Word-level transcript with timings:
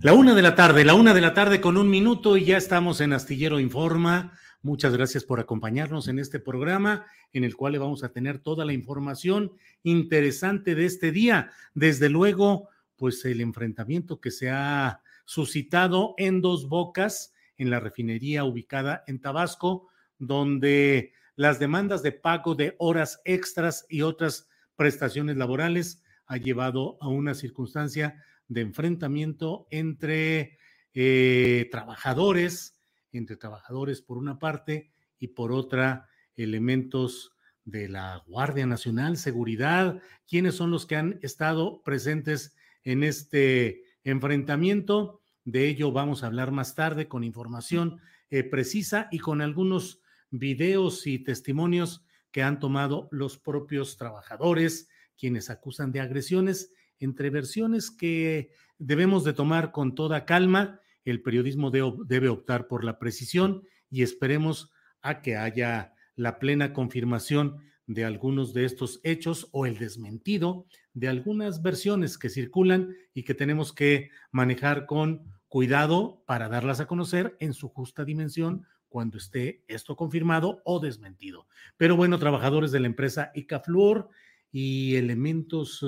La 0.00 0.12
una 0.12 0.36
de 0.36 0.42
la 0.42 0.54
tarde, 0.54 0.84
la 0.84 0.94
una 0.94 1.12
de 1.12 1.20
la 1.20 1.34
tarde 1.34 1.60
con 1.60 1.76
un 1.76 1.90
minuto 1.90 2.36
y 2.36 2.44
ya 2.44 2.56
estamos 2.56 3.00
en 3.00 3.12
Astillero 3.12 3.58
Informa. 3.58 4.32
Muchas 4.62 4.92
gracias 4.92 5.24
por 5.24 5.40
acompañarnos 5.40 6.06
en 6.06 6.20
este 6.20 6.38
programa 6.38 7.06
en 7.32 7.42
el 7.42 7.56
cual 7.56 7.76
vamos 7.80 8.04
a 8.04 8.12
tener 8.12 8.38
toda 8.38 8.64
la 8.64 8.72
información 8.72 9.50
interesante 9.82 10.76
de 10.76 10.84
este 10.84 11.10
día. 11.10 11.50
Desde 11.74 12.08
luego, 12.10 12.68
pues 12.94 13.24
el 13.24 13.40
enfrentamiento 13.40 14.20
que 14.20 14.30
se 14.30 14.50
ha 14.50 15.02
suscitado 15.24 16.14
en 16.16 16.42
dos 16.42 16.68
bocas 16.68 17.34
en 17.56 17.68
la 17.68 17.80
refinería 17.80 18.44
ubicada 18.44 19.02
en 19.08 19.20
Tabasco, 19.20 19.88
donde 20.20 21.12
las 21.34 21.58
demandas 21.58 22.04
de 22.04 22.12
pago 22.12 22.54
de 22.54 22.76
horas 22.78 23.20
extras 23.24 23.84
y 23.88 24.02
otras 24.02 24.48
prestaciones 24.76 25.36
laborales 25.36 26.04
ha 26.26 26.36
llevado 26.36 26.98
a 27.00 27.08
una 27.08 27.34
circunstancia 27.34 28.22
de 28.48 28.62
enfrentamiento 28.62 29.68
entre 29.70 30.58
eh, 30.94 31.68
trabajadores, 31.70 32.80
entre 33.12 33.36
trabajadores 33.36 34.02
por 34.02 34.18
una 34.18 34.38
parte 34.38 34.90
y 35.18 35.28
por 35.28 35.52
otra 35.52 36.08
elementos 36.36 37.32
de 37.64 37.88
la 37.88 38.22
Guardia 38.26 38.66
Nacional, 38.66 39.18
seguridad, 39.18 40.00
quiénes 40.26 40.54
son 40.54 40.70
los 40.70 40.86
que 40.86 40.96
han 40.96 41.18
estado 41.22 41.82
presentes 41.82 42.56
en 42.82 43.04
este 43.04 43.82
enfrentamiento. 44.04 45.20
De 45.44 45.68
ello 45.68 45.92
vamos 45.92 46.22
a 46.22 46.28
hablar 46.28 46.50
más 46.50 46.74
tarde 46.74 47.08
con 47.08 47.24
información 47.24 48.00
eh, 48.30 48.42
precisa 48.42 49.08
y 49.10 49.18
con 49.18 49.42
algunos 49.42 50.00
videos 50.30 51.06
y 51.06 51.18
testimonios 51.18 52.04
que 52.30 52.42
han 52.42 52.58
tomado 52.58 53.08
los 53.10 53.38
propios 53.38 53.96
trabajadores, 53.96 54.88
quienes 55.18 55.50
acusan 55.50 55.92
de 55.92 56.00
agresiones 56.00 56.72
entre 57.00 57.30
versiones 57.30 57.90
que 57.90 58.50
debemos 58.78 59.24
de 59.24 59.32
tomar 59.32 59.72
con 59.72 59.94
toda 59.94 60.24
calma. 60.24 60.80
El 61.04 61.22
periodismo 61.22 61.70
debe 61.70 62.28
optar 62.28 62.68
por 62.68 62.84
la 62.84 62.98
precisión 62.98 63.62
y 63.90 64.02
esperemos 64.02 64.70
a 65.00 65.22
que 65.22 65.36
haya 65.36 65.94
la 66.16 66.38
plena 66.38 66.72
confirmación 66.72 67.58
de 67.86 68.04
algunos 68.04 68.52
de 68.52 68.66
estos 68.66 69.00
hechos 69.02 69.48
o 69.52 69.64
el 69.64 69.78
desmentido 69.78 70.66
de 70.92 71.08
algunas 71.08 71.62
versiones 71.62 72.18
que 72.18 72.28
circulan 72.28 72.94
y 73.14 73.22
que 73.22 73.34
tenemos 73.34 73.72
que 73.72 74.10
manejar 74.30 74.84
con 74.84 75.32
cuidado 75.48 76.22
para 76.26 76.48
darlas 76.48 76.80
a 76.80 76.86
conocer 76.86 77.36
en 77.40 77.54
su 77.54 77.68
justa 77.68 78.04
dimensión 78.04 78.66
cuando 78.88 79.16
esté 79.16 79.64
esto 79.68 79.96
confirmado 79.96 80.60
o 80.64 80.80
desmentido. 80.80 81.46
Pero 81.76 81.96
bueno, 81.96 82.18
trabajadores 82.18 82.72
de 82.72 82.80
la 82.80 82.86
empresa 82.86 83.30
Icafluor 83.34 84.10
y 84.50 84.96
elementos 84.96 85.82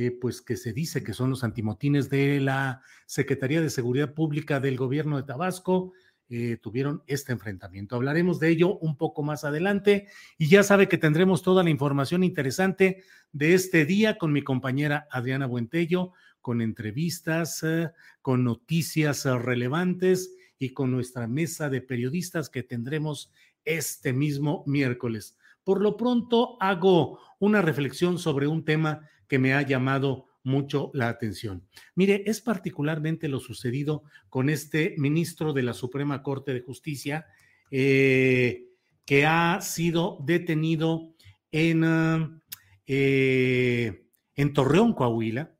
eh, 0.00 0.12
pues 0.12 0.40
que 0.40 0.56
se 0.56 0.72
dice 0.72 1.02
que 1.02 1.12
son 1.12 1.30
los 1.30 1.42
antimotines 1.42 2.08
de 2.08 2.38
la 2.38 2.82
Secretaría 3.04 3.60
de 3.60 3.68
Seguridad 3.68 4.14
Pública 4.14 4.60
del 4.60 4.76
gobierno 4.76 5.16
de 5.16 5.24
Tabasco, 5.24 5.92
eh, 6.28 6.56
tuvieron 6.62 7.02
este 7.08 7.32
enfrentamiento. 7.32 7.96
Hablaremos 7.96 8.38
de 8.38 8.48
ello 8.50 8.78
un 8.78 8.96
poco 8.96 9.24
más 9.24 9.42
adelante 9.42 10.06
y 10.38 10.46
ya 10.46 10.62
sabe 10.62 10.86
que 10.86 10.98
tendremos 10.98 11.42
toda 11.42 11.64
la 11.64 11.70
información 11.70 12.22
interesante 12.22 13.02
de 13.32 13.54
este 13.54 13.86
día 13.86 14.18
con 14.18 14.32
mi 14.32 14.42
compañera 14.42 15.08
Adriana 15.10 15.46
Buentello, 15.46 16.12
con 16.40 16.60
entrevistas, 16.60 17.64
eh, 17.64 17.90
con 18.22 18.44
noticias 18.44 19.24
relevantes 19.24 20.32
y 20.60 20.74
con 20.74 20.92
nuestra 20.92 21.26
mesa 21.26 21.70
de 21.70 21.80
periodistas 21.80 22.50
que 22.50 22.62
tendremos 22.62 23.32
este 23.64 24.12
mismo 24.12 24.62
miércoles. 24.64 25.36
Por 25.64 25.80
lo 25.80 25.96
pronto 25.96 26.56
hago 26.60 27.18
una 27.40 27.62
reflexión 27.62 28.16
sobre 28.20 28.46
un 28.46 28.64
tema 28.64 29.08
que 29.28 29.38
me 29.38 29.54
ha 29.54 29.62
llamado 29.62 30.26
mucho 30.42 30.90
la 30.94 31.08
atención. 31.08 31.66
Mire, 31.94 32.22
es 32.26 32.40
particularmente 32.40 33.28
lo 33.28 33.38
sucedido 33.40 34.04
con 34.28 34.48
este 34.48 34.94
ministro 34.98 35.52
de 35.52 35.62
la 35.62 35.74
Suprema 35.74 36.22
Corte 36.22 36.54
de 36.54 36.60
Justicia 36.60 37.26
eh, 37.70 38.68
que 39.04 39.26
ha 39.26 39.60
sido 39.60 40.18
detenido 40.24 41.14
en, 41.52 42.42
eh, 42.86 44.06
en 44.34 44.52
Torreón, 44.52 44.94
Coahuila, 44.94 45.54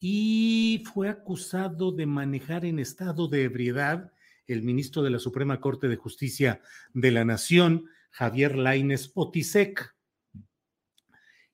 y 0.00 0.84
fue 0.92 1.08
acusado 1.08 1.92
de 1.92 2.06
manejar 2.06 2.64
en 2.64 2.78
estado 2.78 3.28
de 3.28 3.44
ebriedad 3.44 4.12
el 4.46 4.62
ministro 4.62 5.02
de 5.02 5.10
la 5.10 5.18
Suprema 5.18 5.60
Corte 5.60 5.88
de 5.88 5.96
Justicia 5.96 6.60
de 6.94 7.10
la 7.10 7.24
Nación, 7.24 7.86
Javier 8.10 8.56
Laines 8.56 9.12
Otisek. 9.14 9.94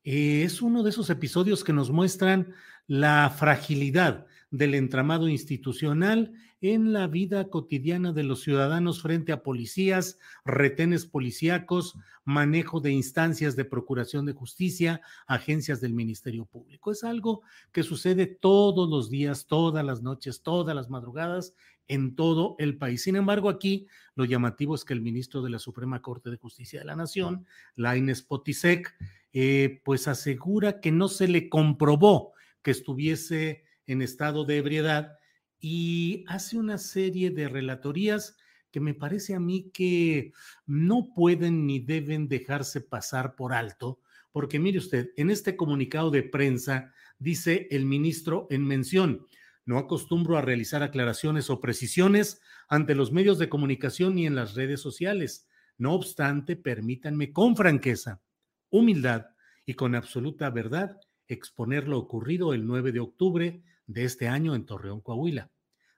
Eh, 0.05 0.43
es 0.43 0.61
uno 0.61 0.83
de 0.83 0.91
esos 0.91 1.09
episodios 1.09 1.63
que 1.63 1.73
nos 1.73 1.89
muestran 1.89 2.53
la 2.85 3.27
fragilidad 3.31 4.27
del 4.51 4.75
entramado 4.75 5.27
institucional 5.27 6.31
en 6.61 6.93
la 6.93 7.07
vida 7.07 7.49
cotidiana 7.49 8.13
de 8.13 8.23
los 8.23 8.41
ciudadanos 8.41 9.01
frente 9.01 9.31
a 9.31 9.41
policías, 9.41 10.19
retenes 10.45 11.07
policíacos, 11.07 11.95
manejo 12.23 12.79
de 12.81 12.91
instancias 12.91 13.55
de 13.55 13.65
procuración 13.65 14.27
de 14.27 14.33
justicia, 14.33 15.01
agencias 15.25 15.81
del 15.81 15.93
Ministerio 15.93 16.45
Público. 16.45 16.91
Es 16.91 17.03
algo 17.03 17.41
que 17.71 17.81
sucede 17.81 18.27
todos 18.27 18.87
los 18.87 19.09
días, 19.09 19.47
todas 19.47 19.83
las 19.83 20.03
noches, 20.03 20.43
todas 20.43 20.75
las 20.75 20.89
madrugadas 20.89 21.55
en 21.87 22.15
todo 22.15 22.55
el 22.59 22.77
país. 22.77 23.03
Sin 23.03 23.15
embargo, 23.15 23.49
aquí 23.49 23.87
lo 24.15 24.25
llamativo 24.25 24.75
es 24.75 24.85
que 24.85 24.93
el 24.93 25.01
ministro 25.01 25.41
de 25.41 25.49
la 25.49 25.59
Suprema 25.59 26.01
Corte 26.01 26.29
de 26.29 26.37
Justicia 26.37 26.79
de 26.79 26.85
la 26.85 26.95
Nación, 26.95 27.45
Laines 27.75 28.21
Potisek, 28.21 28.95
eh, 29.37 29.81
pues 29.83 30.07
asegura 30.07 30.79
que 30.79 30.93
no 30.93 31.09
se 31.09 31.27
le 31.27 31.49
comprobó 31.49 32.31
que 32.63 32.71
estuviese 32.71 33.65
en 33.85 34.01
estado 34.01 34.45
de 34.45 34.55
ebriedad 34.55 35.17
y 35.59 36.23
hace 36.29 36.57
una 36.57 36.77
serie 36.77 37.31
de 37.31 37.49
relatorías 37.49 38.37
que 38.71 38.79
me 38.79 38.93
parece 38.93 39.35
a 39.35 39.41
mí 39.41 39.71
que 39.73 40.31
no 40.65 41.09
pueden 41.13 41.67
ni 41.67 41.81
deben 41.81 42.29
dejarse 42.29 42.79
pasar 42.79 43.35
por 43.35 43.51
alto, 43.51 43.99
porque 44.31 44.57
mire 44.57 44.77
usted, 44.77 45.09
en 45.17 45.29
este 45.29 45.57
comunicado 45.57 46.11
de 46.11 46.23
prensa 46.23 46.93
dice 47.19 47.67
el 47.71 47.85
ministro 47.85 48.47
en 48.49 48.65
mención, 48.65 49.27
no 49.65 49.77
acostumbro 49.77 50.37
a 50.37 50.41
realizar 50.41 50.81
aclaraciones 50.81 51.49
o 51.49 51.59
precisiones 51.59 52.39
ante 52.69 52.95
los 52.95 53.11
medios 53.11 53.37
de 53.37 53.49
comunicación 53.49 54.15
ni 54.15 54.27
en 54.27 54.35
las 54.35 54.55
redes 54.55 54.79
sociales. 54.79 55.49
No 55.77 55.93
obstante, 55.93 56.55
permítanme 56.55 57.33
con 57.33 57.57
franqueza, 57.57 58.21
humildad 58.69 59.27
y 59.65 59.73
con 59.73 59.95
absoluta 59.95 60.49
verdad 60.49 60.97
exponer 61.27 61.87
lo 61.87 61.97
ocurrido 61.97 62.53
el 62.53 62.65
9 62.65 62.91
de 62.91 62.99
octubre 62.99 63.63
de 63.87 64.03
este 64.03 64.27
año 64.27 64.55
en 64.55 64.65
Torreón, 64.65 65.01
Coahuila. 65.01 65.51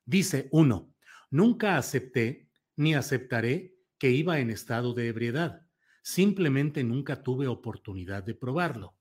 Dice 0.06 0.48
uno, 0.52 0.94
nunca 1.30 1.78
acepté 1.78 2.50
ni 2.76 2.96
aceptaré 2.96 3.76
que 3.98 4.12
iba 4.12 4.40
en 4.40 4.50
estado 4.50 4.94
de 4.94 5.08
ebriedad. 5.08 5.64
simplemente 6.04 6.86
nunca 6.86 7.22
tuve 7.22 7.48
oportunidad 7.48 8.24
de 8.24 8.34
probarlo. 8.34 8.96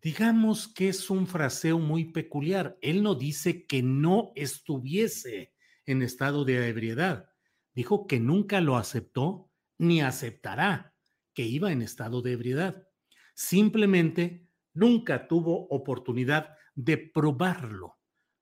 Digamos 0.00 0.66
que 0.66 0.88
es 0.88 1.10
un 1.10 1.26
fraseo 1.26 1.78
muy 1.78 2.06
peculiar. 2.06 2.78
Él 2.80 3.02
no 3.02 3.14
dice 3.14 3.66
que 3.66 3.82
no 3.82 4.32
estuviese 4.34 5.52
en 5.84 6.00
estado 6.00 6.46
de 6.46 6.68
ebriedad. 6.68 7.28
Dijo 7.74 8.06
que 8.06 8.18
nunca 8.18 8.62
lo 8.62 8.78
aceptó 8.78 9.50
ni 9.76 10.00
aceptará 10.00 10.94
que 11.34 11.42
iba 11.42 11.72
en 11.72 11.82
estado 11.82 12.22
de 12.22 12.32
ebriedad. 12.32 12.86
Simplemente 13.34 14.48
nunca 14.74 15.28
tuvo 15.28 15.68
oportunidad 15.68 16.56
de 16.74 16.98
probarlo 16.98 18.00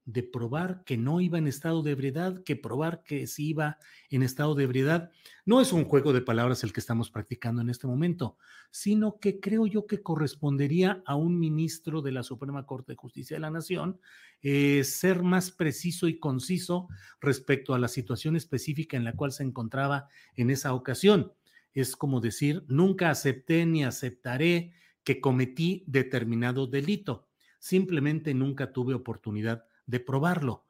de 0.08 0.22
probar 0.22 0.84
que 0.86 0.96
no 0.96 1.20
iba 1.20 1.36
en 1.36 1.46
estado 1.46 1.82
de 1.82 1.90
ebriedad, 1.90 2.42
que 2.42 2.56
probar 2.56 3.02
que 3.02 3.26
sí 3.26 3.48
iba 3.48 3.76
en 4.08 4.22
estado 4.22 4.54
de 4.54 4.64
ebriedad. 4.64 5.10
No 5.44 5.60
es 5.60 5.70
un 5.70 5.84
juego 5.84 6.14
de 6.14 6.22
palabras 6.22 6.64
el 6.64 6.72
que 6.72 6.80
estamos 6.80 7.10
practicando 7.10 7.60
en 7.60 7.68
este 7.68 7.86
momento, 7.86 8.38
sino 8.70 9.18
que 9.20 9.38
creo 9.38 9.66
yo 9.66 9.86
que 9.86 10.02
correspondería 10.02 11.02
a 11.04 11.14
un 11.14 11.38
ministro 11.38 12.00
de 12.00 12.12
la 12.12 12.22
Suprema 12.22 12.64
Corte 12.64 12.92
de 12.92 12.96
Justicia 12.96 13.36
de 13.36 13.42
la 13.42 13.50
Nación 13.50 14.00
eh, 14.40 14.82
ser 14.82 15.22
más 15.22 15.50
preciso 15.50 16.08
y 16.08 16.18
conciso 16.18 16.88
respecto 17.20 17.74
a 17.74 17.78
la 17.78 17.88
situación 17.88 18.34
específica 18.34 18.96
en 18.96 19.04
la 19.04 19.12
cual 19.12 19.30
se 19.32 19.42
encontraba 19.42 20.08
en 20.36 20.48
esa 20.48 20.72
ocasión. 20.72 21.34
Es 21.74 21.96
como 21.96 22.20
decir, 22.20 22.64
nunca 22.68 23.10
acepté 23.10 23.66
ni 23.66 23.84
aceptaré 23.84 24.72
que 25.04 25.20
cometí 25.20 25.84
determinado 25.86 26.66
delito. 26.66 27.28
Simplemente 27.58 28.34
nunca 28.34 28.72
tuve 28.72 28.94
oportunidad 28.94 29.64
de 29.86 30.00
probarlo. 30.00 30.66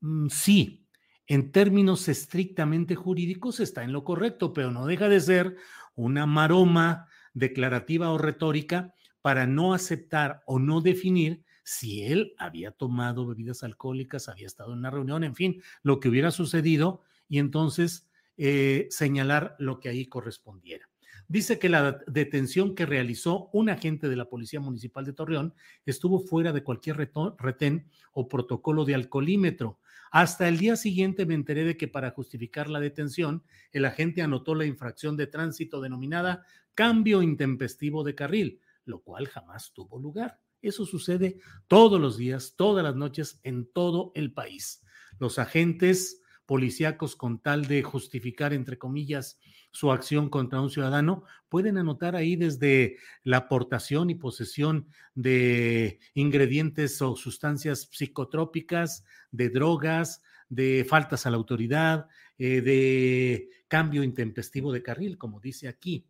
Mm, 0.00 0.28
sí, 0.28 0.86
en 1.26 1.52
términos 1.52 2.08
estrictamente 2.08 2.94
jurídicos 2.94 3.60
está 3.60 3.84
en 3.84 3.92
lo 3.92 4.04
correcto, 4.04 4.52
pero 4.52 4.70
no 4.70 4.86
deja 4.86 5.08
de 5.08 5.20
ser 5.20 5.56
una 5.94 6.26
maroma 6.26 7.08
declarativa 7.34 8.10
o 8.10 8.18
retórica 8.18 8.94
para 9.20 9.46
no 9.46 9.74
aceptar 9.74 10.42
o 10.46 10.58
no 10.58 10.80
definir 10.80 11.44
si 11.64 12.02
él 12.02 12.34
había 12.38 12.72
tomado 12.72 13.26
bebidas 13.26 13.62
alcohólicas, 13.62 14.28
había 14.28 14.46
estado 14.46 14.72
en 14.72 14.80
una 14.80 14.90
reunión, 14.90 15.22
en 15.22 15.34
fin, 15.34 15.62
lo 15.82 16.00
que 16.00 16.08
hubiera 16.08 16.30
sucedido 16.30 17.02
y 17.28 17.38
entonces 17.38 18.08
eh, 18.36 18.86
señalar 18.90 19.56
lo 19.58 19.80
que 19.80 19.88
ahí 19.88 20.06
correspondiera. 20.06 20.88
Dice 21.28 21.58
que 21.58 21.68
la 21.68 22.00
detención 22.06 22.74
que 22.74 22.84
realizó 22.84 23.48
un 23.52 23.70
agente 23.70 24.08
de 24.08 24.16
la 24.16 24.28
Policía 24.28 24.60
Municipal 24.60 25.04
de 25.04 25.12
Torreón 25.12 25.54
estuvo 25.86 26.20
fuera 26.20 26.52
de 26.52 26.62
cualquier 26.62 26.96
retén 26.96 27.88
o 28.12 28.28
protocolo 28.28 28.84
de 28.84 28.94
alcoholímetro. 28.94 29.78
Hasta 30.10 30.46
el 30.46 30.58
día 30.58 30.76
siguiente 30.76 31.24
me 31.24 31.34
enteré 31.34 31.64
de 31.64 31.76
que 31.76 31.88
para 31.88 32.10
justificar 32.10 32.68
la 32.68 32.80
detención, 32.80 33.44
el 33.70 33.86
agente 33.86 34.20
anotó 34.20 34.54
la 34.54 34.66
infracción 34.66 35.16
de 35.16 35.26
tránsito 35.26 35.80
denominada 35.80 36.44
cambio 36.74 37.22
intempestivo 37.22 38.04
de 38.04 38.14
carril, 38.14 38.60
lo 38.84 39.00
cual 39.00 39.26
jamás 39.28 39.72
tuvo 39.72 39.98
lugar. 39.98 40.40
Eso 40.60 40.86
sucede 40.86 41.38
todos 41.66 42.00
los 42.00 42.16
días, 42.16 42.54
todas 42.56 42.84
las 42.84 42.94
noches, 42.94 43.40
en 43.42 43.66
todo 43.72 44.12
el 44.14 44.32
país. 44.32 44.82
Los 45.18 45.38
agentes 45.38 46.21
policíacos 46.46 47.16
con 47.16 47.38
tal 47.40 47.66
de 47.66 47.82
justificar, 47.82 48.52
entre 48.52 48.78
comillas, 48.78 49.38
su 49.70 49.90
acción 49.90 50.28
contra 50.28 50.60
un 50.60 50.70
ciudadano, 50.70 51.24
pueden 51.48 51.78
anotar 51.78 52.14
ahí 52.14 52.36
desde 52.36 52.96
la 53.24 53.38
aportación 53.38 54.10
y 54.10 54.14
posesión 54.14 54.86
de 55.14 55.98
ingredientes 56.14 57.00
o 57.00 57.16
sustancias 57.16 57.88
psicotrópicas, 57.90 59.04
de 59.30 59.48
drogas, 59.48 60.22
de 60.48 60.84
faltas 60.86 61.24
a 61.24 61.30
la 61.30 61.38
autoridad, 61.38 62.08
eh, 62.38 62.60
de 62.60 63.48
cambio 63.68 64.02
intempestivo 64.02 64.72
de 64.72 64.82
carril, 64.82 65.16
como 65.16 65.40
dice 65.40 65.68
aquí. 65.68 66.06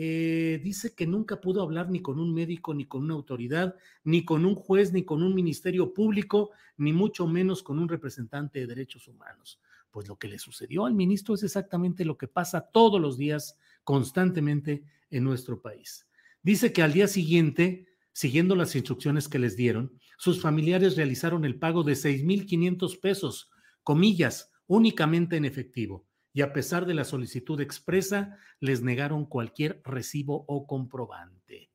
Eh, 0.00 0.60
dice 0.62 0.94
que 0.94 1.06
nunca 1.06 1.40
pudo 1.40 1.62
hablar 1.62 1.90
ni 1.90 2.00
con 2.00 2.20
un 2.20 2.32
médico, 2.32 2.72
ni 2.72 2.84
con 2.84 3.02
una 3.02 3.14
autoridad, 3.14 3.74
ni 4.04 4.24
con 4.24 4.44
un 4.44 4.54
juez, 4.54 4.92
ni 4.92 5.04
con 5.04 5.22
un 5.22 5.34
ministerio 5.34 5.92
público, 5.92 6.50
ni 6.76 6.92
mucho 6.92 7.26
menos 7.26 7.62
con 7.62 7.78
un 7.78 7.88
representante 7.88 8.60
de 8.60 8.66
derechos 8.66 9.08
humanos. 9.08 9.60
Pues 9.98 10.06
lo 10.06 10.16
que 10.16 10.28
le 10.28 10.38
sucedió 10.38 10.86
al 10.86 10.94
ministro 10.94 11.34
es 11.34 11.42
exactamente 11.42 12.04
lo 12.04 12.16
que 12.16 12.28
pasa 12.28 12.70
todos 12.72 13.00
los 13.00 13.18
días, 13.18 13.58
constantemente 13.82 14.84
en 15.10 15.24
nuestro 15.24 15.60
país. 15.60 16.06
Dice 16.40 16.72
que 16.72 16.82
al 16.84 16.92
día 16.92 17.08
siguiente, 17.08 17.88
siguiendo 18.12 18.54
las 18.54 18.76
instrucciones 18.76 19.26
que 19.26 19.40
les 19.40 19.56
dieron, 19.56 19.98
sus 20.16 20.40
familiares 20.40 20.94
realizaron 20.96 21.44
el 21.44 21.58
pago 21.58 21.82
de 21.82 21.94
6.500 21.94 23.00
pesos, 23.00 23.50
comillas, 23.82 24.52
únicamente 24.68 25.36
en 25.36 25.44
efectivo, 25.44 26.06
y 26.32 26.42
a 26.42 26.52
pesar 26.52 26.86
de 26.86 26.94
la 26.94 27.02
solicitud 27.02 27.60
expresa, 27.60 28.38
les 28.60 28.82
negaron 28.82 29.26
cualquier 29.26 29.82
recibo 29.84 30.44
o 30.46 30.68
comprobante. 30.68 31.67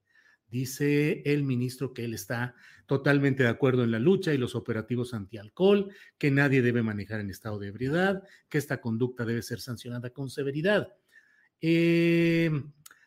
Dice 0.53 1.23
el 1.25 1.41
ministro 1.41 1.95
que 1.95 2.05
él 2.05 2.13
está 2.13 2.53
totalmente 2.85 3.41
de 3.41 3.49
acuerdo 3.49 3.83
en 3.83 3.89
la 3.89 3.97
lucha 3.97 4.35
y 4.35 4.37
los 4.37 4.53
operativos 4.53 5.15
antialcohol, 5.15 5.91
que 6.19 6.29
nadie 6.29 6.61
debe 6.61 6.83
manejar 6.83 7.21
en 7.21 7.31
estado 7.31 7.57
de 7.57 7.69
ebriedad, 7.69 8.21
que 8.49 8.59
esta 8.59 8.79
conducta 8.79 9.25
debe 9.25 9.41
ser 9.41 9.59
sancionada 9.59 10.11
con 10.11 10.29
severidad. 10.29 10.93
Eh, 11.59 12.51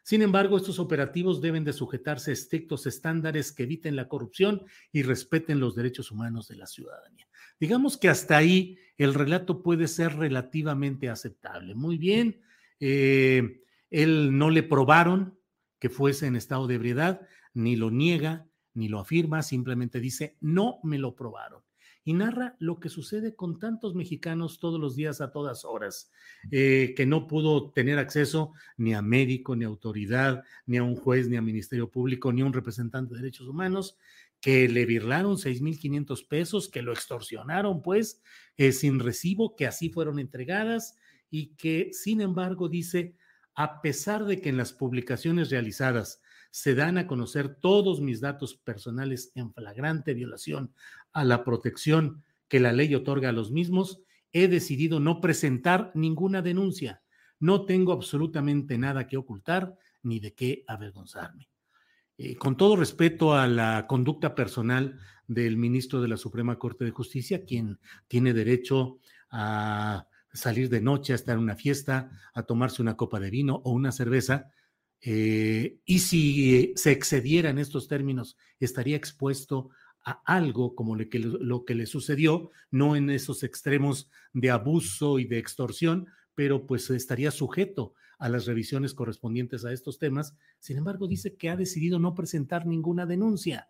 sin 0.02 0.22
embargo, 0.22 0.56
estos 0.56 0.80
operativos 0.80 1.40
deben 1.40 1.62
de 1.62 1.72
sujetarse 1.72 2.32
a 2.32 2.34
estrictos 2.34 2.84
estándares 2.84 3.52
que 3.52 3.62
eviten 3.62 3.94
la 3.94 4.08
corrupción 4.08 4.64
y 4.90 5.04
respeten 5.04 5.60
los 5.60 5.76
derechos 5.76 6.10
humanos 6.10 6.48
de 6.48 6.56
la 6.56 6.66
ciudadanía. 6.66 7.28
Digamos 7.60 7.96
que 7.96 8.08
hasta 8.08 8.36
ahí 8.36 8.76
el 8.98 9.14
relato 9.14 9.62
puede 9.62 9.86
ser 9.86 10.16
relativamente 10.16 11.08
aceptable. 11.08 11.76
Muy 11.76 11.96
bien, 11.96 12.40
eh, 12.80 13.62
él 13.88 14.36
no 14.36 14.50
le 14.50 14.64
probaron, 14.64 15.38
que 15.78 15.90
fuese 15.90 16.26
en 16.26 16.36
estado 16.36 16.66
de 16.66 16.74
ebriedad, 16.76 17.26
ni 17.56 17.74
lo 17.74 17.90
niega, 17.90 18.46
ni 18.74 18.88
lo 18.88 19.00
afirma, 19.00 19.42
simplemente 19.42 19.98
dice, 19.98 20.36
no 20.40 20.78
me 20.82 20.98
lo 20.98 21.16
probaron. 21.16 21.62
Y 22.04 22.12
narra 22.12 22.54
lo 22.60 22.78
que 22.78 22.90
sucede 22.90 23.34
con 23.34 23.58
tantos 23.58 23.94
mexicanos 23.94 24.60
todos 24.60 24.78
los 24.78 24.94
días 24.94 25.20
a 25.20 25.32
todas 25.32 25.64
horas, 25.64 26.12
eh, 26.52 26.92
que 26.94 27.06
no 27.06 27.26
pudo 27.26 27.72
tener 27.72 27.98
acceso 27.98 28.52
ni 28.76 28.94
a 28.94 29.00
médico, 29.00 29.56
ni 29.56 29.64
a 29.64 29.68
autoridad, 29.68 30.44
ni 30.66 30.76
a 30.76 30.84
un 30.84 30.96
juez, 30.96 31.28
ni 31.28 31.36
a 31.36 31.42
Ministerio 31.42 31.90
Público, 31.90 32.30
ni 32.30 32.42
a 32.42 32.44
un 32.44 32.52
representante 32.52 33.14
de 33.14 33.22
derechos 33.22 33.48
humanos, 33.48 33.96
que 34.40 34.68
le 34.68 34.84
virlaron 34.84 35.36
6.500 35.36 36.28
pesos, 36.28 36.68
que 36.68 36.82
lo 36.82 36.92
extorsionaron, 36.92 37.82
pues, 37.82 38.22
eh, 38.58 38.70
sin 38.72 39.00
recibo, 39.00 39.56
que 39.56 39.66
así 39.66 39.88
fueron 39.88 40.18
entregadas 40.18 40.96
y 41.30 41.54
que, 41.56 41.88
sin 41.92 42.20
embargo, 42.20 42.68
dice, 42.68 43.16
a 43.54 43.80
pesar 43.80 44.26
de 44.26 44.42
que 44.42 44.50
en 44.50 44.58
las 44.58 44.74
publicaciones 44.74 45.50
realizadas 45.50 46.20
se 46.56 46.74
dan 46.74 46.96
a 46.96 47.06
conocer 47.06 47.54
todos 47.54 48.00
mis 48.00 48.22
datos 48.22 48.54
personales 48.54 49.30
en 49.34 49.52
flagrante 49.52 50.14
violación 50.14 50.72
a 51.12 51.22
la 51.22 51.44
protección 51.44 52.24
que 52.48 52.60
la 52.60 52.72
ley 52.72 52.94
otorga 52.94 53.28
a 53.28 53.32
los 53.32 53.50
mismos, 53.50 54.00
he 54.32 54.48
decidido 54.48 54.98
no 54.98 55.20
presentar 55.20 55.92
ninguna 55.94 56.40
denuncia. 56.40 57.02
No 57.40 57.66
tengo 57.66 57.92
absolutamente 57.92 58.78
nada 58.78 59.06
que 59.06 59.18
ocultar 59.18 59.76
ni 60.02 60.18
de 60.18 60.32
qué 60.32 60.64
avergonzarme. 60.66 61.50
Eh, 62.16 62.36
con 62.36 62.56
todo 62.56 62.74
respeto 62.76 63.34
a 63.34 63.46
la 63.46 63.86
conducta 63.86 64.34
personal 64.34 64.98
del 65.26 65.58
ministro 65.58 66.00
de 66.00 66.08
la 66.08 66.16
Suprema 66.16 66.58
Corte 66.58 66.86
de 66.86 66.90
Justicia, 66.90 67.44
quien 67.44 67.78
tiene 68.08 68.32
derecho 68.32 68.98
a 69.30 70.06
salir 70.32 70.70
de 70.70 70.80
noche 70.80 71.12
a 71.12 71.16
estar 71.16 71.36
en 71.36 71.42
una 71.42 71.54
fiesta, 71.54 72.10
a 72.32 72.44
tomarse 72.44 72.80
una 72.80 72.96
copa 72.96 73.20
de 73.20 73.28
vino 73.28 73.56
o 73.56 73.72
una 73.72 73.92
cerveza, 73.92 74.52
eh, 75.00 75.78
y 75.84 75.98
si 76.00 76.72
se 76.76 76.92
excediera 76.92 77.50
en 77.50 77.58
estos 77.58 77.88
términos, 77.88 78.36
estaría 78.58 78.96
expuesto 78.96 79.70
a 80.04 80.22
algo 80.24 80.74
como 80.74 80.96
lo 80.96 81.08
que, 81.08 81.18
lo 81.18 81.64
que 81.64 81.74
le 81.74 81.86
sucedió, 81.86 82.50
no 82.70 82.96
en 82.96 83.10
esos 83.10 83.42
extremos 83.42 84.10
de 84.32 84.50
abuso 84.50 85.18
y 85.18 85.24
de 85.24 85.38
extorsión, 85.38 86.06
pero 86.34 86.66
pues 86.66 86.90
estaría 86.90 87.30
sujeto 87.30 87.94
a 88.18 88.28
las 88.28 88.46
revisiones 88.46 88.94
correspondientes 88.94 89.64
a 89.64 89.72
estos 89.72 89.98
temas. 89.98 90.36
Sin 90.58 90.78
embargo, 90.78 91.08
dice 91.08 91.36
que 91.36 91.50
ha 91.50 91.56
decidido 91.56 91.98
no 91.98 92.14
presentar 92.14 92.66
ninguna 92.66 93.04
denuncia. 93.04 93.68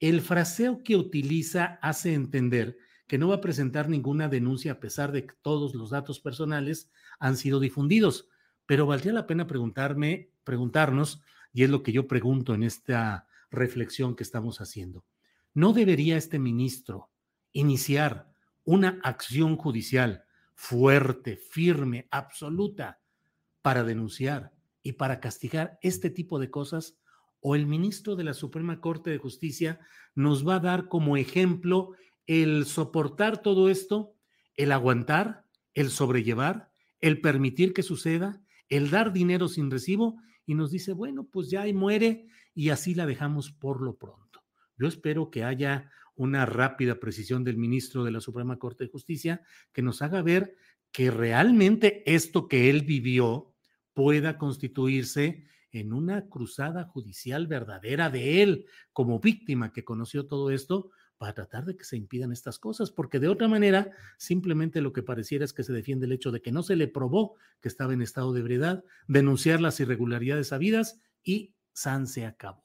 El 0.00 0.20
fraseo 0.20 0.82
que 0.82 0.96
utiliza 0.96 1.78
hace 1.80 2.12
entender 2.12 2.76
que 3.06 3.18
no 3.18 3.28
va 3.28 3.36
a 3.36 3.40
presentar 3.40 3.88
ninguna 3.88 4.28
denuncia 4.28 4.72
a 4.72 4.80
pesar 4.80 5.12
de 5.12 5.26
que 5.26 5.34
todos 5.42 5.74
los 5.74 5.90
datos 5.90 6.18
personales 6.18 6.90
han 7.18 7.36
sido 7.36 7.60
difundidos. 7.60 8.28
Pero 8.66 8.86
valdría 8.86 9.12
la 9.12 9.26
pena 9.26 9.46
preguntarme, 9.46 10.31
preguntarnos, 10.44 11.22
y 11.52 11.64
es 11.64 11.70
lo 11.70 11.82
que 11.82 11.92
yo 11.92 12.06
pregunto 12.06 12.54
en 12.54 12.62
esta 12.62 13.26
reflexión 13.50 14.16
que 14.16 14.22
estamos 14.22 14.60
haciendo. 14.60 15.04
¿No 15.54 15.72
debería 15.72 16.16
este 16.16 16.38
ministro 16.38 17.10
iniciar 17.52 18.32
una 18.64 19.00
acción 19.02 19.56
judicial 19.56 20.24
fuerte, 20.54 21.36
firme, 21.36 22.08
absoluta 22.10 23.00
para 23.60 23.84
denunciar 23.84 24.52
y 24.82 24.92
para 24.92 25.20
castigar 25.20 25.78
este 25.82 26.10
tipo 26.10 26.38
de 26.38 26.50
cosas? 26.50 26.96
¿O 27.40 27.54
el 27.54 27.66
ministro 27.66 28.16
de 28.16 28.24
la 28.24 28.34
Suprema 28.34 28.80
Corte 28.80 29.10
de 29.10 29.18
Justicia 29.18 29.80
nos 30.14 30.46
va 30.46 30.56
a 30.56 30.60
dar 30.60 30.88
como 30.88 31.16
ejemplo 31.16 31.92
el 32.26 32.66
soportar 32.66 33.42
todo 33.42 33.68
esto, 33.68 34.14
el 34.56 34.72
aguantar, 34.72 35.44
el 35.74 35.90
sobrellevar, 35.90 36.70
el 37.00 37.20
permitir 37.20 37.74
que 37.74 37.82
suceda, 37.82 38.40
el 38.68 38.90
dar 38.90 39.12
dinero 39.12 39.48
sin 39.48 39.70
recibo 39.70 40.16
y 40.46 40.54
nos 40.54 40.70
dice, 40.70 40.92
bueno, 40.92 41.24
pues 41.24 41.50
ya 41.50 41.62
ahí 41.62 41.72
muere 41.72 42.28
y 42.54 42.70
así 42.70 42.94
la 42.94 43.06
dejamos 43.06 43.50
por 43.50 43.80
lo 43.80 43.96
pronto. 43.96 44.42
Yo 44.76 44.88
espero 44.88 45.30
que 45.30 45.44
haya 45.44 45.90
una 46.14 46.46
rápida 46.46 47.00
precisión 47.00 47.44
del 47.44 47.56
ministro 47.56 48.04
de 48.04 48.10
la 48.10 48.20
Suprema 48.20 48.58
Corte 48.58 48.84
de 48.84 48.90
Justicia 48.90 49.42
que 49.72 49.82
nos 49.82 50.02
haga 50.02 50.22
ver 50.22 50.56
que 50.90 51.10
realmente 51.10 52.02
esto 52.12 52.48
que 52.48 52.68
él 52.68 52.82
vivió 52.82 53.54
pueda 53.94 54.38
constituirse 54.38 55.46
en 55.70 55.92
una 55.92 56.28
cruzada 56.28 56.84
judicial 56.84 57.46
verdadera 57.46 58.10
de 58.10 58.42
él 58.42 58.66
como 58.92 59.20
víctima 59.20 59.72
que 59.72 59.84
conoció 59.84 60.26
todo 60.26 60.50
esto 60.50 60.90
para 61.22 61.34
tratar 61.34 61.64
de 61.66 61.76
que 61.76 61.84
se 61.84 61.96
impidan 61.96 62.32
estas 62.32 62.58
cosas, 62.58 62.90
porque 62.90 63.20
de 63.20 63.28
otra 63.28 63.46
manera 63.46 63.92
simplemente 64.18 64.80
lo 64.80 64.92
que 64.92 65.04
pareciera 65.04 65.44
es 65.44 65.52
que 65.52 65.62
se 65.62 65.72
defiende 65.72 66.06
el 66.06 66.10
hecho 66.10 66.32
de 66.32 66.42
que 66.42 66.50
no 66.50 66.64
se 66.64 66.74
le 66.74 66.88
probó 66.88 67.36
que 67.60 67.68
estaba 67.68 67.92
en 67.92 68.02
estado 68.02 68.32
de 68.32 68.40
ebriedad, 68.40 68.82
denunciar 69.06 69.60
las 69.60 69.78
irregularidades 69.78 70.52
habidas 70.52 71.00
y 71.22 71.54
San 71.74 72.08
se 72.08 72.26
acabó. 72.26 72.64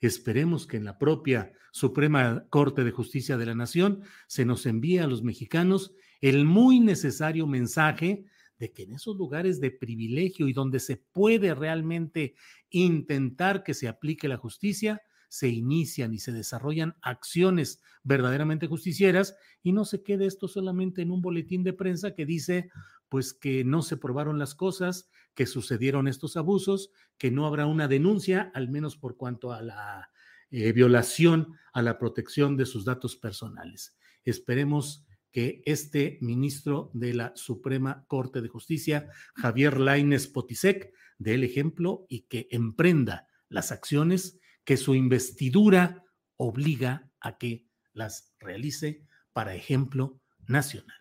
Esperemos 0.00 0.66
que 0.66 0.76
en 0.76 0.84
la 0.84 0.98
propia 0.98 1.54
Suprema 1.72 2.44
Corte 2.50 2.84
de 2.84 2.90
Justicia 2.90 3.38
de 3.38 3.46
la 3.46 3.54
Nación 3.54 4.02
se 4.26 4.44
nos 4.44 4.66
envíe 4.66 4.98
a 4.98 5.06
los 5.06 5.22
mexicanos 5.22 5.94
el 6.20 6.44
muy 6.44 6.80
necesario 6.80 7.46
mensaje 7.46 8.26
de 8.58 8.70
que 8.70 8.82
en 8.82 8.92
esos 8.92 9.16
lugares 9.16 9.62
de 9.62 9.70
privilegio 9.70 10.46
y 10.46 10.52
donde 10.52 10.78
se 10.78 10.98
puede 10.98 11.54
realmente 11.54 12.34
intentar 12.68 13.62
que 13.62 13.72
se 13.72 13.88
aplique 13.88 14.28
la 14.28 14.36
justicia, 14.36 15.00
se 15.28 15.48
inician 15.48 16.14
y 16.14 16.18
se 16.18 16.32
desarrollan 16.32 16.96
acciones 17.02 17.80
verdaderamente 18.02 18.66
justicieras 18.66 19.36
y 19.62 19.72
no 19.72 19.84
se 19.84 20.02
quede 20.02 20.26
esto 20.26 20.48
solamente 20.48 21.02
en 21.02 21.10
un 21.10 21.22
boletín 21.22 21.64
de 21.64 21.72
prensa 21.72 22.14
que 22.14 22.26
dice 22.26 22.70
pues 23.08 23.32
que 23.32 23.64
no 23.64 23.82
se 23.82 23.96
probaron 23.96 24.38
las 24.38 24.54
cosas, 24.54 25.08
que 25.34 25.46
sucedieron 25.46 26.08
estos 26.08 26.36
abusos, 26.36 26.90
que 27.18 27.30
no 27.30 27.46
habrá 27.46 27.66
una 27.66 27.86
denuncia, 27.86 28.50
al 28.54 28.68
menos 28.68 28.96
por 28.96 29.16
cuanto 29.16 29.52
a 29.52 29.62
la 29.62 30.10
eh, 30.50 30.72
violación 30.72 31.54
a 31.72 31.82
la 31.82 31.98
protección 31.98 32.56
de 32.56 32.66
sus 32.66 32.84
datos 32.84 33.16
personales. 33.16 33.96
Esperemos 34.24 35.04
que 35.32 35.62
este 35.66 36.18
ministro 36.20 36.90
de 36.94 37.12
la 37.12 37.32
Suprema 37.34 38.04
Corte 38.06 38.40
de 38.40 38.48
Justicia, 38.48 39.08
Javier 39.34 39.80
Laines 39.80 40.28
Potisek, 40.28 40.92
dé 41.18 41.34
el 41.34 41.44
ejemplo 41.44 42.06
y 42.08 42.22
que 42.22 42.46
emprenda 42.50 43.26
las 43.48 43.72
acciones 43.72 44.38
que 44.64 44.76
su 44.76 44.94
investidura 44.94 46.04
obliga 46.36 47.10
a 47.20 47.38
que 47.38 47.66
las 47.92 48.34
realice 48.38 49.06
para 49.32 49.54
ejemplo 49.54 50.20
nacional. 50.46 50.96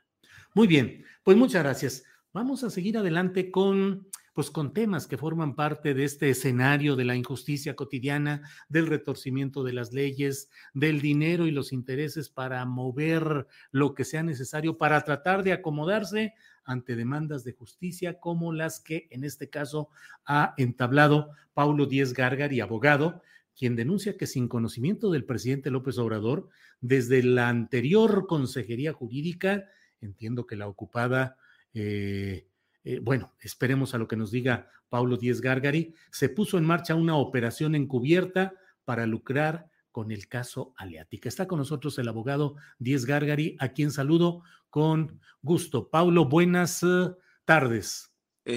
Muy 0.53 0.67
bien, 0.67 1.05
pues 1.24 1.38
muchas 1.38 1.63
gracias. 1.63 2.03
Vamos 2.32 2.63
a 2.63 2.70
seguir 2.70 2.98
adelante 2.98 3.51
con 3.51 4.08
pues 4.34 4.50
con 4.50 4.74
temas 4.74 5.08
que 5.08 5.17
forman 5.17 5.55
parte 5.55 5.93
de 5.93 6.03
este 6.03 6.29
escenario 6.29 6.96
de 6.96 7.05
la 7.05 7.15
injusticia 7.15 7.75
cotidiana, 7.75 8.41
del 8.67 8.88
retorcimiento 8.88 9.63
de 9.63 9.74
las 9.74 9.93
leyes, 9.93 10.50
del 10.74 11.01
dinero 11.01 11.46
y 11.46 11.51
los 11.51 11.72
intereses 11.72 12.29
para 12.29 12.65
mover 12.65 13.48
lo 13.72 13.93
que 13.93 14.03
sea 14.03 14.24
necesario 14.24 14.77
para 14.77 15.03
tratar 15.03 15.43
de 15.43 15.53
acomodarse 15.53 16.34
ante 16.65 16.96
demandas 16.96 17.43
de 17.43 17.53
justicia 17.53 18.20
como 18.20 18.53
las 18.53 18.79
que 18.79 19.08
en 19.12 19.24
este 19.24 19.50
caso 19.50 19.89
ha 20.25 20.55
entablado 20.58 21.29
Paulo 21.53 21.86
Díez 21.86 22.13
Gárgari, 22.13 22.60
abogado, 22.60 23.22
quien 23.55 23.75
denuncia 23.75 24.17
que 24.17 24.27
sin 24.27 24.48
conocimiento 24.48 25.12
del 25.12 25.25
presidente 25.25 25.72
López 25.72 25.98
Obrador, 25.98 26.50
desde 26.81 27.24
la 27.24 27.50
anterior 27.50 28.25
Consejería 28.27 28.93
Jurídica, 28.93 29.65
entiendo 30.01 30.45
que 30.45 30.55
la 30.55 30.67
ocupada, 30.67 31.38
eh, 31.74 32.48
eh, 32.83 33.00
bueno, 33.00 33.33
esperemos 33.39 33.93
a 33.93 33.98
lo 33.98 34.07
que 34.07 34.17
nos 34.17 34.31
diga 34.31 34.69
Paulo 34.89 35.17
Díez 35.17 35.41
Gargari, 35.41 35.93
se 36.12 36.29
puso 36.29 36.57
en 36.57 36.65
marcha 36.65 36.95
una 36.95 37.15
operación 37.15 37.75
encubierta 37.75 38.53
para 38.86 39.05
lucrar 39.05 39.69
con 39.91 40.12
el 40.12 40.27
caso 40.27 40.74
Aleática. 40.75 41.29
Está 41.29 41.48
con 41.48 41.60
nosotros 41.60 41.98
el 42.00 42.07
abogado 42.07 42.55
Díez 42.79 43.05
Gargari, 43.05 43.55
a 43.60 43.69
quien 43.69 43.91
saludo 43.91 44.41
con 44.69 45.19
gusto. 45.41 45.89
Paulo, 45.89 46.25
buenas 46.25 46.81
eh, 46.83 47.12
tardes. 47.45 48.10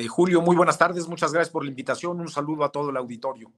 Julio, 0.09 0.43
muy 0.43 0.57
buenas 0.57 0.79
tardes. 0.79 1.07
Muchas 1.07 1.33
gracias 1.33 1.53
por 1.53 1.63
la 1.63 1.71
invitación. 1.71 2.19
Un 2.19 2.29
saludo 2.29 2.65
a 2.65 2.73
todo 2.73 2.91
el 2.91 2.97
auditorio. 2.97 3.53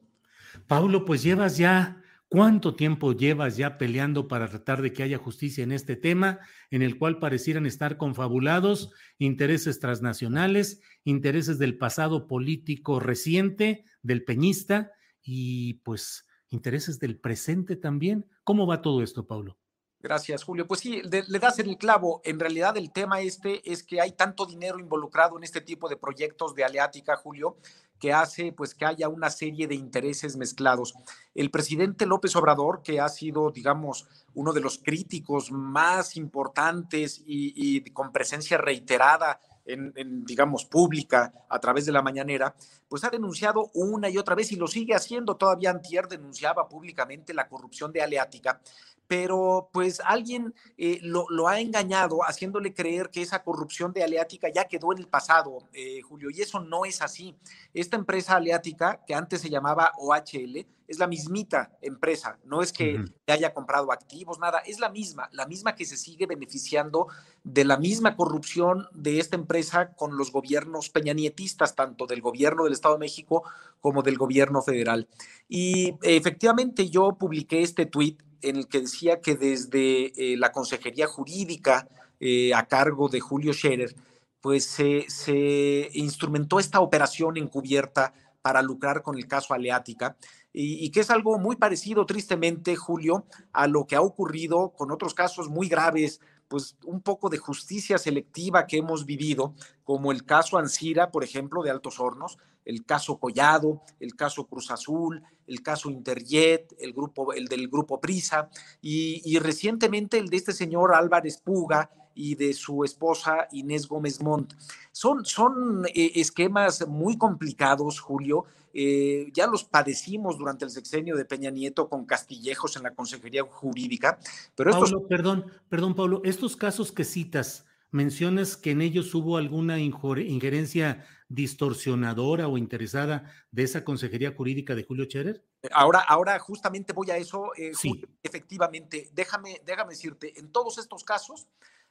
Paulo, 0.66 1.04
pues 1.04 1.22
llevas 1.22 1.56
ya, 1.56 2.02
¿cuánto 2.28 2.74
tiempo 2.74 3.12
llevas 3.12 3.56
ya 3.56 3.78
peleando 3.78 4.28
para 4.28 4.48
tratar 4.48 4.82
de 4.82 4.92
que 4.92 5.02
haya 5.02 5.18
justicia 5.18 5.64
en 5.64 5.72
este 5.72 5.96
tema, 5.96 6.40
en 6.70 6.82
el 6.82 6.98
cual 6.98 7.18
parecieran 7.18 7.66
estar 7.66 7.96
confabulados 7.96 8.92
intereses 9.18 9.80
transnacionales, 9.80 10.80
intereses 11.04 11.58
del 11.58 11.78
pasado 11.78 12.26
político 12.26 13.00
reciente, 13.00 13.84
del 14.02 14.24
peñista, 14.24 14.92
y 15.22 15.74
pues 15.84 16.26
intereses 16.50 16.98
del 16.98 17.18
presente 17.18 17.76
también? 17.76 18.26
¿Cómo 18.44 18.66
va 18.66 18.82
todo 18.82 19.02
esto, 19.02 19.26
Paulo? 19.26 19.58
Gracias, 20.00 20.44
Julio. 20.44 20.66
Pues 20.68 20.80
sí, 20.80 21.02
le 21.02 21.38
das 21.40 21.58
en 21.58 21.68
el 21.68 21.76
clavo. 21.76 22.20
En 22.24 22.38
realidad 22.38 22.76
el 22.76 22.92
tema 22.92 23.20
este 23.20 23.60
es 23.70 23.82
que 23.82 24.00
hay 24.00 24.12
tanto 24.12 24.46
dinero 24.46 24.78
involucrado 24.78 25.36
en 25.36 25.42
este 25.42 25.60
tipo 25.60 25.88
de 25.88 25.96
proyectos 25.96 26.54
de 26.54 26.62
Aleática, 26.62 27.16
Julio, 27.16 27.56
que 27.98 28.12
hace 28.12 28.52
pues 28.52 28.76
que 28.76 28.84
haya 28.84 29.08
una 29.08 29.28
serie 29.28 29.66
de 29.66 29.74
intereses 29.74 30.36
mezclados. 30.36 30.94
El 31.34 31.50
presidente 31.50 32.06
López 32.06 32.36
Obrador, 32.36 32.82
que 32.82 33.00
ha 33.00 33.08
sido, 33.08 33.50
digamos, 33.50 34.06
uno 34.34 34.52
de 34.52 34.60
los 34.60 34.78
críticos 34.78 35.50
más 35.50 36.16
importantes 36.16 37.20
y, 37.26 37.80
con 37.90 38.12
presencia 38.12 38.56
reiterada 38.56 39.40
en, 39.66 40.24
digamos, 40.24 40.64
pública 40.64 41.34
a 41.50 41.58
través 41.58 41.84
de 41.84 41.92
la 41.92 42.02
mañanera, 42.02 42.54
pues 42.88 43.04
ha 43.04 43.10
denunciado 43.10 43.70
una 43.74 44.08
y 44.08 44.16
otra 44.16 44.34
vez 44.34 44.50
y 44.52 44.56
lo 44.56 44.66
sigue 44.66 44.94
haciendo. 44.94 45.36
Todavía 45.36 45.70
Antier 45.70 46.06
denunciaba 46.08 46.68
públicamente 46.68 47.34
la 47.34 47.48
corrupción 47.48 47.92
de 47.92 48.00
Aleática 48.00 48.60
pero 49.08 49.70
pues 49.72 50.00
alguien 50.04 50.54
eh, 50.76 51.00
lo, 51.02 51.48
ha 51.48 51.60
engañado 51.60 52.20
haciéndole 52.22 52.74
creer 52.74 53.08
que 53.08 53.22
esa 53.22 53.42
corrupción 53.42 53.92
de 53.92 54.04
Aleática 54.04 54.48
ya 54.54 54.66
quedó 54.66 54.92
en 54.92 54.98
el 54.98 55.08
pasado, 55.08 55.58
eh, 55.72 56.02
Julio, 56.02 56.28
y 56.30 56.42
eso 56.42 56.60
no 56.60 56.84
es 56.84 57.00
así. 57.00 57.34
Esta 57.72 57.96
empresa 57.96 58.36
Aleática, 58.36 59.02
que 59.06 59.14
antes 59.14 59.40
se 59.40 59.48
llamaba 59.48 59.92
OHL, 59.98 60.66
es 60.86 60.98
la 60.98 61.06
mismita 61.06 61.76
empresa, 61.82 62.38
no 62.44 62.62
es 62.62 62.72
que 62.72 63.04
haya 63.26 63.52
comprado 63.52 63.92
activos, 63.92 64.38
nada, 64.38 64.60
es 64.60 64.80
la 64.80 64.88
misma, 64.88 65.28
la 65.32 65.46
misma 65.46 65.74
que 65.74 65.84
se 65.84 65.98
sigue 65.98 66.24
beneficiando 66.26 67.08
de 67.44 67.66
la 67.66 67.76
misma 67.76 68.16
corrupción 68.16 68.86
de 68.92 69.20
esta 69.20 69.36
empresa 69.36 69.92
con 69.92 70.16
los 70.16 70.32
gobiernos 70.32 70.88
peñanietistas, 70.88 71.76
tanto 71.76 72.06
del 72.06 72.22
gobierno 72.22 72.64
del 72.64 72.72
Estado 72.72 72.94
de 72.94 73.00
México 73.00 73.42
como 73.82 74.02
del 74.02 74.16
gobierno 74.16 74.62
federal. 74.62 75.08
Y 75.46 75.94
efectivamente 76.02 76.88
yo 76.88 77.18
publiqué 77.18 77.62
este 77.62 77.84
tuit 77.84 78.22
en 78.42 78.56
el 78.56 78.68
que 78.68 78.80
decía 78.80 79.20
que 79.20 79.36
desde 79.36 80.12
eh, 80.16 80.36
la 80.36 80.52
Consejería 80.52 81.06
Jurídica 81.06 81.88
eh, 82.20 82.52
a 82.54 82.66
cargo 82.66 83.08
de 83.08 83.20
Julio 83.20 83.52
Scherer, 83.52 83.94
pues 84.40 84.64
se, 84.64 85.90
instrumentó 85.94 86.58
esta 86.58 86.80
operación 86.80 87.36
encubierta 87.36 88.12
para 88.42 88.62
lucrar 88.62 89.02
con 89.02 89.16
el 89.16 89.26
caso 89.26 89.54
Aleática. 89.54 90.16
Y, 90.52 90.84
y, 90.84 90.90
que 90.90 91.00
es 91.00 91.10
algo 91.10 91.38
muy 91.38 91.56
parecido, 91.56 92.06
tristemente, 92.06 92.74
Julio, 92.74 93.26
a 93.52 93.66
lo 93.66 93.86
que 93.86 93.96
ha 93.96 94.00
ocurrido 94.00 94.70
con 94.70 94.90
otros 94.90 95.14
casos 95.14 95.48
muy 95.48 95.68
graves 95.68 96.20
pues 96.48 96.76
un 96.84 97.02
poco 97.02 97.28
de 97.28 97.38
justicia 97.38 97.98
selectiva 97.98 98.66
que 98.66 98.78
hemos 98.78 99.04
vivido, 99.04 99.54
como 99.84 100.10
el 100.10 100.24
caso 100.24 100.58
Ansira, 100.58 101.10
por 101.10 101.22
ejemplo, 101.22 101.62
de 101.62 101.70
Altos 101.70 102.00
Hornos, 102.00 102.38
el 102.64 102.84
caso 102.84 103.18
Collado, 103.18 103.82
el 104.00 104.14
caso 104.14 104.46
Cruz 104.46 104.70
Azul, 104.70 105.22
el 105.46 105.62
caso 105.62 105.90
Interjet, 105.90 106.74
el, 106.78 106.92
grupo, 106.92 107.32
el 107.32 107.46
del 107.46 107.68
grupo 107.68 108.00
Prisa, 108.00 108.50
y, 108.80 109.38
recientemente 109.38 110.18
el 110.18 110.28
de 110.28 110.36
este 110.36 110.52
señor 110.52 110.94
Álvarez 110.94 111.38
Puga 111.38 111.90
y 112.18 112.34
de 112.34 112.52
su 112.52 112.82
esposa 112.82 113.46
Inés 113.52 113.86
Gómez 113.86 114.20
Montt. 114.20 114.52
Son, 114.90 115.24
son 115.24 115.86
eh, 115.86 116.12
esquemas 116.16 116.86
muy 116.88 117.16
complicados, 117.16 118.00
Julio, 118.00 118.44
eh, 118.74 119.30
ya 119.32 119.46
los 119.46 119.62
padecimos 119.62 120.36
durante 120.36 120.64
el 120.64 120.72
sexenio 120.72 121.16
de 121.16 121.24
Peña 121.24 121.50
Nieto 121.50 121.88
con 121.88 122.04
Castillejos 122.04 122.76
en 122.76 122.82
la 122.82 122.94
Consejería 122.94 123.44
Jurídica. 123.44 124.18
Pero 124.56 124.72
Pablo, 124.72 125.06
perdón, 125.06 125.46
perdón, 125.68 125.94
Pablo, 125.94 126.20
estos 126.24 126.56
casos 126.56 126.90
que 126.90 127.04
citas, 127.04 127.64
mencionas 127.92 128.56
que 128.56 128.72
en 128.72 128.82
ellos 128.82 129.14
hubo 129.14 129.36
alguna 129.36 129.78
injerencia 129.78 131.06
distorsionadora 131.28 132.48
o 132.48 132.58
interesada 132.58 133.32
de 133.52 133.62
esa 133.62 133.84
Consejería 133.84 134.34
Jurídica 134.36 134.74
de 134.74 134.82
Julio 134.82 135.04
Scherer? 135.04 135.44
Ahora, 135.72 136.00
ahora 136.00 136.38
justamente 136.38 136.92
voy 136.92 137.10
a 137.10 137.16
eso. 137.16 137.52
Eh, 137.56 137.72
sí. 137.74 138.02
efectivamente, 138.22 139.08
déjame, 139.12 139.60
déjame 139.64 139.90
decirte, 139.90 140.38
en 140.38 140.50
todos 140.50 140.78
estos 140.78 141.04
casos, 141.04 141.46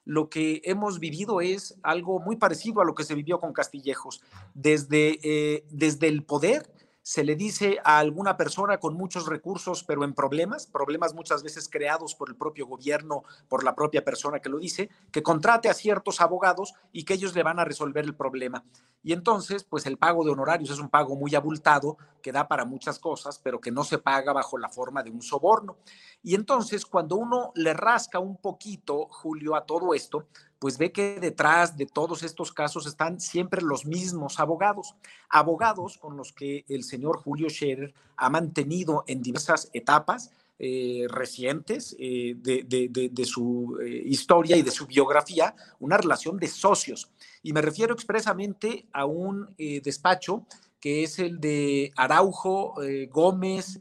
lo 0.08 0.30
que 0.30 0.62
hemos 0.64 1.00
vivido 1.00 1.42
es 1.42 1.76
algo 1.84 2.20
muy 2.20 2.38
parecido 2.38 2.82
a 2.82 2.86
lo 2.86 2.96
que 2.96 3.04
se 3.04 3.14
vivió 3.14 3.42
con 3.42 3.52
Castillejos. 3.52 4.22
Desde, 4.54 5.20
eh, 5.22 5.66
desde 5.70 6.08
el 6.08 6.24
poder 6.24 6.72
se 7.08 7.24
le 7.24 7.38
dice 7.38 7.80
a 7.86 8.00
alguna 8.00 8.36
persona 8.36 8.82
con 8.82 8.94
muchos 8.94 9.28
recursos, 9.28 9.86
pero 9.86 10.04
en 10.04 10.14
problemas, 10.14 10.68
problemas 10.68 11.14
muchas 11.14 11.42
veces 11.42 11.70
creados 11.70 12.16
por 12.16 12.28
el 12.28 12.36
propio 12.36 12.68
gobierno, 12.68 13.24
por 13.48 13.64
la 13.64 13.76
propia 13.76 14.04
persona 14.04 14.42
que 14.42 14.50
lo 14.50 14.60
dice, 14.60 14.90
que 15.10 15.24
contrate 15.24 15.70
a 15.70 15.74
ciertos 15.74 16.20
abogados 16.20 16.74
y 16.92 17.06
que 17.06 17.14
ellos 17.14 17.34
le 17.34 17.44
van 17.44 17.60
a 17.60 17.64
resolver 17.64 18.04
el 18.04 18.14
problema. 18.14 18.66
Y 19.04 19.14
entonces, 19.14 19.64
pues 19.64 19.86
el 19.86 19.98
pago 19.98 20.26
de 20.26 20.32
honorarios 20.32 20.70
es 20.70 20.80
un 20.80 20.90
pago 20.90 21.16
muy 21.16 21.34
abultado 21.34 21.98
que 22.22 22.34
da 22.34 22.50
para 22.50 22.66
muchas 22.66 23.00
cosas, 23.00 23.40
pero 23.42 23.62
que 23.62 23.72
no 23.72 23.86
se 23.86 24.00
paga 24.00 24.34
bajo 24.34 24.58
la 24.58 24.68
forma 24.68 25.02
de 25.02 25.12
un 25.12 25.22
soborno. 25.22 25.78
Y 26.22 26.36
entonces, 26.36 26.86
cuando 26.86 27.16
uno 27.16 27.54
le 27.56 27.74
rasca 27.74 28.20
un 28.20 28.36
poquito, 28.36 29.08
Julio, 29.10 29.56
a 29.56 29.66
todo 29.66 29.94
esto, 29.94 30.28
pues 30.60 30.78
ve 30.78 30.92
que 30.92 31.20
detrás 31.20 31.78
de 31.78 31.86
todos 31.86 32.24
estos 32.24 32.52
casos 32.52 32.88
están 32.88 33.20
siempre 33.20 33.62
los 33.62 33.86
mismos 33.86 34.40
abogados, 34.40 34.96
abogados 35.30 35.98
con 35.98 36.18
los 36.18 36.34
que 36.34 36.66
el 36.68 36.84
señor 36.84 37.18
Julio 37.18 37.50
Scherer 37.50 37.94
ha 38.16 38.30
mantenido 38.30 39.04
en 39.08 39.22
diversas 39.22 39.70
etapas 39.74 40.32
eh, 40.60 41.06
recientes 41.10 41.96
eh, 42.00 42.34
de, 42.36 43.26
su 43.26 43.78
eh, 43.80 44.02
historia 44.06 44.58
y 44.58 44.64
de 44.64 44.72
su 44.72 44.88
biografía 44.88 45.54
una 45.80 45.98
relación 45.98 46.38
de 46.38 46.48
socios. 46.48 47.12
Y 47.44 47.54
me 47.54 47.62
refiero 47.62 47.94
expresamente 47.94 48.88
a 48.92 49.06
un 49.06 49.54
despacho 49.58 50.48
que 50.80 51.04
es 51.04 51.20
el 51.20 51.40
de 51.40 51.94
Araujo, 51.96 52.76
Gómez, 53.12 53.80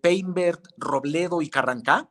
Peinbert, 0.00 0.66
Robledo 0.78 1.42
y 1.42 1.50
Carrancá, 1.50 2.08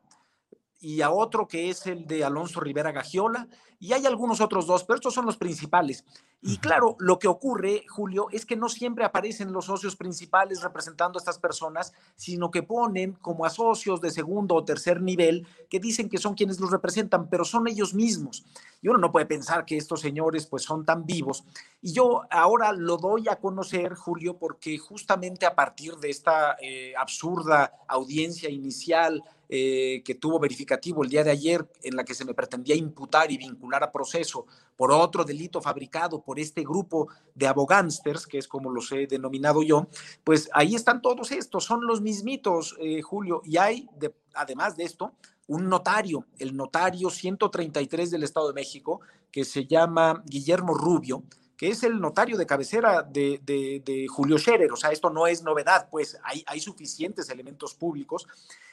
y 0.86 1.02
a 1.02 1.10
otro 1.10 1.48
que 1.48 1.72
es 1.72 1.88
el 1.88 2.06
de 2.06 2.24
Alonso 2.24 2.60
Rivera 2.60 2.92
Gagiola, 2.92 3.48
y 3.80 3.94
hay 3.94 4.06
algunos 4.06 4.40
otros 4.40 4.68
dos, 4.68 4.84
pero 4.84 4.98
estos 4.98 5.16
son 5.16 5.26
los 5.26 5.36
principales. 5.36 6.06
Y 6.44 6.58
claro, 6.58 6.96
lo 7.00 7.18
que 7.18 7.28
ocurre, 7.28 7.86
Julio, 7.90 8.28
es 8.32 8.46
que 8.46 8.56
no 8.56 8.70
siempre 8.70 9.04
aparecen 9.04 9.52
los 9.52 9.66
socios 9.66 9.96
principales 9.96 10.62
representando 10.62 11.18
a 11.18 11.22
estas 11.22 11.40
personas, 11.40 11.92
sino 12.16 12.52
que 12.52 12.62
ponen 12.62 13.14
como 13.14 13.46
a 13.46 13.50
socios 13.50 14.00
de 14.00 14.12
segundo 14.12 14.54
o 14.54 14.64
tercer 14.64 15.02
nivel 15.02 15.48
que 15.72 15.80
dicen 15.80 16.08
que 16.08 16.20
son 16.20 16.36
quienes 16.36 16.60
los 16.60 16.70
representan, 16.70 17.30
pero 17.30 17.46
son 17.46 17.68
ellos 17.68 17.96
mismos. 17.96 18.46
Y 18.86 18.88
uno 18.88 19.00
no 19.00 19.12
puede 19.12 19.26
pensar 19.26 19.66
que 19.66 19.78
estos 19.78 20.02
señores 20.02 20.46
pues 20.46 20.62
son 20.62 20.86
tan 20.86 21.08
vivos. 21.08 21.44
Y 21.82 21.92
yo 21.92 22.22
ahora 22.30 22.72
lo 22.72 22.98
doy 22.98 23.28
a 23.28 23.38
conocer, 23.38 23.96
Julio, 23.96 24.38
porque 24.38 24.78
justamente 24.78 25.48
a 25.48 25.56
partir 25.56 25.96
de 25.96 26.12
esta 26.12 26.56
eh, 26.62 26.94
absurda 26.96 27.74
audiencia 27.88 28.48
inicial 28.48 29.24
eh, 29.50 30.04
que 30.06 30.14
tuvo 30.14 30.40
verificativo 30.40 31.04
el 31.04 31.10
día 31.10 31.24
de 31.24 31.32
ayer, 31.32 31.68
en 31.82 31.96
la 31.96 32.04
que 32.04 32.14
se 32.14 32.26
me 32.26 32.36
pretendía 32.36 32.76
imputar 32.76 33.32
y 33.32 33.38
vincular 33.38 33.84
a 33.84 33.92
proceso 33.92 34.46
por 34.76 34.92
otro 34.92 35.24
delito 35.24 35.62
fabricado 35.62 36.22
por 36.22 36.40
este 36.40 36.62
grupo 36.62 37.08
de 37.34 37.48
abogánsters, 37.48 38.28
que 38.28 38.38
es 38.38 38.48
como 38.48 38.70
los 38.70 38.92
he 38.92 39.08
denominado 39.08 39.64
yo, 39.64 39.88
pues 40.24 40.48
ahí 40.54 40.76
están 40.76 41.02
todos 41.02 41.32
estos, 41.32 41.64
son 41.64 41.88
los 41.88 42.02
mismitos, 42.02 42.76
eh, 42.80 43.02
Julio, 43.02 43.42
y 43.46 43.58
hay, 43.58 43.88
además 44.36 44.78
de 44.78 44.84
esto, 44.84 45.14
un 45.48 45.70
notario, 45.70 46.26
el 46.40 46.56
notario 46.56 47.10
133 47.10 48.12
del 48.12 48.24
Estado 48.24 48.48
de 48.48 48.54
México, 48.54 49.02
que 49.32 49.46
se 49.46 49.66
llama 49.66 50.24
Guillermo 50.26 50.74
Rubio, 50.74 51.24
que 51.58 51.70
es 51.70 51.84
el 51.84 52.00
notario 52.00 52.38
de 52.38 52.46
cabecera 52.46 53.04
de, 53.04 54.08
Julio 54.10 54.38
Scherer. 54.38 54.72
O 54.72 54.76
sea, 54.76 54.92
esto 54.92 55.10
no 55.10 55.28
es 55.28 55.44
novedad, 55.44 55.88
pues 55.90 56.18
hay, 56.24 56.44
hay 56.48 56.60
suficientes 56.60 57.30
elementos 57.30 57.74
públicos 57.76 58.28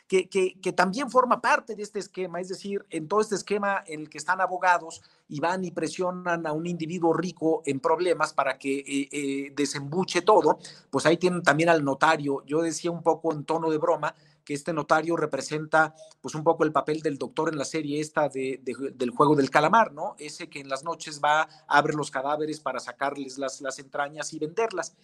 que, 0.08 0.28
que, 0.28 0.72
también 0.72 1.10
forma 1.10 1.40
parte 1.40 1.74
de 1.74 1.82
este 1.82 1.98
esquema, 1.98 2.38
es 2.38 2.48
decir, 2.48 2.84
en 2.90 3.08
todo 3.08 3.22
este 3.22 3.34
esquema 3.34 3.82
en 3.86 4.00
el 4.00 4.10
que 4.10 4.18
están 4.18 4.42
abogados 4.42 5.00
y 5.28 5.40
van 5.40 5.64
y 5.64 5.70
presionan 5.70 6.46
a 6.46 6.52
un 6.52 6.66
individuo 6.66 7.14
rico 7.14 7.62
en 7.64 7.80
problemas 7.80 8.34
para 8.34 8.58
que 8.58 8.80
eh, 8.80 9.08
eh, 9.10 9.52
desembuche 9.56 10.20
todo, 10.20 10.58
pues 10.90 11.06
ahí 11.06 11.16
tienen 11.16 11.42
también 11.42 11.70
al 11.70 11.82
notario. 11.82 12.44
Yo 12.44 12.60
decía 12.60 12.90
un 12.90 13.02
poco 13.02 13.32
en 13.32 13.44
tono 13.44 13.70
de 13.70 13.78
broma, 13.78 14.14
que 14.44 14.54
este 14.54 14.72
notario 14.72 15.16
representa 15.16 15.94
pues 16.20 16.34
un 16.34 16.44
poco 16.44 16.64
el 16.64 16.72
papel 16.72 17.00
del 17.00 17.18
doctor 17.18 17.48
en 17.48 17.58
la 17.58 17.64
serie 17.64 18.00
esta 18.00 18.28
de, 18.28 18.60
del 18.62 19.10
juego 19.10 19.36
del 19.36 19.50
calamar, 19.50 19.92
¿no? 19.92 20.14
Ese 20.18 20.48
que 20.48 20.60
en 20.60 20.68
las 20.68 20.84
noches 20.84 21.20
va, 21.22 21.48
abre 21.66 21.94
los 21.94 22.10
cadáveres 22.10 22.60
para 22.60 22.80
sacarles 22.80 23.38
las, 23.38 23.60
las 23.60 23.78
entrañas 23.78 24.32
y 24.32 24.38
venderlas. 24.38 24.94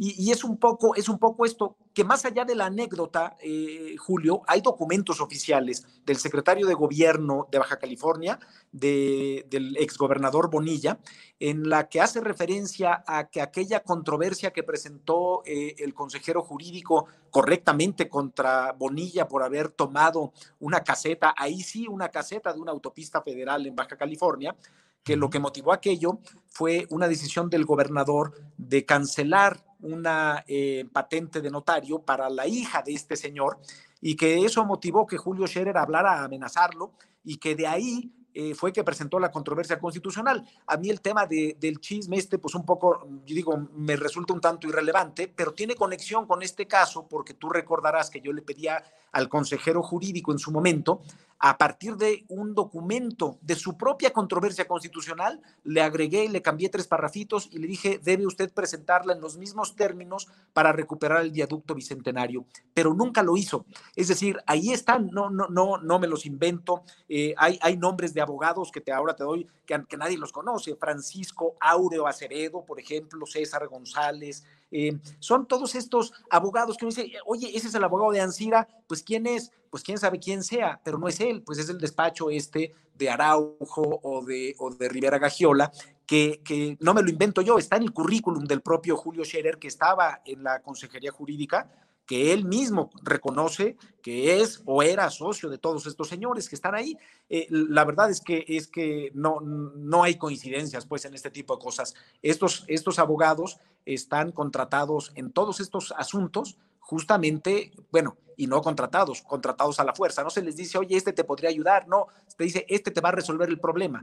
Y, 0.00 0.30
es, 0.30 0.44
un 0.44 0.58
poco, 0.58 0.94
es 0.94 1.08
un 1.08 1.18
poco 1.18 1.44
esto, 1.44 1.76
que 1.92 2.04
más 2.04 2.24
allá 2.24 2.44
de 2.44 2.54
la 2.54 2.66
anécdota, 2.66 3.36
eh, 3.42 3.96
Julio, 3.98 4.42
hay 4.46 4.60
documentos 4.60 5.20
oficiales 5.20 5.84
del 6.06 6.18
secretario 6.18 6.68
de 6.68 6.74
gobierno 6.74 7.48
de 7.50 7.58
Baja 7.58 7.80
California, 7.80 8.38
del 8.70 9.76
exgobernador 9.76 10.50
Bonilla, 10.50 11.00
en 11.40 11.68
la 11.68 11.88
que 11.88 12.00
hace 12.00 12.20
referencia 12.20 13.02
a 13.08 13.28
que 13.28 13.40
aquella 13.40 13.80
controversia 13.80 14.52
que 14.52 14.62
presentó 14.62 15.42
eh, 15.44 15.74
el 15.78 15.94
consejero 15.94 16.42
jurídico 16.42 17.06
correctamente 17.32 18.08
contra 18.08 18.72
Bonilla 18.78 19.26
por 19.26 19.42
haber 19.42 19.70
tomado 19.70 20.32
una 20.60 20.84
caseta, 20.84 21.34
ahí 21.36 21.60
sí, 21.60 21.88
una 21.88 22.08
caseta 22.10 22.52
de 22.52 22.60
una 22.60 22.70
autopista 22.70 23.20
federal 23.20 23.66
en 23.66 23.74
Baja 23.74 23.96
California, 23.96 24.54
que 25.02 25.16
lo 25.16 25.30
que 25.30 25.38
motivó 25.38 25.72
aquello 25.72 26.20
fue 26.48 26.86
una 26.90 27.08
decisión 27.08 27.48
del 27.48 27.64
gobernador 27.64 28.34
de 28.56 28.84
cancelar 28.84 29.64
una 29.80 30.44
eh, 30.46 30.86
patente 30.92 31.40
de 31.40 31.50
notario 31.50 32.00
para 32.00 32.28
la 32.28 32.46
hija 32.46 32.82
de 32.82 32.92
este 32.92 33.16
señor 33.16 33.58
y 34.00 34.16
que 34.16 34.44
eso 34.44 34.64
motivó 34.64 35.06
que 35.06 35.16
Julio 35.16 35.46
Scherer 35.46 35.78
hablara 35.78 36.14
a 36.14 36.24
amenazarlo 36.24 36.92
y 37.24 37.36
que 37.36 37.54
de 37.54 37.66
ahí 37.66 38.12
eh, 38.34 38.54
fue 38.54 38.72
que 38.72 38.84
presentó 38.84 39.18
la 39.18 39.30
controversia 39.30 39.80
constitucional. 39.80 40.46
A 40.66 40.76
mí 40.76 40.90
el 40.90 41.00
tema 41.00 41.26
del 41.26 41.80
chisme 41.80 42.16
este, 42.16 42.38
pues 42.38 42.54
un 42.54 42.64
poco, 42.64 43.04
yo 43.24 43.34
digo, 43.34 43.68
me 43.74 43.96
resulta 43.96 44.32
un 44.32 44.40
tanto 44.40 44.68
irrelevante, 44.68 45.26
pero 45.34 45.52
tiene 45.52 45.74
conexión 45.74 46.26
con 46.26 46.42
este 46.42 46.66
caso 46.66 47.08
porque 47.08 47.34
tú 47.34 47.48
recordarás 47.48 48.10
que 48.10 48.20
yo 48.20 48.32
le 48.32 48.42
pedía 48.42 48.82
al 49.12 49.28
consejero 49.28 49.82
jurídico 49.82 50.32
en 50.32 50.38
su 50.38 50.50
momento 50.50 51.02
a 51.40 51.56
partir 51.56 51.96
de 51.96 52.24
un 52.28 52.54
documento 52.54 53.38
de 53.40 53.54
su 53.54 53.76
propia 53.76 54.12
controversia 54.12 54.66
constitucional, 54.66 55.40
le 55.62 55.80
agregué 55.82 56.24
y 56.24 56.28
le 56.28 56.42
cambié 56.42 56.68
tres 56.68 56.88
parrafitos 56.88 57.48
y 57.52 57.58
le 57.58 57.68
dije, 57.68 58.00
debe 58.02 58.26
usted 58.26 58.52
presentarla 58.52 59.12
en 59.12 59.20
los 59.20 59.36
mismos 59.36 59.76
términos 59.76 60.26
para 60.52 60.72
recuperar 60.72 61.22
el 61.22 61.30
viaducto 61.30 61.74
bicentenario, 61.74 62.44
pero 62.74 62.92
nunca 62.92 63.22
lo 63.22 63.36
hizo. 63.36 63.66
Es 63.94 64.08
decir, 64.08 64.38
ahí 64.46 64.72
están, 64.72 65.10
no, 65.12 65.30
no, 65.30 65.46
no, 65.48 65.78
no 65.78 65.98
me 65.98 66.08
los 66.08 66.26
invento. 66.26 66.82
Eh, 67.08 67.34
hay, 67.36 67.58
hay 67.62 67.76
nombres 67.76 68.14
de 68.14 68.20
abogados 68.20 68.72
que 68.72 68.80
te, 68.80 68.92
ahora 68.92 69.14
te 69.14 69.22
doy, 69.22 69.46
que, 69.64 69.80
que 69.88 69.96
nadie 69.96 70.18
los 70.18 70.32
conoce, 70.32 70.74
Francisco 70.74 71.54
Aureo 71.60 72.08
Acevedo, 72.08 72.64
por 72.64 72.80
ejemplo, 72.80 73.26
César 73.26 73.68
González, 73.68 74.44
eh, 74.70 74.98
son 75.18 75.46
todos 75.46 75.74
estos 75.74 76.12
abogados 76.30 76.76
que 76.76 76.84
uno 76.84 76.94
dice, 76.94 77.12
oye, 77.26 77.50
ese 77.54 77.68
es 77.68 77.74
el 77.74 77.84
abogado 77.84 78.12
de 78.12 78.20
Ansira, 78.20 78.68
pues 78.86 79.02
quién 79.02 79.26
es, 79.26 79.50
pues 79.70 79.82
quién 79.82 79.98
sabe 79.98 80.18
quién 80.18 80.42
sea, 80.42 80.80
pero 80.84 80.98
no 80.98 81.08
es 81.08 81.20
él, 81.20 81.42
pues 81.42 81.58
es 81.58 81.68
el 81.68 81.78
despacho 81.78 82.30
este 82.30 82.74
de 82.94 83.10
Araujo 83.10 84.00
o 84.02 84.24
de, 84.24 84.54
o 84.58 84.70
de 84.70 84.88
Rivera 84.88 85.18
Gagiola, 85.18 85.70
que, 86.04 86.40
que, 86.44 86.76
no 86.80 86.94
me 86.94 87.02
lo 87.02 87.10
invento 87.10 87.42
yo, 87.42 87.58
está 87.58 87.76
en 87.76 87.84
el 87.84 87.92
currículum 87.92 88.44
del 88.44 88.60
propio 88.60 88.96
Julio 88.96 89.24
Scherer, 89.24 89.58
que 89.58 89.68
estaba 89.68 90.22
en 90.24 90.42
la 90.42 90.60
Consejería 90.60 91.12
Jurídica, 91.12 91.70
que 92.08 92.32
él 92.32 92.46
mismo 92.46 92.90
reconoce 93.02 93.76
que 94.02 94.40
es 94.40 94.62
o 94.64 94.82
era 94.82 95.10
socio 95.10 95.50
de 95.50 95.58
todos 95.58 95.86
estos 95.86 96.08
señores 96.08 96.48
que 96.48 96.54
están 96.54 96.74
ahí. 96.74 96.96
Eh, 97.28 97.46
la 97.50 97.84
verdad 97.84 98.08
es 98.08 98.22
que, 98.22 98.46
es 98.48 98.66
que 98.66 99.12
no, 99.14 99.40
no 99.40 100.02
hay 100.02 100.14
coincidencias 100.16 100.86
pues 100.86 101.04
en 101.04 101.12
este 101.12 101.30
tipo 101.30 101.54
de 101.54 101.62
cosas. 101.62 101.94
Estos, 102.22 102.64
estos 102.66 102.98
abogados 102.98 103.58
están 103.84 104.32
contratados 104.32 105.12
en 105.16 105.30
todos 105.30 105.60
estos 105.60 105.92
asuntos 105.98 106.56
justamente, 106.80 107.72
bueno, 107.92 108.16
y 108.38 108.46
no 108.46 108.62
contratados, 108.62 109.20
contratados 109.20 109.78
a 109.78 109.84
la 109.84 109.94
fuerza. 109.94 110.22
No 110.22 110.30
se 110.30 110.40
les 110.40 110.56
dice, 110.56 110.78
oye, 110.78 110.96
este 110.96 111.12
te 111.12 111.24
podría 111.24 111.50
ayudar, 111.50 111.88
no, 111.88 112.06
se 112.26 112.42
dice, 112.42 112.64
este 112.70 112.90
te 112.90 113.02
va 113.02 113.10
a 113.10 113.12
resolver 113.12 113.50
el 113.50 113.60
problema. 113.60 114.02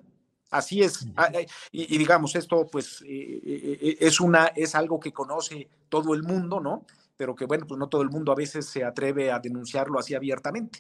Así 0.52 0.84
es. 0.84 1.08
Ah, 1.16 1.32
eh, 1.34 1.48
y, 1.72 1.98
digamos, 1.98 2.36
esto 2.36 2.68
pues 2.68 3.04
eh, 3.08 3.98
es, 4.00 4.20
una, 4.20 4.46
es 4.56 4.76
algo 4.76 5.00
que 5.00 5.12
conoce 5.12 5.68
todo 5.90 6.14
el 6.14 6.22
mundo, 6.22 6.60
¿no? 6.60 6.86
Pero 7.18 7.36
que 7.36 7.46
bueno, 7.46 7.66
pues 7.68 7.80
no 7.80 7.88
todo 7.88 8.02
el 8.02 8.10
mundo 8.10 8.32
a 8.32 8.36
veces 8.36 8.66
se 8.66 8.84
atreve 8.84 9.32
a 9.32 9.40
denunciarlo 9.40 10.00
así 10.00 10.14
abiertamente. 10.14 10.80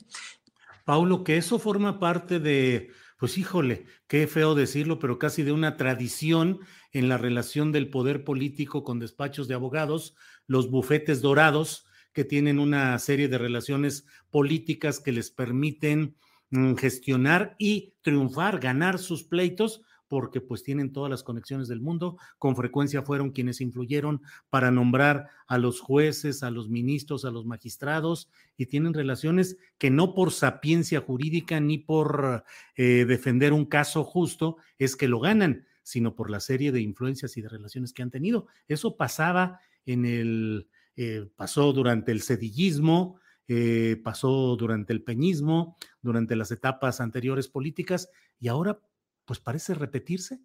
Paulo, 0.86 1.24
que 1.24 1.38
eso 1.38 1.58
forma 1.58 2.00
parte 2.00 2.40
de, 2.40 2.92
pues 3.18 3.38
híjole, 3.38 3.86
qué 4.08 4.28
feo 4.28 4.54
decirlo, 4.54 5.00
pero 5.00 5.18
casi 5.18 5.44
de 5.44 5.52
una 5.52 5.78
tradición 5.78 6.60
en 6.92 7.10
la 7.10 7.18
relación 7.18 7.72
del 7.72 7.90
poder 7.90 8.24
político 8.24 8.84
con 8.84 9.00
despachos 9.00 9.48
de 9.48 9.56
abogados, 9.56 10.16
los 10.48 10.70
bufetes 10.70 11.22
dorados, 11.22 11.88
que 12.14 12.24
tienen 12.24 12.60
una 12.60 12.98
serie 13.00 13.28
de 13.28 13.38
relaciones 13.38 14.06
políticas 14.30 15.00
que 15.00 15.12
les 15.12 15.32
permiten 15.32 16.16
mm, 16.52 16.76
gestionar 16.76 17.56
y 17.58 17.96
triunfar, 18.02 18.60
ganar 18.60 19.00
sus 19.00 19.24
pleitos 19.24 19.82
porque 20.08 20.42
pues 20.42 20.64
tienen 20.64 20.94
todas 20.94 21.10
las 21.10 21.24
conexiones 21.24 21.68
del 21.68 21.82
mundo, 21.82 22.18
con 22.38 22.56
frecuencia 22.56 23.02
fueron 23.02 23.32
quienes 23.32 23.62
influyeron 23.62 24.22
para 24.50 24.72
nombrar 24.72 25.28
a 25.48 25.58
los 25.58 25.80
jueces, 25.80 26.44
a 26.44 26.52
los 26.52 26.70
ministros, 26.70 27.26
a 27.26 27.32
los 27.32 27.46
magistrados, 27.46 28.30
y 28.58 28.68
tienen 28.68 28.94
relaciones 28.94 29.58
que 29.78 29.90
no 29.90 30.14
por 30.14 30.32
sapiencia 30.32 31.02
jurídica 31.02 31.60
ni 31.60 31.78
por 31.78 32.44
eh, 32.76 33.06
defender 33.06 33.54
un 33.54 33.66
caso 33.66 34.04
justo 34.04 34.58
es 34.78 34.96
que 34.96 35.08
lo 35.08 35.20
ganan, 35.20 35.66
sino 35.84 36.16
por 36.16 36.30
la 36.30 36.40
serie 36.40 36.72
de 36.72 36.82
influencias 36.82 37.38
y 37.38 37.42
de 37.42 37.50
relaciones 37.50 37.94
que 37.94 38.02
han 38.02 38.12
tenido. 38.12 38.48
Eso 38.68 38.98
pasaba 38.98 39.60
en 39.86 40.06
el 40.06 40.68
eh, 40.98 41.28
pasó 41.36 41.74
durante 41.74 42.14
el 42.14 42.22
cedillismo, 42.22 43.20
eh, 43.48 44.00
pasó 44.02 44.56
durante 44.56 44.94
el 44.94 45.04
peñismo, 45.04 45.78
durante 46.02 46.38
las 46.38 46.52
etapas 46.52 47.02
anteriores 47.02 47.50
políticas 47.50 48.10
y 48.40 48.48
ahora 48.48 48.80
pues 49.26 49.40
parece 49.40 49.74
repetirse. 49.74 50.40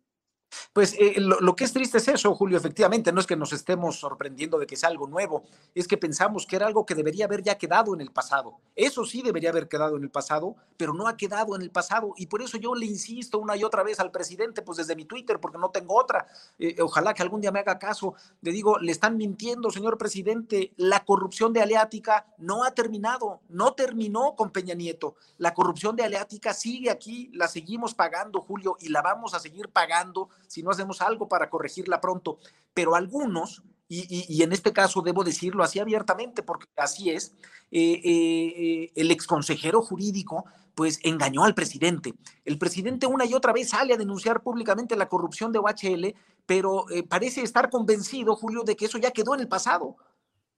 Pues 0.72 0.94
eh, 0.98 1.14
lo, 1.18 1.54
que 1.56 1.64
es 1.64 1.72
triste 1.72 1.98
es 1.98 2.08
eso, 2.08 2.34
Julio, 2.34 2.56
efectivamente, 2.56 3.12
no 3.12 3.20
es 3.20 3.26
que 3.26 3.36
nos 3.36 3.52
estemos 3.52 3.98
sorprendiendo 3.98 4.58
de 4.58 4.66
que 4.66 4.76
sea 4.76 4.88
algo 4.88 5.06
nuevo, 5.06 5.44
es 5.74 5.86
que 5.86 5.96
pensamos 5.96 6.46
que 6.46 6.56
era 6.56 6.66
algo 6.66 6.86
que 6.86 6.94
debería 6.94 7.24
haber 7.24 7.42
ya 7.42 7.58
quedado 7.58 7.94
en 7.94 8.00
el 8.00 8.10
pasado. 8.10 8.58
Eso 8.74 9.04
sí 9.04 9.22
debería 9.22 9.50
haber 9.50 9.68
quedado 9.68 9.96
en 9.96 10.02
el 10.02 10.10
pasado, 10.10 10.56
pero 10.76 10.94
no 10.94 11.08
ha 11.08 11.16
quedado 11.16 11.56
en 11.56 11.62
el 11.62 11.70
pasado. 11.70 12.14
Y 12.16 12.26
por 12.26 12.42
eso 12.42 12.58
yo 12.58 12.74
le 12.74 12.86
insisto 12.86 13.38
una 13.38 13.56
y 13.56 13.64
otra 13.64 13.82
vez 13.82 14.00
al 14.00 14.10
presidente, 14.10 14.62
pues 14.62 14.78
desde 14.78 14.96
mi 14.96 15.04
Twitter, 15.04 15.40
porque 15.40 15.58
no 15.58 15.70
tengo 15.70 15.98
otra. 15.98 16.26
Eh, 16.58 16.76
ojalá 16.80 17.14
que 17.14 17.22
algún 17.22 17.40
día 17.40 17.52
me 17.52 17.60
haga 17.60 17.78
caso. 17.78 18.14
Le 18.40 18.52
digo, 18.52 18.78
le 18.78 18.92
están 18.92 19.16
mintiendo, 19.16 19.70
señor 19.70 19.98
presidente, 19.98 20.72
la 20.76 21.04
corrupción 21.04 21.52
de 21.52 21.62
Aleática 21.62 22.26
no 22.38 22.64
ha 22.64 22.72
terminado, 22.72 23.40
no 23.48 23.74
terminó 23.74 24.34
con 24.36 24.50
Peña 24.50 24.74
Nieto. 24.74 25.16
La 25.38 25.54
corrupción 25.54 25.96
de 25.96 26.04
Aleática 26.04 26.54
sigue 26.54 26.90
aquí, 26.90 27.30
la 27.34 27.48
seguimos 27.48 27.94
pagando, 27.94 28.40
Julio, 28.40 28.76
y 28.80 28.88
la 28.88 29.02
vamos 29.02 29.34
a 29.34 29.40
seguir 29.40 29.68
pagando 29.68 30.28
si 30.46 30.62
no 30.62 30.70
hacemos 30.70 31.00
algo 31.00 31.28
para 31.28 31.50
corregirla 31.50 32.00
pronto. 32.00 32.38
Pero 32.74 32.94
algunos, 32.94 33.62
y, 33.88 34.42
en 34.42 34.52
este 34.52 34.72
caso 34.72 35.02
debo 35.02 35.24
decirlo 35.24 35.64
así 35.64 35.78
abiertamente, 35.78 36.42
porque 36.42 36.66
así 36.76 37.10
es, 37.10 37.34
eh, 37.70 38.00
eh, 38.04 38.92
el 38.94 39.10
exconsejero 39.10 39.82
jurídico 39.82 40.44
pues 40.74 40.98
engañó 41.02 41.44
al 41.44 41.54
presidente. 41.54 42.14
El 42.44 42.58
presidente 42.58 43.06
una 43.06 43.26
y 43.26 43.34
otra 43.34 43.52
vez 43.52 43.70
sale 43.70 43.92
a 43.92 43.96
denunciar 43.96 44.42
públicamente 44.42 44.96
la 44.96 45.08
corrupción 45.08 45.52
de 45.52 45.58
OHL, 45.58 46.14
pero 46.46 46.88
eh, 46.90 47.02
parece 47.02 47.42
estar 47.42 47.70
convencido, 47.70 48.34
Julio, 48.36 48.62
de 48.62 48.76
que 48.76 48.86
eso 48.86 48.98
ya 48.98 49.10
quedó 49.10 49.34
en 49.34 49.40
el 49.40 49.48
pasado. 49.48 49.96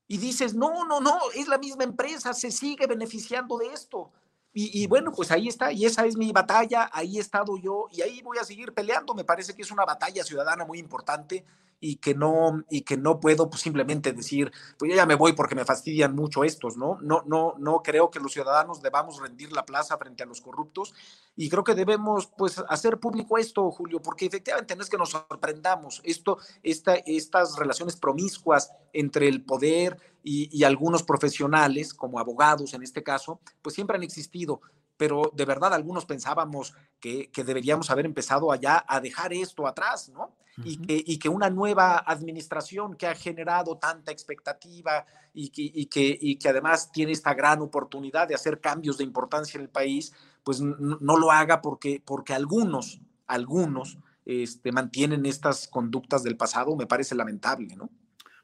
Y 0.06 0.18
dices, 0.18 0.54
no, 0.54 0.84
no, 0.84 1.00
no, 1.00 1.18
es 1.34 1.48
la 1.48 1.58
misma 1.58 1.84
empresa, 1.84 2.34
se 2.34 2.50
sigue 2.50 2.86
beneficiando 2.86 3.58
de 3.58 3.72
esto. 3.72 4.12
Y, 4.54 4.86
bueno, 4.86 5.12
pues 5.12 5.30
ahí 5.30 5.48
está, 5.48 5.72
y 5.72 5.86
esa 5.86 6.04
es 6.04 6.16
mi 6.16 6.30
batalla, 6.30 6.90
ahí 6.92 7.16
he 7.16 7.20
estado 7.20 7.56
yo, 7.56 7.86
y 7.90 8.02
ahí 8.02 8.20
voy 8.20 8.36
a 8.36 8.44
seguir 8.44 8.74
peleando. 8.74 9.14
Me 9.14 9.24
parece 9.24 9.54
que 9.54 9.62
es 9.62 9.70
una 9.70 9.86
batalla 9.86 10.22
ciudadana 10.24 10.66
muy 10.66 10.78
importante 10.78 11.42
y 11.80 11.96
que 11.96 12.14
no, 12.14 12.62
y 12.68 12.82
que 12.82 12.98
no 12.98 13.18
puedo 13.18 13.48
pues, 13.48 13.62
simplemente 13.62 14.12
decir, 14.12 14.52
pues 14.78 14.94
ya 14.94 15.06
me 15.06 15.14
voy 15.14 15.32
porque 15.32 15.54
me 15.54 15.64
fastidian 15.64 16.14
mucho 16.14 16.44
estos, 16.44 16.76
¿no? 16.76 16.98
No, 17.00 17.22
no, 17.26 17.54
no 17.58 17.82
creo 17.82 18.10
que 18.10 18.20
los 18.20 18.32
ciudadanos 18.32 18.82
debamos 18.82 19.20
rendir 19.20 19.52
la 19.52 19.64
plaza 19.64 19.96
frente 19.96 20.22
a 20.22 20.26
los 20.26 20.42
corruptos 20.42 20.94
y 21.36 21.48
creo 21.48 21.64
que 21.64 21.74
debemos 21.74 22.30
pues 22.36 22.62
hacer 22.68 22.98
público 22.98 23.38
esto, 23.38 23.70
Julio, 23.70 24.00
porque 24.02 24.26
efectivamente 24.26 24.76
no 24.76 24.82
es 24.82 24.90
que 24.90 24.98
nos 24.98 25.10
sorprendamos, 25.10 26.00
esto, 26.04 26.38
esta, 26.62 26.94
estas 26.94 27.56
relaciones 27.56 27.96
promiscuas 27.96 28.70
entre 28.92 29.28
el 29.28 29.44
poder 29.44 29.96
y, 30.22 30.48
y 30.56 30.64
algunos 30.64 31.02
profesionales, 31.02 31.94
como 31.94 32.18
abogados 32.18 32.74
en 32.74 32.82
este 32.82 33.02
caso, 33.02 33.40
pues 33.62 33.74
siempre 33.74 33.96
han 33.96 34.02
existido 34.02 34.60
pero 34.96 35.32
de 35.34 35.44
verdad 35.44 35.74
algunos 35.74 36.06
pensábamos 36.06 36.74
que, 37.00 37.30
que, 37.30 37.44
deberíamos 37.44 37.90
haber 37.90 38.06
empezado 38.06 38.52
allá 38.52 38.84
a 38.86 39.00
dejar 39.00 39.32
esto 39.32 39.66
atrás, 39.66 40.08
¿no? 40.10 40.36
y, 40.58 40.76
que, 40.78 41.02
y, 41.06 41.18
que, 41.18 41.28
una 41.28 41.48
nueva 41.50 41.98
administración 41.98 42.94
que 42.96 43.06
ha 43.06 43.14
generado 43.14 43.78
tanta 43.78 44.12
expectativa 44.12 45.06
y 45.32 45.48
que, 45.48 45.62
y 45.62 45.86
que, 45.86 46.18
y 46.20 46.36
que 46.36 46.48
además 46.48 46.92
tiene 46.92 47.12
esta 47.12 47.32
gran 47.34 47.62
oportunidad 47.62 48.28
de 48.28 48.34
hacer 48.34 48.60
cambios 48.60 48.98
de 48.98 49.04
importancia 49.04 49.58
en 49.58 49.62
el 49.62 49.70
país, 49.70 50.12
pues 50.44 50.60
no, 50.60 50.98
no 51.00 51.16
lo 51.16 51.30
haga 51.30 51.62
porque, 51.62 52.02
porque 52.04 52.34
algunos, 52.34 53.00
algunos 53.26 53.98
este, 54.26 54.72
mantienen 54.72 55.26
estas 55.26 55.68
conductas 55.68 56.22
del 56.22 56.36
pasado, 56.36 56.76
me 56.76 56.86
parece 56.86 57.14
lamentable, 57.14 57.74
¿no? 57.76 57.90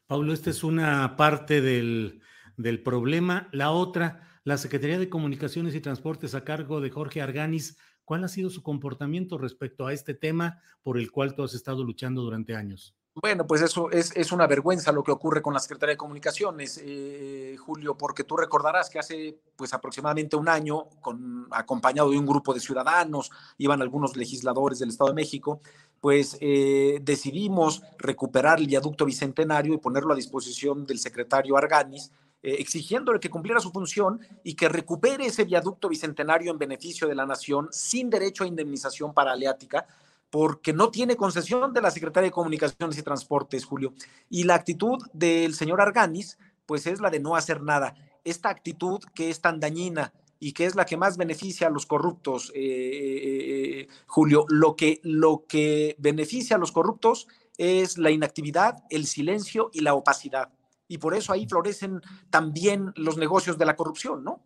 Pablo, 0.07 0.33
esta 0.33 0.49
es 0.49 0.63
una 0.63 1.15
parte 1.15 1.61
del, 1.61 2.21
del 2.57 2.81
problema. 2.81 3.47
La 3.51 3.69
otra, 3.69 4.28
la 4.43 4.57
Secretaría 4.57 4.99
de 4.99 5.09
Comunicaciones 5.09 5.75
y 5.75 5.81
Transportes 5.81 6.35
a 6.35 6.43
cargo 6.43 6.81
de 6.81 6.89
Jorge 6.89 7.21
Arganis, 7.21 7.77
¿cuál 8.05 8.23
ha 8.23 8.27
sido 8.27 8.49
su 8.49 8.63
comportamiento 8.63 9.37
respecto 9.37 9.87
a 9.87 9.93
este 9.93 10.13
tema 10.13 10.61
por 10.81 10.97
el 10.97 11.11
cual 11.11 11.35
tú 11.35 11.43
has 11.43 11.53
estado 11.53 11.83
luchando 11.83 12.21
durante 12.21 12.55
años? 12.55 12.95
Bueno, 13.21 13.45
pues 13.45 13.61
eso 13.61 13.89
es, 13.91 14.31
una 14.31 14.47
vergüenza 14.47 14.93
lo 14.93 15.03
que 15.03 15.11
ocurre 15.11 15.41
con 15.41 15.53
la 15.53 15.59
Secretaría 15.59 15.93
de 15.93 15.97
Comunicaciones, 15.97 16.79
eh, 16.81 17.57
Julio, 17.59 17.97
porque 17.97 18.23
tú 18.23 18.37
recordarás 18.37 18.89
que 18.89 18.99
hace 18.99 19.41
pues 19.57 19.73
aproximadamente 19.73 20.37
un 20.37 20.47
año, 20.47 20.85
con, 21.01 21.47
acompañado 21.51 22.11
de 22.11 22.17
un 22.17 22.25
grupo 22.25 22.53
de 22.53 22.61
ciudadanos, 22.61 23.29
iban 23.57 23.81
algunos 23.81 24.15
legisladores 24.15 24.79
del 24.79 24.89
Estado 24.89 25.09
de 25.09 25.15
México, 25.15 25.59
pues 25.99 26.37
eh, 26.39 26.99
decidimos 27.01 27.81
recuperar 27.97 28.59
el 28.59 28.67
viaducto 28.67 29.05
bicentenario 29.05 29.73
y 29.73 29.79
ponerlo 29.79 30.13
a 30.13 30.15
disposición 30.15 30.85
del 30.85 30.99
secretario 30.99 31.57
Arganis 31.57 32.11
eh, 32.41 32.55
exigiéndole 32.59 33.19
que 33.19 33.29
cumpliera 33.29 33.59
su 33.59 33.69
función 33.69 34.21
y 34.43 34.53
que 34.53 34.69
recupere 34.69 35.25
ese 35.25 35.43
viaducto 35.43 35.89
bicentenario 35.89 36.51
en 36.51 36.57
beneficio 36.57 37.05
de 37.05 37.15
la 37.15 37.25
nación 37.25 37.67
sin 37.71 38.09
derecho 38.09 38.45
a 38.45 38.47
indemnización 38.47 39.13
para 39.13 39.33
Aleática, 39.33 39.85
porque 40.29 40.71
no 40.71 40.89
tiene 40.89 41.17
concesión 41.17 41.73
de 41.73 41.81
la 41.81 41.91
Secretaría 41.91 42.27
de 42.27 42.33
Comunicaciones 42.33 42.97
y 42.97 43.03
Transportes, 43.03 43.65
Julio. 43.65 43.93
Y 44.29 44.43
la 44.43 44.55
actitud 44.55 44.97
del 45.11 45.53
señor 45.53 45.81
Arganis, 45.81 46.37
pues 46.65 46.87
es 46.87 47.01
la 47.01 47.09
de 47.09 47.19
no 47.19 47.35
hacer 47.35 47.61
nada. 47.61 47.95
Esta 48.23 48.49
actitud 48.49 48.99
que 49.13 49.29
es 49.29 49.41
tan 49.41 49.59
dañina 49.59 50.13
y 50.39 50.53
que 50.53 50.65
es 50.65 50.75
la 50.75 50.85
que 50.85 50.95
más 50.95 51.17
beneficia 51.17 51.67
a 51.67 51.71
los 51.71 51.85
corruptos, 51.85 52.53
eh, 52.55 52.61
eh, 52.61 53.87
Julio, 54.05 54.45
lo 54.47 54.77
que, 54.77 55.01
lo 55.03 55.45
que 55.45 55.97
beneficia 55.99 56.55
a 56.55 56.59
los 56.59 56.71
corruptos 56.71 57.27
es 57.57 57.97
la 57.97 58.11
inactividad, 58.11 58.83
el 58.89 59.07
silencio 59.07 59.71
y 59.73 59.81
la 59.81 59.93
opacidad 59.93 60.51
y 60.89 60.97
por 60.97 61.13
eso 61.15 61.31
ahí 61.31 61.47
florecen 61.47 62.01
también 62.29 62.91
los 62.97 63.15
negocios 63.17 63.57
de 63.57 63.65
la 63.65 63.77
corrupción, 63.77 64.23
¿no? 64.23 64.43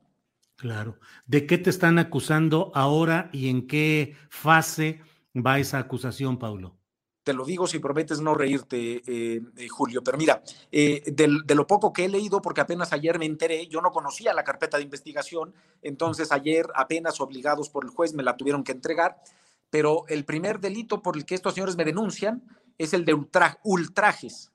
Claro. 0.57 0.99
¿De 1.25 1.47
qué 1.47 1.57
te 1.57 1.71
están 1.71 1.97
acusando 1.97 2.71
ahora 2.75 3.29
y 3.33 3.49
en 3.49 3.65
qué 3.65 4.15
fase 4.29 5.01
va 5.35 5.57
esa 5.57 5.79
acusación, 5.79 6.37
Paulo? 6.37 6.77
Te 7.23 7.33
lo 7.33 7.45
digo 7.45 7.65
si 7.65 7.79
prometes 7.79 8.19
no 8.19 8.35
reírte, 8.35 9.01
eh, 9.07 9.41
eh, 9.57 9.67
Julio, 9.69 10.03
pero 10.03 10.17
mira, 10.17 10.43
eh, 10.71 11.01
de, 11.07 11.55
lo 11.55 11.65
poco 11.65 11.93
que 11.93 12.05
he 12.05 12.09
leído, 12.09 12.41
porque 12.41 12.59
apenas 12.59 12.91
ayer 12.91 13.17
me 13.17 13.25
enteré, 13.25 13.67
yo 13.67 13.81
no 13.81 13.91
conocía 13.91 14.33
la 14.33 14.43
carpeta 14.43 14.75
de 14.75 14.83
investigación, 14.83 15.53
entonces 15.81 16.33
ayer 16.33 16.67
apenas 16.75 17.21
obligados 17.21 17.69
por 17.69 17.85
el 17.85 17.91
juez 17.91 18.13
me 18.13 18.23
la 18.23 18.35
tuvieron 18.35 18.65
que 18.65 18.73
entregar, 18.73 19.21
pero 19.69 20.03
el 20.09 20.25
primer 20.25 20.59
delito 20.59 21.01
por 21.01 21.15
el 21.15 21.25
que 21.25 21.35
estos 21.35 21.53
señores 21.53 21.77
me 21.77 21.85
denuncian 21.85 22.43
es 22.77 22.93
el 22.93 23.05
de 23.05 23.13
ultrajes. 23.63 24.52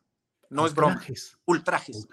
No 0.51 0.67
es 0.67 0.75
broma. 0.75 1.01
Ultrajes. 1.45 2.09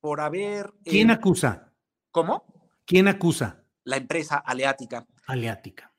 Por 0.00 0.20
haber. 0.20 0.72
¿Quién 0.84 1.10
eh, 1.10 1.14
acusa? 1.14 1.72
¿Cómo? 2.10 2.44
¿Quién 2.84 3.08
acusa? 3.08 3.64
La 3.84 3.96
empresa 3.96 4.36
Aleática. 4.38 5.06
Aleática. 5.26 5.92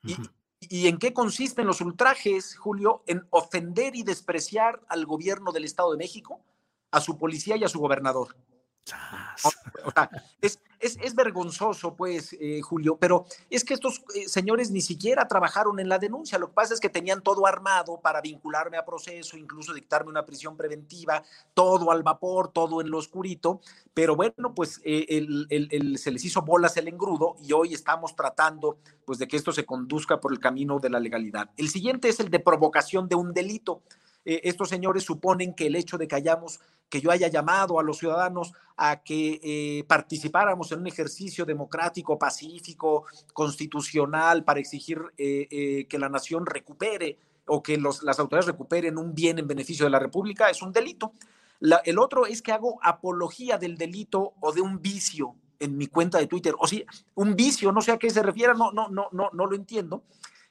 ¿Y, 0.60 0.88
en 0.88 0.98
qué 0.98 1.12
consisten 1.12 1.66
los 1.66 1.80
ultrajes, 1.80 2.56
Julio? 2.56 3.02
En 3.06 3.26
ofender 3.30 3.96
y 3.96 4.02
despreciar 4.02 4.80
al 4.88 5.06
gobierno 5.06 5.52
del 5.52 5.64
Estado 5.64 5.92
de 5.92 5.98
México, 5.98 6.44
a 6.90 7.00
su 7.00 7.16
policía 7.16 7.56
y 7.56 7.64
a 7.64 7.68
su 7.68 7.78
gobernador. 7.78 8.36
O 9.84 9.90
sea, 9.92 10.10
es, 10.40 10.58
es, 10.80 11.14
vergonzoso, 11.14 11.94
pues, 11.94 12.34
eh, 12.40 12.60
Julio, 12.62 12.96
pero 12.96 13.26
es 13.50 13.64
que 13.64 13.74
estos 13.74 14.02
eh, 14.14 14.28
señores 14.28 14.70
ni 14.70 14.80
siquiera 14.80 15.28
trabajaron 15.28 15.78
en 15.78 15.88
la 15.88 15.98
denuncia. 15.98 16.38
Lo 16.38 16.48
que 16.48 16.54
pasa 16.54 16.74
es 16.74 16.80
que 16.80 16.88
tenían 16.88 17.22
todo 17.22 17.46
armado 17.46 18.00
para 18.00 18.20
vincularme 18.20 18.78
a 18.78 18.84
proceso, 18.84 19.36
incluso 19.36 19.74
dictarme 19.74 20.10
una 20.10 20.24
prisión 20.24 20.56
preventiva, 20.56 21.22
todo 21.54 21.90
al 21.90 22.02
vapor, 22.02 22.52
todo 22.52 22.80
en 22.80 22.90
lo 22.90 22.98
oscurito. 22.98 23.60
Pero 23.94 24.16
bueno, 24.16 24.54
pues 24.54 24.80
eh, 24.84 25.06
el, 25.08 25.98
se 25.98 26.10
les 26.10 26.24
hizo 26.24 26.42
bolas 26.42 26.76
el 26.76 26.88
engrudo 26.88 27.36
y 27.42 27.52
hoy 27.52 27.74
estamos 27.74 28.16
tratando 28.16 28.78
pues, 29.04 29.18
de 29.18 29.28
que 29.28 29.36
esto 29.36 29.52
se 29.52 29.66
conduzca 29.66 30.20
por 30.20 30.32
el 30.32 30.40
camino 30.40 30.78
de 30.78 30.90
la 30.90 31.00
legalidad. 31.00 31.50
El 31.56 31.68
siguiente 31.68 32.08
es 32.08 32.20
el 32.20 32.30
de 32.30 32.40
provocación 32.40 33.08
de 33.08 33.16
un 33.16 33.32
delito. 33.32 33.82
estos 34.24 34.68
señores 34.68 35.04
suponen 35.04 35.54
que 35.54 35.66
el 35.66 35.76
hecho 35.76 35.98
de 35.98 36.06
que 36.06 36.14
hayamos 36.14 36.60
que 36.90 37.00
yo 37.00 37.10
haya 37.10 37.28
llamado 37.28 37.78
a 37.78 37.82
los 37.82 37.98
ciudadanos 37.98 38.52
a 38.76 39.02
que 39.02 39.40
eh, 39.42 39.84
participáramos 39.84 40.72
en 40.72 40.80
un 40.80 40.86
ejercicio 40.88 41.46
democrático, 41.46 42.18
pacífico, 42.18 43.04
constitucional, 43.32 44.42
para 44.42 44.58
exigir 44.58 45.00
eh, 45.16 45.46
eh, 45.50 45.86
que 45.88 45.98
la 45.98 46.08
nación 46.08 46.44
recupere 46.44 47.16
o 47.46 47.62
que 47.62 47.78
las 47.78 48.18
autoridades 48.18 48.46
recuperen 48.46 48.98
un 48.98 49.14
bien 49.14 49.38
en 49.38 49.46
beneficio 49.46 49.84
de 49.84 49.90
la 49.90 49.98
República, 49.98 50.50
es 50.50 50.62
un 50.62 50.72
delito. 50.72 51.12
el 51.84 51.98
otro 51.98 52.26
es 52.26 52.42
que 52.42 52.52
hago 52.52 52.78
apología 52.82 53.58
del 53.58 53.76
delito 53.76 54.34
o 54.40 54.52
de 54.52 54.60
un 54.60 54.80
vicio 54.80 55.34
en 55.58 55.76
mi 55.76 55.86
cuenta 55.86 56.18
de 56.18 56.26
Twitter. 56.26 56.54
O 56.58 56.66
sea, 56.66 56.80
un 57.14 57.36
vicio, 57.36 57.72
no 57.72 57.82
sé 57.82 57.92
a 57.92 57.98
qué 57.98 58.08
se 58.08 58.22
refiere, 58.22 58.54
no, 58.54 58.72
no, 58.72 58.88
no, 58.88 59.08
no, 59.12 59.30
no 59.32 59.46
lo 59.46 59.54
entiendo. 59.54 60.04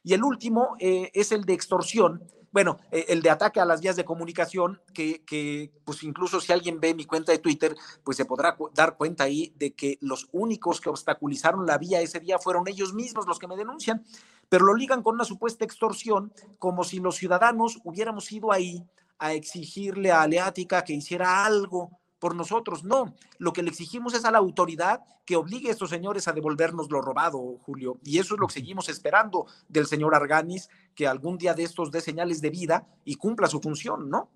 Y 0.04 0.14
el 0.14 0.24
último 0.24 0.76
es 0.80 1.32
el 1.32 1.46
de 1.46 1.54
extorsión, 1.54 2.24
bueno, 2.52 2.78
eh, 2.92 3.06
el 3.10 3.22
de 3.22 3.30
ataque 3.30 3.60
a 3.60 3.66
las 3.66 3.82
vías 3.82 3.96
de 3.96 4.06
comunicación, 4.06 4.82
que, 4.94 5.72
pues 5.86 6.04
incluso 6.04 6.42
si 6.42 6.52
alguien 6.52 6.80
ve 6.80 6.94
mi 6.94 7.06
cuenta 7.06 7.32
de 7.32 7.40
Twitter, 7.40 7.76
pues 8.04 8.18
se 8.18 8.26
podrá 8.26 8.58
dar 8.74 8.98
cuenta 8.98 9.26
ahí 9.26 9.54
de 9.58 9.74
que 9.74 9.98
los 10.02 10.28
únicos 10.32 10.82
que 10.82 10.90
obstaculizaron 10.90 11.66
la 11.66 11.78
vía 11.78 12.02
ese 12.02 12.20
día 12.20 12.40
fueron 12.40 12.68
ellos 12.68 12.94
mismos 12.94 13.28
los 13.28 13.40
que 13.40 13.48
me 13.48 13.56
denuncian, 13.58 14.04
pero 14.50 14.66
lo 14.66 14.74
ligan 14.74 15.04
con 15.04 15.16
una 15.16 15.26
supuesta 15.26 15.64
extorsión, 15.64 16.34
como 16.58 16.84
si 16.84 17.00
los 17.00 17.16
ciudadanos 17.16 17.80
hubiéramos 17.84 18.32
ido 18.32 18.52
ahí 18.52 18.84
a 19.20 19.34
exigirle 19.34 20.12
a 20.12 20.22
Aleática 20.24 20.84
que 20.84 20.94
hiciera 20.94 21.46
algo 21.46 22.00
por 22.20 22.36
nosotros. 22.36 22.84
No, 22.84 23.16
lo 23.38 23.54
que 23.54 23.64
le 23.64 23.70
exigimos 23.70 24.14
es 24.14 24.26
a 24.26 24.32
la 24.32 24.38
autoridad 24.38 25.02
que 25.26 25.36
obligue 25.36 25.70
a 25.70 25.72
estos 25.72 25.90
señores 25.90 26.28
a 26.28 26.34
devolvernos 26.34 26.90
lo 26.90 27.02
robado, 27.02 27.58
Julio. 27.62 28.00
Y 28.04 28.20
eso 28.20 28.36
es 28.36 28.40
lo 28.40 28.48
que 28.48 28.54
seguimos 28.54 28.90
esperando 28.90 29.46
del 29.68 29.86
señor 29.86 30.16
Arganis, 30.16 30.70
que 30.96 31.08
algún 31.08 31.38
día 31.38 31.54
de 31.54 31.64
estos 31.64 31.92
dé 31.92 32.02
señales 32.02 32.42
de 32.42 32.50
vida 32.50 32.88
y 33.06 33.16
cumpla 33.16 33.48
su 33.48 33.62
función, 33.62 34.10
¿no? 34.10 34.30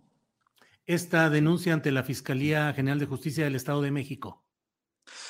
Esta 0.86 1.30
denuncia 1.30 1.74
ante 1.74 1.92
la 1.92 2.04
Fiscalía 2.04 2.74
General 2.74 3.00
de 3.00 3.06
Justicia 3.06 3.46
del 3.46 3.56
Estado 3.56 3.82
de 3.82 3.92
México. 3.92 4.43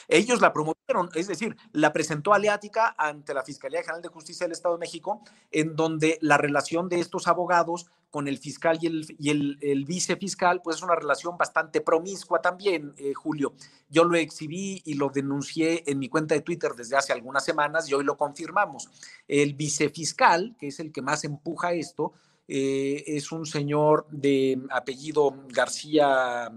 Ellos 0.07 0.41
la 0.41 0.53
promovieron, 0.53 1.09
es 1.15 1.27
decir, 1.27 1.55
la 1.71 1.93
presentó 1.93 2.33
Aleática 2.33 2.95
ante 2.97 3.33
la 3.33 3.43
Fiscalía 3.43 3.81
General 3.81 4.01
de 4.01 4.09
Justicia 4.09 4.45
del 4.45 4.53
Estado 4.53 4.75
de 4.75 4.79
México, 4.79 5.21
en 5.51 5.75
donde 5.75 6.17
la 6.21 6.37
relación 6.37 6.89
de 6.89 6.99
estos 6.99 7.27
abogados 7.27 7.87
con 8.13 8.27
el 8.27 8.37
fiscal 8.37 8.77
y 8.79 8.85
el, 8.85 9.15
y 9.17 9.29
el, 9.31 9.85
vicefiscal, 9.85 10.61
pues 10.61 10.75
es 10.75 10.83
una 10.83 10.95
relación 10.95 11.35
bastante 11.35 11.81
promiscua 11.81 12.41
también, 12.41 12.93
eh, 12.97 13.11
Julio. 13.15 13.55
Yo 13.89 14.03
lo 14.03 14.15
exhibí 14.15 14.83
y 14.85 14.93
lo 14.93 15.09
denuncié 15.09 15.83
en 15.87 15.97
mi 15.97 16.09
cuenta 16.09 16.35
de 16.35 16.41
Twitter 16.41 16.73
desde 16.77 16.95
hace 16.95 17.11
algunas 17.11 17.43
semanas 17.43 17.89
y 17.89 17.95
hoy 17.95 18.03
lo 18.03 18.15
confirmamos. 18.15 18.87
El 19.27 19.55
vicefiscal, 19.55 20.55
que 20.59 20.67
es 20.67 20.79
el 20.79 20.91
que 20.91 21.01
más 21.01 21.23
empuja 21.23 21.73
esto, 21.73 22.13
eh, 22.47 23.03
es 23.07 23.31
un 23.31 23.47
señor 23.47 24.05
de 24.11 24.61
apellido 24.69 25.35
García 25.47 26.51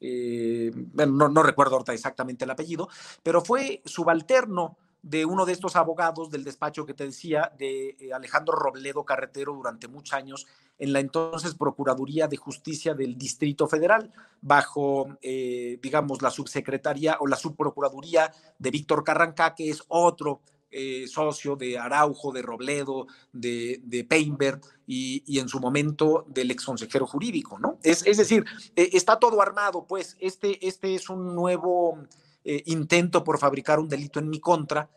eh, 0.00 0.70
no, 0.94 1.42
recuerdo 1.42 1.82
exactamente 1.88 2.44
el 2.44 2.50
apellido, 2.50 2.88
pero 3.22 3.40
fue 3.40 3.82
subalterno 3.84 4.76
de 5.02 5.24
uno 5.24 5.46
de 5.46 5.52
estos 5.52 5.76
abogados 5.76 6.30
del 6.30 6.42
despacho 6.42 6.84
que 6.84 6.94
te 6.94 7.04
decía, 7.04 7.52
de 7.56 7.96
eh, 8.00 8.12
Alejandro 8.12 8.56
Robledo 8.56 9.04
Carretero 9.04 9.54
durante 9.54 9.86
muchos 9.86 10.14
años 10.14 10.46
en 10.78 10.92
la 10.92 10.98
entonces 10.98 11.54
Procuraduría 11.54 12.26
de 12.26 12.36
Justicia 12.36 12.92
del 12.92 13.16
Distrito 13.16 13.68
Federal, 13.68 14.12
bajo, 14.40 15.16
eh, 15.22 15.78
digamos, 15.80 16.22
la 16.22 16.30
subsecretaría 16.30 17.18
o 17.20 17.28
la 17.28 17.36
subprocuraduría 17.36 18.32
de 18.58 18.70
Víctor 18.70 19.04
Carrancá, 19.04 19.54
que 19.54 19.70
es 19.70 19.84
otro 19.86 20.40
eh, 20.78 21.08
socio 21.08 21.56
de 21.56 21.78
Araujo, 21.78 22.32
de 22.32 22.42
Robledo, 22.42 23.06
de, 23.32 23.80
de 23.82 24.04
Peinberg 24.04 24.60
y, 24.86 25.38
en 25.38 25.48
su 25.48 25.58
momento 25.58 26.26
del 26.28 26.50
ex 26.50 26.66
consejero 26.66 27.06
jurídico, 27.06 27.58
¿no? 27.58 27.78
Es, 27.82 28.04
decir, 28.04 28.44
eh, 28.76 28.90
está 28.92 29.18
todo 29.18 29.40
armado, 29.40 29.86
pues 29.86 30.18
este, 30.20 30.68
este 30.68 30.94
es 30.94 31.08
un 31.08 31.34
nuevo 31.34 32.04
eh, 32.44 32.62
intento 32.66 33.24
por 33.24 33.38
fabricar 33.38 33.78
un 33.78 33.88
delito 33.88 34.18
en 34.18 34.28
mi 34.28 34.38
contra, 34.38 34.90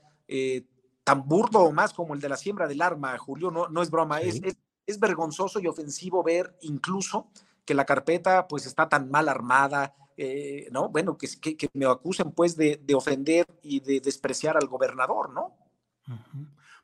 tan 1.05 1.25
burdo 1.25 1.59
o 1.59 1.71
más 1.71 1.93
como 1.93 2.13
el 2.13 2.19
de 2.19 2.27
la 2.27 2.35
siembra 2.35 2.67
del 2.67 2.81
arma, 2.81 3.17
Julio, 3.17 3.49
no, 3.49 3.69
no 3.69 3.81
es 3.81 3.89
broma, 3.89 4.19
es, 4.19 4.41
es, 4.85 4.99
vergonzoso 4.99 5.61
y 5.61 5.67
ofensivo 5.67 6.23
ver 6.23 6.57
incluso 6.63 7.29
que 7.63 7.73
la 7.73 7.85
carpeta 7.85 8.49
pues 8.49 8.65
está 8.65 8.89
tan 8.89 9.09
mal 9.09 9.29
armada, 9.29 9.95
¿no? 10.71 10.89
Bueno, 10.89 11.17
que, 11.17 11.29
que, 11.39 11.55
que, 11.55 11.69
me 11.71 11.85
acusen 11.85 12.33
pues 12.33 12.57
de, 12.57 12.81
de, 12.83 12.95
ofender 12.95 13.47
y 13.63 13.79
de 13.79 14.01
despreciar 14.01 14.57
al 14.57 14.67
gobernador, 14.67 15.29
¿no? 15.29 15.55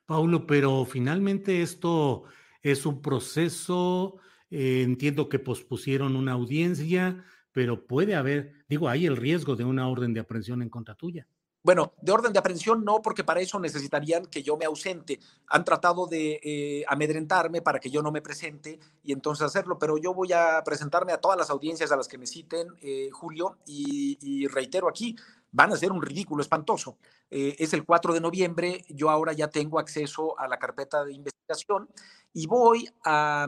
Paulo, 0.06 0.46
pero 0.46 0.86
finalmente 0.86 1.62
esto 1.62 2.24
es 2.62 2.86
un 2.86 3.02
proceso, 3.02 4.18
eh, 4.50 4.82
entiendo 4.84 5.30
que 5.30 5.40
pospusieron 5.40 6.16
una 6.16 6.34
audiencia, 6.34 7.24
pero 7.52 7.86
puede 7.88 8.16
haber, 8.16 8.54
digo, 8.68 8.90
hay 8.90 9.06
el 9.06 9.18
riesgo 9.18 9.56
de 9.56 9.66
una 9.66 9.88
orden 9.88 10.14
de 10.14 10.20
aprehensión 10.20 10.62
en 10.62 10.70
contra 10.70 10.96
tuya. 10.96 11.28
Bueno, 11.66 11.96
de 12.00 12.12
orden 12.12 12.32
de 12.32 12.38
aprehensión 12.38 12.86
no, 12.86 13.02
porque 13.02 13.24
para 13.24 13.40
eso 13.40 13.60
necesitarían 13.60 14.28
que 14.28 14.44
yo 14.44 14.56
me 14.56 14.66
ausente. 14.66 15.20
Han 15.48 15.66
tratado 15.66 16.06
de 16.06 16.40
eh, 16.44 16.86
amedrentarme 16.88 17.64
para 17.64 17.80
que 17.80 17.90
yo 17.90 18.04
no 18.04 18.12
me 18.12 18.22
presente 18.22 18.80
y 19.02 19.12
entonces 19.12 19.48
hacerlo, 19.48 19.80
pero 19.80 19.98
yo 19.98 20.14
voy 20.14 20.32
a 20.32 20.62
presentarme 20.64 21.12
a 21.12 21.18
todas 21.18 21.40
las 21.40 21.50
audiencias 21.50 21.92
a 21.92 21.98
las 21.98 22.08
que 22.08 22.20
me 22.20 22.28
citen, 22.28 22.68
eh, 22.84 23.10
Julio, 23.12 23.58
y, 23.66 24.46
reitero 24.46 24.88
aquí, 24.88 25.16
van 25.56 25.72
a 25.72 25.78
ser 25.78 25.92
un 25.94 26.02
ridículo 26.02 26.42
espantoso. 26.42 26.98
Eh, 27.32 27.56
es 27.58 27.74
el 27.74 27.86
4 27.86 28.14
de 28.14 28.20
noviembre, 28.20 28.86
yo 28.90 29.10
ahora 29.10 29.32
ya 29.32 29.48
tengo 29.48 29.80
acceso 29.80 30.38
a 30.38 30.50
la 30.50 30.60
carpeta 30.60 31.06
de 31.06 31.14
investigación 31.14 31.88
y 32.34 32.46
voy 32.46 32.90
a, 33.06 33.48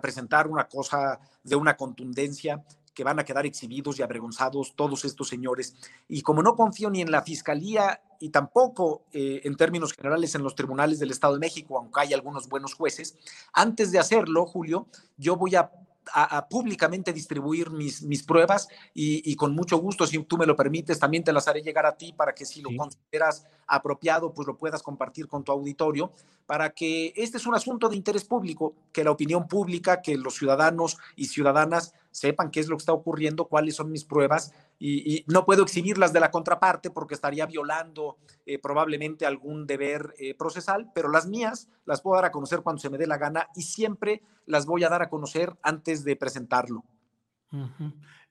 presentar 0.00 0.48
una 0.48 0.66
cosa 0.66 1.20
de 1.44 1.56
una 1.56 1.76
contundencia 1.76 2.64
que 2.94 3.04
van 3.04 3.18
a 3.18 3.24
quedar 3.24 3.44
exhibidos 3.44 3.98
y 3.98 4.02
avergonzados 4.02 4.74
todos 4.74 5.04
estos 5.04 5.28
señores. 5.28 5.74
Y 6.08 6.22
como 6.22 6.42
no 6.42 6.56
confío 6.56 6.88
ni 6.88 7.02
en 7.02 7.10
la 7.10 7.22
Fiscalía 7.22 8.00
y 8.18 8.30
tampoco 8.30 9.04
eh, 9.12 9.42
en 9.44 9.56
términos 9.56 9.92
generales 9.92 10.34
en 10.34 10.42
los 10.42 10.54
tribunales 10.54 10.98
del 10.98 11.10
Estado 11.10 11.34
de 11.34 11.40
México, 11.40 11.78
aunque 11.78 12.00
hay 12.00 12.14
algunos 12.14 12.48
buenos 12.48 12.74
jueces, 12.74 13.18
antes 13.52 13.92
de 13.92 13.98
hacerlo, 13.98 14.46
Julio, 14.46 14.86
yo 15.18 15.36
voy 15.36 15.54
a 15.54 15.70
a, 16.12 16.48
públicamente 16.48 17.12
distribuir 17.12 17.70
mis, 17.70 18.02
mis 18.02 18.22
pruebas 18.22 18.68
y, 18.94 19.34
con 19.36 19.54
mucho 19.54 19.78
gusto, 19.78 20.06
si 20.06 20.22
tú 20.24 20.36
me 20.36 20.46
lo 20.46 20.56
permites, 20.56 20.98
también 20.98 21.24
te 21.24 21.32
las 21.32 21.48
haré 21.48 21.62
llegar 21.62 21.86
a 21.86 21.96
ti 21.96 22.12
para 22.12 22.34
que 22.34 22.44
si 22.44 22.60
lo 22.60 22.70
consideras 22.76 23.46
apropiado, 23.66 24.32
pues 24.32 24.46
lo 24.46 24.56
puedas 24.56 24.82
compartir 24.82 25.28
con 25.28 25.44
tu 25.44 25.52
auditorio, 25.52 26.12
para 26.46 26.70
que 26.70 27.12
este 27.16 27.38
es 27.38 27.46
un 27.46 27.54
asunto 27.54 27.88
de 27.88 27.96
interés 27.96 28.24
público, 28.24 28.74
que 28.92 29.04
la 29.04 29.10
opinión 29.10 29.46
pública, 29.46 30.02
que 30.02 30.16
los 30.16 30.34
ciudadanos 30.34 30.98
y 31.16 31.26
ciudadanas 31.26 31.94
sepan 32.10 32.50
qué 32.50 32.60
es 32.60 32.68
lo 32.68 32.76
que 32.76 32.82
está 32.82 32.92
ocurriendo, 32.92 33.46
cuáles 33.46 33.76
son 33.76 33.90
mis 33.90 34.04
pruebas 34.04 34.52
y, 34.84 35.24
no 35.28 35.44
puedo 35.44 35.62
exhibirlas 35.62 36.12
de 36.12 36.18
la 36.18 36.32
contraparte 36.32 36.90
porque 36.90 37.14
estaría 37.14 37.46
violando 37.46 38.18
eh, 38.44 38.58
probablemente 38.58 39.24
algún 39.24 39.64
deber 39.64 40.12
eh, 40.18 40.34
procesal, 40.34 40.90
pero 40.92 41.08
las 41.08 41.28
mías 41.28 41.68
las 41.84 42.02
puedo 42.02 42.16
dar 42.16 42.24
a 42.24 42.32
conocer 42.32 42.62
cuando 42.62 42.82
se 42.82 42.90
me 42.90 42.98
dé 42.98 43.06
la 43.06 43.16
gana 43.16 43.46
y 43.54 43.62
siempre 43.62 44.22
las 44.44 44.66
voy 44.66 44.82
a 44.82 44.88
dar 44.88 45.02
a 45.02 45.08
conocer 45.08 45.56
antes 45.62 46.02
de 46.02 46.16
presentarlo. 46.16 46.84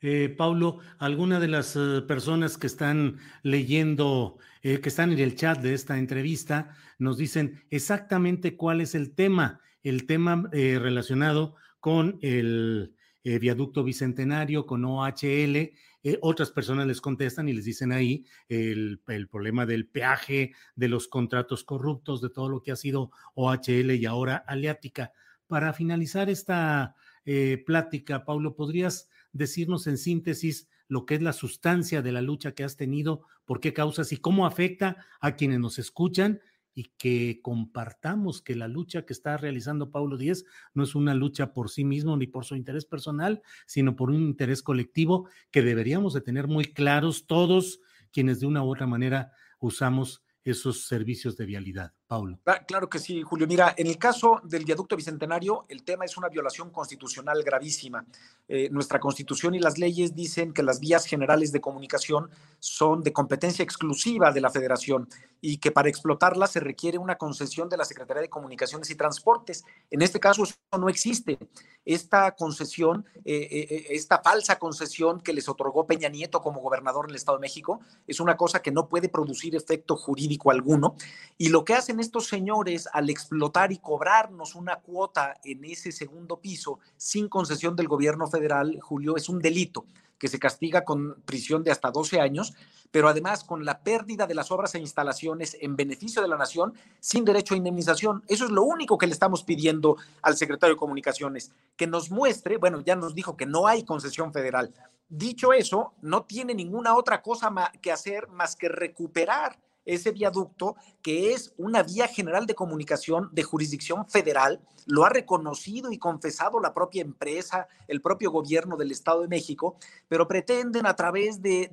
Eh, 0.01 0.35
Paulo, 0.37 0.79
alguna 0.97 1.39
de 1.39 1.47
las 1.47 1.77
personas 2.07 2.57
que 2.57 2.67
están 2.67 3.19
leyendo, 3.43 4.37
que 4.61 4.81
están 4.83 5.13
en 5.13 5.19
el 5.19 5.35
chat 5.35 5.59
de 5.59 5.73
esta 5.73 5.97
entrevista, 5.99 6.75
nos 6.97 7.17
dicen 7.17 7.63
exactamente 7.69 8.57
cuál 8.57 8.81
es 8.81 8.93
el 8.95 9.13
tema, 9.13 9.61
el 9.83 10.05
tema 10.05 10.49
relacionado 10.51 11.55
con 11.79 12.17
el 12.21 12.95
viaducto 13.23 13.83
bicentenario, 13.83 14.65
con 14.65 14.83
OHL 14.83 15.71
eh, 16.03 16.17
otras 16.21 16.51
personas 16.51 16.87
les 16.87 17.01
contestan 17.01 17.47
y 17.47 17.53
les 17.53 17.65
dicen 17.65 17.91
ahí 17.91 18.25
el, 18.49 18.99
problema 19.29 19.65
del 19.65 19.87
peaje, 19.87 20.53
de 20.75 20.87
los 20.87 21.07
contratos 21.07 21.63
corruptos, 21.63 22.21
de 22.21 22.29
todo 22.29 22.49
lo 22.49 22.63
que 22.63 22.71
ha 22.71 22.75
sido 22.75 23.11
OHL 23.35 23.91
y 23.91 24.05
ahora 24.05 24.37
Aleática. 24.47 25.11
Para 25.47 25.73
finalizar 25.73 26.29
esta 26.29 26.95
eh, 27.25 27.61
plática, 27.65 28.25
Paulo, 28.25 28.55
¿podrías 28.55 29.09
decirnos 29.31 29.87
en 29.87 29.97
síntesis 29.97 30.67
lo 30.87 31.05
que 31.05 31.15
es 31.15 31.21
la 31.21 31.33
sustancia 31.33 32.01
de 32.01 32.11
la 32.11 32.21
lucha 32.21 32.53
que 32.53 32.63
has 32.63 32.75
tenido, 32.75 33.21
por 33.45 33.61
qué 33.61 33.73
causas 33.73 34.11
y 34.11 34.17
cómo 34.17 34.45
afecta 34.45 35.05
a 35.21 35.35
quienes 35.35 35.59
nos 35.59 35.79
escuchan 35.79 36.41
y 36.73 36.91
que 36.97 37.39
compartamos 37.41 38.41
que 38.41 38.55
la 38.55 38.67
lucha 38.67 39.05
que 39.05 39.13
está 39.13 39.37
realizando 39.37 39.91
Paulo 39.91 40.17
Díez 40.17 40.45
no 40.73 40.83
es 40.83 40.95
una 40.95 41.13
lucha 41.13 41.53
por 41.53 41.69
sí 41.69 41.83
mismo 41.83 42.15
ni 42.17 42.27
por 42.27 42.45
su 42.45 42.55
interés 42.55 42.85
personal, 42.85 43.41
sino 43.65 43.95
por 43.95 44.09
un 44.09 44.21
interés 44.21 44.61
colectivo 44.63 45.27
que 45.51 45.61
deberíamos 45.61 46.13
de 46.13 46.21
tener 46.21 46.47
muy 46.47 46.65
claros 46.65 47.27
todos 47.27 47.79
quienes 48.11 48.39
de 48.39 48.47
una 48.47 48.63
u 48.63 48.71
otra 48.71 48.87
manera 48.87 49.31
usamos 49.59 50.23
esos 50.43 50.87
servicios 50.87 51.37
de 51.37 51.45
vialidad. 51.45 51.93
Paulo. 52.11 52.37
Claro 52.67 52.89
que 52.89 52.99
sí, 52.99 53.21
Julio. 53.21 53.47
Mira, 53.47 53.73
en 53.77 53.87
el 53.87 53.97
caso 53.97 54.41
del 54.43 54.65
viaducto 54.65 54.97
bicentenario, 54.97 55.63
el 55.69 55.83
tema 55.85 56.03
es 56.03 56.17
una 56.17 56.27
violación 56.27 56.69
constitucional 56.69 57.41
gravísima. 57.41 58.05
Eh, 58.49 58.67
nuestra 58.69 58.99
constitución 58.99 59.55
y 59.55 59.59
las 59.59 59.77
leyes 59.77 60.13
dicen 60.13 60.51
que 60.51 60.61
las 60.61 60.81
vías 60.81 61.05
generales 61.05 61.53
de 61.53 61.61
comunicación 61.61 62.29
son 62.59 63.01
de 63.01 63.13
competencia 63.13 63.63
exclusiva 63.63 64.33
de 64.33 64.41
la 64.41 64.49
federación 64.49 65.07
y 65.39 65.57
que 65.57 65.71
para 65.71 65.87
explotarlas 65.87 66.51
se 66.51 66.59
requiere 66.59 66.97
una 66.97 67.17
concesión 67.17 67.69
de 67.69 67.77
la 67.77 67.85
Secretaría 67.85 68.21
de 68.21 68.29
Comunicaciones 68.29 68.89
y 68.89 68.95
Transportes. 68.95 69.63
En 69.89 70.01
este 70.01 70.19
caso 70.19 70.43
eso 70.43 70.55
no 70.77 70.89
existe. 70.89 71.39
Esta 71.85 72.35
concesión, 72.35 73.05
eh, 73.23 73.47
eh, 73.49 73.85
esta 73.91 74.21
falsa 74.21 74.59
concesión 74.59 75.21
que 75.21 75.31
les 75.31 75.47
otorgó 75.47 75.87
Peña 75.87 76.09
Nieto 76.09 76.41
como 76.41 76.59
gobernador 76.59 77.05
en 77.05 77.11
el 77.11 77.15
Estado 77.15 77.37
de 77.37 77.41
México, 77.41 77.79
es 78.05 78.19
una 78.19 78.35
cosa 78.35 78.61
que 78.61 78.69
no 78.71 78.89
puede 78.89 79.07
producir 79.07 79.55
efecto 79.55 79.95
jurídico 79.95 80.51
alguno. 80.51 80.95
Y 81.37 81.49
lo 81.49 81.63
que 81.63 81.73
hacen 81.73 82.00
estos 82.01 82.27
señores 82.27 82.89
al 82.91 83.09
explotar 83.09 83.71
y 83.71 83.77
cobrarnos 83.77 84.55
una 84.55 84.77
cuota 84.77 85.35
en 85.43 85.63
ese 85.63 85.91
segundo 85.91 86.37
piso 86.39 86.79
sin 86.97 87.29
concesión 87.29 87.75
del 87.75 87.87
gobierno 87.87 88.27
federal, 88.27 88.79
Julio, 88.81 89.15
es 89.15 89.29
un 89.29 89.39
delito 89.39 89.85
que 90.21 90.27
se 90.27 90.37
castiga 90.37 90.85
con 90.85 91.15
prisión 91.25 91.63
de 91.63 91.71
hasta 91.71 91.89
12 91.89 92.21
años, 92.21 92.53
pero 92.91 93.07
además 93.07 93.43
con 93.43 93.65
la 93.65 93.79
pérdida 93.79 94.27
de 94.27 94.35
las 94.35 94.51
obras 94.51 94.75
e 94.75 94.79
instalaciones 94.79 95.57
en 95.59 95.75
beneficio 95.75 96.21
de 96.21 96.27
la 96.27 96.37
nación 96.37 96.73
sin 96.99 97.25
derecho 97.25 97.55
a 97.55 97.57
indemnización. 97.57 98.23
Eso 98.27 98.45
es 98.45 98.51
lo 98.51 98.61
único 98.61 98.99
que 98.99 99.07
le 99.07 99.13
estamos 99.13 99.43
pidiendo 99.43 99.97
al 100.21 100.37
secretario 100.37 100.75
de 100.75 100.79
Comunicaciones, 100.79 101.51
que 101.75 101.87
nos 101.87 102.11
muestre, 102.11 102.57
bueno, 102.57 102.81
ya 102.81 102.95
nos 102.95 103.15
dijo 103.15 103.35
que 103.35 103.47
no 103.47 103.65
hay 103.65 103.83
concesión 103.83 104.31
federal. 104.31 104.71
Dicho 105.09 105.53
eso, 105.53 105.93
no 106.01 106.23
tiene 106.23 106.53
ninguna 106.53 106.95
otra 106.95 107.23
cosa 107.23 107.51
que 107.81 107.91
hacer 107.91 108.27
más 108.27 108.55
que 108.55 108.69
recuperar 108.69 109.57
ese 109.85 110.11
viaducto, 110.11 110.75
que 111.01 111.33
es 111.33 111.53
una 111.57 111.83
vía 111.83 112.07
general 112.07 112.45
de 112.45 112.55
comunicación 112.55 113.29
de 113.31 113.43
jurisdicción 113.43 114.07
federal, 114.07 114.61
lo 114.85 115.05
ha 115.05 115.09
reconocido 115.09 115.91
y 115.91 115.97
confesado 115.97 116.59
la 116.59 116.73
propia 116.73 117.01
empresa, 117.01 117.67
el 117.87 118.01
propio 118.01 118.31
gobierno 118.31 118.77
del 118.77 118.91
Estado 118.91 119.21
de 119.21 119.27
México, 119.27 119.77
pero 120.07 120.27
pretenden 120.27 120.85
a 120.85 120.95
través 120.95 121.41
de, 121.41 121.71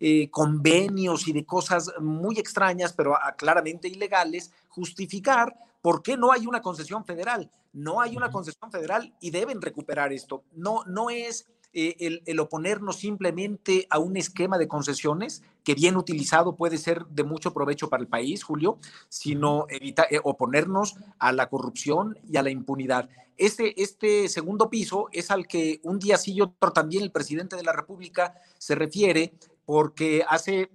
eh, 0.00 0.30
convenios 0.30 1.28
y 1.28 1.32
de 1.32 1.44
cosas 1.44 1.92
muy 2.00 2.38
extrañas, 2.38 2.92
pero 2.92 3.14
claramente 3.36 3.88
ilegales, 3.88 4.52
justificar 4.68 5.54
por 5.80 6.02
qué 6.02 6.16
no 6.16 6.32
hay 6.32 6.46
una 6.46 6.62
concesión 6.62 7.04
federal. 7.04 7.50
No 7.72 8.02
hay 8.02 8.16
una 8.16 8.30
concesión 8.30 8.70
federal 8.70 9.14
y 9.20 9.30
deben 9.30 9.62
recuperar 9.62 10.12
esto. 10.12 10.44
No, 10.52 10.84
no 10.86 11.08
es 11.08 11.46
eh, 11.74 12.20
el, 12.26 12.40
oponernos 12.40 12.96
simplemente 12.96 13.86
a 13.88 13.98
un 13.98 14.18
esquema 14.18 14.58
de 14.58 14.68
concesiones 14.68 15.42
que 15.64 15.74
bien 15.74 15.96
utilizado 15.96 16.54
puede 16.54 16.76
ser 16.76 17.06
de 17.06 17.24
mucho 17.24 17.54
provecho 17.54 17.88
para 17.88 18.02
el 18.02 18.08
país, 18.08 18.42
Julio, 18.44 18.78
sino 19.08 19.64
evita, 19.70 20.06
eh, 20.10 20.20
oponernos 20.22 20.96
a 21.18 21.32
la 21.32 21.48
corrupción 21.48 22.18
y 22.30 22.36
a 22.36 22.42
la 22.42 22.50
impunidad. 22.50 23.08
Este, 23.38 23.80
este 23.82 24.28
segundo 24.28 24.68
piso 24.68 25.08
es 25.12 25.30
al 25.30 25.46
que 25.46 25.80
un 25.82 25.98
día 25.98 26.18
sí 26.18 26.34
y 26.34 26.42
otro 26.42 26.72
también 26.72 27.02
el 27.04 27.10
presidente 27.10 27.56
de 27.56 27.62
la 27.62 27.72
República 27.72 28.34
se 28.58 28.74
refiere 28.74 29.32
porque 29.64 30.24
hace 30.28 30.70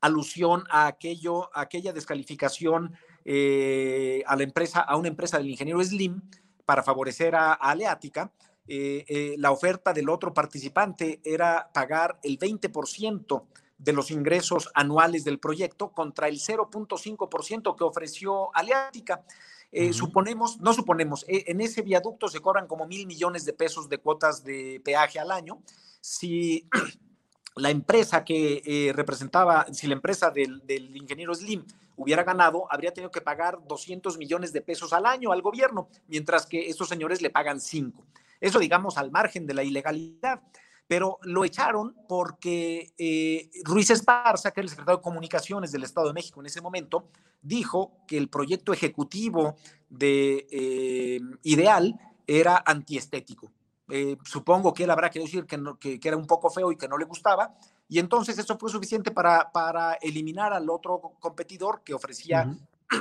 alusión 0.00 0.64
a 0.70 0.88
aquello, 0.88 1.56
a 1.56 1.60
aquella 1.62 1.92
descalificación 1.92 2.96
eh, 3.24 4.24
a 4.26 4.34
la 4.34 4.42
empresa, 4.42 4.80
a 4.80 4.96
una 4.96 5.08
empresa 5.08 5.38
del 5.38 5.50
ingeniero 5.50 5.82
Slim 5.82 6.20
para 6.64 6.82
favorecer 6.82 7.36
a 7.36 7.52
Aleática 7.52 8.32
eh, 8.68 9.04
eh, 9.08 9.34
la 9.38 9.52
oferta 9.52 9.92
del 9.92 10.08
otro 10.08 10.34
participante 10.34 11.20
era 11.24 11.70
pagar 11.72 12.18
el 12.22 12.38
20% 12.38 13.44
de 13.78 13.92
los 13.92 14.10
ingresos 14.10 14.70
anuales 14.74 15.22
del 15.24 15.38
proyecto 15.38 15.92
contra 15.92 16.28
el 16.28 16.40
0.5% 16.40 17.76
que 17.76 17.84
ofreció 17.84 18.54
Aleática. 18.56 19.24
Eh, 19.70 19.92
suponemos, 19.92 20.60
no 20.60 20.72
suponemos, 20.72 21.24
en 21.28 21.60
ese 21.60 21.82
viaducto 21.82 22.28
se 22.28 22.40
cobran 22.40 22.66
como 22.66 22.86
mil 22.86 23.06
millones 23.06 23.44
de 23.44 23.52
pesos 23.52 23.88
de 23.88 23.98
cuotas 23.98 24.42
de 24.42 24.80
peaje 24.84 25.18
al 25.18 25.30
año. 25.30 25.60
Si 26.00 26.66
la 27.56 27.70
empresa 27.70 28.24
que 28.24 28.92
representaba, 28.94 29.66
si 29.72 29.86
la 29.86 29.94
empresa 29.94 30.30
del, 30.30 30.66
del, 30.66 30.96
ingeniero 30.96 31.34
Slim 31.34 31.64
hubiera 31.96 32.24
ganado, 32.24 32.66
habría 32.70 32.92
tenido 32.92 33.10
que 33.10 33.20
pagar 33.20 33.58
200 33.66 34.16
millones 34.18 34.52
de 34.52 34.62
pesos 34.62 34.92
al 34.92 35.04
año 35.04 35.32
al 35.32 35.42
gobierno, 35.42 35.88
mientras 36.08 36.46
que 36.46 36.68
estos 36.68 36.88
señores 36.88 37.20
le 37.20 37.30
pagan 37.30 37.60
5. 37.60 38.02
Eso, 38.40 38.58
digamos, 38.58 38.98
al 38.98 39.10
margen 39.10 39.46
de 39.46 39.54
la 39.54 39.62
ilegalidad. 39.62 40.42
Pero 40.88 41.18
lo 41.22 41.44
echaron 41.44 41.96
porque 42.08 42.92
eh, 42.96 43.50
Ruiz 43.64 43.90
Esparza, 43.90 44.52
que 44.52 44.60
era 44.60 44.66
el 44.66 44.70
secretario 44.70 44.98
de 44.98 45.02
Comunicaciones 45.02 45.72
del 45.72 45.82
Estado 45.82 46.06
de 46.06 46.12
México 46.12 46.40
en 46.40 46.46
ese 46.46 46.60
momento, 46.60 47.08
dijo 47.42 48.04
que 48.06 48.16
el 48.16 48.28
proyecto 48.28 48.72
ejecutivo 48.72 49.56
de 49.88 50.46
eh, 50.50 51.20
Ideal 51.42 51.98
era 52.26 52.62
antiestético. 52.64 53.50
Eh, 53.88 54.16
supongo 54.24 54.74
que 54.74 54.84
él 54.84 54.90
habrá 54.90 55.10
que 55.10 55.20
decir 55.20 55.46
que, 55.46 56.00
era 56.02 56.16
un 56.16 56.26
poco 56.26 56.50
feo 56.50 56.72
y 56.72 56.76
que 56.76 56.88
no 56.88 56.98
le 56.98 57.04
gustaba, 57.04 57.56
y 57.88 58.00
entonces 58.00 58.36
eso 58.36 58.58
fue 58.58 58.70
suficiente 58.70 59.12
para, 59.12 59.52
para 59.52 59.94
eliminar 59.94 60.52
al 60.52 60.68
otro 60.70 61.00
competidor 61.20 61.82
que 61.84 61.94
ofrecía 61.94 62.52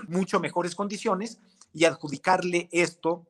mucho 0.08 0.39
mejores 0.39 0.76
condiciones 0.76 1.39
y 1.74 1.86
adjudicarle 1.86 2.69
esto 2.71 3.26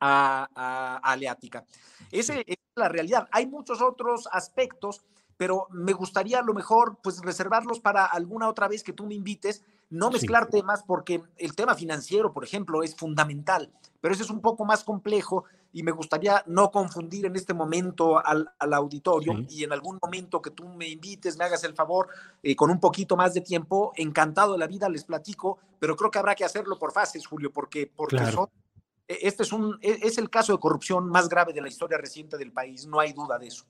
a, 0.00 1.00
Aleática. 1.02 1.64
Esa 2.10 2.34
es 2.40 2.56
la 2.74 2.88
realidad. 2.88 3.28
Hay 3.32 3.46
muchos 3.46 3.82
otros 3.82 4.28
aspectos, 4.32 5.02
pero 5.36 5.66
me 5.70 5.92
gustaría 5.92 6.38
a 6.38 6.42
lo 6.42 6.54
mejor 6.54 6.98
pues 7.02 7.20
reservarlos 7.20 7.80
para 7.80 8.04
alguna 8.04 8.48
otra 8.48 8.68
vez 8.68 8.82
que 8.82 8.92
tú 8.92 9.06
me 9.06 9.14
invites, 9.14 9.62
no 9.90 10.10
mezclar 10.10 10.48
temas 10.48 10.82
porque 10.82 11.22
el 11.36 11.54
tema 11.54 11.74
financiero, 11.74 12.32
por 12.32 12.44
ejemplo, 12.44 12.82
es 12.82 12.94
fundamental, 12.94 13.72
pero 14.00 14.12
ese 14.14 14.22
es 14.22 14.30
un 14.30 14.40
poco 14.40 14.64
más 14.64 14.84
complejo 14.84 15.44
y 15.72 15.82
me 15.82 15.92
gustaría 15.92 16.42
no 16.46 16.70
confundir 16.70 17.26
en 17.26 17.36
este 17.36 17.54
momento 17.54 18.24
al, 18.24 18.50
auditorio 18.58 19.44
y 19.48 19.64
en 19.64 19.72
algún 19.72 19.98
momento 20.02 20.40
que 20.40 20.50
tú 20.50 20.66
me 20.68 20.88
invites, 20.88 21.36
me 21.36 21.44
hagas 21.44 21.62
el 21.64 21.74
favor, 21.74 22.08
eh, 22.42 22.56
con 22.56 22.70
un 22.70 22.80
poquito 22.80 23.16
más 23.16 23.34
de 23.34 23.42
tiempo, 23.42 23.92
encantado 23.96 24.52
de 24.52 24.58
la 24.58 24.66
vida 24.66 24.88
les 24.88 25.04
platico, 25.04 25.58
pero 25.78 25.96
creo 25.96 26.10
que 26.10 26.18
habrá 26.18 26.34
que 26.34 26.44
hacerlo 26.44 26.78
por 26.78 26.92
fases, 26.92 27.26
Julio, 27.26 27.52
porque, 27.52 27.90
porque 27.94 28.18
son 28.32 28.48
e, 28.48 28.67
este 29.08 29.42
es, 29.42 29.52
un, 29.52 29.78
e, 29.80 29.98
es 30.02 30.18
el 30.18 30.30
caso 30.30 30.52
de 30.52 30.60
corrupción 30.60 31.08
más 31.08 31.28
grave 31.28 31.52
de 31.52 31.62
la 31.62 31.68
historia 31.68 31.98
reciente 31.98 32.36
del 32.36 32.52
país, 32.52 32.86
no 32.86 33.00
hay 33.00 33.12
duda 33.12 33.38
de 33.38 33.48
eso. 33.48 33.64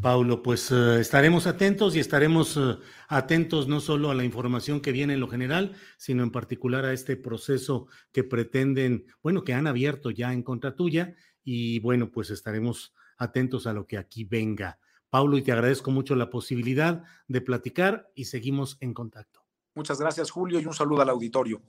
Paulo, 0.00 0.42
pues 0.42 0.70
eh, 0.70 1.00
estaremos 1.00 1.46
atentos 1.46 1.96
y 1.96 2.00
estaremos 2.00 2.56
eh, 2.56 2.78
atentos 3.08 3.66
no 3.66 3.80
solo 3.80 4.10
a 4.10 4.14
la 4.14 4.24
información 4.24 4.80
que 4.80 4.92
viene 4.92 5.14
en 5.14 5.20
lo 5.20 5.28
general, 5.28 5.74
sino 5.96 6.22
en 6.22 6.30
particular 6.30 6.84
a 6.84 6.92
este 6.92 7.16
proceso 7.16 7.88
que 8.12 8.22
pretenden, 8.22 9.06
bueno, 9.22 9.42
que 9.42 9.54
han 9.54 9.66
abierto 9.66 10.10
ya 10.10 10.32
en 10.32 10.42
contra 10.42 10.76
tuya 10.76 11.16
y 11.42 11.80
bueno, 11.80 12.12
pues 12.12 12.30
estaremos 12.30 12.94
atentos 13.16 13.66
a 13.66 13.72
lo 13.72 13.86
que 13.86 13.98
aquí 13.98 14.24
venga. 14.24 14.78
Paulo, 15.10 15.36
y 15.36 15.42
te 15.42 15.52
agradezco 15.52 15.90
mucho 15.90 16.14
la 16.14 16.30
posibilidad 16.30 17.02
de 17.26 17.40
platicar 17.40 18.10
y 18.14 18.26
seguimos 18.26 18.76
en 18.80 18.94
contacto. 18.94 19.44
Muchas 19.74 19.98
gracias, 19.98 20.30
Julio, 20.30 20.60
y 20.60 20.66
un 20.66 20.74
saludo 20.74 21.02
al 21.02 21.08
auditorio. 21.08 21.62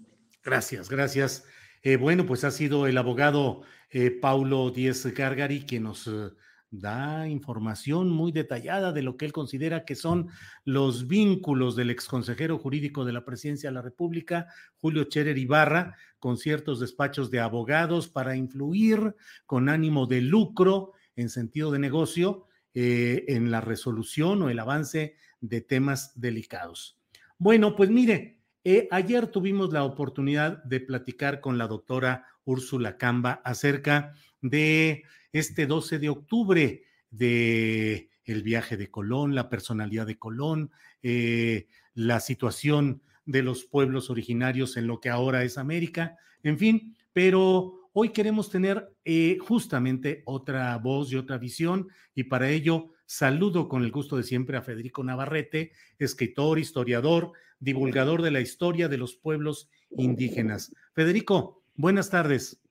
Gracias, 0.44 0.90
gracias. 0.90 1.46
Eh, 1.82 1.96
bueno, 1.96 2.26
pues 2.26 2.44
ha 2.44 2.52
sido 2.52 2.88
el 2.88 2.98
abogado 2.98 3.62
eh, 3.90 4.12
Paulo 4.12 4.70
Díez 4.70 5.06
Gargari 5.14 5.62
quien 5.62 5.84
nos 5.84 6.08
eh, 6.08 6.30
da 6.72 7.28
información 7.30 8.10
muy 8.10 8.34
detallada 8.34 8.92
de 8.92 9.02
lo 9.02 9.16
que 9.16 9.26
él 9.26 9.32
considera 9.32 9.86
que 9.86 9.96
son 9.96 10.28
los 10.66 11.08
vínculos 11.08 11.78
del 11.78 11.90
exconsejero 11.90 12.58
jurídico 12.58 13.06
de 13.06 13.14
la 13.14 13.24
Presidencia 13.24 13.70
de 13.70 13.76
la 13.76 13.82
República, 13.82 14.48
Julio 14.76 15.06
Cherer 15.06 15.38
Ibarra, 15.38 15.96
con 16.20 16.38
ciertos 16.38 16.82
despachos 16.82 17.32
de 17.32 17.40
abogados 17.40 18.10
para 18.10 18.36
influir 18.36 19.16
con 19.46 19.70
ánimo 19.70 20.06
de 20.06 20.22
lucro 20.22 20.92
en 21.16 21.30
sentido 21.30 21.72
de 21.72 21.80
negocio 21.80 22.46
en 22.76 23.52
la 23.52 23.62
resolución 23.62 24.42
o 24.44 24.50
el 24.50 24.60
avance 24.60 25.16
de 25.42 25.60
temas 25.60 26.14
delicados. 26.22 26.98
Bueno, 27.38 27.76
pues 27.76 27.90
mire, 27.90 28.39
eh, 28.64 28.88
ayer 28.92 29.28
tuvimos 29.28 29.72
la 29.72 29.84
oportunidad 29.84 30.64
de 30.64 30.80
platicar 30.80 31.40
con 31.40 31.58
la 31.58 31.68
doctora 31.68 32.26
Úrsula 32.44 32.98
Camba 32.98 33.42
acerca 33.44 34.14
de 34.42 35.04
este 35.32 35.66
12 35.66 36.00
de 36.00 36.10
octubre 36.10 36.84
de 37.10 38.10
el 38.26 38.44
viaje 38.44 38.78
de 38.78 38.92
Colón, 38.92 39.34
la 39.34 39.50
personalidad 39.50 40.06
de 40.06 40.20
Colón, 40.20 40.72
eh, 41.02 41.68
la 41.94 42.20
situación 42.20 43.02
de 43.26 43.44
los 43.44 43.66
pueblos 43.66 44.10
originarios 44.10 44.78
en 44.78 44.88
lo 44.88 45.00
que 45.00 45.10
ahora 45.10 45.44
es 45.44 45.58
América, 45.58 46.18
en 46.44 46.58
fin, 46.58 46.96
pero 47.14 47.90
hoy 47.94 48.10
queremos 48.10 48.50
tener 48.50 48.94
eh, 49.04 49.38
justamente 49.40 50.22
otra 50.26 50.78
voz 50.78 51.12
y 51.12 51.16
otra 51.16 51.38
visión 51.38 51.88
y 52.14 52.24
para 52.26 52.50
ello 52.50 52.92
saludo 53.10 53.68
con 53.68 53.84
el 53.84 53.92
gusto 53.92 54.18
de 54.18 54.24
siempre 54.24 54.56
a 54.56 54.62
Federico 54.62 55.04
Navarrete, 55.04 55.72
escritor, 55.98 56.60
historiador, 56.60 57.32
divulgador 57.60 58.22
de 58.22 58.30
la 58.30 58.40
historia 58.40 58.88
de 58.88 59.00
los 59.00 59.16
pueblos 59.16 59.68
indígenas. 59.98 60.76
Federico, 60.94 61.64
buenas 61.74 62.12
tardes. 62.12 62.62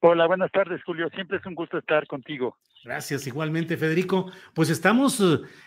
Hola, 0.00 0.26
buenas 0.26 0.50
tardes, 0.50 0.82
Julio. 0.82 1.08
Siempre 1.14 1.38
es 1.38 1.46
un 1.46 1.54
gusto 1.54 1.78
estar 1.78 2.08
contigo. 2.08 2.58
Gracias, 2.82 3.28
igualmente, 3.28 3.76
Federico. 3.76 4.32
Pues 4.52 4.68
estamos 4.68 5.22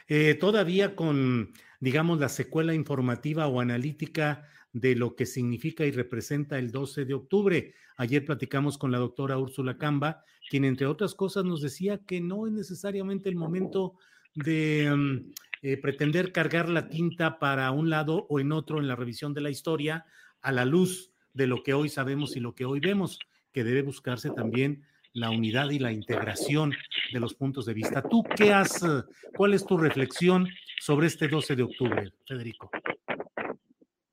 eh, 0.09 0.35
todavía 0.35 0.93
con, 0.93 1.53
digamos, 1.79 2.19
la 2.19 2.27
secuela 2.27 2.73
informativa 2.73 3.47
o 3.47 3.61
analítica 3.61 4.43
de 4.79 4.95
lo 4.95 5.15
que 5.15 5.25
significa 5.25 5.85
y 5.85 5.91
representa 5.91 6.59
el 6.59 6.71
12 6.71 7.05
de 7.05 7.13
octubre. 7.13 7.73
Ayer 7.97 8.23
platicamos 8.23 8.77
con 8.77 8.91
la 8.91 8.99
doctora 8.99 9.37
Úrsula 9.37 9.77
Camba, 9.77 10.23
quien, 10.49 10.65
entre 10.65 10.85
otras 10.85 11.15
cosas, 11.15 11.45
nos 11.45 11.61
decía 11.61 11.99
que 12.05 12.21
no 12.21 12.45
es 12.45 12.53
necesariamente 12.53 13.29
el 13.29 13.35
momento 13.35 13.95
de 14.35 14.93
mm, 14.95 15.33
eh, 15.63 15.77
pretender 15.77 16.31
cargar 16.31 16.69
la 16.69 16.89
tinta 16.89 17.39
para 17.39 17.71
un 17.71 17.89
lado 17.89 18.27
o 18.29 18.39
en 18.39 18.51
otro 18.51 18.79
en 18.79 18.87
la 18.87 18.95
revisión 18.95 19.33
de 19.33 19.41
la 19.41 19.49
historia 19.49 20.05
a 20.41 20.51
la 20.51 20.65
luz 20.65 21.11
de 21.33 21.47
lo 21.47 21.63
que 21.63 21.73
hoy 21.73 21.89
sabemos 21.89 22.35
y 22.35 22.39
lo 22.39 22.53
que 22.53 22.65
hoy 22.65 22.79
vemos, 22.79 23.19
que 23.51 23.63
debe 23.63 23.81
buscarse 23.81 24.29
también 24.29 24.83
la 25.13 25.31
unidad 25.31 25.71
y 25.71 25.79
la 25.79 25.91
integración 25.91 26.73
de 27.11 27.19
los 27.19 27.33
puntos 27.33 27.65
de 27.65 27.73
vista. 27.73 28.03
¿Tú 28.03 28.23
qué 28.35 28.53
has, 28.53 28.85
cuál 29.35 29.55
es 29.55 29.65
tu 29.65 29.77
reflexión 29.77 30.47
sobre 30.79 31.07
este 31.07 31.27
12 31.27 31.55
de 31.55 31.63
octubre, 31.63 32.13
Federico? 32.27 32.69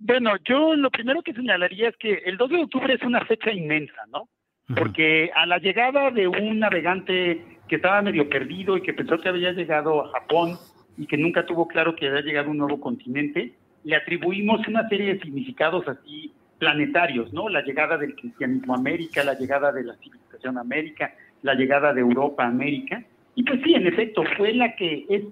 Bueno, 0.06 0.32
yo 0.44 0.76
lo 0.76 0.90
primero 0.90 1.22
que 1.22 1.32
señalaría 1.32 1.88
es 1.88 1.96
que 1.96 2.12
el 2.26 2.36
12 2.36 2.56
de 2.56 2.62
octubre 2.64 2.92
es 2.92 3.02
una 3.04 3.24
fecha 3.24 3.50
inmensa, 3.50 4.02
¿no? 4.12 4.28
Porque 4.76 5.30
a 5.34 5.46
la 5.46 5.56
llegada 5.56 6.10
de 6.10 6.28
un 6.28 6.58
navegante 6.58 7.42
que 7.66 7.76
estaba 7.76 8.02
medio 8.02 8.28
perdido 8.28 8.76
y 8.76 8.82
que 8.82 8.92
pensó 8.92 9.18
que 9.18 9.30
había 9.30 9.52
llegado 9.52 10.04
a 10.04 10.10
Japón 10.10 10.58
y 10.98 11.06
que 11.06 11.16
nunca 11.16 11.46
tuvo 11.46 11.66
claro 11.68 11.96
que 11.96 12.08
había 12.08 12.20
llegado 12.20 12.48
a 12.48 12.50
un 12.50 12.58
nuevo 12.58 12.80
continente, 12.80 13.54
le 13.82 13.96
atribuimos 13.96 14.68
una 14.68 14.86
serie 14.90 15.14
de 15.14 15.20
significados 15.20 15.88
así 15.88 16.34
planetarios, 16.58 17.32
¿no? 17.32 17.48
La 17.48 17.62
llegada 17.62 17.96
del 17.96 18.14
cristianismo 18.14 18.74
a 18.74 18.76
América, 18.76 19.24
la 19.24 19.38
llegada 19.38 19.72
de 19.72 19.84
la 19.84 19.94
civilización 19.94 20.58
a 20.58 20.60
América, 20.60 21.14
la 21.40 21.54
llegada 21.54 21.94
de 21.94 22.02
Europa 22.02 22.44
a 22.44 22.48
América. 22.48 23.02
Y 23.36 23.42
pues 23.42 23.58
sí, 23.64 23.72
en 23.72 23.86
efecto, 23.86 24.22
fue 24.36 24.52
la 24.52 24.76
que 24.76 25.06
es, 25.08 25.22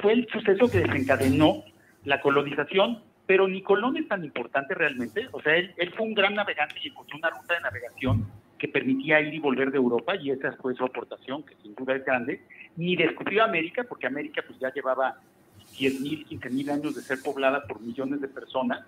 fue 0.00 0.14
el 0.14 0.26
suceso 0.28 0.70
que 0.70 0.78
desencadenó 0.78 1.64
la 2.04 2.22
colonización, 2.22 3.11
pero 3.32 3.48
ni 3.48 3.62
Colón 3.62 3.96
es 3.96 4.06
tan 4.06 4.22
importante 4.22 4.74
realmente. 4.74 5.26
O 5.32 5.40
sea, 5.40 5.56
él, 5.56 5.72
él 5.78 5.90
fue 5.96 6.04
un 6.04 6.12
gran 6.12 6.34
navegante 6.34 6.74
y 6.84 6.88
encontró 6.88 7.16
una 7.16 7.30
ruta 7.30 7.54
de 7.54 7.60
navegación 7.62 8.26
que 8.58 8.68
permitía 8.68 9.22
ir 9.22 9.32
y 9.32 9.38
volver 9.38 9.70
de 9.70 9.78
Europa, 9.78 10.14
y 10.16 10.28
esa 10.28 10.52
fue 10.60 10.74
su 10.74 10.84
aportación, 10.84 11.42
que 11.42 11.54
sin 11.62 11.74
duda 11.74 11.96
es 11.96 12.04
grande. 12.04 12.42
Ni 12.76 12.94
descubrió 12.94 13.42
América, 13.42 13.84
porque 13.88 14.06
América 14.06 14.42
pues 14.46 14.58
ya 14.58 14.70
llevaba 14.70 15.16
10.000, 15.78 16.26
15.000 16.28 16.70
años 16.72 16.94
de 16.94 17.00
ser 17.00 17.22
poblada 17.24 17.66
por 17.66 17.80
millones 17.80 18.20
de 18.20 18.28
personas. 18.28 18.84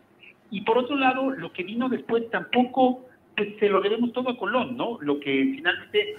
Y 0.51 0.61
por 0.61 0.77
otro 0.77 0.95
lado, 0.95 1.31
lo 1.31 1.51
que 1.51 1.63
vino 1.63 1.89
después 1.89 2.29
tampoco 2.29 3.07
pues 3.35 3.49
se 3.59 3.71
lo 3.71 3.81
debemos 3.81 4.13
todo 4.13 4.29
a 4.29 4.37
Colón, 4.37 4.77
¿no? 4.77 4.99
Lo 5.01 5.19
que 5.21 5.55
finalmente 5.57 6.17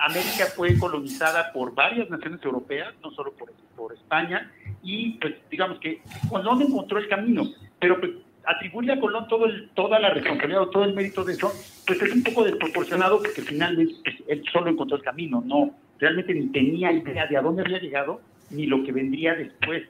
América 0.00 0.44
fue 0.54 0.78
colonizada 0.78 1.50
por 1.54 1.74
varias 1.74 2.10
naciones 2.10 2.44
europeas, 2.44 2.92
no 3.02 3.10
solo 3.12 3.32
por, 3.32 3.50
por 3.74 3.94
España, 3.94 4.52
y 4.82 5.10
pues 5.20 5.34
digamos 5.50 5.78
que 5.78 6.00
Colón 6.28 6.62
encontró 6.62 6.98
el 6.98 7.08
camino, 7.08 7.44
pero 7.78 8.00
pues 8.00 8.12
atribuirle 8.44 8.94
a 8.94 9.00
Colón 9.00 9.26
todo 9.28 9.46
el, 9.46 9.70
toda 9.70 9.98
la 9.98 10.10
responsabilidad 10.10 10.62
o 10.62 10.70
todo 10.70 10.84
el 10.84 10.94
mérito 10.94 11.24
de 11.24 11.34
eso, 11.34 11.52
pues 11.86 12.02
es 12.02 12.14
un 12.14 12.22
poco 12.22 12.44
desproporcionado 12.44 13.18
porque 13.18 13.42
finalmente 13.42 13.94
pues, 14.02 14.16
él 14.28 14.42
solo 14.52 14.70
encontró 14.70 14.96
el 14.96 15.02
camino, 15.02 15.42
no, 15.46 15.70
realmente 15.98 16.34
ni 16.34 16.48
tenía 16.48 16.92
idea 16.92 17.26
de 17.26 17.36
a 17.36 17.42
dónde 17.42 17.62
había 17.62 17.78
llegado 17.78 18.20
ni 18.50 18.66
lo 18.66 18.82
que 18.84 18.92
vendría 18.92 19.34
después. 19.34 19.84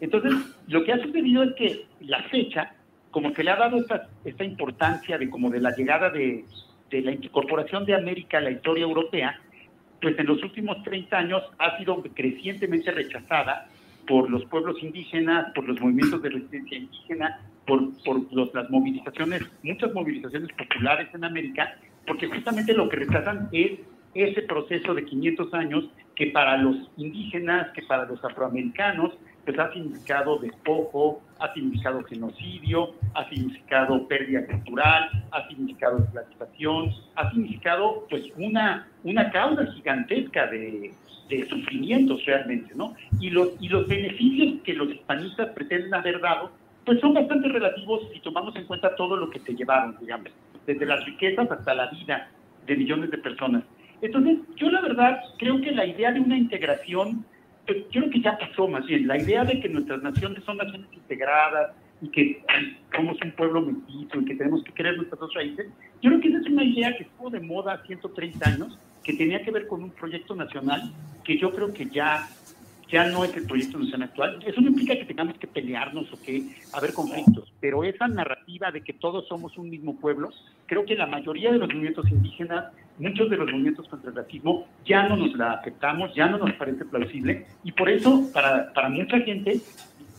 Entonces, 0.00 0.32
lo 0.68 0.84
que 0.84 0.92
ha 0.92 1.02
sucedido 1.02 1.42
es 1.42 1.54
que 1.54 1.86
la 2.00 2.22
fecha 2.24 2.74
como 3.16 3.32
que 3.32 3.42
le 3.42 3.50
ha 3.50 3.56
dado 3.56 3.78
esta, 3.78 4.08
esta 4.26 4.44
importancia 4.44 5.16
de 5.16 5.30
como 5.30 5.48
de 5.48 5.58
la 5.58 5.74
llegada 5.74 6.10
de, 6.10 6.44
la 6.90 7.12
incorporación 7.12 7.86
de 7.86 7.94
América 7.94 8.36
a 8.36 8.42
la 8.42 8.50
historia 8.50 8.82
europea, 8.82 9.40
pues 10.02 10.18
en 10.18 10.26
los 10.26 10.42
últimos 10.42 10.82
30 10.82 11.16
años 11.16 11.42
ha 11.58 11.78
sido 11.78 12.02
crecientemente 12.14 12.90
rechazada 12.90 13.68
por 14.06 14.30
los 14.30 14.44
pueblos 14.46 14.76
indígenas, 14.82 15.52
por 15.54 15.66
los 15.68 15.80
movimientos 15.80 16.22
de 16.22 16.30
resistencia 16.30 16.78
indígena, 16.78 17.40
por, 17.66 17.80
por 18.04 18.54
las 18.54 18.70
movilizaciones, 18.70 19.42
muchas 19.62 19.92
movilizaciones 19.92 20.50
populares 20.52 21.08
en 21.14 21.24
América, 21.24 21.76
porque 22.06 22.28
justamente 22.28 22.72
lo 22.72 22.88
que 22.88 22.96
rechazan 22.96 23.48
es 23.52 23.80
ese 24.14 24.42
proceso 24.42 24.94
de 24.94 25.04
500 25.04 25.54
años 25.54 25.84
que 26.14 26.28
para 26.28 26.56
los 26.56 26.76
indígenas, 26.96 27.70
que 27.72 27.82
para 27.82 28.06
los 28.06 28.24
afroamericanos, 28.24 29.12
pues 29.44 29.58
ha 29.58 29.72
significado 29.72 30.38
despojo, 30.38 31.22
ha 31.38 31.52
significado 31.52 32.02
genocidio, 32.04 32.94
ha 33.14 33.28
significado 33.28 34.08
pérdida 34.08 34.44
cultural, 34.46 35.08
ha 35.30 35.46
significado 35.48 35.98
esclavización, 35.98 36.90
ha 37.14 37.30
significado 37.30 38.06
pues 38.08 38.24
una, 38.36 38.88
una 39.04 39.30
causa 39.30 39.66
gigantesca 39.72 40.46
de, 40.46 40.92
de 41.28 41.46
sufrimientos 41.48 42.24
realmente, 42.24 42.74
¿no? 42.74 42.94
Y 43.20 43.30
los, 43.30 43.50
y 43.60 43.68
los 43.68 43.86
beneficios 43.88 44.62
que 44.62 44.74
los 44.74 44.90
hispanistas 44.92 45.50
pretenden 45.50 45.94
haber 45.94 46.20
dado, 46.20 46.50
pues 46.84 47.00
son 47.00 47.14
bastante 47.14 47.48
relativos 47.48 48.08
si 48.12 48.20
tomamos 48.20 48.54
en 48.56 48.64
cuenta 48.64 48.94
todo 48.94 49.16
lo 49.16 49.28
que 49.30 49.40
se 49.40 49.54
llevaron, 49.54 49.96
digamos, 50.00 50.30
desde 50.66 50.86
las 50.86 51.04
riquezas 51.04 51.50
hasta 51.50 51.74
la 51.74 51.90
vida 51.90 52.28
de 52.66 52.76
millones 52.76 53.10
de 53.10 53.18
personas. 53.18 53.64
Entonces, 54.00 54.38
yo 54.56 54.70
la 54.70 54.80
verdad 54.80 55.20
creo 55.38 55.60
que 55.60 55.72
la 55.72 55.86
idea 55.86 56.12
de 56.12 56.20
una 56.20 56.36
integración 56.36 57.24
pues, 57.66 57.78
yo 57.90 58.00
creo 58.00 58.10
que 58.10 58.20
ya 58.20 58.38
pasó 58.38 58.68
más 58.68 58.86
bien. 58.86 59.06
La 59.06 59.18
idea 59.18 59.44
de 59.44 59.60
que 59.60 59.68
nuestras 59.68 60.02
naciones 60.02 60.44
son 60.44 60.56
naciones 60.56 60.88
integradas 60.92 61.72
y 62.00 62.08
que 62.08 62.42
somos 62.94 63.16
un 63.22 63.32
pueblo 63.32 63.62
mestizo 63.62 64.20
y 64.20 64.24
que 64.24 64.34
tenemos 64.36 64.62
que 64.62 64.72
querer 64.72 64.96
nuestras 64.96 65.18
dos 65.18 65.34
raíces, 65.34 65.66
yo 66.02 66.10
creo 66.10 66.20
que 66.20 66.28
esa 66.28 66.38
es 66.38 66.46
una 66.46 66.64
idea 66.64 66.96
que 66.96 67.04
estuvo 67.04 67.30
de 67.30 67.40
moda 67.40 67.72
hace 67.74 67.88
130 67.88 68.48
años, 68.48 68.78
que 69.06 69.14
tenía 69.14 69.40
que 69.40 69.52
ver 69.52 69.68
con 69.68 69.84
un 69.84 69.90
proyecto 69.90 70.34
nacional 70.34 70.92
que 71.22 71.38
yo 71.38 71.52
creo 71.54 71.72
que 71.72 71.86
ya 71.86 72.28
ya 72.88 73.08
no 73.08 73.24
es 73.24 73.36
el 73.36 73.46
proyecto 73.46 73.78
nacional 73.78 74.08
actual. 74.08 74.38
Eso 74.46 74.60
no 74.60 74.68
implica 74.68 74.96
que 74.96 75.04
tengamos 75.04 75.36
que 75.38 75.48
pelearnos 75.48 76.12
o 76.12 76.22
que 76.22 76.54
haber 76.72 76.92
conflictos, 76.92 77.52
pero 77.60 77.82
esa 77.82 78.06
narrativa 78.06 78.70
de 78.70 78.82
que 78.82 78.92
todos 78.92 79.26
somos 79.26 79.58
un 79.58 79.70
mismo 79.70 79.96
pueblo, 79.96 80.30
creo 80.66 80.84
que 80.84 80.94
la 80.94 81.06
mayoría 81.06 81.50
de 81.50 81.58
los 81.58 81.68
movimientos 81.68 82.08
indígenas, 82.08 82.72
muchos 82.98 83.28
de 83.28 83.38
los 83.38 83.50
movimientos 83.50 83.88
contra 83.88 84.10
el 84.10 84.16
racismo, 84.16 84.68
ya 84.84 85.08
no 85.08 85.16
nos 85.16 85.34
la 85.34 85.54
aceptamos, 85.54 86.14
ya 86.14 86.28
no 86.28 86.38
nos 86.38 86.52
parece 86.52 86.84
plausible, 86.84 87.46
y 87.64 87.72
por 87.72 87.88
eso, 87.88 88.30
para, 88.32 88.72
para 88.72 88.88
mucha 88.88 89.18
gente, 89.18 89.60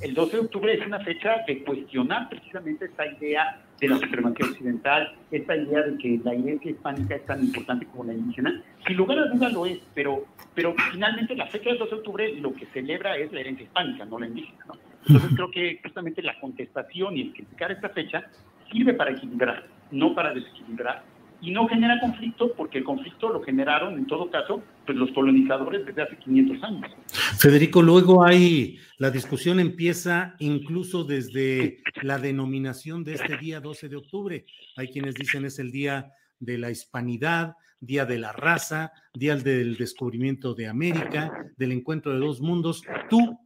el 0.02 0.14
12 0.14 0.32
de 0.36 0.44
octubre 0.44 0.74
es 0.74 0.86
una 0.86 1.00
fecha 1.00 1.38
de 1.48 1.64
cuestionar 1.64 2.28
precisamente 2.28 2.86
esta 2.86 3.06
idea 3.08 3.62
de 3.80 3.88
la 3.88 3.98
supremacía 3.98 4.46
occidental, 4.46 5.16
esta 5.32 5.56
idea 5.56 5.84
de 5.84 5.98
que 5.98 6.20
la 6.24 6.34
herencia 6.34 6.72
hispánica 6.72 7.16
es 7.16 7.26
tan 7.26 7.44
importante 7.44 7.86
como 7.86 8.06
la 8.06 8.14
indígena. 8.14 8.64
Sin 8.86 8.98
lugar 8.98 9.20
a 9.20 9.28
duda 9.28 9.50
lo 9.50 9.66
es, 9.66 9.80
pero, 9.94 10.26
pero 10.56 10.76
finalmente 10.92 11.36
la 11.36 11.48
fecha 11.48 11.70
del 11.70 11.78
12 11.78 11.92
de 11.92 11.98
octubre 11.98 12.36
lo 12.40 12.54
que 12.54 12.66
celebra 12.68 13.18
es 13.18 13.32
la 13.32 13.42
herencia 13.42 13.64
hispánica, 13.64 14.06
no 14.06 14.20
la 14.20 14.28
indígena. 14.28 14.66
¿no? 14.68 14.74
Entonces 15.08 15.32
creo 15.36 15.52
que 15.52 15.80
justamente 15.84 16.22
la 16.22 16.40
contestación 16.40 17.18
y 17.18 17.22
el 17.22 17.34
criticar 17.34 17.72
esta 17.72 17.90
fecha 17.90 18.26
sirve 18.72 18.94
para 18.94 19.12
equilibrar, 19.12 19.66
no 19.92 20.14
para 20.14 20.34
desequilibrar 20.34 21.04
y 21.42 21.52
no 21.52 21.68
genera 21.68 22.00
conflicto 22.00 22.54
porque 22.54 22.80
el 22.80 22.84
conflicto 22.84 23.30
lo 23.30 23.42
generaron 23.42 23.98
en 23.98 24.08
todo 24.08 24.30
caso 24.30 24.64
pues 24.86 24.98
los 24.98 25.12
colonizadores 25.12 25.86
desde 25.86 26.02
hace 26.02 26.18
500 26.18 26.64
años. 26.64 26.92
Federico, 27.38 27.82
luego 27.82 28.24
hay, 28.24 28.80
la 28.98 29.12
discusión 29.12 29.60
empieza 29.60 30.36
incluso 30.40 31.04
desde 31.04 31.84
la 32.02 32.18
denominación 32.18 33.04
de 33.04 33.14
este 33.14 33.38
día 33.38 33.60
12 33.60 33.90
de 33.90 33.96
octubre. 33.96 34.46
Hay 34.76 34.88
quienes 34.88 35.16
dicen 35.16 35.46
es 35.46 35.60
el 35.60 35.72
día 35.72 36.12
de 36.40 36.58
la 36.58 36.72
hispanidad, 36.72 37.56
día 37.80 38.06
de 38.06 38.18
la 38.18 38.32
raza, 38.32 38.92
día 39.14 39.36
del 39.36 39.78
descubrimiento 39.78 40.54
de 40.54 40.68
América, 40.68 41.32
del 41.58 41.72
encuentro 41.72 42.14
de 42.14 42.20
dos 42.20 42.42
mundos. 42.42 42.84
¿Tú 43.10 43.40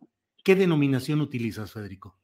qué 0.44 0.56
denominación 0.56 1.22
utilizas, 1.22 1.74
Federico? 1.74 2.18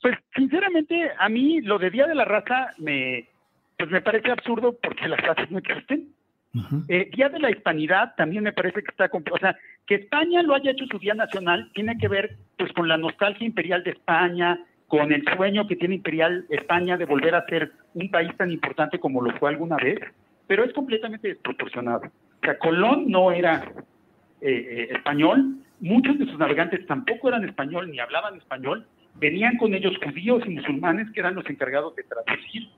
Pues 0.00 0.16
sinceramente 0.34 1.10
a 1.18 1.28
mí 1.28 1.60
lo 1.60 1.78
de 1.78 1.90
Día 1.90 2.06
de 2.06 2.14
la 2.14 2.24
Raza 2.24 2.72
me, 2.78 3.28
pues 3.78 3.90
me 3.90 4.02
parece 4.02 4.30
absurdo 4.30 4.76
porque 4.82 5.08
las 5.08 5.20
razas 5.20 5.50
no 5.50 5.58
existen. 5.58 6.08
Eh, 6.88 7.10
día 7.14 7.28
de 7.28 7.38
la 7.38 7.50
Hispanidad 7.50 8.14
también 8.16 8.42
me 8.42 8.52
parece 8.52 8.82
que 8.82 8.90
está, 8.90 9.08
o 9.12 9.38
sea, 9.38 9.56
que 9.86 9.96
España 9.96 10.42
lo 10.42 10.54
haya 10.54 10.72
hecho 10.72 10.86
su 10.90 10.98
día 10.98 11.14
nacional 11.14 11.70
tiene 11.74 11.96
que 11.98 12.08
ver 12.08 12.36
pues 12.56 12.72
con 12.72 12.88
la 12.88 12.96
nostalgia 12.96 13.46
imperial 13.46 13.84
de 13.84 13.92
España, 13.92 14.58
con 14.88 15.12
el 15.12 15.24
sueño 15.36 15.68
que 15.68 15.76
tiene 15.76 15.94
imperial 15.94 16.46
España 16.48 16.96
de 16.96 17.04
volver 17.04 17.34
a 17.34 17.46
ser 17.46 17.72
un 17.94 18.10
país 18.10 18.34
tan 18.36 18.50
importante 18.50 18.98
como 18.98 19.22
lo 19.22 19.30
fue 19.38 19.50
alguna 19.50 19.76
vez, 19.76 20.00
pero 20.48 20.64
es 20.64 20.72
completamente 20.72 21.28
desproporcionado. 21.28 22.06
O 22.06 22.44
sea, 22.44 22.58
Colón 22.58 23.08
no 23.08 23.30
era 23.30 23.62
eh, 24.40 24.50
eh, 24.50 24.88
español, 24.90 25.58
muchos 25.78 26.18
de 26.18 26.26
sus 26.26 26.38
navegantes 26.38 26.84
tampoco 26.86 27.28
eran 27.28 27.44
español 27.44 27.90
ni 27.90 28.00
hablaban 28.00 28.36
español, 28.36 28.86
venían 29.16 29.56
con 29.58 29.74
ellos 29.74 29.94
judíos 30.02 30.42
y 30.46 30.50
musulmanes 30.50 31.08
que 31.12 31.20
eran 31.20 31.36
los 31.36 31.48
encargados 31.48 31.94
de 31.94 32.02
traducir 32.02 32.68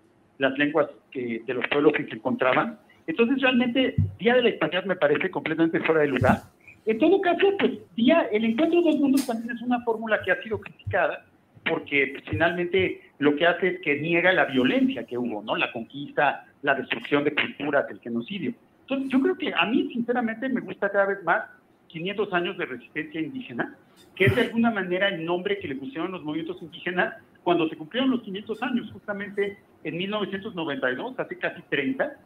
las 0.41 0.57
lenguas 0.59 0.88
que, 1.11 1.43
de 1.47 1.55
los 1.55 1.66
pueblos 1.68 1.93
que 1.93 2.07
se 2.07 2.14
encontraban. 2.14 2.78
Entonces, 3.07 3.41
realmente, 3.43 3.95
Día 4.18 4.34
de 4.34 4.43
la 4.43 4.49
Hispanidad 4.49 4.84
me 4.84 4.97
parece 4.97 5.30
completamente 5.30 5.80
fuera 5.80 6.01
de 6.01 6.09
lugar. 6.09 6.38
En 6.86 6.99
todo 6.99 7.20
caso, 7.20 7.47
pues, 7.59 7.72
día, 7.95 8.26
el 8.32 8.45
encuentro 8.47 8.80
de 8.80 8.91
dos 8.91 9.01
mundos 9.01 9.26
también 9.26 9.55
es 9.55 9.62
una 9.62 9.80
fórmula 9.82 10.20
que 10.22 10.32
ha 10.32 10.43
sido 10.43 10.59
criticada, 10.59 11.26
porque 11.68 12.12
pues, 12.14 12.24
finalmente 12.30 13.03
lo 13.18 13.36
que 13.36 13.47
hace 13.47 13.68
es 13.68 13.80
que 13.82 14.01
niega 14.01 14.32
la 14.32 14.47
violencia 14.47 15.05
que 15.05 15.18
hubo, 15.18 15.43
¿no? 15.43 15.57
La 15.57 15.70
conquista, 15.72 16.47
la 16.62 16.74
destrucción 16.74 17.22
de 17.24 17.34
culturas, 17.34 17.84
el 17.91 18.01
genocidio. 18.01 18.55
Entonces, 18.80 19.11
yo 19.11 19.20
creo 19.20 19.36
que 19.36 19.53
a 19.55 19.66
mí, 19.66 19.91
sinceramente, 19.93 20.49
me 20.49 20.62
gusta 20.62 20.91
cada 20.91 21.07
vez 21.07 21.22
más 21.22 21.45
500 21.88 22.32
años 22.32 22.57
de 22.57 22.64
resistencia 22.64 23.20
indígena, 23.20 23.76
que 24.16 24.24
es 24.24 24.34
de 24.34 24.43
alguna 24.43 24.70
manera 24.70 25.09
el 25.09 25.22
nombre 25.24 25.59
que 25.59 25.68
le 25.68 25.76
pusieron 25.76 26.12
los 26.12 26.24
movimientos 26.24 26.62
indígenas 26.62 27.14
cuando 27.43 27.68
se 27.68 27.76
cumplieron 27.76 28.11
los 28.11 28.22
500 28.22 28.62
años, 28.62 28.91
justamente 28.93 29.59
en 29.84 29.97
1992, 29.97 31.18
hace 31.18 31.38
casi 31.38 31.62
30, 31.68 32.16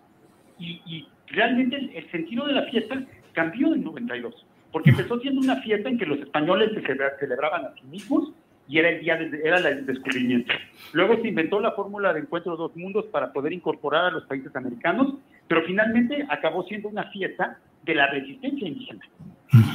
y, 0.59 1.07
realmente 1.27 1.77
el, 1.77 2.11
sentido 2.11 2.47
de 2.47 2.53
la 2.53 2.63
fiesta 2.65 3.03
cambió 3.33 3.75
en 3.75 3.83
92, 3.83 4.47
porque 4.71 4.91
empezó 4.91 5.19
siendo 5.21 5.41
una 5.41 5.57
fiesta 5.63 5.89
en 5.89 5.99
que 5.99 6.07
los 6.07 6.19
españoles 6.21 6.71
se 6.75 6.83
celebraban 7.19 7.65
a 7.65 7.75
sí 7.75 7.83
mismos 7.91 8.33
y 8.69 8.79
era 8.79 8.91
el 8.91 9.01
día 9.01 9.17
de, 9.17 9.41
era 9.43 9.59
el 9.59 9.85
descubrimiento. 9.85 10.53
Luego 10.93 11.21
se 11.21 11.29
inventó 11.29 11.61
la 11.61 11.73
fórmula 11.73 12.13
de 12.13 12.21
encuentro 12.21 12.53
de 12.53 12.59
dos 12.59 12.77
mundos 12.77 13.07
para 13.07 13.33
poder 13.33 13.53
incorporar 13.53 14.07
a 14.07 14.11
los 14.11 14.25
países 14.25 14.55
americanos, 14.55 15.15
pero 15.49 15.63
finalmente 15.65 16.25
acabó 16.29 16.63
siendo 16.65 16.89
una 16.89 17.05
fiesta 17.11 17.59
de 17.83 17.95
la 17.95 18.07
resistencia 18.09 18.69
indígena. 18.69 19.01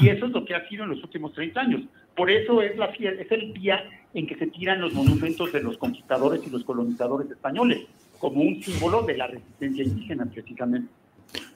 Y 0.02 0.10
eso 0.10 0.26
es 0.26 0.32
lo 0.32 0.44
que 0.46 0.56
ha 0.56 0.68
sido 0.68 0.84
en 0.84 0.92
los 0.92 1.04
últimos 1.04 1.34
30 1.34 1.60
años. 1.62 1.82
Por 2.20 2.30
eso 2.30 2.62
es, 2.62 2.76
la, 2.76 2.88
es 2.88 3.32
el 3.32 3.54
día 3.54 3.82
en 4.14 4.28
que 4.28 4.36
se 4.36 4.48
tiran 4.48 4.82
los 4.82 4.92
monumentos 4.94 5.54
de 5.54 5.64
los 5.64 5.78
conquistadores 5.78 6.42
y 6.46 6.50
los 6.50 6.66
colonizadores 6.66 7.32
españoles, 7.32 7.88
como 8.18 8.42
un 8.42 8.62
símbolo 8.62 9.04
de 9.04 9.16
la 9.16 9.28
resistencia 9.28 9.86
indígena 9.86 10.26
precisamente. 10.26 10.92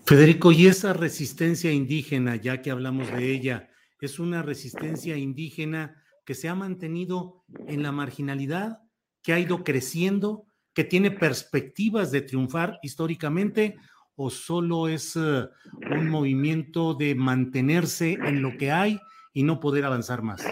Federico, 0.06 0.54
¿y 0.54 0.68
esa 0.68 0.94
resistencia 0.94 1.70
indígena, 1.70 2.38
ya 2.38 2.62
que 2.62 2.72
hablamos 2.72 3.12
de 3.12 3.30
ella, 3.34 3.72
es 4.00 4.20
una 4.20 4.42
resistencia 4.42 5.18
indígena 5.18 6.02
que 6.24 6.34
se 6.34 6.48
ha 6.48 6.56
mantenido 6.56 7.44
en 7.68 7.84
la 7.84 7.92
marginalidad, 7.92 8.80
que 9.22 9.34
ha 9.34 9.40
ido 9.40 9.66
creciendo, 9.66 10.46
que 10.74 10.86
tiene 10.86 11.12
perspectivas 11.12 12.10
de 12.10 12.22
triunfar 12.22 12.80
históricamente, 12.84 13.76
o 14.16 14.30
solo 14.30 14.88
es 14.88 15.18
eh, 15.18 15.44
un 15.92 16.10
movimiento 16.10 16.94
de 16.94 17.16
mantenerse 17.16 18.14
en 18.14 18.42
lo 18.42 18.58
que 18.58 18.72
hay 18.72 18.98
y 19.34 19.44
no 19.44 19.60
poder 19.60 19.86
avanzar 19.86 20.22
más? 20.22 20.46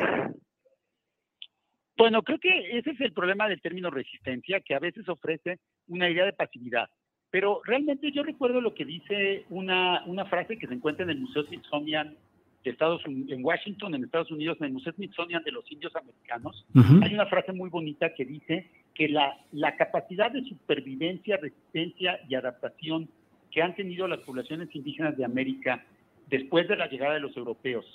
Bueno, 1.97 2.23
creo 2.23 2.39
que 2.39 2.77
ese 2.77 2.91
es 2.91 3.01
el 3.01 3.13
problema 3.13 3.47
del 3.47 3.61
término 3.61 3.91
resistencia, 3.91 4.59
que 4.61 4.73
a 4.73 4.79
veces 4.79 5.07
ofrece 5.07 5.59
una 5.87 6.09
idea 6.09 6.25
de 6.25 6.33
pasividad. 6.33 6.89
Pero 7.29 7.61
realmente 7.63 8.11
yo 8.11 8.23
recuerdo 8.23 8.59
lo 8.59 8.73
que 8.73 8.85
dice 8.85 9.45
una, 9.49 10.03
una 10.05 10.25
frase 10.25 10.57
que 10.57 10.67
se 10.67 10.73
encuentra 10.73 11.03
en 11.03 11.11
el 11.11 11.19
Museo 11.19 11.43
Smithsonian 11.43 12.17
de 12.63 12.69
Estados 12.69 13.05
Unidos, 13.05 13.31
en 13.31 13.45
Washington, 13.45 13.95
en 13.95 14.03
Estados 14.03 14.31
Unidos, 14.31 14.57
en 14.59 14.67
el 14.67 14.73
Museo 14.73 14.93
Smithsonian 14.93 15.43
de 15.43 15.51
los 15.51 15.71
Indios 15.71 15.95
Americanos. 15.95 16.65
Hay 17.01 17.13
una 17.13 17.25
frase 17.27 17.53
muy 17.53 17.69
bonita 17.69 18.13
que 18.13 18.25
dice 18.25 18.69
que 18.93 19.07
la, 19.07 19.37
la 19.51 19.75
capacidad 19.77 20.31
de 20.31 20.43
supervivencia, 20.43 21.37
resistencia 21.37 22.19
y 22.27 22.35
adaptación 22.35 23.09
que 23.49 23.61
han 23.61 23.75
tenido 23.75 24.07
las 24.07 24.19
poblaciones 24.19 24.73
indígenas 24.75 25.17
de 25.17 25.25
América 25.25 25.85
después 26.29 26.67
de 26.67 26.75
la 26.75 26.87
llegada 26.87 27.15
de 27.15 27.19
los 27.19 27.35
europeos, 27.35 27.85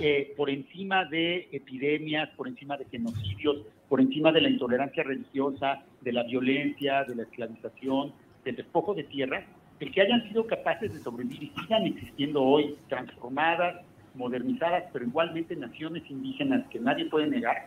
eh, 0.00 0.32
por 0.36 0.50
encima 0.50 1.04
de 1.04 1.48
epidemias, 1.52 2.28
por 2.36 2.48
encima 2.48 2.76
de 2.76 2.84
genocidios, 2.86 3.58
por 3.88 4.00
encima 4.00 4.32
de 4.32 4.40
la 4.40 4.48
intolerancia 4.48 5.02
religiosa, 5.02 5.84
de 6.00 6.12
la 6.12 6.24
violencia, 6.24 7.04
de 7.04 7.14
la 7.14 7.22
esclavización, 7.22 8.12
del 8.44 8.56
despojo 8.56 8.94
de 8.94 9.04
tierra, 9.04 9.44
el 9.80 9.92
que 9.92 10.00
hayan 10.00 10.26
sido 10.28 10.46
capaces 10.46 10.92
de 10.92 11.00
sobrevivir 11.00 11.44
y 11.44 11.60
sigan 11.60 11.86
existiendo 11.86 12.42
hoy 12.42 12.76
transformadas, 12.88 13.82
modernizadas, 14.14 14.84
pero 14.92 15.04
igualmente 15.04 15.56
naciones 15.56 16.02
indígenas 16.08 16.66
que 16.70 16.78
nadie 16.78 17.06
puede 17.06 17.26
negar, 17.26 17.66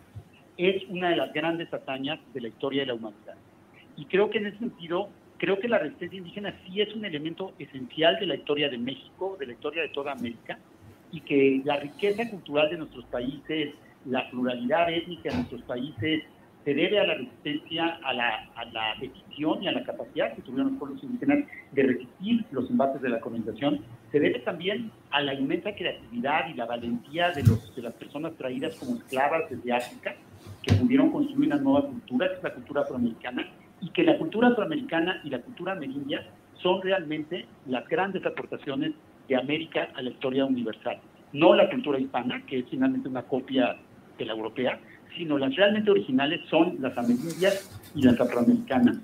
es 0.57 0.83
una 0.89 1.09
de 1.09 1.17
las 1.17 1.33
grandes 1.33 1.71
hazañas 1.73 2.19
de 2.33 2.41
la 2.41 2.47
historia 2.47 2.81
de 2.81 2.87
la 2.87 2.93
humanidad. 2.95 3.35
Y 3.95 4.05
creo 4.05 4.29
que 4.29 4.39
en 4.39 4.47
ese 4.47 4.57
sentido, 4.57 5.09
creo 5.37 5.59
que 5.59 5.67
la 5.67 5.79
resistencia 5.79 6.17
indígena 6.17 6.55
sí 6.65 6.81
es 6.81 6.93
un 6.95 7.05
elemento 7.05 7.53
esencial 7.59 8.19
de 8.19 8.25
la 8.25 8.35
historia 8.35 8.69
de 8.69 8.77
México, 8.77 9.37
de 9.39 9.47
la 9.47 9.53
historia 9.53 9.81
de 9.81 9.89
toda 9.89 10.13
América, 10.13 10.57
y 11.11 11.21
que 11.21 11.61
la 11.63 11.77
riqueza 11.77 12.29
cultural 12.29 12.69
de 12.69 12.77
nuestros 12.77 13.05
países, 13.05 13.73
la 14.05 14.29
pluralidad 14.29 14.91
étnica 14.91 15.29
de 15.29 15.37
nuestros 15.37 15.61
países, 15.63 16.23
se 16.67 16.73
debe 16.73 16.99
a 16.99 17.07
la 17.07 17.13
resistencia, 17.13 17.97
a 18.03 18.13
la, 18.13 18.49
a 18.55 18.65
la 18.65 18.95
decisión 18.99 19.63
y 19.63 19.69
a 19.69 19.71
la 19.71 19.83
capacidad 19.83 20.33
que 20.35 20.41
tuvieron 20.41 20.71
los 20.71 20.79
pueblos 20.79 21.01
indígenas 21.01 21.45
de 21.71 21.83
resistir 21.83 22.43
los 22.51 22.69
embates 22.69 23.01
de 23.01 23.07
la 23.07 23.21
colonización, 23.21 23.79
se 24.11 24.19
debe 24.19 24.39
también 24.39 24.91
a 25.11 25.21
la 25.21 25.33
inmensa 25.33 25.73
creatividad 25.73 26.49
y 26.49 26.55
la 26.55 26.65
valentía 26.65 27.31
de, 27.31 27.43
los, 27.43 27.73
de 27.73 27.81
las 27.81 27.93
personas 27.93 28.33
traídas 28.35 28.75
como 28.75 28.97
esclavas 28.97 29.49
desde 29.49 29.71
África, 29.71 30.15
que 30.61 30.73
pudieron 30.73 31.09
construir 31.11 31.47
una 31.47 31.55
nueva 31.55 31.87
cultura, 31.87 32.27
que 32.27 32.35
es 32.35 32.43
la 32.43 32.53
cultura 32.53 32.81
afroamericana, 32.81 33.47
y 33.79 33.89
que 33.91 34.03
la 34.03 34.17
cultura 34.17 34.49
afroamericana 34.49 35.21
y 35.23 35.29
la 35.29 35.39
cultura 35.41 35.71
amerindia 35.71 36.27
son 36.61 36.81
realmente 36.81 37.45
las 37.65 37.87
grandes 37.87 38.25
aportaciones 38.25 38.91
de 39.27 39.35
América 39.35 39.89
a 39.95 40.01
la 40.01 40.09
historia 40.09 40.45
universal. 40.45 40.99
No 41.33 41.53
la 41.55 41.69
cultura 41.69 41.99
hispana, 41.99 42.43
que 42.45 42.59
es 42.59 42.65
finalmente 42.69 43.09
una 43.09 43.23
copia 43.23 43.77
de 44.17 44.25
la 44.25 44.33
europea, 44.33 44.79
sino 45.15 45.37
las 45.37 45.55
realmente 45.55 45.91
originales 45.91 46.41
son 46.49 46.77
las 46.79 46.97
amerindias 46.97 47.79
y 47.95 48.03
las 48.03 48.19
afroamericanas. 48.19 48.97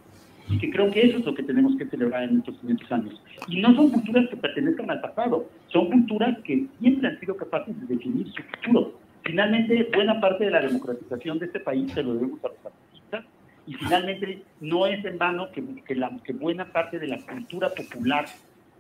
Y 0.50 0.58
que 0.58 0.70
creo 0.70 0.92
que 0.92 1.02
eso 1.02 1.20
es 1.20 1.26
lo 1.26 1.34
que 1.34 1.44
tenemos 1.44 1.76
que 1.78 1.86
celebrar 1.86 2.24
en 2.24 2.40
estos 2.40 2.58
500 2.60 2.92
años. 2.92 3.22
Y 3.48 3.62
no 3.62 3.74
son 3.76 3.90
culturas 3.92 4.30
que 4.30 4.36
pertenezcan 4.36 4.90
al 4.92 5.02
pasado, 5.02 5.50
son 5.68 5.88
culturas 5.88 6.38
que 6.44 6.68
siempre 6.80 7.08
han 7.08 7.20
sido 7.20 7.36
capaces 7.38 7.80
de 7.80 7.96
definir 7.96 8.28
su 8.32 8.44
futuro. 8.44 9.00
Finalmente, 9.24 9.90
buena 9.96 10.20
parte 10.20 10.46
de 10.46 10.52
la 10.52 10.62
democratización 10.62 11.40
de 11.40 11.46
este 11.46 11.62
país 11.62 11.92
se 11.94 12.04
lo 12.04 12.16
debemos 12.16 12.44
a 12.44 12.50
los 12.50 12.58
artistas. 12.66 13.26
Y 13.66 13.74
finalmente, 13.76 14.44
no 14.60 14.86
es 14.86 15.04
en 15.06 15.18
vano 15.18 15.50
que, 15.52 15.64
que, 15.86 15.96
la, 15.96 16.12
que 16.26 16.34
buena 16.34 16.66
parte 16.66 17.00
de 17.00 17.08
la 17.08 17.20
cultura 17.20 17.70
popular 17.70 18.26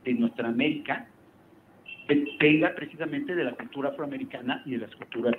de 0.04 0.14
nuestra 0.14 0.50
América 0.50 1.08
venga 2.39 2.74
precisamente 2.76 3.36
de 3.36 3.43
la 3.43 3.54
cultura 3.54 3.89
afroamericana 3.89 4.62
y 4.66 4.72
de 4.72 4.80
las 4.80 4.95
culturas 4.95 5.36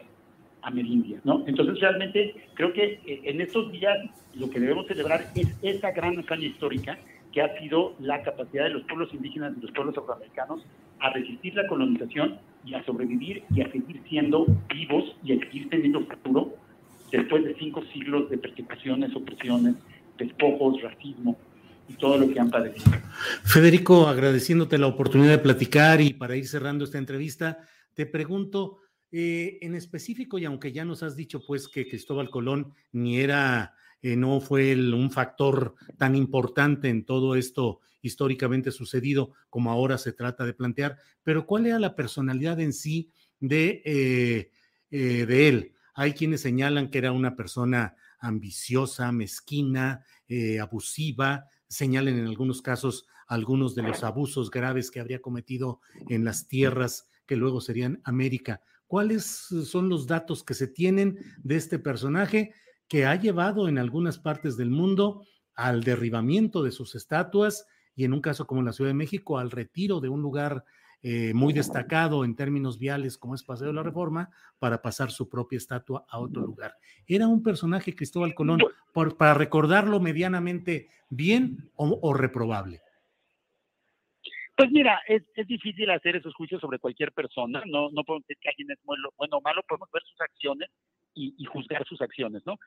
amerindias, 0.63 1.25
¿no? 1.25 1.45
Entonces 1.47 1.79
realmente 1.81 2.35
creo 2.55 2.73
que 2.73 3.01
eh, 3.07 3.21
en 3.25 3.41
estos 3.41 3.71
días 3.71 3.99
lo 4.35 4.49
que 4.49 4.61
debemos 4.61 4.87
celebrar 4.87 5.31
es 5.35 5.55
esa 5.63 5.91
gran 5.91 6.19
hazaña 6.19 6.47
histórica 6.47 6.99
que 7.33 7.43
ha 7.43 7.59
sido 7.59 7.95
la 7.99 8.23
capacidad 8.23 8.65
de 8.65 8.71
los 8.71 8.83
pueblos 8.85 9.13
indígenas 9.13 9.53
y 9.59 9.61
los 9.61 9.73
pueblos 9.73 9.99
afroamericanos 9.99 10.65
a 11.01 11.11
resistir 11.11 11.55
la 11.55 11.67
colonización 11.67 12.39
y 12.65 12.75
a 12.75 12.85
sobrevivir 12.85 13.43
y 13.55 13.61
a 13.61 13.71
seguir 13.71 14.01
siendo 14.09 14.47
vivos 14.73 15.17
y 15.23 15.33
a 15.33 15.39
seguir 15.41 15.69
teniendo 15.69 16.01
futuro 16.01 16.55
después 17.11 17.45
de 17.45 17.55
cinco 17.57 17.83
siglos 17.93 18.31
de 18.31 18.39
persecuciones, 18.39 19.15
opresiones, 19.15 19.75
despojos, 20.17 20.81
racismo, 20.81 21.37
y 21.89 21.95
todo 21.95 22.19
lo 22.19 22.29
que 22.29 22.41
han 22.41 22.51
padecido. 22.51 22.93
Federico, 23.45 24.09
agradeciéndote 24.09 24.79
la 24.79 24.87
oportunidad 24.87 25.33
de 25.33 25.39
platicar 25.39 26.01
y 26.01 26.15
para 26.15 26.37
ir 26.37 26.47
cerrando 26.47 26.85
esta 26.85 26.99
entrevista, 26.99 27.59
te 27.95 28.07
pregunto, 28.07 28.81
eh, 29.17 29.59
en 29.63 29.77
específico, 29.77 30.39
y 30.39 30.45
aunque 30.45 30.73
ya 30.73 30.85
nos 30.85 31.05
has 31.05 31.15
dicho 31.15 31.41
pues 31.47 31.69
que 31.69 31.87
Cristóbal 31.87 32.31
Colón 32.31 32.75
ni 32.91 33.21
era, 33.21 33.77
eh, 34.03 34.17
no 34.17 34.41
fue 34.41 34.75
un 34.75 35.09
factor 35.13 35.77
tan 35.97 36.17
importante 36.17 36.89
en 36.89 37.05
todo 37.05 37.37
esto 37.37 37.79
históricamente 38.03 38.73
sucedido 38.73 39.31
como 39.49 39.71
ahora 39.71 39.99
se 39.99 40.13
trata 40.13 40.45
de 40.45 40.53
plantear, 40.53 40.99
pero 41.23 41.47
¿cuál 41.47 41.67
era 41.67 41.79
la 41.79 41.95
personalidad 41.95 42.59
en 42.59 42.73
sí 42.73 43.13
de, 43.39 43.83
eh, 43.85 44.51
de 44.91 45.49
él? 45.49 45.75
Hay 45.95 46.13
quienes 46.15 46.41
señalan 46.41 46.91
que 46.91 46.99
era 46.99 47.13
una 47.13 47.37
persona 47.37 47.95
ambiciosa, 48.19 49.13
mezquina, 49.13 50.05
abusiva, 50.61 51.47
señalen 51.69 52.19
en 52.19 52.27
algunos 52.27 52.63
casos 52.63 53.07
algunos 53.27 53.75
de 53.75 53.83
los 53.83 54.05
abusos 54.05 54.51
graves 54.51 54.91
que 54.91 55.01
habría 55.01 55.23
cometido 55.23 55.81
en 56.09 56.25
las 56.25 56.47
tierras 56.47 57.09
que 57.27 57.37
luego 57.37 57.61
serían 57.61 58.01
América. 58.05 58.61
¿Cuáles 58.87 59.25
son 59.25 59.89
los 59.89 60.07
datos 60.07 60.45
que 60.45 60.55
se 60.55 60.69
tienen 60.69 61.19
de 61.43 61.57
este 61.57 61.79
personaje 61.79 62.53
que 62.87 63.07
ha 63.07 63.17
llevado 63.17 63.69
en 63.69 63.79
algunas 63.79 64.19
partes 64.19 64.57
del 64.57 64.71
mundo 64.71 65.25
al 65.55 65.83
derribamiento 65.83 66.63
de 66.63 66.71
sus 66.71 66.95
estatuas 66.95 67.67
y 67.97 68.05
en 68.05 68.13
un 68.13 68.21
caso 68.21 68.47
como 68.47 68.63
la 68.63 68.73
Ciudad 68.73 68.91
de 68.91 68.95
México 68.95 69.39
al 69.39 69.51
retiro 69.51 70.01
de 70.01 70.09
un 70.09 70.21
lugar 70.21 70.65
eh, 71.07 71.35
muy 71.35 71.53
destacado 71.53 72.25
en 72.25 72.35
términos 72.35 72.79
viales 72.79 73.19
como 73.19 73.35
es 73.35 73.43
Paseo 73.45 73.67
de 73.67 73.75
la 73.75 73.83
Reforma 73.83 74.31
para 74.59 74.81
pasar 74.81 75.11
su 75.11 75.29
propia 75.29 75.59
estatua 75.59 76.07
a 76.09 76.19
otro 76.19 76.41
lugar. 76.41 76.73
Era 77.07 77.29
un 77.29 77.43
personaje, 77.43 77.95
Cristóbal 77.95 78.35
Colón, 78.35 78.61
por, 78.95 79.19
para 79.19 79.35
recordarlo 79.35 80.01
medianamente 80.01 80.89
bien 81.11 81.71
o, 81.77 82.15
reprobable. 82.15 82.81
Pues 84.57 84.71
mira, 84.71 84.99
es, 85.07 85.25
difícil 85.47 85.91
hacer 85.91 86.17
esos 86.17 86.33
juicios 86.33 86.63
sobre 86.63 86.79
cualquier 86.79 87.13
persona, 87.13 87.63
no, 87.67 87.91
no 87.91 88.03
podemos 88.03 88.27
decir 88.27 88.41
que 88.41 88.49
alguien 88.49 88.71
es 88.71 88.79
bueno, 88.83 89.11
o 89.19 89.41
malo, 89.43 89.63
podemos 89.69 89.91
ver 89.93 90.03
sus 90.05 90.19
acciones 90.23 90.71
y, 91.13 91.45
juzgar 91.45 91.85
sus 91.85 92.01
acciones, 92.01 92.47
¿no? 92.47 92.59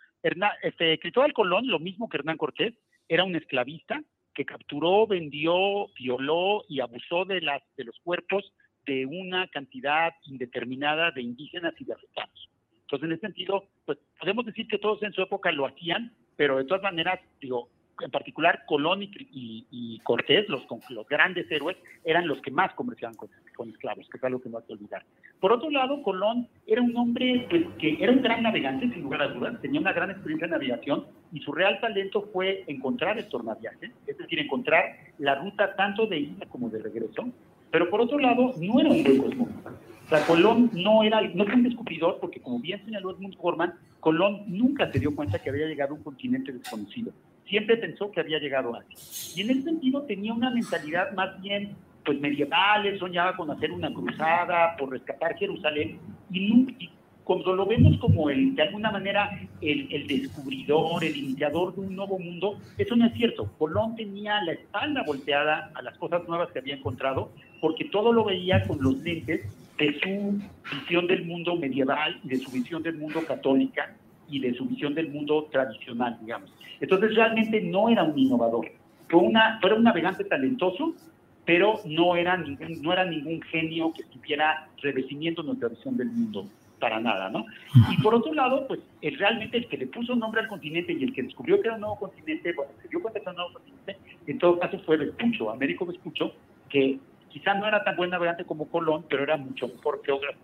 este, 0.62 1.00
Cristóbal 1.00 1.34
Colón, 1.34 1.68
lo 1.68 1.80
mismo 1.80 2.08
que 2.08 2.18
Hernán 2.18 2.38
Cortés, 2.38 2.76
era 3.08 3.24
un 3.24 3.36
esclavista, 3.36 4.04
que 4.38 4.46
capturó, 4.46 5.08
vendió, 5.08 5.88
violó 6.00 6.64
y 6.70 6.80
abusó 6.80 7.26
de, 7.26 7.42
las, 7.42 7.64
de 7.76 7.86
los 7.86 8.00
cuerpos 8.04 8.54
de 8.86 9.08
una 9.08 9.48
cantidad 9.48 10.14
indeterminada 10.28 11.10
de 11.10 11.24
indígenas 11.24 11.74
y 11.80 11.86
de 11.86 11.94
africanos. 11.94 12.50
Entonces, 12.82 13.08
en 13.08 13.12
ese 13.14 13.22
sentido, 13.22 13.64
pues 13.84 13.98
podemos 14.20 14.46
decir 14.46 14.68
que 14.68 14.78
todos 14.78 15.02
en 15.02 15.12
su 15.12 15.24
época 15.24 15.52
lo 15.52 15.66
hacían, 15.66 16.14
pero 16.36 16.58
de 16.58 16.66
todas 16.66 16.84
maneras, 16.84 17.20
digo, 17.42 17.70
en 18.00 18.12
particular 18.12 18.64
Colón 18.68 19.00
y, 19.02 20.00
Cortés, 20.04 20.48
los, 20.50 20.62
los, 20.90 21.08
grandes 21.08 21.50
héroes, 21.50 21.76
eran 22.06 22.28
los 22.28 22.40
que 22.42 22.52
más 22.52 22.72
comerciaban 22.76 23.18
con, 23.18 23.32
esclavos, 23.70 24.08
que 24.08 24.18
es 24.18 24.24
algo 24.24 24.40
que 24.40 24.50
no 24.50 24.60
hay 24.60 24.66
que 24.66 24.74
olvidar. 24.74 25.04
Por 25.40 25.52
otro 25.52 25.72
lado, 25.72 26.04
Colón 26.04 26.48
era 26.68 26.84
un 26.84 26.96
hombre 26.96 27.48
pues, 27.50 27.66
que 27.80 27.98
era 28.00 28.12
un 28.12 28.22
gran 28.22 28.44
navegante, 28.44 28.88
sin 28.94 29.02
lugar 29.02 29.24
a 29.24 29.30
dudas, 29.30 29.60
tenía 29.62 29.82
una 29.82 29.94
gran 29.94 30.12
experiencia 30.12 30.46
en 30.46 30.52
navegación 30.52 31.08
y 31.32 31.40
su 31.40 31.52
real 31.52 31.80
talento 31.80 32.30
fue 32.34 32.64
encontrar 32.68 33.18
estos 33.20 33.44
naviajes, 33.44 33.92
es 34.06 34.18
decir, 34.18 34.40
encontrar 34.40 34.84
la 35.18 35.36
ruta 35.36 35.76
tanto 35.76 36.08
de 36.08 36.20
ida 36.20 36.46
como 36.48 36.70
de 36.70 36.80
regreso. 36.80 37.30
Pero 37.72 37.90
por 37.90 38.02
otro 38.02 38.18
lado, 38.18 38.54
no 38.60 38.80
era 38.80 38.90
un 38.90 39.04
buen 39.04 39.22
cosmonauta. 39.22 39.72
O 40.06 40.10
sea, 40.10 40.26
Colón 40.26 40.70
no 40.74 41.04
era, 41.04 41.22
no 41.22 41.46
fue 41.46 41.56
un 41.56 41.64
descubridor, 41.64 42.20
porque 42.22 42.40
como 42.40 42.60
bien 42.60 42.84
señaló 42.86 43.12
Edmund 43.12 43.36
Gorman, 43.36 43.74
Colón 44.00 44.44
nunca 44.48 44.90
se 44.92 45.00
dio 45.00 45.14
cuenta 45.14 45.40
que 45.40 45.50
había 45.50 45.68
llegado 45.68 45.94
a 45.94 45.98
un 45.98 46.04
continente 46.04 46.54
desconocido 46.54 47.12
siempre 47.48 47.78
pensó 47.78 48.12
que 48.12 48.20
había 48.20 48.40
llegado 48.40 48.76
a 48.76 48.84
Y 49.36 49.42
en 49.42 49.50
ese 49.50 49.64
sentido 49.64 50.04
tenía 50.04 50.34
una 50.34 50.50
mentalidad 50.50 51.12
más 51.14 51.42
bien 51.42 51.76
pues 52.06 52.20
medieval, 52.22 52.86
él 52.86 52.98
soñaba 53.00 53.36
con 53.36 53.52
hacer 53.52 53.70
una 53.70 53.94
cruzada 53.94 54.78
por 54.78 54.92
rescatar 54.92 55.36
Jerusalén 55.38 56.00
y, 56.32 56.90
cuando 57.28 57.54
lo 57.54 57.66
vemos 57.66 57.98
como 57.98 58.30
el, 58.30 58.56
de 58.56 58.64
alguna 58.64 58.90
manera 58.90 59.38
el, 59.60 59.90
el, 59.92 60.08
descubridor, 60.08 61.04
el 61.04 61.18
iniciador 61.18 61.76
de 61.76 61.82
un 61.82 61.94
nuevo 61.94 62.18
mundo, 62.18 62.58
eso 62.78 62.96
no 62.96 63.06
es 63.06 63.14
cierto. 63.16 63.52
Colón 63.58 63.98
tenía 63.98 64.42
la 64.44 64.54
espalda 64.54 65.04
volteada 65.06 65.70
a 65.76 65.82
las 65.82 65.98
cosas 65.98 66.26
nuevas 66.26 66.50
que 66.54 66.60
había 66.60 66.76
encontrado, 66.76 67.34
porque 67.60 67.84
todo 67.84 68.14
lo 68.14 68.24
veía 68.24 68.66
con 68.66 68.82
los 68.82 68.98
lentes 69.00 69.42
de 69.78 70.00
su 70.00 70.42
visión 70.78 71.06
del 71.06 71.26
mundo 71.26 71.58
medieval 71.58 72.18
de 72.24 72.38
su 72.38 72.50
visión 72.50 72.82
del 72.82 72.98
mundo 72.98 73.20
católica 73.28 73.94
y 74.30 74.40
de 74.40 74.54
su 74.54 74.64
visión 74.64 74.96
del 74.96 75.10
mundo 75.10 75.50
tradicional, 75.52 76.18
digamos. 76.22 76.50
Entonces 76.80 77.14
realmente 77.14 77.60
no 77.60 77.90
era 77.90 78.04
un 78.04 78.18
innovador, 78.18 78.72
fue, 79.10 79.20
una, 79.20 79.60
fue 79.60 79.74
un 79.74 79.84
navegante 79.84 80.24
talentoso, 80.24 80.96
pero 81.44 81.82
no 81.86 82.16
era, 82.16 82.38
ningún, 82.38 82.82
no 82.82 82.94
era 82.94 83.04
ningún 83.04 83.42
genio 83.42 83.92
que 83.92 84.04
estuviera 84.04 84.70
revestimiento 84.82 85.44
nuestra 85.44 85.68
visión 85.68 85.98
del 85.98 86.08
mundo 86.08 86.48
para 86.80 87.00
nada, 87.00 87.30
¿no? 87.30 87.46
Y 87.92 88.02
por 88.02 88.14
otro 88.14 88.34
lado, 88.34 88.68
pues 88.68 88.80
el, 89.02 89.18
realmente 89.18 89.58
el 89.58 89.68
que 89.68 89.78
le 89.78 89.88
puso 89.88 90.16
nombre 90.16 90.42
al 90.42 90.48
continente 90.48 90.94
y 90.94 91.04
el 91.04 91.14
que 91.14 91.24
descubrió 91.24 91.60
que 91.62 91.68
era 91.68 91.76
un 91.76 91.82
nuevo 91.82 91.98
continente, 91.98 92.54
bueno, 92.54 92.72
se 92.82 92.88
dio 92.88 93.02
cuenta 93.02 93.20
que 93.20 93.24
era 93.24 93.32
un 93.32 93.38
nuevo 93.38 93.54
continente, 93.54 93.98
en 94.28 94.38
todo 94.38 94.60
caso 94.60 94.80
fue 94.86 94.98
Vespucho, 94.98 95.50
Américo 95.50 95.86
Vespucho, 95.86 96.34
que 96.70 97.00
quizá 97.30 97.54
no 97.54 97.68
era 97.68 97.84
tan 97.84 97.96
buen 97.96 98.10
navegante 98.10 98.46
como 98.46 98.68
Colón, 98.68 99.06
pero 99.10 99.24
era 99.24 99.38
mucho 99.38 99.68
mejor 99.68 100.02
geógrafo. 100.06 100.40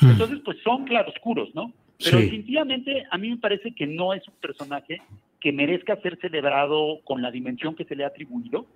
Entonces, 0.00 0.40
pues 0.44 0.58
son 0.64 0.84
claroscuros, 0.84 1.54
¿no? 1.54 1.72
Pero 2.02 2.18
definitivamente 2.18 3.04
a 3.10 3.18
mí 3.18 3.30
me 3.30 3.36
parece 3.36 3.72
que 3.72 3.86
no 3.86 4.12
es 4.14 4.26
un 4.26 4.34
personaje 4.40 5.00
que 5.38 5.52
merezca 5.52 5.96
ser 5.96 6.18
celebrado 6.20 7.00
con 7.04 7.22
la 7.22 7.30
dimensión 7.30 7.76
que 7.76 7.84
se 7.84 7.94
le 7.94 8.04
ha 8.04 8.08
atribuido, 8.08 8.66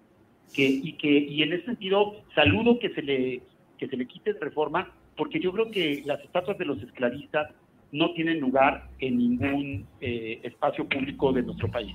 que, 0.55 0.65
y 0.65 0.93
que 0.93 1.09
y 1.09 1.43
en 1.43 1.53
ese 1.53 1.65
sentido 1.65 2.23
saludo 2.35 2.79
que 2.79 2.91
se 2.91 3.03
le 3.03 3.43
que 3.79 3.89
se 3.89 3.97
le 3.97 4.07
quite 4.07 4.33
de 4.33 4.41
reforma, 4.41 4.93
porque 5.17 5.41
yo 5.41 5.53
creo 5.53 5.71
que 5.71 6.03
las 6.05 6.21
estatuas 6.23 6.59
de 6.59 6.64
los 6.64 6.83
esclavistas 6.83 7.51
no 7.93 8.12
tienen 8.14 8.41
lugar 8.41 8.89
en 8.99 9.19
ningún 9.19 9.87
eh, 10.01 10.41
espacio 10.43 10.89
público 10.89 11.33
de 11.33 11.43
nuestro 11.43 11.71
país. 11.71 11.95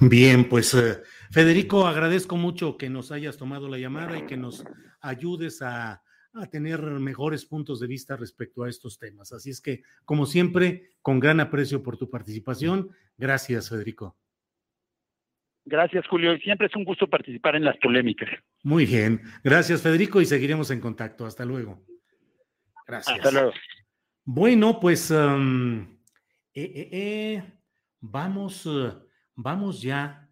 Bien, 0.00 0.48
pues 0.48 0.74
eh, 0.74 0.98
Federico, 1.30 1.86
agradezco 1.86 2.36
mucho 2.36 2.76
que 2.76 2.88
nos 2.88 3.10
hayas 3.10 3.36
tomado 3.36 3.68
la 3.68 3.78
llamada 3.78 4.16
y 4.16 4.26
que 4.26 4.36
nos 4.36 4.64
ayudes 5.00 5.60
a, 5.62 6.02
a, 6.32 6.46
tener 6.46 6.80
mejores 6.82 7.44
puntos 7.44 7.80
de 7.80 7.88
vista 7.88 8.16
respecto 8.16 8.62
a 8.62 8.68
estos 8.68 8.98
temas. 8.98 9.32
Así 9.32 9.50
es 9.50 9.60
que, 9.60 9.82
como 10.04 10.26
siempre, 10.26 10.90
con 11.02 11.18
gran 11.18 11.40
aprecio 11.40 11.82
por 11.82 11.96
tu 11.96 12.08
participación. 12.08 12.90
Gracias, 13.16 13.70
Federico. 13.70 14.16
Gracias, 15.64 16.06
Julio. 16.06 16.34
Y 16.34 16.40
siempre 16.40 16.68
es 16.68 16.76
un 16.76 16.84
gusto 16.84 17.08
participar 17.08 17.56
en 17.56 17.64
las 17.64 17.76
polémicas. 17.78 18.28
Muy 18.62 18.86
bien. 18.86 19.20
Gracias, 19.44 19.82
Federico, 19.82 20.20
y 20.20 20.26
seguiremos 20.26 20.70
en 20.70 20.80
contacto. 20.80 21.26
Hasta 21.26 21.44
luego. 21.44 21.84
Gracias. 22.88 23.16
Hasta 23.16 23.30
luego. 23.30 23.52
Bueno, 24.24 24.80
pues 24.80 25.10
um, 25.10 25.82
eh, 26.54 26.72
eh, 26.74 26.88
eh, 26.90 27.60
vamos, 28.00 28.68
vamos 29.34 29.82
ya, 29.82 30.30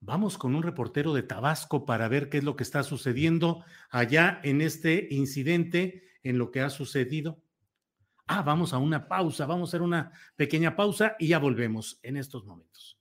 vamos 0.00 0.38
con 0.38 0.54
un 0.54 0.62
reportero 0.62 1.12
de 1.12 1.22
Tabasco 1.22 1.84
para 1.84 2.08
ver 2.08 2.30
qué 2.30 2.38
es 2.38 2.44
lo 2.44 2.56
que 2.56 2.62
está 2.62 2.82
sucediendo 2.82 3.64
allá 3.90 4.40
en 4.42 4.62
este 4.62 5.08
incidente, 5.10 6.08
en 6.22 6.38
lo 6.38 6.50
que 6.50 6.62
ha 6.62 6.70
sucedido. 6.70 7.42
Ah, 8.26 8.42
vamos 8.42 8.72
a 8.72 8.78
una 8.78 9.06
pausa, 9.06 9.44
vamos 9.44 9.68
a 9.68 9.70
hacer 9.70 9.82
una 9.82 10.10
pequeña 10.36 10.76
pausa 10.76 11.16
y 11.18 11.28
ya 11.28 11.38
volvemos 11.38 12.00
en 12.02 12.16
estos 12.16 12.46
momentos. 12.46 12.98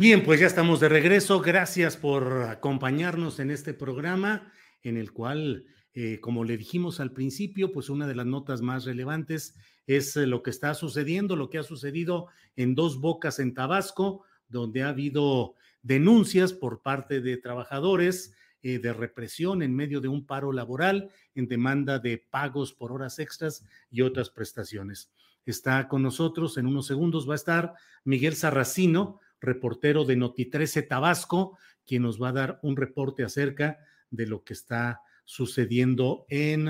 Bien, 0.00 0.22
pues 0.24 0.38
ya 0.38 0.46
estamos 0.46 0.78
de 0.78 0.88
regreso. 0.88 1.40
Gracias 1.40 1.96
por 1.96 2.44
acompañarnos 2.44 3.40
en 3.40 3.50
este 3.50 3.74
programa 3.74 4.52
en 4.84 4.96
el 4.96 5.12
cual, 5.12 5.64
eh, 5.92 6.20
como 6.20 6.44
le 6.44 6.56
dijimos 6.56 7.00
al 7.00 7.10
principio, 7.10 7.72
pues 7.72 7.88
una 7.90 8.06
de 8.06 8.14
las 8.14 8.24
notas 8.24 8.62
más 8.62 8.84
relevantes 8.84 9.56
es 9.88 10.16
eh, 10.16 10.28
lo 10.28 10.44
que 10.44 10.50
está 10.50 10.74
sucediendo, 10.74 11.34
lo 11.34 11.50
que 11.50 11.58
ha 11.58 11.64
sucedido 11.64 12.28
en 12.54 12.76
Dos 12.76 13.00
Bocas 13.00 13.40
en 13.40 13.54
Tabasco, 13.54 14.22
donde 14.46 14.84
ha 14.84 14.90
habido 14.90 15.56
denuncias 15.82 16.52
por 16.52 16.80
parte 16.80 17.20
de 17.20 17.36
trabajadores 17.36 18.32
eh, 18.62 18.78
de 18.78 18.92
represión 18.92 19.62
en 19.62 19.74
medio 19.74 20.00
de 20.00 20.06
un 20.06 20.24
paro 20.26 20.52
laboral 20.52 21.10
en 21.34 21.48
demanda 21.48 21.98
de 21.98 22.18
pagos 22.18 22.72
por 22.72 22.92
horas 22.92 23.18
extras 23.18 23.64
y 23.90 24.02
otras 24.02 24.30
prestaciones. 24.30 25.10
Está 25.44 25.88
con 25.88 26.02
nosotros 26.02 26.56
en 26.56 26.66
unos 26.66 26.86
segundos, 26.86 27.28
va 27.28 27.32
a 27.32 27.36
estar 27.36 27.74
Miguel 28.04 28.36
Sarracino, 28.36 29.18
reportero 29.40 30.04
de 30.04 30.16
Noti 30.16 30.46
13 30.46 30.82
Tabasco, 30.82 31.58
quien 31.86 32.02
nos 32.02 32.20
va 32.20 32.30
a 32.30 32.32
dar 32.32 32.60
un 32.62 32.76
reporte 32.76 33.24
acerca 33.24 33.78
de 34.10 34.26
lo 34.26 34.44
que 34.44 34.52
está 34.52 35.02
sucediendo 35.24 36.26
en, 36.28 36.68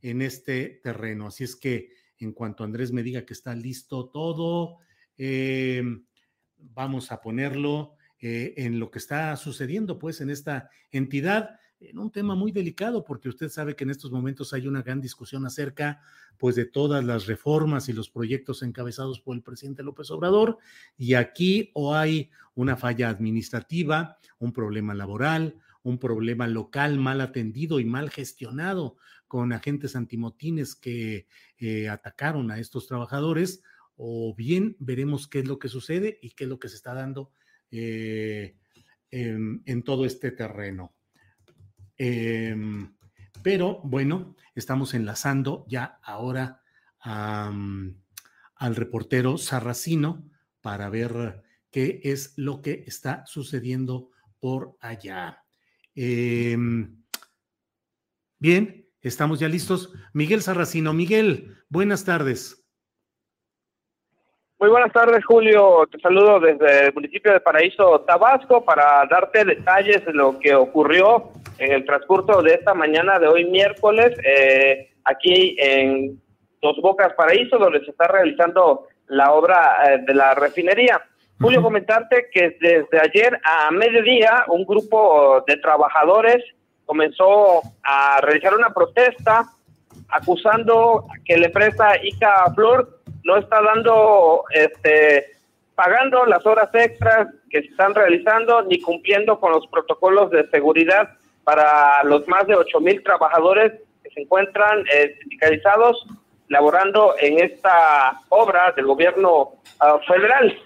en 0.00 0.22
este 0.22 0.80
terreno. 0.82 1.28
Así 1.28 1.44
es 1.44 1.56
que 1.56 1.90
en 2.18 2.32
cuanto 2.32 2.64
Andrés 2.64 2.92
me 2.92 3.02
diga 3.02 3.24
que 3.24 3.32
está 3.32 3.54
listo 3.54 4.08
todo, 4.10 4.78
eh, 5.16 5.82
vamos 6.56 7.12
a 7.12 7.20
ponerlo 7.20 7.96
eh, 8.20 8.54
en 8.56 8.78
lo 8.78 8.90
que 8.90 8.98
está 8.98 9.34
sucediendo 9.36 9.98
pues 9.98 10.20
en 10.20 10.30
esta 10.30 10.70
entidad 10.90 11.58
en 11.88 11.98
un 11.98 12.10
tema 12.10 12.34
muy 12.34 12.52
delicado, 12.52 13.04
porque 13.04 13.28
usted 13.28 13.48
sabe 13.48 13.74
que 13.74 13.84
en 13.84 13.90
estos 13.90 14.10
momentos 14.10 14.52
hay 14.52 14.66
una 14.66 14.82
gran 14.82 15.00
discusión 15.00 15.46
acerca, 15.46 16.00
pues, 16.38 16.56
de 16.56 16.64
todas 16.64 17.04
las 17.04 17.26
reformas 17.26 17.88
y 17.88 17.92
los 17.92 18.08
proyectos 18.10 18.62
encabezados 18.62 19.20
por 19.20 19.36
el 19.36 19.42
presidente 19.42 19.82
López 19.82 20.10
Obrador, 20.10 20.58
y 20.96 21.14
aquí 21.14 21.70
o 21.74 21.94
hay 21.94 22.30
una 22.54 22.76
falla 22.76 23.08
administrativa, 23.08 24.18
un 24.38 24.52
problema 24.52 24.94
laboral, 24.94 25.56
un 25.82 25.98
problema 25.98 26.46
local 26.46 26.98
mal 26.98 27.20
atendido 27.20 27.80
y 27.80 27.84
mal 27.84 28.10
gestionado 28.10 28.96
con 29.26 29.52
agentes 29.52 29.96
antimotines 29.96 30.74
que 30.76 31.26
eh, 31.58 31.88
atacaron 31.88 32.50
a 32.50 32.58
estos 32.58 32.86
trabajadores, 32.86 33.62
o 33.96 34.34
bien 34.34 34.76
veremos 34.78 35.28
qué 35.28 35.40
es 35.40 35.48
lo 35.48 35.58
que 35.58 35.68
sucede 35.68 36.18
y 36.22 36.30
qué 36.30 36.44
es 36.44 36.50
lo 36.50 36.58
que 36.58 36.68
se 36.68 36.76
está 36.76 36.94
dando 36.94 37.30
eh, 37.70 38.56
en 39.10 39.82
todo 39.82 40.06
este 40.06 40.30
terreno. 40.30 40.94
Em, 42.04 42.96
pero 43.44 43.80
bueno, 43.84 44.34
estamos 44.56 44.92
enlazando 44.92 45.64
ya 45.68 46.00
ahora 46.02 46.60
al 46.98 48.76
reportero 48.76 49.38
Sarracino 49.38 50.28
para 50.60 50.88
ver 50.90 51.44
qué 51.70 52.00
es 52.02 52.34
lo 52.36 52.60
que 52.60 52.82
está 52.88 53.24
sucediendo 53.26 54.10
por 54.40 54.76
allá. 54.80 55.44
Em, 55.94 57.04
bien, 58.38 58.82
Estamos 59.00 59.40
ya 59.40 59.48
listos. 59.48 59.90
Miguel 60.12 60.42
Sarracino. 60.42 60.92
Miguel, 60.92 61.56
buenas 61.68 62.04
tardes. 62.04 62.61
Muy 64.62 64.70
buenas 64.70 64.92
tardes, 64.92 65.24
Julio. 65.24 65.88
Te 65.90 65.98
saludo 65.98 66.38
desde 66.38 66.86
el 66.86 66.94
municipio 66.94 67.32
de 67.32 67.40
Paraíso, 67.40 68.02
Tabasco, 68.02 68.64
para 68.64 69.04
darte 69.10 69.44
detalles 69.44 70.06
de 70.06 70.12
lo 70.12 70.38
que 70.38 70.54
ocurrió 70.54 71.30
en 71.58 71.72
el 71.72 71.84
transcurso 71.84 72.40
de 72.42 72.54
esta 72.54 72.72
mañana 72.72 73.18
de 73.18 73.26
hoy 73.26 73.44
miércoles, 73.46 74.16
eh, 74.24 74.92
aquí 75.04 75.56
en 75.58 76.22
Dos 76.60 76.76
Bocas 76.80 77.12
Paraíso, 77.14 77.58
donde 77.58 77.84
se 77.84 77.90
está 77.90 78.06
realizando 78.06 78.86
la 79.08 79.32
obra 79.32 79.78
eh, 79.84 80.04
de 80.06 80.14
la 80.14 80.32
refinería. 80.34 81.02
Julio, 81.40 81.60
comentarte 81.60 82.28
que 82.32 82.56
desde 82.60 83.00
ayer 83.00 83.40
a 83.42 83.68
mediodía 83.72 84.44
un 84.46 84.64
grupo 84.64 85.42
de 85.44 85.56
trabajadores 85.56 86.40
comenzó 86.86 87.62
a 87.82 88.20
realizar 88.20 88.54
una 88.54 88.72
protesta 88.72 89.42
acusando 90.08 91.08
que 91.24 91.36
la 91.36 91.46
empresa 91.46 91.96
Ica 92.00 92.44
Flor 92.54 93.01
no 93.24 93.36
está 93.36 93.62
dando, 93.62 94.44
este, 94.50 95.26
pagando 95.74 96.26
las 96.26 96.44
horas 96.46 96.70
extras 96.74 97.28
que 97.50 97.62
se 97.62 97.68
están 97.68 97.94
realizando 97.94 98.62
ni 98.62 98.80
cumpliendo 98.80 99.38
con 99.38 99.52
los 99.52 99.66
protocolos 99.68 100.30
de 100.30 100.48
seguridad 100.50 101.10
para 101.44 102.02
los 102.04 102.26
más 102.28 102.46
de 102.46 102.54
ocho 102.54 102.80
mil 102.80 103.02
trabajadores 103.02 103.72
que 104.02 104.10
se 104.10 104.20
encuentran 104.22 104.84
eh, 104.92 105.16
sindicalizados 105.20 106.06
laborando 106.48 107.14
en 107.18 107.38
esta 107.38 108.20
obra 108.28 108.72
del 108.72 108.86
gobierno 108.86 109.52
ah, 109.80 109.98
federal. 110.06 110.56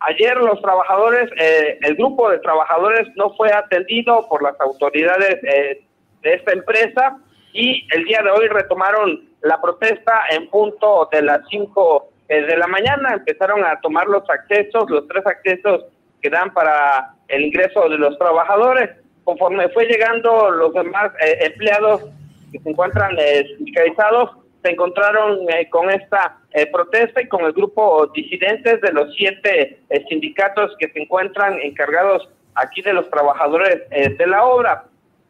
Ayer 0.00 0.36
los 0.36 0.60
trabajadores, 0.60 1.30
eh, 1.38 1.78
el 1.82 1.94
grupo 1.96 2.30
de 2.30 2.38
trabajadores 2.38 3.08
no 3.16 3.34
fue 3.34 3.52
atendido 3.52 4.26
por 4.28 4.42
las 4.42 4.58
autoridades 4.60 5.42
eh, 5.44 5.82
de 6.22 6.34
esta 6.34 6.52
empresa 6.52 7.18
y 7.54 7.86
el 7.94 8.04
día 8.04 8.20
de 8.22 8.30
hoy 8.30 8.48
retomaron 8.48 9.26
la 9.40 9.58
protesta 9.62 10.24
en 10.30 10.50
punto 10.50 11.08
de 11.10 11.22
las 11.22 11.40
5 11.48 12.08
eh, 12.28 12.42
de 12.42 12.56
la 12.58 12.66
mañana. 12.66 13.14
Empezaron 13.14 13.64
a 13.64 13.80
tomar 13.80 14.06
los 14.06 14.28
accesos, 14.28 14.90
los 14.90 15.08
tres 15.08 15.26
accesos 15.26 15.86
que 16.20 16.28
dan 16.28 16.52
para 16.52 17.14
el 17.28 17.44
ingreso 17.44 17.88
de 17.88 17.96
los 17.96 18.18
trabajadores. 18.18 18.90
Conforme 19.24 19.70
fue 19.70 19.86
llegando 19.86 20.50
los 20.50 20.74
demás 20.74 21.10
empleados 21.40 22.02
que 22.52 22.58
se 22.58 22.68
encuentran 22.68 23.16
sindicalizados, 23.56 24.30
se 24.64 24.70
encontraron 24.70 25.40
eh, 25.50 25.68
con 25.68 25.90
esta 25.90 26.38
eh, 26.52 26.66
protesta 26.66 27.20
y 27.20 27.28
con 27.28 27.44
el 27.44 27.52
grupo 27.52 28.10
disidentes 28.14 28.80
de 28.80 28.92
los 28.92 29.14
siete 29.14 29.78
eh, 29.90 30.04
sindicatos 30.08 30.74
que 30.78 30.88
se 30.88 31.02
encuentran 31.02 31.58
encargados 31.60 32.26
aquí 32.54 32.80
de 32.80 32.94
los 32.94 33.08
trabajadores 33.10 33.82
de 33.90 34.26
la 34.26 34.44
obra. 34.44 34.84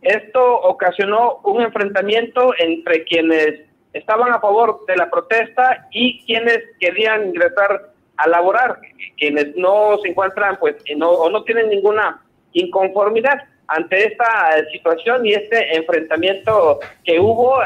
Esto 0.05 0.61
ocasionó 0.61 1.41
un 1.45 1.63
enfrentamiento 1.63 2.55
entre 2.59 3.05
quienes 3.05 3.61
estaban 3.93 4.33
a 4.33 4.41
favor 4.41 4.85
de 4.87 4.97
la 4.97 5.11
protesta 5.11 5.87
y 5.91 6.25
quienes 6.27 6.61
querían 6.79 7.29
ingresar 7.29 7.93
a 8.17 8.29
laborar, 8.29 8.79
quienes 9.17 9.57
no 9.57 9.99
se 10.03 10.11
encuentran 10.11 10.57
pues 10.61 10.77
no, 10.97 11.11
o 11.11 11.31
no 11.31 11.43
tienen 11.45 11.69
ninguna 11.69 12.23
inconformidad 12.53 13.45
ante 13.67 14.07
esta 14.07 14.65
situación 14.71 15.27
y 15.27 15.33
este 15.33 15.77
enfrentamiento 15.77 16.81
que 17.03 17.19
hubo 17.19 17.59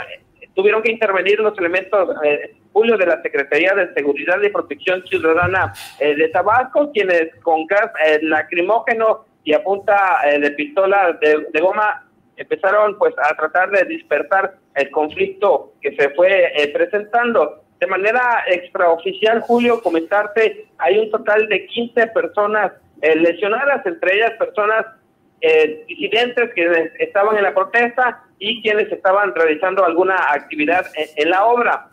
tuvieron 0.55 0.83
que 0.83 0.93
intervenir 0.93 1.39
los 1.41 1.57
elementos, 1.59 2.17
eh, 2.25 2.55
Julio, 2.73 2.97
de 2.97 3.07
la 3.07 3.21
Secretaría 3.23 3.75
de 3.75 3.93
Seguridad 3.95 4.41
y 4.43 4.49
Protección 4.49 5.05
Ciudadana 5.07 5.73
eh, 6.01 6.15
de 6.15 6.29
Tabasco, 6.29 6.91
quienes 6.93 7.35
con 7.43 7.67
gas 7.67 7.91
eh, 8.07 8.21
lacrimógeno 8.23 9.25
y 9.45 9.55
a 9.55 9.63
punta 9.63 10.21
eh, 10.27 10.39
de 10.39 10.51
pistola 10.51 11.19
de, 11.21 11.61
goma 11.61 12.05
empezaron 12.39 12.97
pues 12.99 13.15
a 13.19 13.35
tratar 13.37 13.71
de 13.71 13.85
dispersar 13.85 14.55
el 14.75 14.91
conflicto 14.91 15.73
que 15.81 15.95
se 15.97 16.11
fue 16.11 16.53
presentando. 16.73 17.63
De 17.81 17.87
manera 17.87 18.45
extraoficial, 18.47 19.41
Julio, 19.43 19.81
comentarte, 19.83 20.67
hay 20.79 20.99
un 20.99 21.11
total 21.11 21.49
de 21.49 21.67
15 21.67 22.09
personas 22.09 22.73
lesionadas, 23.01 23.85
entre 23.87 24.17
ellas 24.17 24.33
personas 24.39 24.87
eh, 25.41 25.85
disidentes 25.87 26.53
que 26.53 26.93
estaban 26.99 27.37
en 27.37 27.45
la 27.45 27.55
protesta 27.55 28.25
y 28.41 28.61
quienes 28.61 28.91
estaban 28.91 29.33
realizando 29.37 29.85
alguna 29.85 30.17
actividad 30.33 30.85
en, 30.95 31.31
la 31.31 31.45
obra. 31.45 31.91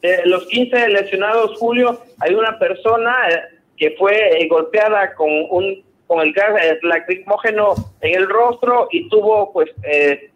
De 0.00 0.24
los 0.26 0.46
15 0.46 0.88
lesionados, 0.90 1.58
Julio, 1.58 2.00
hay 2.20 2.34
una 2.34 2.60
persona 2.60 3.16
eh, 3.30 3.58
que 3.76 3.96
fue 3.98 4.40
eh, 4.40 4.46
golpeada 4.46 5.12
con 5.14 5.28
un 5.50 5.82
con 6.12 6.20
el 6.20 6.34
gas 6.34 6.52
lacrimógeno 6.82 7.74
en 8.02 8.14
el 8.14 8.28
rostro 8.28 8.86
y 8.90 9.08
tuvo 9.08 9.50
pues 9.50 9.70
eh, 9.82 10.30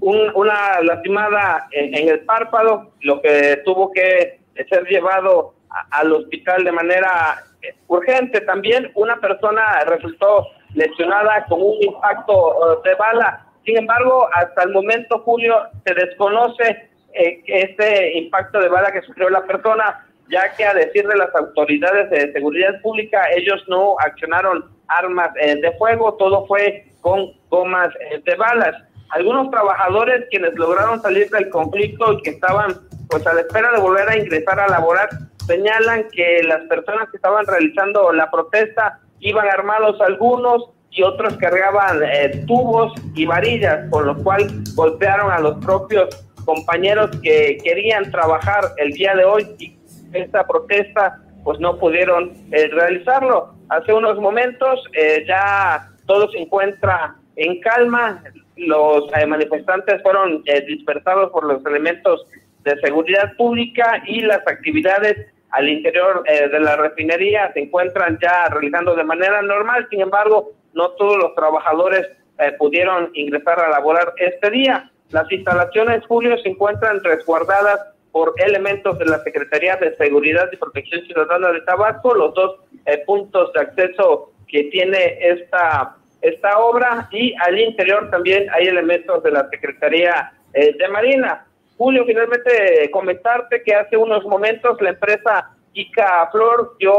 una 0.00 0.80
lastimada 0.82 1.66
en, 1.72 2.08
el 2.08 2.20
párpado, 2.20 2.92
lo 3.00 3.20
que 3.20 3.60
tuvo 3.64 3.90
que 3.90 4.38
ser 4.68 4.84
llevado 4.86 5.54
al 5.90 6.12
hospital 6.12 6.62
de 6.62 6.70
manera 6.70 7.42
urgente. 7.88 8.42
También 8.42 8.92
una 8.94 9.16
persona 9.16 9.80
resultó 9.86 10.46
lesionada 10.74 11.44
con 11.46 11.60
un 11.60 11.82
impacto 11.82 12.74
eh, 12.84 12.90
de 12.90 12.94
bala. 12.94 13.46
Sin 13.64 13.76
embargo, 13.76 14.28
hasta 14.32 14.62
el 14.62 14.70
momento, 14.70 15.18
Julio, 15.24 15.56
se 15.84 15.94
desconoce 15.94 16.90
eh, 17.12 17.42
este 17.46 18.18
impacto 18.18 18.60
de 18.60 18.68
bala 18.68 18.92
que 18.92 19.02
sufrió 19.02 19.30
la 19.30 19.42
persona, 19.42 20.06
ya 20.30 20.54
que 20.54 20.64
a 20.64 20.74
decir 20.74 21.06
de 21.06 21.16
las 21.16 21.34
autoridades 21.34 22.10
de 22.10 22.32
seguridad 22.32 22.80
pública, 22.82 23.22
ellos 23.36 23.62
no 23.68 23.96
accionaron 23.98 24.64
armas 24.88 25.30
eh, 25.40 25.56
de 25.60 25.72
fuego, 25.72 26.14
todo 26.14 26.46
fue 26.46 26.86
con 27.00 27.32
gomas 27.48 27.92
de 28.24 28.34
balas. 28.36 28.74
Algunos 29.10 29.50
trabajadores 29.50 30.26
quienes 30.30 30.54
lograron 30.54 31.00
salir 31.02 31.28
del 31.30 31.48
conflicto 31.50 32.12
y 32.12 32.22
que 32.22 32.30
estaban 32.30 32.74
pues 33.08 33.26
a 33.26 33.34
la 33.34 33.40
espera 33.40 33.72
de 33.72 33.80
volver 33.80 34.08
a 34.08 34.16
ingresar 34.16 34.60
a 34.60 34.68
laborar, 34.68 35.08
señalan 35.46 36.06
que 36.12 36.42
las 36.44 36.62
personas 36.68 37.10
que 37.10 37.16
estaban 37.16 37.44
realizando 37.46 38.12
la 38.12 38.30
protesta 38.30 39.00
iban 39.18 39.48
armados 39.48 40.00
algunos 40.00 40.70
y 40.90 41.02
otros 41.02 41.36
cargaban 41.36 42.02
eh, 42.04 42.44
tubos 42.46 42.92
y 43.14 43.26
varillas, 43.26 43.88
con 43.90 44.06
lo 44.06 44.16
cual 44.22 44.48
golpearon 44.74 45.30
a 45.30 45.40
los 45.40 45.64
propios 45.64 46.08
compañeros 46.44 47.10
que 47.22 47.58
querían 47.62 48.10
trabajar 48.10 48.64
el 48.76 48.92
día 48.92 49.14
de 49.14 49.24
hoy 49.24 49.46
y 49.58 49.76
esta 50.12 50.46
protesta 50.46 51.18
pues 51.44 51.58
no 51.58 51.78
pudieron 51.78 52.32
eh, 52.52 52.68
realizarlo. 52.68 53.54
Hace 53.68 53.92
unos 53.92 54.18
momentos 54.18 54.84
eh, 54.92 55.24
ya 55.26 55.88
todo 56.06 56.30
se 56.30 56.38
encuentra 56.38 57.16
en 57.36 57.60
calma, 57.60 58.22
los 58.56 59.10
manifestantes 59.26 60.02
fueron 60.02 60.42
dispersados 60.66 61.30
por 61.30 61.44
los 61.44 61.64
elementos 61.64 62.26
de 62.64 62.78
seguridad 62.80 63.34
pública 63.36 64.02
y 64.06 64.20
las 64.20 64.46
actividades 64.46 65.16
al 65.50 65.68
interior 65.68 66.22
eh, 66.26 66.48
de 66.48 66.60
la 66.60 66.76
refinería 66.76 67.52
se 67.52 67.60
encuentran 67.60 68.18
ya 68.22 68.48
realizando 68.48 68.94
de 68.94 69.04
manera 69.04 69.42
normal, 69.42 69.86
sin 69.90 70.00
embargo, 70.00 70.52
no 70.74 70.90
todos 70.90 71.16
los 71.16 71.34
trabajadores 71.34 72.06
eh, 72.38 72.52
pudieron 72.58 73.10
ingresar 73.14 73.58
a 73.60 73.70
laborar 73.70 74.12
este 74.16 74.50
día. 74.50 74.90
Las 75.10 75.30
instalaciones, 75.32 76.06
Julio, 76.06 76.38
se 76.38 76.50
encuentran 76.50 77.02
resguardadas 77.02 77.80
por 78.12 78.34
elementos 78.38 78.98
de 78.98 79.06
la 79.06 79.18
Secretaría 79.20 79.76
de 79.76 79.96
Seguridad 79.96 80.48
y 80.52 80.56
Protección 80.56 81.04
Ciudadana 81.06 81.52
de 81.52 81.60
Tabasco, 81.62 82.14
los 82.14 82.34
dos 82.34 82.56
eh, 82.86 83.02
puntos 83.06 83.52
de 83.52 83.60
acceso 83.60 84.32
que 84.48 84.64
tiene 84.64 85.18
esta, 85.20 85.96
esta 86.22 86.58
obra, 86.58 87.08
y 87.12 87.34
al 87.40 87.58
interior 87.58 88.10
también 88.10 88.48
hay 88.52 88.66
elementos 88.66 89.22
de 89.22 89.30
la 89.30 89.48
Secretaría 89.48 90.32
de 90.52 90.88
Marina. 90.88 91.46
Julio, 91.78 92.04
finalmente 92.04 92.90
comentarte 92.90 93.62
que 93.62 93.74
hace 93.74 93.96
unos 93.96 94.24
momentos 94.24 94.82
la 94.82 94.90
empresa 94.90 95.50
Ica 95.72 96.28
Flor 96.30 96.76
dio 96.78 96.92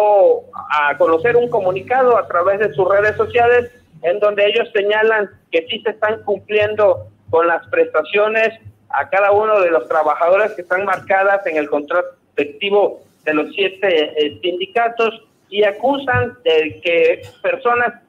a 0.69 0.97
conocer 0.97 1.35
un 1.35 1.49
comunicado 1.49 2.17
a 2.17 2.27
través 2.27 2.59
de 2.59 2.73
sus 2.73 2.89
redes 2.89 3.15
sociales 3.15 3.71
en 4.01 4.19
donde 4.19 4.45
ellos 4.47 4.69
señalan 4.73 5.29
que 5.51 5.65
sí 5.69 5.81
se 5.81 5.91
están 5.91 6.23
cumpliendo 6.23 7.07
con 7.29 7.47
las 7.47 7.65
prestaciones 7.67 8.49
a 8.93 9.09
cada 9.09 9.31
uno 9.31 9.59
de 9.59 9.71
los 9.71 9.87
trabajadores 9.87 10.51
que 10.53 10.61
están 10.61 10.85
marcadas 10.85 11.45
en 11.47 11.57
el 11.57 11.69
contrato 11.69 12.07
efectivo 12.35 13.01
de 13.23 13.33
los 13.33 13.53
siete 13.53 14.13
eh, 14.15 14.39
sindicatos 14.41 15.21
y 15.49 15.63
acusan 15.63 16.37
de 16.43 16.81
que 16.83 17.21
personas 17.41 18.01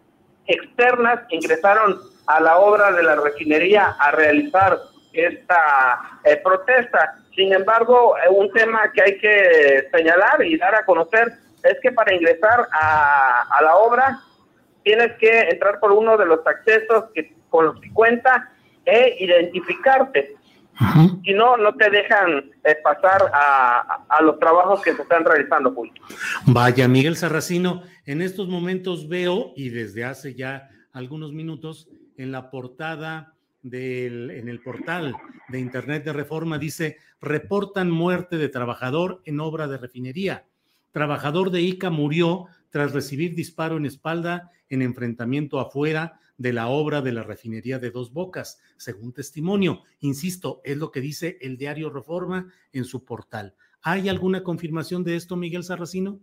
externas 0.47 1.21
ingresaron 1.31 1.99
a 2.27 2.41
la 2.41 2.59
obra 2.59 2.93
de 2.93 3.03
la 3.03 3.17
refinería 3.17 3.97
a 3.99 4.11
realizar 4.13 4.79
esta 5.13 6.19
eh, 6.25 6.37
protesta. 6.37 7.17
Sin 7.35 7.53
embargo, 7.53 8.17
eh, 8.19 8.29
un 8.31 8.51
tema 8.53 8.91
que 8.93 9.03
hay 9.03 9.19
que 9.19 9.89
señalar 9.93 10.45
y 10.45 10.57
dar 10.57 10.75
a 10.75 10.85
conocer 10.85 11.33
es 11.63 11.79
que 11.81 11.93
para 11.93 12.15
ingresar 12.15 12.67
a, 12.73 13.61
la 13.63 13.77
obra 13.77 14.19
tienes 14.83 15.13
que 15.19 15.41
entrar 15.51 15.79
por 15.79 15.93
uno 15.93 16.17
de 16.17 16.27
los 16.27 16.45
accesos 16.47 17.05
que, 17.15 17.33
con 17.51 17.67
los 17.67 17.81
que 17.81 17.93
cuenta 17.93 18.51
e 18.85 19.17
identificarte. 19.21 20.35
Si 21.25 21.33
no, 21.33 21.57
no 21.57 21.75
te 21.75 21.91
dejan 21.91 22.51
eh, 22.65 22.77
pasar 22.83 23.31
a, 23.33 24.05
a, 24.09 24.23
los 24.23 24.39
trabajos 24.39 24.83
que 24.83 24.95
se 24.95 25.03
están 25.03 25.25
realizando, 25.25 25.73
Julio. 25.73 25.95
Vaya, 26.47 26.89
Miguel 26.89 27.17
Sarracino, 27.17 27.83
en 28.07 28.23
estos 28.23 28.49
momentos 28.49 29.09
veo, 29.09 29.53
y 29.55 29.69
desde 29.69 30.05
hace 30.05 30.35
ya 30.35 30.71
algunos 30.93 31.33
minutos, 31.33 31.89
en 32.17 32.33
la 32.33 32.51
portada 32.51 33.35
del, 33.63 34.31
en 34.31 34.49
el 34.49 34.61
portal 34.61 35.15
de 35.49 35.61
Internet 35.61 36.05
de 36.05 36.13
Reforma 36.13 36.59
dice, 36.59 36.99
reportan 37.21 37.91
muerte 37.91 38.37
de 38.37 38.49
trabajador 38.49 39.23
en 39.25 39.41
obra 39.41 39.69
de 39.69 39.79
refinería. 39.79 40.45
Trabajador 40.91 41.51
de 41.51 41.63
ICA 41.63 41.91
murió 41.91 42.47
tras 42.71 42.93
recibir 42.93 43.35
disparo 43.35 43.77
en 43.77 43.87
espalda 43.87 44.51
en 44.69 44.83
enfrentamiento 44.83 45.61
afuera 45.61 46.21
de 46.37 46.53
la 46.53 46.69
obra 46.69 47.01
de 47.01 47.13
la 47.13 47.23
refinería 47.23 47.79
de 47.79 47.91
Dos 47.91 48.13
Bocas, 48.13 48.61
según 48.77 49.13
testimonio. 49.13 49.83
Insisto, 50.01 50.61
es 50.65 50.77
lo 50.77 50.91
que 50.91 51.01
dice 51.01 51.39
el 51.41 51.57
diario 51.57 51.91
Reforma 51.91 52.53
en 52.73 52.85
su 52.85 53.05
portal. 53.05 53.55
¿Hay 53.83 54.09
alguna 54.09 54.43
confirmación 54.43 55.05
de 55.05 55.17
esto, 55.17 55.37
Miguel 55.37 55.65
Sarracino? 55.65 56.21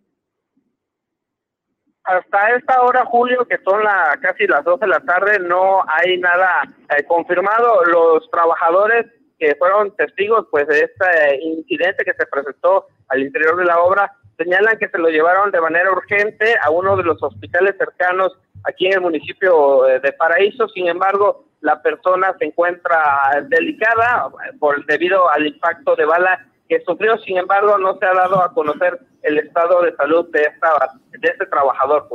hasta 2.09 2.55
esta 2.55 2.81
hora, 2.81 3.05
Julio, 3.05 3.45
que 3.45 3.59
son 3.63 3.83
la, 3.83 4.17
casi 4.19 4.47
las 4.47 4.63
12 4.63 4.83
de 4.83 4.87
la 4.89 4.99
tarde, 5.01 5.39
no 5.39 5.81
hay 5.87 6.17
nada 6.17 6.63
eh, 6.97 7.03
confirmado. 7.03 7.85
Los 7.85 8.29
trabajadores 8.31 9.05
que 9.37 9.55
fueron 9.55 9.95
testigos 9.95 10.47
pues 10.49 10.67
de 10.67 10.79
este 10.81 11.39
incidente 11.43 12.03
que 12.03 12.13
se 12.13 12.25
presentó 12.25 12.87
al 13.09 13.21
interior 13.21 13.55
de 13.57 13.65
la 13.65 13.79
obra 13.79 14.11
señalan 14.37 14.77
que 14.79 14.89
se 14.89 14.97
lo 14.97 15.09
llevaron 15.09 15.51
de 15.51 15.61
manera 15.61 15.91
urgente 15.91 16.55
a 16.61 16.71
uno 16.71 16.97
de 16.97 17.03
los 17.03 17.21
hospitales 17.21 17.75
cercanos 17.77 18.37
aquí 18.63 18.87
en 18.87 18.93
el 18.93 19.01
municipio 19.01 19.87
eh, 19.87 19.99
de 19.99 20.13
Paraíso. 20.13 20.67
Sin 20.69 20.87
embargo, 20.87 21.45
la 21.61 21.81
persona 21.81 22.35
se 22.39 22.45
encuentra 22.45 23.45
delicada 23.47 24.29
por 24.59 24.85
debido 24.85 25.29
al 25.29 25.47
impacto 25.47 25.95
de 25.95 26.05
bala 26.05 26.45
que 26.69 26.81
sufrió, 26.85 27.17
sin 27.17 27.37
embargo, 27.37 27.79
no 27.79 27.97
se 27.97 28.05
ha 28.05 28.13
dado 28.13 28.43
a 28.43 28.53
conocer 28.53 28.99
el 29.23 29.39
estado 29.39 29.81
de 29.81 29.95
salud 29.95 30.29
de, 30.31 30.43
esta, 30.43 30.69
de 31.09 31.27
este 31.27 31.45
trabajador. 31.47 32.07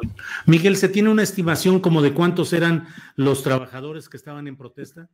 Miguel, 0.46 0.76
¿se 0.76 0.88
tiene 0.88 1.10
una 1.10 1.24
estimación 1.24 1.80
como 1.80 2.00
de 2.00 2.14
cuántos 2.14 2.52
eran 2.52 2.86
los 3.16 3.42
trabajadores 3.42 4.08
que 4.08 4.16
estaban 4.16 4.46
en 4.46 4.56
protesta? 4.56 5.08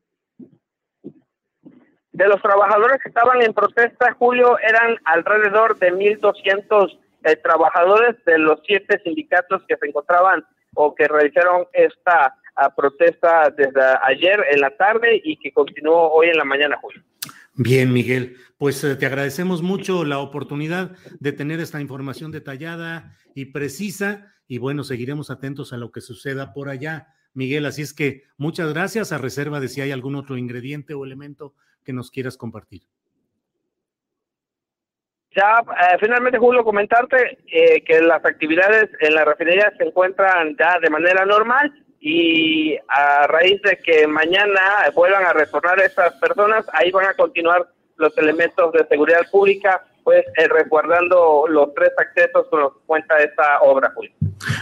De 2.12 2.28
los 2.28 2.42
trabajadores 2.42 3.00
que 3.02 3.08
estaban 3.08 3.40
en 3.40 3.54
protesta, 3.54 4.12
Julio, 4.18 4.58
eran 4.58 4.96
alrededor 5.04 5.78
de 5.78 5.90
1.200 5.94 6.98
eh, 7.24 7.36
trabajadores 7.36 8.22
de 8.26 8.38
los 8.38 8.60
siete 8.66 9.00
sindicatos 9.02 9.62
que 9.66 9.76
se 9.76 9.86
encontraban 9.86 10.44
o 10.74 10.94
que 10.94 11.08
realizaron 11.08 11.66
esta 11.72 12.34
ah, 12.56 12.74
protesta 12.74 13.50
desde 13.50 13.80
ayer 14.02 14.44
en 14.50 14.60
la 14.60 14.76
tarde 14.76 15.20
y 15.22 15.36
que 15.36 15.52
continuó 15.52 16.12
hoy 16.12 16.28
en 16.28 16.36
la 16.36 16.44
mañana, 16.44 16.78
Julio. 16.80 17.02
Bien, 17.54 17.92
Miguel, 17.92 18.36
pues 18.58 18.82
eh, 18.84 18.96
te 18.96 19.06
agradecemos 19.06 19.60
mucho 19.62 20.04
la 20.04 20.18
oportunidad 20.18 20.92
de 21.18 21.32
tener 21.32 21.60
esta 21.60 21.80
información 21.80 22.30
detallada 22.30 23.16
y 23.34 23.46
precisa 23.46 24.32
y 24.46 24.58
bueno, 24.58 24.82
seguiremos 24.82 25.30
atentos 25.30 25.72
a 25.72 25.76
lo 25.76 25.92
que 25.92 26.00
suceda 26.00 26.52
por 26.52 26.68
allá, 26.68 27.14
Miguel. 27.34 27.66
Así 27.66 27.82
es 27.82 27.94
que 27.94 28.24
muchas 28.36 28.72
gracias 28.72 29.12
a 29.12 29.18
reserva 29.18 29.60
de 29.60 29.68
si 29.68 29.80
hay 29.80 29.92
algún 29.92 30.16
otro 30.16 30.36
ingrediente 30.36 30.94
o 30.94 31.04
elemento 31.04 31.54
que 31.84 31.92
nos 31.92 32.10
quieras 32.10 32.36
compartir. 32.36 32.82
Ya, 35.34 35.60
eh, 35.60 35.96
finalmente, 36.00 36.38
Julio, 36.38 36.64
comentarte 36.64 37.38
eh, 37.46 37.84
que 37.84 38.00
las 38.00 38.24
actividades 38.24 38.90
en 39.00 39.14
la 39.14 39.24
refinería 39.24 39.72
se 39.78 39.84
encuentran 39.84 40.56
ya 40.58 40.78
de 40.80 40.90
manera 40.90 41.24
normal 41.24 41.72
y 42.00 42.76
a 42.88 43.26
raíz 43.28 43.60
de 43.62 43.78
que 43.78 44.06
mañana 44.08 44.90
vuelvan 44.94 45.24
a 45.24 45.32
retornar 45.32 45.78
estas 45.80 46.14
personas, 46.14 46.66
ahí 46.72 46.90
van 46.90 47.06
a 47.06 47.14
continuar 47.14 47.68
los 47.96 48.16
elementos 48.18 48.72
de 48.72 48.86
seguridad 48.88 49.20
pública, 49.30 49.86
pues 50.02 50.24
eh, 50.36 50.48
resguardando 50.48 51.46
los 51.46 51.74
tres 51.74 51.92
accesos 51.96 52.48
con 52.48 52.60
los 52.60 52.72
que 52.72 52.80
cuenta 52.86 53.18
esta 53.18 53.60
obra. 53.60 53.92
Julio. 53.94 54.12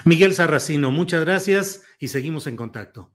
Miguel 0.05 0.35
Sarracino, 0.35 0.91
muchas 0.91 1.25
gracias 1.25 1.87
y 1.99 2.09
seguimos 2.09 2.47
en 2.47 2.57
contacto. 2.57 3.11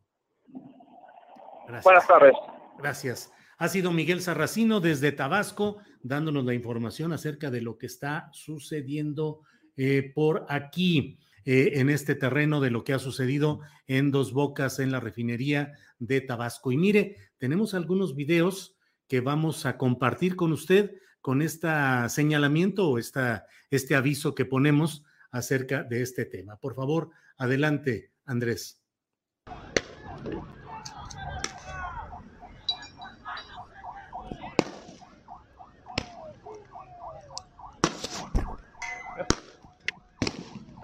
Buenas 1.83 2.07
tardes. 2.07 2.33
Gracias. 2.79 3.31
Ha 3.57 3.67
sido 3.67 3.91
Miguel 3.91 4.21
Sarracino 4.21 4.79
desde 4.79 5.11
Tabasco 5.11 5.77
dándonos 6.03 6.45
la 6.45 6.53
información 6.53 7.13
acerca 7.13 7.49
de 7.49 7.61
lo 7.61 7.77
que 7.77 7.87
está 7.87 8.29
sucediendo 8.33 9.41
eh, 9.75 10.11
por 10.13 10.45
aquí. 10.49 11.17
Eh, 11.45 11.81
en 11.81 11.89
este 11.89 12.15
terreno 12.15 12.61
de 12.61 12.71
lo 12.71 12.85
que 12.85 12.93
ha 12.93 12.99
sucedido 12.99 13.59
en 13.85 14.11
Dos 14.11 14.31
Bocas 14.31 14.79
en 14.79 14.91
la 14.93 15.01
refinería 15.01 15.73
de 15.99 16.21
Tabasco. 16.21 16.71
Y 16.71 16.77
mire, 16.77 17.17
tenemos 17.37 17.73
algunos 17.73 18.15
videos 18.15 18.77
que 19.09 19.19
vamos 19.19 19.65
a 19.65 19.77
compartir 19.77 20.37
con 20.37 20.53
usted 20.53 20.95
con 21.19 21.41
este 21.41 21.69
señalamiento 22.09 22.89
o 22.89 22.97
esta, 22.97 23.47
este 23.71 23.95
aviso 23.95 24.35
que 24.35 24.43
ponemos 24.45 25.03
acerca 25.31 25.83
de 25.83 26.01
este 26.01 26.25
tema. 26.25 26.57
Por 26.57 26.75
favor, 26.75 27.11
adelante, 27.37 28.11
Andrés. 28.25 28.81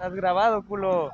Estás 0.00 0.14
grabado, 0.14 0.62
culo 0.64 1.10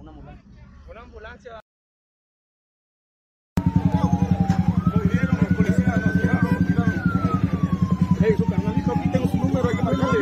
una 0.00 0.10
ambulancia. 0.10 0.44
Una 0.88 1.00
ambulancia. 1.02 1.60
Hey, 8.22 8.34
su 8.36 8.44
carnalito, 8.44 8.92
aquí 8.92 9.08
tengo 9.10 9.28
su 9.28 9.36
número, 9.36 9.68
hay 9.68 9.76
que 9.76 9.82
marcarle. 9.82 10.18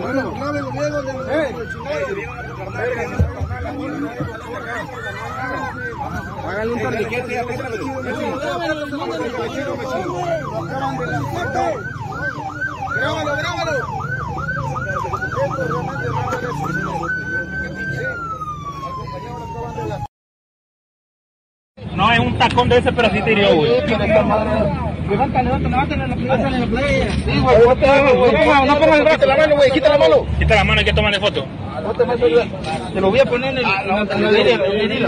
Bueno, 0.00 0.34
grábelo, 0.34 0.70
Diego, 0.70 0.98
Háganle 6.46 6.74
un 6.74 6.82
torniquete, 6.82 7.34
Grábalo, 12.96 13.36
grábalo. 13.36 14.04
No 22.54 22.60
es 22.60 22.66
un 22.66 22.68
tacón 22.68 22.68
de 22.68 22.78
ese, 22.78 22.92
pero 22.92 23.10
sí 23.10 23.22
te 23.22 23.32
hirió, 23.32 23.56
güey. 23.56 23.70
Levanta, 25.10 25.42
levanta, 25.42 25.68
levanta 25.68 25.94
en 25.94 26.10
la 26.10 26.16
playa. 26.16 26.48
en 26.48 26.60
la 26.60 26.66
playa. 26.66 27.12
Sí, 27.12 27.40
güey, 27.40 27.58
no 28.66 28.78
pongas 28.78 28.98
el 28.98 29.04
brazo, 29.04 29.26
la 29.26 29.36
mano, 29.36 29.56
güey, 29.56 29.70
quita 29.72 29.88
la 29.88 29.98
mano. 29.98 30.26
Quita 30.38 30.54
la 30.54 30.64
mano, 30.64 30.78
hay 30.78 30.84
que 30.84 30.92
tomarle 30.92 31.20
foto. 31.20 31.46
Te 32.92 33.00
lo 33.00 33.10
voy 33.10 33.18
a 33.18 33.24
poner 33.24 33.58
en 33.58 33.58
el, 33.58 35.06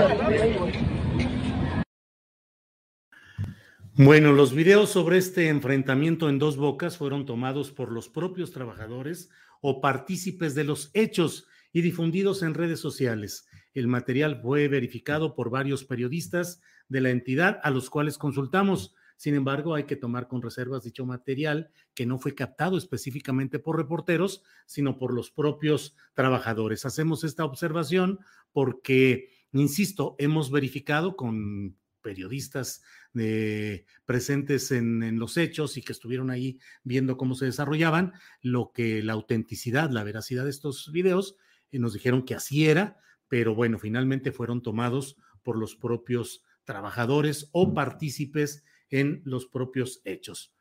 Bueno, 3.94 4.32
los 4.32 4.52
videos 4.52 4.90
sobre 4.90 5.16
este 5.16 5.48
enfrentamiento 5.48 6.28
en 6.28 6.38
dos 6.38 6.56
bocas 6.58 6.98
fueron 6.98 7.24
tomados 7.24 7.70
por 7.70 7.92
los 7.92 8.08
propios 8.08 8.52
trabajadores 8.52 9.30
o 9.62 9.80
partícipes 9.80 10.54
de 10.54 10.64
los 10.64 10.90
hechos 10.92 11.46
y 11.72 11.80
difundidos 11.80 12.42
en 12.42 12.52
redes 12.54 12.80
sociales. 12.80 13.48
El 13.72 13.86
material 13.86 14.40
fue 14.42 14.68
verificado 14.68 15.34
por 15.34 15.48
varios 15.48 15.84
periodistas 15.84 16.60
de 16.88 17.00
la 17.00 17.10
entidad 17.10 17.60
a 17.62 17.70
los 17.70 17.90
cuales 17.90 18.18
consultamos. 18.18 18.94
Sin 19.16 19.34
embargo, 19.34 19.74
hay 19.74 19.84
que 19.84 19.96
tomar 19.96 20.28
con 20.28 20.42
reservas 20.42 20.82
dicho 20.82 21.06
material 21.06 21.70
que 21.94 22.04
no 22.04 22.18
fue 22.18 22.34
captado 22.34 22.76
específicamente 22.76 23.58
por 23.58 23.76
reporteros, 23.76 24.42
sino 24.66 24.98
por 24.98 25.14
los 25.14 25.30
propios 25.30 25.96
trabajadores. 26.14 26.84
Hacemos 26.84 27.24
esta 27.24 27.44
observación 27.44 28.20
porque, 28.52 29.30
insisto, 29.52 30.16
hemos 30.18 30.50
verificado 30.50 31.16
con 31.16 31.76
periodistas 32.06 32.82
eh, 33.16 33.84
presentes 34.04 34.70
en, 34.70 35.18
los 35.18 35.36
hechos 35.36 35.76
y 35.76 35.82
que 35.82 35.92
estuvieron 35.92 36.30
ahí 36.30 36.60
viendo 36.84 37.16
cómo 37.16 37.34
se 37.34 37.46
desarrollaban, 37.46 38.12
lo 38.42 38.70
que 38.70 39.02
la 39.02 39.14
autenticidad, 39.14 39.90
la 39.90 40.04
veracidad 40.04 40.44
de 40.44 40.50
estos 40.50 40.92
videos, 40.92 41.36
y 41.72 41.80
nos 41.80 41.94
dijeron 41.94 42.24
que 42.24 42.36
así 42.36 42.68
era, 42.68 43.00
pero 43.26 43.56
bueno, 43.56 43.80
finalmente 43.80 44.30
fueron 44.30 44.62
tomados 44.62 45.16
por 45.42 45.58
los 45.58 45.74
propios 45.74 46.44
trabajadores 46.66 47.48
o 47.52 47.72
partícipes 47.72 48.64
en 48.90 49.22
los 49.24 49.46
propios 49.46 50.02
hechos. 50.04 50.54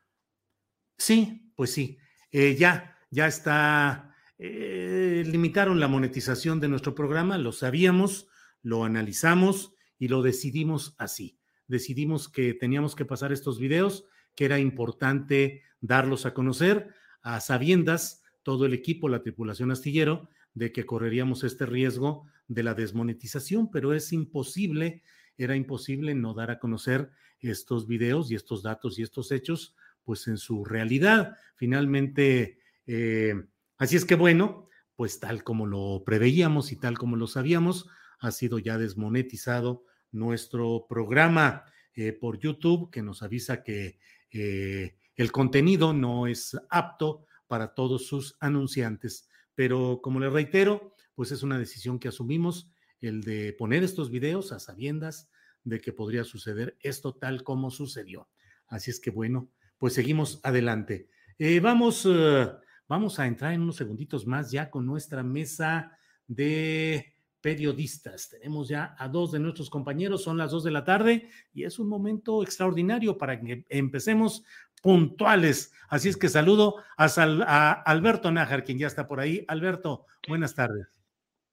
Sí, 0.96 1.52
pues 1.54 1.72
sí, 1.72 1.98
eh, 2.30 2.56
ya, 2.56 2.96
ya 3.10 3.26
está, 3.26 4.14
eh, 4.38 5.22
limitaron 5.26 5.78
la 5.78 5.88
monetización 5.88 6.60
de 6.60 6.68
nuestro 6.68 6.94
programa, 6.94 7.36
lo 7.36 7.52
sabíamos, 7.52 8.28
lo 8.62 8.84
analizamos 8.84 9.74
y 9.98 10.08
lo 10.08 10.22
decidimos 10.22 10.94
así. 10.98 11.38
Decidimos 11.68 12.28
que 12.30 12.54
teníamos 12.54 12.94
que 12.94 13.04
pasar 13.04 13.32
estos 13.32 13.58
videos, 13.58 14.06
que 14.34 14.46
era 14.46 14.58
importante 14.58 15.62
darlos 15.80 16.24
a 16.24 16.32
conocer 16.32 16.94
a 17.22 17.40
sabiendas 17.40 18.22
todo 18.42 18.66
el 18.66 18.72
equipo, 18.72 19.08
la 19.08 19.22
tripulación 19.22 19.72
astillero, 19.72 20.28
de 20.54 20.72
que 20.72 20.86
correríamos 20.86 21.44
este 21.44 21.66
riesgo 21.66 22.26
de 22.48 22.62
la 22.62 22.74
desmonetización, 22.74 23.70
pero 23.70 23.92
es 23.92 24.12
imposible, 24.12 25.02
era 25.36 25.56
imposible 25.56 26.14
no 26.14 26.34
dar 26.34 26.50
a 26.50 26.58
conocer 26.58 27.10
estos 27.40 27.86
videos 27.86 28.30
y 28.30 28.34
estos 28.34 28.62
datos 28.62 28.98
y 28.98 29.02
estos 29.02 29.30
hechos, 29.32 29.74
pues 30.04 30.26
en 30.28 30.38
su 30.38 30.64
realidad. 30.64 31.36
Finalmente, 31.54 32.60
eh, 32.86 33.34
así 33.78 33.96
es 33.96 34.04
que 34.04 34.14
bueno, 34.14 34.68
pues 34.94 35.20
tal 35.20 35.44
como 35.44 35.66
lo 35.66 36.02
preveíamos 36.04 36.72
y 36.72 36.76
tal 36.76 36.96
como 36.98 37.16
lo 37.16 37.26
sabíamos, 37.26 37.88
ha 38.18 38.30
sido 38.30 38.58
ya 38.58 38.78
desmonetizado 38.78 39.84
nuestro 40.10 40.86
programa 40.88 41.64
eh, 41.94 42.12
por 42.12 42.38
YouTube, 42.38 42.90
que 42.90 43.02
nos 43.02 43.22
avisa 43.22 43.62
que 43.62 43.98
eh, 44.30 44.96
el 45.14 45.32
contenido 45.32 45.92
no 45.92 46.26
es 46.26 46.56
apto 46.70 47.26
para 47.46 47.74
todos 47.74 48.06
sus 48.06 48.36
anunciantes. 48.40 49.28
Pero 49.54 50.00
como 50.02 50.20
le 50.20 50.30
reitero, 50.30 50.94
pues 51.14 51.32
es 51.32 51.42
una 51.42 51.58
decisión 51.58 51.98
que 51.98 52.08
asumimos, 52.08 52.70
el 53.08 53.22
de 53.22 53.52
poner 53.52 53.82
estos 53.82 54.10
videos 54.10 54.52
a 54.52 54.58
sabiendas 54.58 55.30
de 55.64 55.80
que 55.80 55.92
podría 55.92 56.24
suceder 56.24 56.76
esto 56.80 57.14
tal 57.14 57.42
como 57.42 57.70
sucedió. 57.70 58.28
Así 58.68 58.90
es 58.90 59.00
que 59.00 59.10
bueno, 59.10 59.50
pues 59.78 59.94
seguimos 59.94 60.40
adelante. 60.42 61.08
Eh, 61.38 61.60
vamos, 61.60 62.06
uh, 62.06 62.52
vamos 62.88 63.18
a 63.18 63.26
entrar 63.26 63.52
en 63.52 63.62
unos 63.62 63.76
segunditos 63.76 64.26
más 64.26 64.50
ya 64.50 64.70
con 64.70 64.86
nuestra 64.86 65.22
mesa 65.22 65.98
de 66.26 67.14
periodistas. 67.40 68.28
Tenemos 68.28 68.68
ya 68.68 68.96
a 68.98 69.08
dos 69.08 69.32
de 69.32 69.38
nuestros 69.38 69.70
compañeros, 69.70 70.22
son 70.22 70.38
las 70.38 70.50
dos 70.50 70.64
de 70.64 70.70
la 70.70 70.84
tarde 70.84 71.30
y 71.52 71.64
es 71.64 71.78
un 71.78 71.88
momento 71.88 72.42
extraordinario 72.42 73.18
para 73.18 73.40
que 73.40 73.64
empecemos 73.68 74.44
puntuales. 74.82 75.72
Así 75.88 76.08
es 76.08 76.16
que 76.16 76.28
saludo 76.28 76.76
a, 76.96 77.06
a, 77.06 77.72
Alberto 77.82 78.30
Nájar, 78.30 78.64
quien 78.64 78.78
ya 78.78 78.86
está 78.86 79.06
por 79.06 79.20
ahí. 79.20 79.44
Alberto, 79.48 80.06
buenas 80.28 80.54
tardes. 80.54 80.95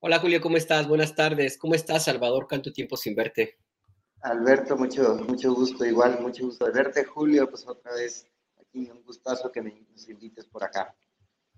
Hola 0.06 0.20
Julio, 0.20 0.42
¿cómo 0.42 0.58
estás? 0.58 0.86
Buenas 0.86 1.16
tardes. 1.16 1.58
¿Cómo 1.58 1.76
estás, 1.76 2.04
Salvador? 2.04 2.46
¿Cuánto 2.50 2.74
tiempo 2.74 2.98
sin 2.98 3.16
verte? 3.16 3.58
Alberto, 4.20 4.76
mucho, 4.76 5.16
mucho 5.26 5.54
gusto, 5.54 5.86
igual, 5.86 6.20
mucho 6.20 6.44
gusto 6.44 6.66
de 6.66 6.72
verte. 6.72 7.06
Julio, 7.06 7.50
pues 7.50 7.66
otra 7.66 7.94
vez 7.94 8.28
aquí, 8.60 8.90
un 8.92 9.02
gustazo 9.06 9.50
que 9.50 9.62
me, 9.62 9.88
nos 9.90 10.10
invites 10.10 10.46
por 10.48 10.62
acá. 10.66 10.94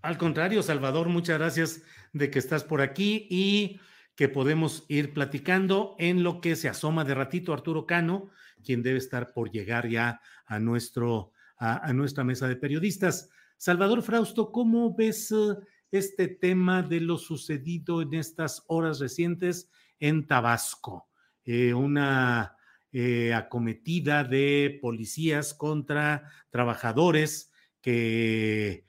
Al 0.04 0.20
contrario, 0.20 0.62
Salvador, 0.62 1.10
muchas 1.10 1.40
gracias 1.40 1.82
de 2.14 2.30
que 2.30 2.38
estás 2.38 2.64
por 2.64 2.82
aquí 2.82 3.26
y 3.32 3.80
que 4.16 4.30
podemos 4.30 4.86
ir 4.90 5.16
platicando 5.16 5.96
en 5.98 6.22
lo 6.22 6.40
que 6.40 6.56
se 6.56 6.70
asoma 6.70 7.04
de 7.04 7.16
ratito 7.16 7.52
Arturo 7.52 7.88
Cano, 7.88 8.30
quien 8.64 8.84
debe 8.84 9.00
estar 9.00 9.34
por 9.34 9.50
llegar 9.50 9.90
ya 9.90 10.22
a 10.46 10.60
nuestro 10.60 11.32
a, 11.58 11.92
nuestra 11.94 12.24
mesa 12.24 12.48
de 12.48 12.58
periodistas. 12.58 13.28
Salvador 13.58 14.04
Frausto, 14.04 14.52
¿cómo 14.52 14.96
ves 14.96 15.32
eh, 15.32 15.56
este 15.96 16.28
tema 16.28 16.84
de 16.84 17.00
lo 17.00 17.18
sucedido 17.18 18.02
en 18.02 18.14
estas 18.14 18.64
horas 18.68 19.00
recientes 19.00 19.70
en 20.00 20.28
Tabasco? 20.28 21.10
Eh, 21.44 21.74
una 21.74 22.56
eh, 22.92 23.34
acometida 23.34 24.24
de 24.24 24.80
policías 24.82 25.54
contra 25.54 26.30
trabajadores 26.50 27.52
que 27.82 28.86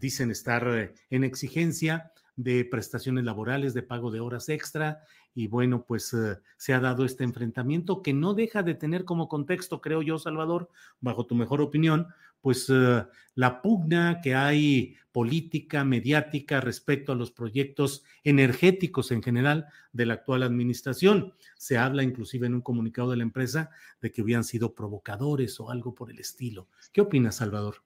dicen 0.00 0.32
estar 0.32 0.92
en 1.08 1.22
exigencia 1.22 2.10
de 2.34 2.64
prestaciones 2.64 3.22
laborales, 3.22 3.74
de 3.74 3.84
pago 3.84 4.10
de 4.10 4.18
horas 4.18 4.48
extra, 4.48 5.02
y 5.34 5.46
bueno, 5.46 5.84
pues 5.84 6.14
se 6.56 6.74
ha 6.74 6.80
dado 6.80 7.04
este 7.04 7.24
enfrentamiento 7.24 8.02
que 8.02 8.12
no 8.12 8.34
deja 8.34 8.62
de 8.62 8.74
tener 8.74 9.04
como 9.04 9.28
contexto, 9.28 9.80
creo 9.80 10.02
yo, 10.02 10.18
Salvador, 10.18 10.68
bajo 11.00 11.26
tu 11.26 11.34
mejor 11.34 11.60
opinión, 11.60 12.08
pues 12.42 12.68
uh, 12.68 13.06
la 13.34 13.62
pugna 13.62 14.20
que 14.22 14.34
hay 14.34 14.96
política, 15.10 15.84
mediática 15.84 16.60
respecto 16.60 17.12
a 17.12 17.14
los 17.14 17.30
proyectos 17.30 18.04
energéticos 18.24 19.10
en 19.10 19.22
general 19.22 19.66
de 19.92 20.04
la 20.04 20.14
actual 20.14 20.42
administración. 20.42 21.32
Se 21.56 21.78
habla 21.78 22.02
inclusive 22.02 22.46
en 22.46 22.54
un 22.54 22.60
comunicado 22.60 23.10
de 23.10 23.16
la 23.16 23.22
empresa 23.22 23.70
de 24.02 24.12
que 24.12 24.20
hubieran 24.20 24.44
sido 24.44 24.74
provocadores 24.74 25.58
o 25.60 25.70
algo 25.70 25.94
por 25.94 26.10
el 26.10 26.18
estilo. 26.18 26.68
¿Qué 26.92 27.00
opinas, 27.00 27.36
Salvador? 27.36 27.76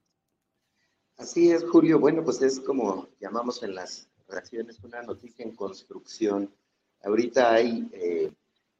Así 1.17 1.51
es, 1.53 1.63
Julio. 1.63 2.01
Bueno, 2.01 2.25
pues 2.25 2.43
es 2.43 2.59
como 2.59 3.09
llamamos 3.21 3.63
en 3.63 3.77
las 3.77 4.09
reacciones 4.29 4.81
una 4.83 5.03
noticia 5.03 5.45
en 5.45 5.55
construcción 5.55 6.51
Ahorita 7.07 7.53
hay 7.53 7.89
eh, 7.93 8.33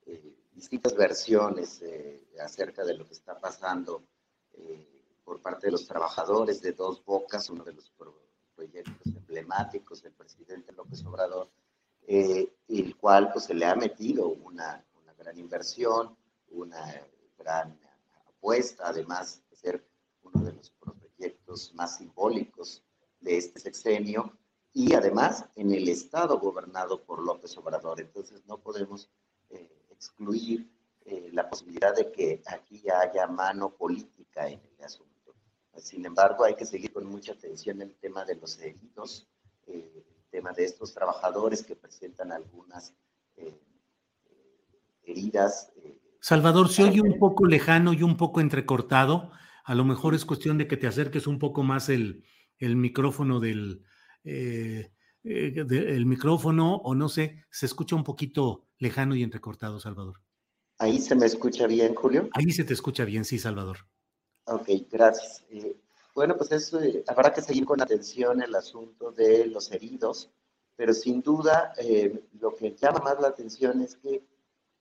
eh, 0.07 0.37
distintas 0.53 0.97
versiones 0.97 1.81
eh, 1.83 2.25
acerca 2.43 2.85
de 2.85 2.95
lo 2.95 3.07
que 3.07 3.15
está 3.15 3.39
pasando 3.39 4.03
por 5.27 5.43
parte 5.43 5.67
de 5.67 5.73
los 5.73 5.89
trabajadores 5.89 6.63
de 6.63 6.71
Dos 6.71 7.05
Bocas, 7.05 7.51
uno 7.51 7.65
de 7.65 7.73
los 7.73 7.93
proyectos 8.55 9.07
emblemáticos 9.07 10.01
del 10.01 10.13
presidente 10.13 10.73
López 10.73 11.05
Obrador, 11.05 11.51
el 12.07 12.97
cual 12.97 13.33
pues, 13.33 13.47
se 13.47 13.55
le 13.55 13.67
ha 13.67 13.75
metido 13.75 14.29
una, 14.29 14.85
una 15.03 15.13
gran 15.15 15.37
inversión, 15.37 16.17
una 16.53 17.03
gran 17.37 17.77
apuesta, 18.29 18.87
además 18.87 19.43
de 19.51 19.57
ser 19.57 19.85
uno 20.23 20.45
de 20.45 20.53
los 20.53 20.71
proyectos 20.71 21.75
más 21.75 21.97
simbólicos 21.97 22.85
de 23.21 23.37
este 23.37 23.59
sexenio, 23.59 24.33
y 24.73 24.95
además 24.95 25.47
en 25.57 25.73
el 25.73 25.89
estado 25.89 26.39
gobernado 26.39 27.03
por 27.03 27.21
López 27.21 27.57
Obrador. 27.57 28.01
Entonces 28.01 28.47
no 28.47 28.59
podemos 28.59 29.11
eh, 29.51 29.87
excluir 29.91 30.71
eh, 31.05 31.31
la 31.33 31.51
posibilidad 31.51 31.97
de 31.97 32.13
que 32.13 32.43
aquí 32.47 32.89
haya 32.89 33.27
mano 33.27 33.71
política 33.71 34.47
en 34.49 34.61
el 34.79 34.85
asunto. 34.85 35.16
Sin 35.79 36.05
embargo, 36.07 36.45
hay 36.45 36.55
que 36.55 36.65
seguir 36.65 36.93
con 36.93 37.07
mucha 37.07 37.33
atención 37.33 37.81
el 37.83 37.95
tema 37.95 38.25
de 38.25 38.37
los 38.37 38.59
heridos, 38.59 39.29
eh, 39.67 40.05
el 40.07 40.31
tema 40.31 40.53
de 40.53 40.65
estos 40.65 40.93
trabajadores 40.93 41.63
que 41.63 41.77
presentan 41.77 42.33
algunas 42.33 42.95
heridas. 45.07 45.73
Salvador, 46.21 46.69
se 46.69 46.85
oye 46.85 47.01
un 47.01 47.19
poco 47.19 47.47
lejano 47.47 47.93
y 47.93 48.03
un 48.03 48.17
poco 48.17 48.41
entrecortado. 48.41 49.31
A 49.65 49.75
lo 49.75 49.85
mejor 49.85 50.15
es 50.15 50.25
cuestión 50.25 50.59
de 50.59 50.67
que 50.67 50.77
te 50.77 50.87
acerques 50.87 51.27
un 51.27 51.39
poco 51.39 51.63
más 51.63 51.89
el, 51.89 52.25
el 52.59 52.77
micrófono 52.77 53.41
del, 53.41 53.85
eh, 54.25 54.93
eh 55.25 55.55
el 55.69 56.07
micrófono 56.07 56.77
o 56.77 56.95
no 56.95 57.09
sé, 57.09 57.45
se 57.51 57.67
escucha 57.67 57.97
un 57.97 58.05
poquito 58.05 58.67
lejano 58.79 59.15
y 59.15 59.23
entrecortado, 59.23 59.81
Salvador. 59.81 60.21
Ahí 60.79 61.01
se 61.01 61.15
me 61.15 61.27
escucha 61.27 61.67
bien, 61.67 61.95
Julio. 61.95 62.29
Ahí 62.33 62.51
se 62.51 62.65
te 62.65 62.75
escucha 62.75 63.05
bien, 63.05 63.25
sí, 63.25 63.39
Salvador. 63.39 63.79
Ok, 64.47 64.69
gracias. 64.91 65.45
Eh, 65.51 65.77
bueno, 66.15 66.37
pues 66.37 66.51
eso, 66.53 66.81
eh, 66.81 67.05
habrá 67.07 67.33
que 67.33 67.43
seguir 67.43 67.65
con 67.65 67.81
atención 67.81 68.43
el 68.43 68.55
asunto 68.55 69.13
de 69.13 69.47
los 69.47 69.71
heridos, 69.71 70.31
pero 70.75 70.93
sin 70.93 71.23
duda 71.23 71.73
lo 72.41 72.55
que 72.55 72.75
llama 72.75 73.01
más 73.01 73.21
la 73.21 73.29
atención 73.29 73.81
es 73.81 73.97
que 73.97 74.23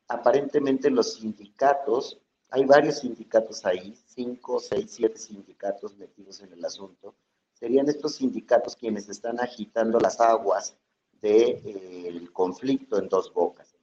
aparentemente 0.08 0.90
los 0.90 1.14
sindicatos, 1.16 2.20
hay 2.50 2.66
varios 2.66 3.00
sindicatos 3.00 3.66
ahí, 3.66 3.98
cinco, 4.06 4.60
seis, 4.60 4.92
siete 4.92 5.18
sindicatos 5.18 5.96
metidos 5.98 6.42
en 6.42 6.54
el 6.54 6.64
asunto, 6.64 7.16
serían 7.54 7.90
estos 7.90 8.16
sindicatos 8.16 8.76
quienes 8.76 9.10
están 9.10 9.40
agitando 9.40 10.00
las 10.00 10.20
aguas 10.20 10.76
del 11.22 11.64
de, 11.64 12.30
conflicto 12.34 13.00
en 13.00 13.10
dos 13.10 13.34
bocas 13.34 13.76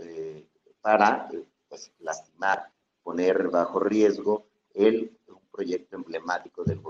eh, 0.00 0.46
para 0.80 1.28
eh, 1.32 1.44
pues, 1.68 1.92
lastimar, 2.00 2.70
poner 3.02 3.48
bajo 3.48 3.80
riesgo 3.80 4.46
el, 4.74 5.16
proyecto 5.60 5.96
emblemático 5.96 6.64
del, 6.64 6.80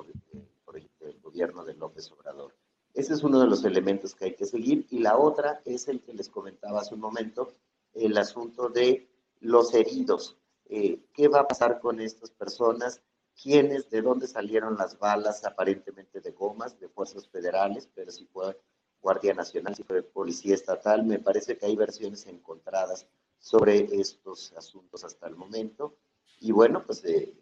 del 1.00 1.20
gobierno 1.20 1.64
de 1.64 1.74
López 1.74 2.08
Obrador. 2.12 2.54
Ese 2.94 3.14
es 3.14 3.24
uno 3.24 3.40
de 3.40 3.48
los 3.48 3.64
elementos 3.64 4.14
que 4.14 4.26
hay 4.26 4.34
que 4.36 4.46
seguir 4.46 4.86
y 4.90 5.00
la 5.00 5.18
otra 5.18 5.60
es 5.64 5.88
el 5.88 6.00
que 6.00 6.14
les 6.14 6.28
comentaba 6.28 6.80
hace 6.80 6.94
un 6.94 7.00
momento, 7.00 7.56
el 7.94 8.16
asunto 8.16 8.68
de 8.68 9.10
los 9.40 9.74
heridos. 9.74 10.36
Eh, 10.66 11.00
¿Qué 11.12 11.26
va 11.26 11.40
a 11.40 11.48
pasar 11.48 11.80
con 11.80 12.00
estas 12.00 12.30
personas? 12.30 13.02
quiénes, 13.42 13.90
de 13.90 14.02
dónde 14.02 14.28
salieron 14.28 14.76
las 14.76 14.98
balas 14.98 15.44
aparentemente 15.44 16.20
de 16.20 16.30
gomas, 16.30 16.78
de 16.78 16.88
fuerzas 16.88 17.26
federales, 17.26 17.88
pero 17.94 18.12
si 18.12 18.26
fue 18.26 18.56
Guardia 19.00 19.34
Nacional, 19.34 19.74
si 19.74 19.82
fue 19.82 20.02
Policía 20.02 20.54
Estatal, 20.54 21.04
me 21.04 21.18
parece 21.18 21.56
que 21.56 21.66
hay 21.66 21.74
versiones 21.74 22.26
encontradas 22.26 23.06
sobre 23.38 23.88
estos 23.98 24.52
asuntos 24.52 25.02
hasta 25.04 25.26
el 25.26 25.34
momento. 25.34 25.96
Y 26.38 26.52
bueno, 26.52 26.84
pues, 26.84 27.04
eh, 27.04 27.34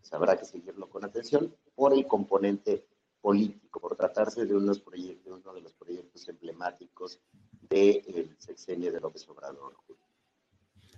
pues 0.00 0.12
habrá 0.12 0.36
que 0.36 0.44
seguirlo 0.44 0.88
con 0.88 1.04
atención 1.04 1.54
por 1.74 1.92
el 1.92 2.06
componente 2.06 2.86
político, 3.20 3.80
por 3.80 3.96
tratarse 3.96 4.46
de 4.46 4.56
unos 4.56 4.80
proyectos, 4.80 5.40
uno 5.42 5.54
de 5.54 5.60
los 5.60 5.74
proyectos 5.74 6.28
emblemáticos 6.28 7.20
del 7.68 8.34
sexenio 8.38 8.90
de 8.90 9.00
López 9.00 9.28
Obrador. 9.28 9.76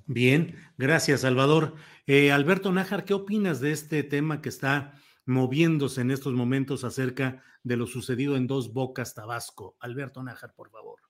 Bien, 0.06 0.56
gracias, 0.78 1.20
Salvador. 1.20 1.74
Eh, 2.06 2.32
Alberto 2.32 2.72
Nájar, 2.72 3.04
¿qué 3.04 3.14
opinas 3.14 3.60
de 3.60 3.72
este 3.72 4.02
tema 4.02 4.42
que 4.42 4.48
está 4.48 4.94
moviéndose 5.24 6.00
en 6.00 6.10
estos 6.10 6.32
momentos 6.32 6.84
acerca 6.84 7.42
de 7.62 7.76
lo 7.76 7.86
sucedido 7.86 8.36
en 8.36 8.46
Dos 8.46 8.72
Bocas, 8.72 9.14
Tabasco? 9.14 9.76
Alberto 9.80 10.22
Nájar, 10.22 10.54
por 10.54 10.70
favor. 10.70 11.00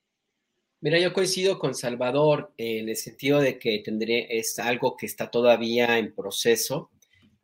Mira, 0.80 0.98
yo 0.98 1.12
coincido 1.12 1.58
con 1.58 1.74
Salvador 1.74 2.52
en 2.56 2.88
el 2.88 2.96
sentido 2.96 3.40
de 3.40 3.58
que 3.58 3.78
tendré, 3.84 4.36
es 4.36 4.58
algo 4.58 4.96
que 4.96 5.06
está 5.06 5.30
todavía 5.30 5.96
en 5.96 6.12
proceso. 6.14 6.90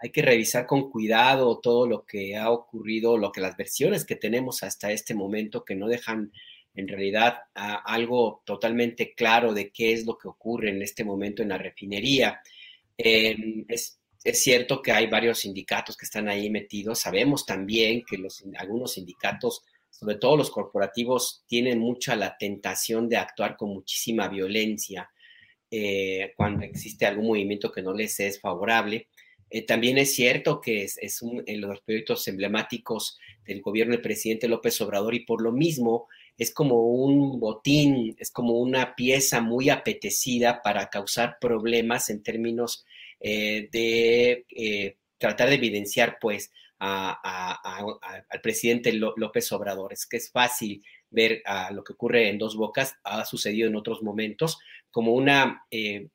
Hay 0.01 0.11
que 0.11 0.23
revisar 0.23 0.67
con 0.67 0.91
cuidado 0.91 1.59
todo 1.61 1.87
lo 1.87 2.05
que 2.05 2.37
ha 2.37 2.51
ocurrido, 2.51 3.19
lo 3.19 3.33
que 3.33 3.41
las 3.41 3.57
versiones 3.57 4.05
que 4.05 4.17
tenemos 4.17 4.63
hasta 4.63 4.93
este 4.93 5.15
momento 5.15 5.65
que 5.65 5.75
no 5.75 5.89
dejan 5.89 6.33
en 6.75 6.87
realidad 6.87 7.39
algo 7.55 8.43
totalmente 8.45 9.13
claro 9.15 9.53
de 9.53 9.71
qué 9.73 9.93
es 9.93 10.07
lo 10.07 10.17
que 10.17 10.29
ocurre 10.29 10.71
en 10.71 10.81
este 10.81 11.03
momento 11.03 11.43
en 11.43 11.49
la 11.49 11.59
refinería. 11.59 12.41
Em, 12.97 13.65
es, 13.69 14.01
cierto 14.33 14.83
que 14.83 14.93
hay 14.93 15.07
varios 15.07 15.41
sindicatos 15.41 15.97
que 15.97 16.05
están 16.05 16.29
ahí 16.29 16.51
metidos. 16.51 17.01
Sabemos 17.01 17.47
también 17.47 18.05
que 18.05 18.19
algunos 18.59 18.93
sindicatos, 18.93 19.63
sobre 19.91 20.17
todo 20.17 20.37
los 20.37 20.51
corporativos, 20.51 21.45
tienen 21.47 21.79
mucha 21.79 22.15
la 22.15 22.37
tentación 22.37 23.09
de 23.09 23.17
actuar 23.17 23.57
con 23.57 23.71
muchísima 23.71 24.29
violencia 24.29 25.11
eh, 25.71 26.33
cuando 26.37 26.65
existe 26.65 27.07
algún 27.07 27.27
movimiento 27.27 27.73
que 27.73 27.83
no 27.83 27.93
les 27.93 28.21
es 28.21 28.41
favorable. 28.41 29.09
Eh, 29.51 29.63
también 29.63 29.99
es 29.99 30.15
cierto 30.15 30.61
que 30.61 30.83
es, 30.83 30.99
es 30.99 31.23
un, 31.23 31.43
en 31.47 31.61
los 31.61 31.81
proyectos 31.81 32.27
emblemáticos 32.29 33.19
del 33.45 33.63
gobierno 33.63 33.93
del 33.93 34.03
presidente 34.03 34.49
López 34.49 34.81
Obrador 34.81 35.15
y 35.15 35.25
por 35.25 35.41
lo 35.41 35.53
mismo 35.53 36.09
es 36.37 36.53
como 36.53 36.85
un 36.85 37.41
botín, 37.41 38.15
es 38.19 38.31
como 38.31 38.59
una 38.59 38.95
pieza 38.95 39.41
muy 39.41 39.71
apetecida 39.71 40.63
para 40.63 40.89
causar 40.89 41.39
problemas 41.41 42.11
en 42.11 42.23
términos 42.23 42.85
eh, 43.21 43.69
de 43.73 44.47
eh, 44.51 44.97
tratar 45.19 45.49
de 45.49 45.57
evidenciar, 45.57 46.19
pues, 46.21 46.53
al 46.79 48.41
presidente 48.41 48.93
López 48.93 49.51
Obrador. 49.51 49.93
Es 49.93 50.07
que 50.07 50.19
es 50.19 50.31
fácil 50.31 50.85
ver 51.11 51.43
a 51.45 51.73
lo 51.73 51.83
que 51.83 51.95
ocurre 51.95 52.29
en 52.29 52.39
dos 52.39 52.57
bocas, 52.57 52.95
ha 53.03 53.25
sucedido 53.25 53.69
en 53.69 53.75
otros 53.75 54.03
momentos, 54.03 54.59
como 54.91 55.13
una 55.13 55.65
eh, 55.71 56.09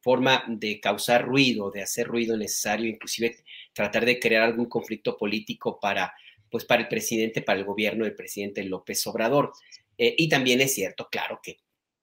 forma 0.00 0.44
de 0.48 0.80
causar 0.80 1.26
ruido, 1.26 1.70
de 1.70 1.82
hacer 1.82 2.06
ruido 2.06 2.36
necesario, 2.36 2.88
inclusive 2.88 3.36
tratar 3.72 4.04
de 4.04 4.18
crear 4.18 4.42
algún 4.44 4.66
conflicto 4.66 5.16
político 5.16 5.78
para 5.80 6.12
pues 6.50 6.64
para 6.64 6.82
el 6.82 6.88
presidente, 6.88 7.42
para 7.42 7.60
el 7.60 7.64
gobierno 7.64 8.04
del 8.04 8.16
presidente 8.16 8.64
López 8.64 9.06
Obrador. 9.06 9.52
Eh, 9.96 10.14
y 10.18 10.28
también 10.28 10.60
es 10.60 10.74
cierto, 10.74 11.08
claro, 11.10 11.40
que 11.42 11.58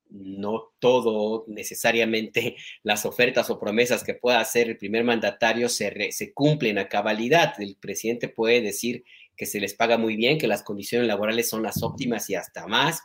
no 0.10 0.72
todo 0.80 1.44
necesariamente 1.48 2.56
las 2.84 3.06
ofertas 3.06 3.50
o 3.50 3.60
promesas 3.60 4.04
que 4.04 4.14
pueda 4.14 4.40
hacer 4.40 4.70
el 4.70 4.78
primer 4.78 5.04
mandatario 5.04 5.68
se 5.70 6.34
cumplen 6.34 6.78
a 6.78 6.88
cabalidad. 6.88 7.54
El 7.60 7.76
presidente 7.76 8.30
puede 8.30 8.62
decir 8.62 9.04
que 9.36 9.46
se 9.46 9.60
les 9.60 9.74
paga 9.74 9.98
muy 9.98 10.16
bien, 10.16 10.38
que 10.38 10.48
las 10.48 10.64
condiciones 10.64 11.08
laborales 11.08 11.50
son 11.50 11.62
las 11.62 11.84
óptimas 11.84 12.30
y 12.30 12.36
hasta 12.36 12.68
más, 12.68 13.02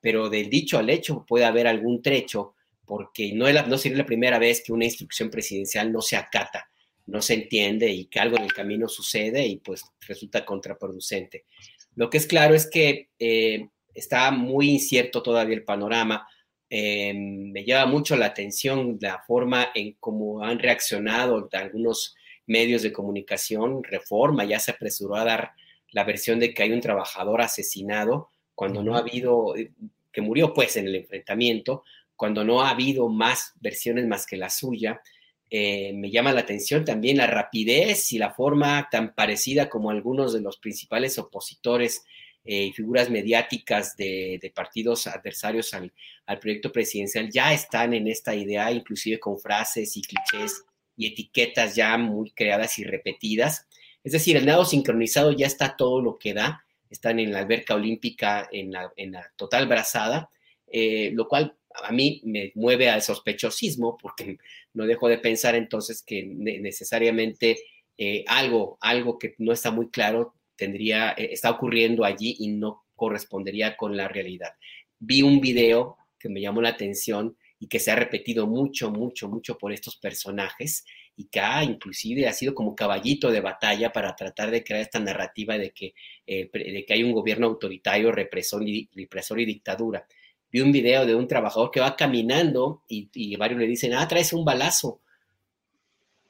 pero 0.00 0.28
del 0.28 0.50
dicho 0.50 0.78
al 0.78 0.90
hecho 0.90 1.24
puede 1.26 1.44
haber 1.44 1.66
algún 1.66 2.02
trecho 2.02 2.54
porque 2.88 3.32
no, 3.34 3.46
es 3.46 3.66
no 3.68 3.78
sería 3.78 3.98
la 3.98 4.06
primera 4.06 4.38
vez 4.38 4.62
que 4.64 4.72
una 4.72 4.86
instrucción 4.86 5.30
presidencial 5.30 5.92
no 5.92 6.00
se 6.00 6.16
acata 6.16 6.68
no 7.08 7.22
se 7.22 7.34
entiende 7.34 7.90
y 7.90 8.04
que 8.04 8.20
algo 8.20 8.36
en 8.36 8.44
el 8.44 8.52
camino 8.52 8.86
sucede 8.86 9.46
y 9.46 9.56
pues 9.56 9.82
resulta 10.06 10.44
contraproducente. 10.44 11.46
Lo 11.96 12.10
que 12.10 12.18
es 12.18 12.26
claro 12.26 12.54
es 12.54 12.68
que 12.68 13.08
eh, 13.18 13.68
está 13.94 14.30
muy 14.30 14.70
incierto 14.70 15.22
todavía 15.22 15.56
el 15.56 15.64
panorama. 15.64 16.28
Eh, 16.68 17.14
me 17.14 17.64
llama 17.64 17.90
mucho 17.90 18.14
la 18.14 18.26
atención 18.26 18.98
la 19.00 19.22
forma 19.26 19.68
en 19.74 19.96
cómo 19.98 20.44
han 20.44 20.58
reaccionado 20.58 21.48
algunos 21.52 22.14
medios 22.46 22.82
de 22.82 22.92
comunicación. 22.92 23.82
Reforma 23.82 24.44
ya 24.44 24.60
se 24.60 24.72
apresuró 24.72 25.16
a 25.16 25.24
dar 25.24 25.52
la 25.92 26.04
versión 26.04 26.38
de 26.38 26.52
que 26.52 26.62
hay 26.62 26.72
un 26.72 26.82
trabajador 26.82 27.40
asesinado 27.40 28.28
cuando 28.54 28.82
no 28.82 28.96
ha 28.96 28.98
habido, 28.98 29.56
eh, 29.56 29.72
que 30.12 30.20
murió 30.20 30.52
pues 30.52 30.76
en 30.76 30.88
el 30.88 30.96
enfrentamiento, 30.96 31.84
cuando 32.18 32.42
no 32.42 32.62
ha 32.62 32.70
habido 32.70 33.08
más 33.08 33.54
versiones 33.60 34.06
más 34.08 34.26
que 34.26 34.36
la 34.36 34.50
suya. 34.50 35.00
Eh, 35.48 35.92
me 35.94 36.10
llama 36.10 36.32
la 36.32 36.40
atención 36.40 36.84
también 36.84 37.16
la 37.16 37.28
rapidez 37.28 38.12
y 38.12 38.18
la 38.18 38.34
forma 38.34 38.88
tan 38.90 39.14
parecida 39.14 39.70
como 39.70 39.90
algunos 39.90 40.32
de 40.32 40.40
los 40.40 40.58
principales 40.58 41.16
opositores 41.16 42.02
eh, 42.44 42.64
y 42.64 42.72
figuras 42.72 43.08
mediáticas 43.08 43.96
de, 43.96 44.52
partidos 44.52 45.06
adversarios 45.06 45.72
al, 45.74 45.92
proyecto 46.40 46.72
presidencial 46.72 47.30
ya 47.30 47.52
están 47.52 47.94
en 47.94 48.08
esta 48.08 48.34
idea, 48.34 48.72
inclusive 48.72 49.20
con 49.20 49.38
frases 49.38 49.96
y 49.96 50.02
clichés 50.02 50.64
y 50.96 51.06
etiquetas 51.06 51.76
ya 51.76 51.96
muy 51.98 52.32
creadas 52.32 52.80
y 52.80 52.84
repetidas. 52.84 53.68
Es 54.02 54.10
decir, 54.10 54.36
el 54.36 54.46
nado 54.46 54.64
sincronizado 54.64 55.30
ya 55.30 55.46
está 55.46 55.76
todo 55.76 56.02
lo 56.02 56.18
que 56.18 56.34
da, 56.34 56.64
están 56.90 57.20
en 57.20 57.30
la 57.30 57.38
alberca 57.38 57.76
olímpica 57.76 58.48
en 58.50 58.72
la, 58.72 58.92
total 59.36 59.68
brazada, 59.68 60.30
eh, 60.66 61.12
lo 61.14 61.28
cual 61.28 61.57
a 61.82 61.92
mí 61.92 62.20
me 62.24 62.52
mueve 62.54 62.88
al 62.88 63.02
sospechosismo 63.02 63.96
porque 64.00 64.38
no 64.74 64.86
dejo 64.86 65.08
de 65.08 65.18
pensar 65.18 65.54
entonces 65.54 66.02
que 66.02 66.24
necesariamente 66.24 67.58
eh, 67.96 68.24
algo, 68.26 68.78
algo 68.80 69.18
que 69.18 69.34
no 69.38 69.52
está 69.52 69.70
muy 69.70 69.90
claro 69.90 70.34
eh, 70.58 71.28
está 71.30 71.50
ocurriendo 71.50 72.04
allí 72.04 72.36
y 72.40 72.48
no 72.48 72.84
correspondería 72.96 73.76
con 73.76 73.96
la 73.96 74.08
realidad. 74.08 74.54
Vi 74.98 75.22
un 75.22 75.40
video 75.40 75.96
que 76.18 76.28
me 76.28 76.40
llamó 76.40 76.60
la 76.60 76.70
atención 76.70 77.36
y 77.60 77.68
que 77.68 77.78
se 77.78 77.90
ha 77.90 77.96
repetido 77.96 78.46
mucho, 78.46 78.90
mucho, 78.90 79.28
mucho 79.28 79.56
por 79.56 79.72
estos 79.72 79.96
personajes 79.96 80.84
y 81.16 81.26
que 81.26 81.40
ha 81.40 81.62
inclusive 81.64 82.26
ha 82.28 82.32
sido 82.32 82.54
como 82.54 82.74
caballito 82.74 83.30
de 83.30 83.40
batalla 83.40 83.92
para 83.92 84.14
tratar 84.14 84.50
de 84.50 84.62
crear 84.62 84.82
esta 84.82 85.00
narrativa 85.00 85.58
de 85.58 85.70
que, 85.70 85.94
eh, 86.26 86.48
de 86.52 86.84
que 86.84 86.94
hay 86.94 87.02
un 87.02 87.12
gobierno 87.12 87.46
autoritario, 87.46 88.12
represor 88.12 88.66
y, 88.66 88.88
represor 88.94 89.40
y 89.40 89.44
dictadura 89.44 90.06
vi 90.50 90.60
un 90.60 90.72
video 90.72 91.06
de 91.06 91.14
un 91.14 91.28
trabajador 91.28 91.70
que 91.70 91.80
va 91.80 91.96
caminando 91.96 92.82
y, 92.88 93.36
varios 93.36 93.60
le 93.60 93.66
dicen, 93.66 93.94
ah, 93.94 94.06
traes 94.08 94.32
un 94.32 94.44
balazo. 94.44 95.00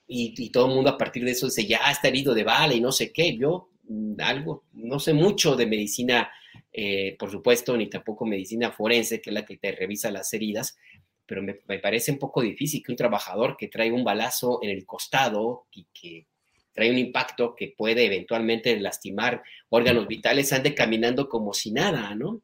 Y, 0.06 0.50
todo 0.50 0.68
el 0.68 0.74
mundo 0.74 0.90
a 0.90 0.98
partir 0.98 1.24
de 1.24 1.32
eso 1.32 1.46
dice, 1.46 1.66
ya 1.66 1.90
está 1.90 2.08
herido 2.08 2.34
de 2.34 2.44
bala 2.44 2.74
y 2.74 2.80
no 2.80 2.92
sé 2.92 3.12
qué. 3.12 3.36
Yo 3.36 3.70
mm, 3.88 4.20
algo, 4.20 4.64
no 4.72 4.98
sé 4.98 5.12
mucho 5.12 5.54
de 5.54 5.66
medicina, 5.66 6.30
eh, 6.72 7.16
por 7.18 7.30
supuesto, 7.30 7.76
ni 7.76 7.88
tampoco 7.88 8.24
medicina 8.24 8.72
forense, 8.72 9.20
que 9.20 9.30
es 9.30 9.34
la 9.34 9.44
que 9.44 9.58
te 9.58 9.72
revisa 9.72 10.10
las 10.10 10.32
heridas, 10.32 10.76
pero 11.26 11.42
me, 11.42 11.58
me, 11.66 11.78
parece 11.78 12.10
un 12.10 12.18
poco 12.18 12.40
difícil 12.40 12.82
que 12.82 12.92
un 12.92 12.96
trabajador 12.96 13.56
que 13.56 13.68
trae 13.68 13.92
un 13.92 14.02
balazo 14.02 14.60
en 14.62 14.70
el 14.70 14.86
costado 14.86 15.66
y 15.72 15.86
que 15.92 16.26
trae 16.72 16.90
un 16.90 16.98
impacto 16.98 17.54
que 17.54 17.74
puede 17.76 18.06
eventualmente 18.06 18.78
lastimar 18.80 19.42
órganos 19.68 20.06
vitales, 20.06 20.52
ande 20.52 20.74
caminando 20.74 21.28
como 21.28 21.52
si 21.52 21.72
nada, 21.72 22.14
¿no? 22.14 22.40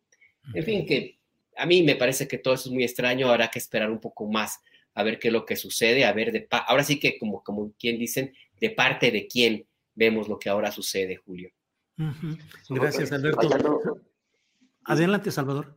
En 0.53 0.65
fin, 0.65 0.85
que 0.85 1.19
a 1.57 1.67
mí 1.67 1.83
me 1.83 1.97
parece 1.97 2.29
que 2.29 2.39
todo 2.39 2.55
eso 2.55 2.69
es 2.69 2.73
muy 2.75 2.85
extraño, 2.85 3.31
habrá 3.31 3.49
que 3.49 3.59
esperar 3.59 3.91
un 3.91 4.01
poco 4.01 4.27
más 4.27 4.61
a 4.95 5.03
ver 5.03 5.19
qué 5.19 5.29
es 5.29 5.33
lo 5.33 5.45
que 5.45 5.57
sucede, 5.57 6.05
a 6.05 6.13
ver, 6.13 6.33
de 6.33 6.47
ahora 6.51 6.85
sí 6.85 7.01
que 7.01 7.19
como, 7.19 7.43
como 7.43 7.73
quien 7.79 7.99
dicen, 7.99 8.33
de 8.61 8.71
parte 8.71 9.11
de 9.11 9.27
quién 9.27 9.67
vemos 9.95 10.29
lo 10.29 10.39
que 10.39 10.49
ahora 10.49 10.71
sucede, 10.71 11.17
Julio. 11.17 11.51
Gracias, 12.69 13.13
Alberto. 13.13 13.49
Adelante, 14.85 15.31
Salvador. 15.31 15.77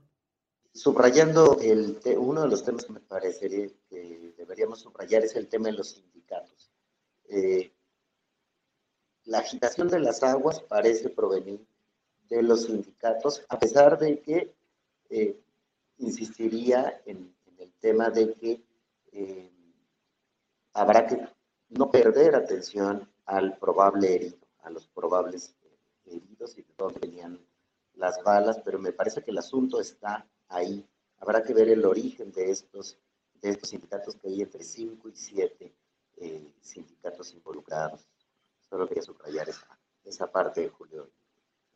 Subrayando 0.73 1.59
el 1.61 1.99
uno 2.17 2.43
de 2.43 2.49
los 2.49 2.63
temas 2.63 2.85
que 2.85 2.93
me 2.93 2.99
parecería 2.99 3.67
que 3.89 4.33
deberíamos 4.37 4.81
subrayar 4.81 5.23
es 5.23 5.35
el 5.35 5.47
tema 5.47 5.67
de 5.67 5.73
los 5.73 5.91
sindicatos. 5.91 6.71
Eh, 7.29 7.71
la 9.25 9.39
agitación 9.39 9.87
de 9.87 9.99
las 9.99 10.21
aguas 10.23 10.61
parece 10.61 11.09
provenir 11.09 11.65
de 12.29 12.43
los 12.43 12.65
sindicatos, 12.65 13.43
a 13.49 13.57
pesar 13.57 13.97
de 13.97 14.21
que 14.21 14.53
eh, 15.09 15.39
insistiría 15.97 17.01
en, 17.05 17.35
el 17.57 17.73
tema 17.79 18.09
de 18.09 18.33
que 18.35 18.63
eh, 19.11 19.51
habrá 20.73 21.07
que 21.07 21.19
no 21.69 21.89
perder 21.89 22.35
atención 22.35 23.09
al 23.25 23.57
probable 23.57 24.13
herido, 24.13 24.37
a 24.61 24.69
los 24.69 24.87
probables 24.87 25.55
eh, 25.63 25.77
heridos 26.05 26.57
y 26.57 26.61
de 26.61 26.73
dónde 26.77 26.99
venían 26.99 27.39
las 27.95 28.21
balas, 28.23 28.59
pero 28.63 28.77
me 28.77 28.91
parece 28.91 29.23
que 29.23 29.31
el 29.31 29.39
asunto 29.39 29.79
está 29.79 30.27
ahí. 30.49 30.87
Habrá 31.19 31.41
que 31.43 31.53
ver 31.53 31.69
el 31.69 31.83
origen 31.83 32.31
de 32.31 32.51
estos, 32.51 32.97
de 33.41 33.49
estos 33.49 33.69
sindicatos 33.69 34.15
que 34.15 34.27
hay 34.27 34.41
entre 34.41 34.63
5 34.63 35.09
y 35.09 35.15
7 35.15 35.75
eh, 36.17 36.53
sindicatos 36.61 37.33
involucrados. 37.33 38.07
Solo 38.69 38.87
quería 38.87 39.03
subrayar 39.03 39.49
esa, 39.49 39.79
esa 40.03 40.31
parte, 40.31 40.69
Julio. 40.69 41.09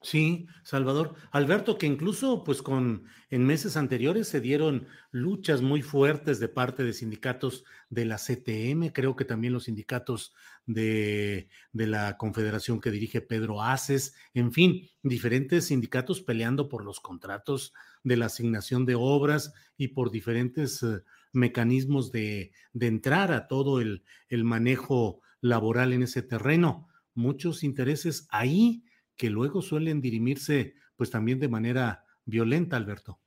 Sí, 0.04 0.48
Salvador. 0.64 1.14
Alberto, 1.32 1.78
que 1.78 1.86
incluso 1.86 2.44
pues 2.44 2.64
con 2.64 3.06
en 3.30 3.46
meses 3.46 3.78
anteriores 3.78 4.28
se 4.28 4.42
dieron 4.42 4.88
luchas 5.12 5.62
muy 5.62 5.84
fuertes 5.84 6.40
de 6.40 6.48
parte 6.48 6.84
de 6.84 6.94
sindicatos 6.94 7.66
de 7.92 8.06
la 8.06 8.18
CTM, 8.18 8.92
creo 8.94 9.16
que 9.16 9.26
también 9.26 9.54
los 9.54 9.66
sindicatos 9.66 10.34
de, 10.66 11.50
de 11.72 11.86
la 11.86 12.18
confederación 12.18 12.82
que 12.82 12.90
dirige 12.90 13.22
Pedro 13.22 13.62
Aces, 13.62 14.16
en 14.34 14.52
fin, 14.52 14.90
diferentes 15.04 15.68
sindicatos 15.68 16.22
peleando 16.22 16.68
por 16.68 16.84
los 16.84 17.00
contratos 17.00 17.72
de 18.04 18.18
la 18.18 18.26
asignación 18.26 18.88
de 18.88 18.96
obras 18.96 19.54
y 19.78 19.90
por 19.90 20.10
diferentes 20.10 20.82
eh, 20.82 21.04
mecanismos 21.32 22.12
de, 22.12 22.54
de, 22.74 22.88
entrar 22.88 23.32
a 23.32 23.48
todo 23.48 23.80
el, 23.80 24.04
el 24.30 24.46
manejo 24.46 25.22
laboral 25.42 25.94
en 25.94 26.02
ese 26.02 26.24
terreno. 26.24 26.88
Muchos 27.14 27.64
intereses 27.64 28.28
ahí 28.32 28.84
que 29.22 29.30
luego 29.30 29.62
suelen 29.62 30.02
dirimirse 30.02 30.74
pues 30.96 31.12
también 31.12 31.40
de 31.40 31.48
manera 31.48 32.04
violenta, 32.26 32.76
Alberto. 32.76 33.20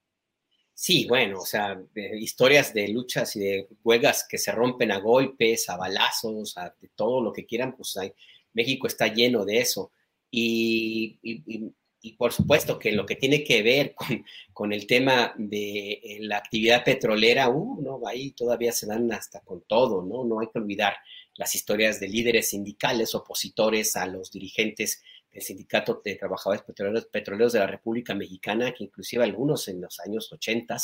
Sí, 0.75 1.07
bueno, 1.07 1.39
o 1.39 1.47
sea, 1.47 1.81
historias 2.19 2.75
de 2.75 2.89
luchas 2.89 3.37
y 3.37 3.39
de 3.39 3.69
huelgas 3.85 4.27
que 4.29 4.37
se 4.37 4.51
rompen 4.51 4.91
a 4.91 4.99
golpes, 4.99 5.69
a 5.69 5.77
balazos, 5.77 6.59
a 6.59 6.75
de 6.81 6.89
todo 6.97 7.23
lo 7.23 7.33
que 7.33 7.47
quieran, 7.47 7.77
pues 7.77 7.97
hay, 7.97 8.13
México 8.55 8.89
está 8.89 9.07
lleno 9.07 9.45
de 9.45 9.59
eso. 9.59 9.93
Y, 10.33 11.17
y, 11.23 11.73
y, 12.03 12.13
por 12.15 12.33
supuesto 12.33 12.77
que 12.77 12.91
lo 12.91 13.07
que 13.07 13.15
tiene 13.15 13.45
que 13.45 13.63
ver 13.63 13.95
con, 13.95 14.25
con 14.53 14.73
el 14.73 14.89
tema 14.89 15.33
de 15.39 15.93
eh, 15.93 16.19
la 16.23 16.39
actividad 16.39 16.83
petrolera, 16.83 17.51
uh, 17.51 17.81
no, 17.81 18.01
ahí 18.05 18.33
todavía 18.33 18.73
se 18.73 18.87
dan 18.87 19.13
hasta 19.13 19.43
con 19.43 19.63
todo, 19.69 20.03
¿no? 20.03 20.25
No 20.25 20.41
hay 20.41 20.49
que 20.53 20.59
olvidar 20.59 20.95
las 21.37 21.55
historias 21.55 22.01
de 22.01 22.09
líderes 22.09 22.51
sindicales 22.51 23.15
opositores 23.15 23.95
a 23.95 24.07
los 24.07 24.33
dirigentes 24.33 25.03
el 25.35 25.43
Sindicato 25.43 26.01
de 26.05 26.15
Trabajadores 26.15 26.63
Petroleros, 26.63 27.53
de 27.53 27.59
la 27.59 27.67
República 27.67 28.15
Mexicana, 28.15 28.73
que 28.73 28.85
inclusive 28.85 29.25
algunos 29.25 29.67
en 29.67 29.81
los 29.81 29.99
años 30.01 30.33
80 30.33 30.77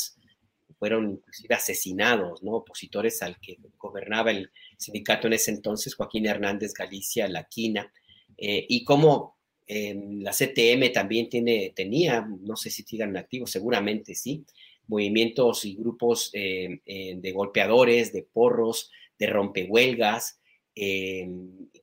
fueron 0.76 1.12
inclusive 1.12 1.54
asesinados, 1.54 2.42
¿no? 2.42 2.52
Opositores 2.56 3.22
al 3.22 3.38
que 3.38 3.58
gobernaba 3.78 4.32
el 4.32 4.50
sindicato 4.76 5.28
en 5.28 5.34
ese 5.34 5.52
entonces, 5.52 5.94
Joaquín 5.94 6.26
Hernández 6.26 6.74
Galicia, 6.74 7.28
La 7.28 7.44
Quina, 7.44 7.92
eh, 8.36 8.66
y 8.68 8.82
como 8.84 9.36
eh, 9.66 9.94
la 10.18 10.32
CTM 10.32 10.92
también 10.92 11.28
tiene, 11.28 11.72
tenía, 11.76 12.26
no 12.40 12.56
sé 12.56 12.70
si 12.70 12.82
sigan 12.82 13.16
activos, 13.16 13.52
seguramente 13.52 14.16
sí, 14.16 14.44
movimientos 14.88 15.64
y 15.64 15.76
grupos 15.76 16.30
eh, 16.32 16.80
de 16.84 17.32
golpeadores, 17.32 18.12
de 18.12 18.24
porros, 18.24 18.90
de 19.16 19.26
rompehuelgas, 19.28 20.40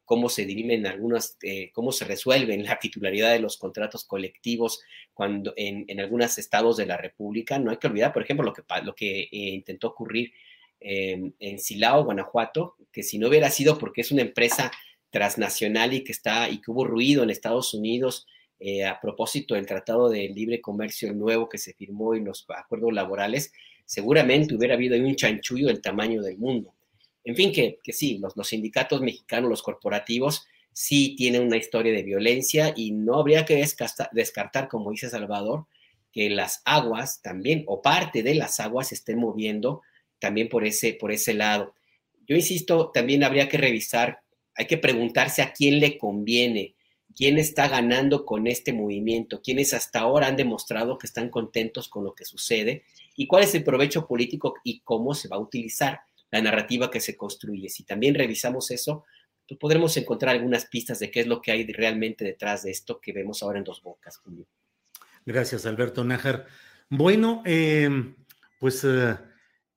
cómo 0.08 0.30
se 0.30 0.46
dirimen 0.46 0.88
algunas, 0.88 1.38
eh, 1.42 1.70
cómo 1.74 1.92
se 1.92 2.06
resuelven 2.06 2.64
la 2.64 2.80
titularidad 2.80 3.34
de 3.34 3.40
los 3.40 3.58
contratos 3.58 4.06
colectivos 4.06 4.80
cuando 5.14 5.54
en, 5.58 5.84
en, 5.90 6.00
algunos 6.00 6.38
estados 6.38 6.78
de 6.78 6.86
la 6.86 6.96
República. 6.96 7.60
No 7.60 7.72
hay 7.72 7.78
que 7.78 7.88
olvidar, 7.88 8.14
por 8.14 8.24
ejemplo, 8.24 8.46
lo 8.46 8.54
que, 8.54 8.64
lo 8.84 8.96
que 8.96 9.24
eh, 9.24 9.28
intentó 9.32 9.90
ocurrir 9.90 10.32
eh, 10.80 11.34
en 11.40 11.60
Silao, 11.60 12.06
Guanajuato, 12.06 12.78
que 12.90 13.04
si 13.04 13.18
no 13.20 13.28
hubiera 13.28 13.50
sido 13.50 13.78
porque 13.78 14.00
es 14.00 14.14
una 14.14 14.22
empresa 14.22 14.72
transnacional 15.10 15.94
y 15.94 16.06
que 16.06 16.14
está 16.14 16.50
y 16.50 16.62
que 16.62 16.72
hubo 16.72 16.86
ruido 16.86 17.24
en 17.24 17.30
Estados 17.30 17.74
Unidos 17.74 18.28
eh, 18.62 18.86
a 18.86 19.02
propósito 19.02 19.56
del 19.56 19.66
Tratado 19.66 20.08
de 20.08 20.30
Libre 20.30 20.62
Comercio 20.62 21.14
nuevo 21.14 21.50
que 21.50 21.58
se 21.58 21.74
firmó 21.74 22.16
y 22.16 22.22
los 22.22 22.46
acuerdos 22.48 22.94
laborales, 22.94 23.52
seguramente 23.84 24.56
hubiera 24.56 24.76
habido 24.76 24.96
un 24.96 25.16
chanchullo 25.18 25.68
del 25.68 25.82
tamaño 25.82 26.22
del 26.22 26.38
mundo. 26.38 26.74
En 27.28 27.36
fin, 27.36 27.52
que, 27.52 27.80
que 27.84 27.92
sí, 27.92 28.20
los, 28.20 28.38
los, 28.38 28.48
sindicatos 28.48 29.02
mexicanos, 29.02 29.50
los 29.50 29.62
corporativos, 29.62 30.48
sí 30.72 31.14
tienen 31.18 31.42
una 31.42 31.58
historia 31.58 31.92
de 31.92 32.02
violencia 32.02 32.74
y 32.74 32.92
no 32.92 33.16
habría 33.16 33.44
que 33.44 33.62
descartar, 34.14 34.70
como 34.70 34.92
dice 34.92 35.10
Salvador, 35.10 35.66
que 36.14 36.30
las 36.30 36.62
aguas 36.64 37.22
también, 37.22 37.66
o 37.68 37.82
parte 37.82 38.24
de 38.24 38.34
las 38.34 38.62
aguas, 38.62 38.88
se 38.88 38.96
estén 38.96 39.20
moviendo 39.20 39.82
también 40.20 40.48
por 40.48 40.66
ese, 40.66 40.94
por 40.94 41.12
ese 41.12 41.34
lado. 41.34 41.76
Yo 42.26 42.38
insisto, 42.38 42.92
también 42.94 43.26
habría 43.26 43.50
que 43.50 43.58
revisar, 43.58 44.22
hay 44.56 44.66
que 44.66 44.78
preguntarse 44.78 45.42
a 45.42 45.52
quién 45.52 45.82
le 45.82 45.98
conviene, 45.98 46.76
quién 47.14 47.38
está 47.40 47.68
ganando 47.68 48.26
con 48.26 48.48
este 48.48 48.72
movimiento, 48.72 49.42
quiénes 49.42 49.74
hasta 49.74 50.00
ahora 50.00 50.28
han 50.28 50.38
demostrado 50.38 50.98
que 50.98 51.08
están 51.08 51.30
contentos 51.30 51.90
con 51.90 52.06
lo 52.06 52.16
que 52.16 52.24
sucede 52.24 52.86
y 53.18 53.28
cuál 53.28 53.44
es 53.44 53.54
el 53.54 53.66
provecho 53.66 54.08
político 54.08 54.54
y 54.64 54.80
cómo 54.80 55.14
se 55.14 55.28
va 55.28 55.36
a 55.36 55.42
utilizar 55.42 56.07
la 56.32 56.42
narrativa 56.42 56.92
que 56.92 57.00
se 57.00 57.16
construye. 57.16 57.70
Si 57.70 57.84
también 57.84 58.16
revisamos 58.16 58.72
eso, 58.72 59.06
pues 59.48 59.60
podremos 59.60 59.96
encontrar 59.98 60.36
algunas 60.36 60.66
pistas 60.66 61.00
de 61.00 61.10
qué 61.10 61.22
es 61.22 61.28
lo 61.28 61.42
que 61.42 61.52
hay 61.52 61.66
realmente 61.66 62.26
detrás 62.26 62.64
de 62.64 62.72
esto 62.72 63.00
que 63.00 63.14
vemos 63.14 63.42
ahora 63.42 63.60
en 63.60 63.64
Dos 63.64 63.82
Bocas, 63.82 64.18
Julio. 64.18 64.46
Gracias, 65.26 65.66
Alberto 65.66 66.04
Nájar. 66.04 66.48
Bueno, 66.90 67.42
eh, 67.46 67.90
pues 68.60 68.84
eh, 68.84 69.18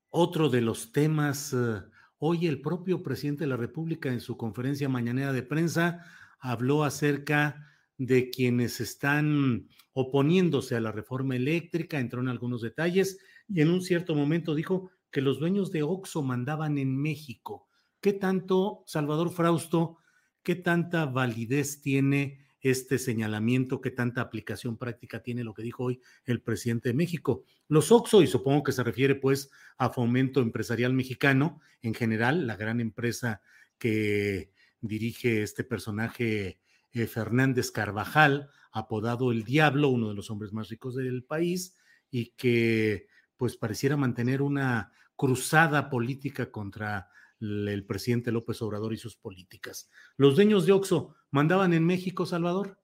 otro 0.09 0.49
de 0.49 0.61
los 0.61 0.91
temas, 0.91 1.53
eh, 1.53 1.81
hoy 2.17 2.47
el 2.47 2.61
propio 2.61 3.01
presidente 3.01 3.45
de 3.45 3.49
la 3.49 3.57
República 3.57 4.09
en 4.09 4.21
su 4.21 4.37
conferencia 4.37 4.89
mañanera 4.89 5.33
de 5.33 5.43
prensa 5.43 6.05
habló 6.39 6.83
acerca 6.83 7.67
de 7.97 8.29
quienes 8.29 8.81
están 8.81 9.67
oponiéndose 9.93 10.75
a 10.75 10.81
la 10.81 10.91
reforma 10.91 11.35
eléctrica, 11.35 11.99
entró 11.99 12.21
en 12.21 12.29
algunos 12.29 12.61
detalles 12.61 13.19
y 13.47 13.61
en 13.61 13.69
un 13.69 13.81
cierto 13.81 14.15
momento 14.15 14.55
dijo 14.55 14.91
que 15.11 15.21
los 15.21 15.39
dueños 15.39 15.71
de 15.71 15.83
Oxo 15.83 16.23
mandaban 16.23 16.77
en 16.77 16.99
México. 16.99 17.67
¿Qué 17.99 18.13
tanto, 18.13 18.83
Salvador 18.87 19.31
Frausto, 19.31 19.97
qué 20.41 20.55
tanta 20.55 21.05
validez 21.05 21.81
tiene 21.81 22.39
este 22.61 22.97
señalamiento, 22.97 23.81
qué 23.81 23.91
tanta 23.91 24.21
aplicación 24.21 24.77
práctica 24.77 25.21
tiene 25.21 25.43
lo 25.43 25.53
que 25.53 25.63
dijo 25.63 25.83
hoy 25.83 26.01
el 26.25 26.41
presidente 26.41 26.89
de 26.89 26.95
México? 26.95 27.43
Los 27.67 27.91
Oxo, 27.91 28.21
y 28.21 28.27
supongo 28.27 28.63
que 28.63 28.71
se 28.71 28.83
refiere 28.83 29.15
pues 29.15 29.51
a 29.77 29.89
Fomento 29.89 30.41
Empresarial 30.41 30.93
Mexicano, 30.93 31.59
en 31.81 31.93
general, 31.93 32.47
la 32.47 32.55
gran 32.55 32.79
empresa 32.79 33.41
que 33.77 34.51
dirige 34.79 35.43
este 35.43 35.63
personaje 35.63 36.59
eh, 36.93 37.07
Fernández 37.07 37.71
Carvajal, 37.71 38.49
apodado 38.71 39.31
El 39.31 39.43
Diablo, 39.43 39.89
uno 39.89 40.09
de 40.09 40.15
los 40.15 40.29
hombres 40.31 40.53
más 40.53 40.69
ricos 40.69 40.95
del 40.95 41.23
país, 41.23 41.75
y 42.09 42.31
que 42.31 43.07
pues 43.37 43.57
pareciera 43.57 43.97
mantener 43.97 44.41
una 44.41 44.91
cruzada 45.21 45.87
política 45.87 46.51
contra 46.51 47.07
el 47.39 47.85
presidente 47.85 48.31
López 48.31 48.59
Obrador 48.63 48.91
y 48.91 48.97
sus 48.97 49.15
políticas. 49.15 49.87
¿Los 50.17 50.35
dueños 50.35 50.65
de 50.65 50.71
Oxo 50.71 51.13
mandaban 51.29 51.73
en 51.73 51.85
México, 51.85 52.25
Salvador? 52.25 52.79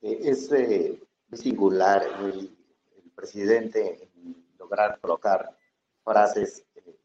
Eh, 0.00 0.20
es 0.22 0.50
eh, 0.52 0.98
singular 1.34 2.02
el, 2.22 2.56
el, 2.96 3.10
presidente 3.14 4.08
lograr 4.58 4.98
colocar 5.02 5.54
frases 6.02 6.64
eh, 6.76 6.96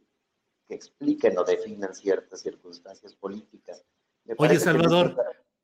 que 0.69 0.75
expliquen 0.75 1.37
o 1.37 1.43
definan 1.43 1.93
ciertas 1.93 2.39
circunstancias 2.39 3.13
políticas. 3.15 3.83
Oye, 4.37 4.57
Salvador, 4.57 5.17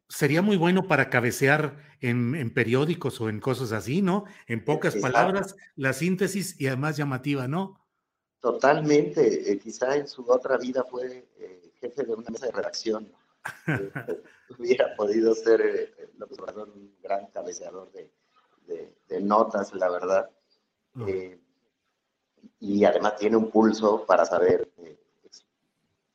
sería 0.10 0.42
muy 0.42 0.58
bueno 0.58 0.86
para 0.86 1.10
cabecear 1.10 1.78
en, 2.02 2.36
en, 2.36 2.54
periódicos 2.54 3.22
o 3.22 3.30
en 3.30 3.40
cosas 3.40 3.72
así, 3.72 4.02
¿no? 4.02 4.26
En 4.48 4.66
pocas 4.66 4.96
Exacto. 4.96 5.14
palabras, 5.14 5.56
la 5.78 5.94
síntesis 5.94 6.60
y 6.60 6.68
además 6.68 6.98
llamativa, 6.98 7.48
¿no? 7.48 7.80
Totalmente. 8.40 9.52
Eh, 9.52 9.60
quizá 9.60 9.96
en 9.96 10.08
su 10.08 10.30
otra 10.30 10.58
vida 10.58 10.84
fue 10.84 11.28
eh, 11.38 11.72
jefe 11.80 12.04
de 12.04 12.14
una 12.14 12.30
mesa 12.30 12.46
de 12.46 12.52
redacción. 12.52 13.12
Eh, 13.68 13.92
hubiera 14.58 14.96
podido 14.96 15.34
ser 15.36 15.62
eh, 15.62 16.10
López 16.18 16.40
Obrador 16.40 16.70
un 16.70 16.96
gran 17.02 17.28
cabeceador 17.28 17.92
de, 17.92 18.12
de, 18.68 18.96
de 19.08 19.22
notas, 19.22 19.74
la 19.74 19.90
verdad. 19.90 20.30
Uh 20.96 21.02
-huh. 21.02 21.40
y 22.60 22.84
además 22.84 23.16
tiene 23.18 23.38
un 23.38 23.52
pulso 23.52 24.06
para 24.08 24.26
saber 24.26 24.72
ex 25.24 25.46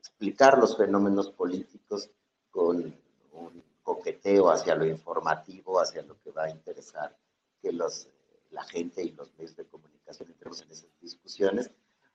explicar 0.01 0.59
los 0.59 0.77
fenómenos 0.77 1.31
políticos 1.31 2.11
con 2.51 2.93
un 3.33 3.63
coqueteo 3.85 4.51
hacia 4.51 4.75
lo 4.75 4.85
informativo, 4.85 5.81
hacia 5.81 6.03
lo 6.03 6.21
que 6.21 6.33
va 6.33 6.45
a 6.45 6.51
interesar 6.51 7.17
que 7.63 7.73
los, 7.73 8.09
la 8.51 8.65
gente 8.65 9.03
y 9.05 9.13
los 9.13 9.33
medios 9.35 9.55
de 9.55 9.65
comunicación 9.65 10.29
entremos 10.31 10.61
en 10.63 10.73
esas 10.73 10.91
discusiones 11.01 11.71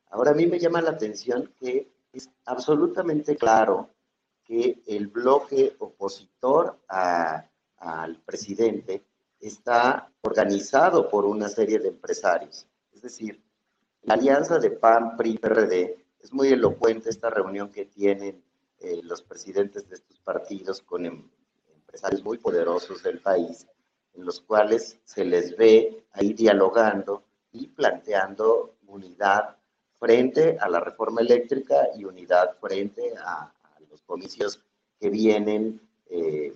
Ahora 0.09 0.31
a 0.31 0.33
mí 0.33 0.47
me 0.47 0.59
llama 0.59 0.81
la 0.81 0.91
atención 0.91 1.53
que 1.59 1.91
es 2.11 2.29
absolutamente 2.45 3.35
claro 3.35 3.89
que 4.43 4.81
el 4.87 5.07
bloque 5.07 5.75
opositor 5.79 6.79
a, 6.87 7.45
al 7.77 8.15
presidente 8.17 9.03
está 9.39 10.11
organizado 10.21 11.07
por 11.07 11.25
una 11.25 11.47
serie 11.47 11.79
de 11.79 11.89
empresarios. 11.89 12.67
Es 12.91 13.01
decir, 13.01 13.41
la 14.01 14.15
alianza 14.15 14.57
de 14.59 14.71
PAN, 14.71 15.15
PRI, 15.15 15.37
PRD, 15.37 16.05
es 16.19 16.33
muy 16.33 16.49
elocuente 16.49 17.09
esta 17.09 17.29
reunión 17.29 17.69
que 17.69 17.85
tienen 17.85 18.43
eh, 18.79 19.01
los 19.03 19.21
presidentes 19.21 19.87
de 19.87 19.95
estos 19.95 20.19
partidos 20.19 20.81
con 20.81 21.05
em, 21.05 21.29
empresarios 21.75 22.23
muy 22.23 22.37
poderosos 22.37 23.03
del 23.03 23.19
país, 23.19 23.67
en 24.13 24.25
los 24.25 24.41
cuales 24.41 24.99
se 25.05 25.23
les 25.23 25.55
ve 25.55 26.05
ahí 26.13 26.33
dialogando 26.33 27.23
y 27.51 27.67
planteando 27.67 28.75
unidad 28.87 29.58
frente 29.99 30.57
a 30.59 30.69
la 30.69 30.79
reforma 30.79 31.21
eléctrica 31.21 31.89
y 31.95 32.05
unidad 32.05 32.57
frente 32.59 33.13
a, 33.17 33.53
los 33.89 34.01
comicios 34.03 34.61
que 34.99 35.09
vienen 35.09 35.81
eh, 36.09 36.53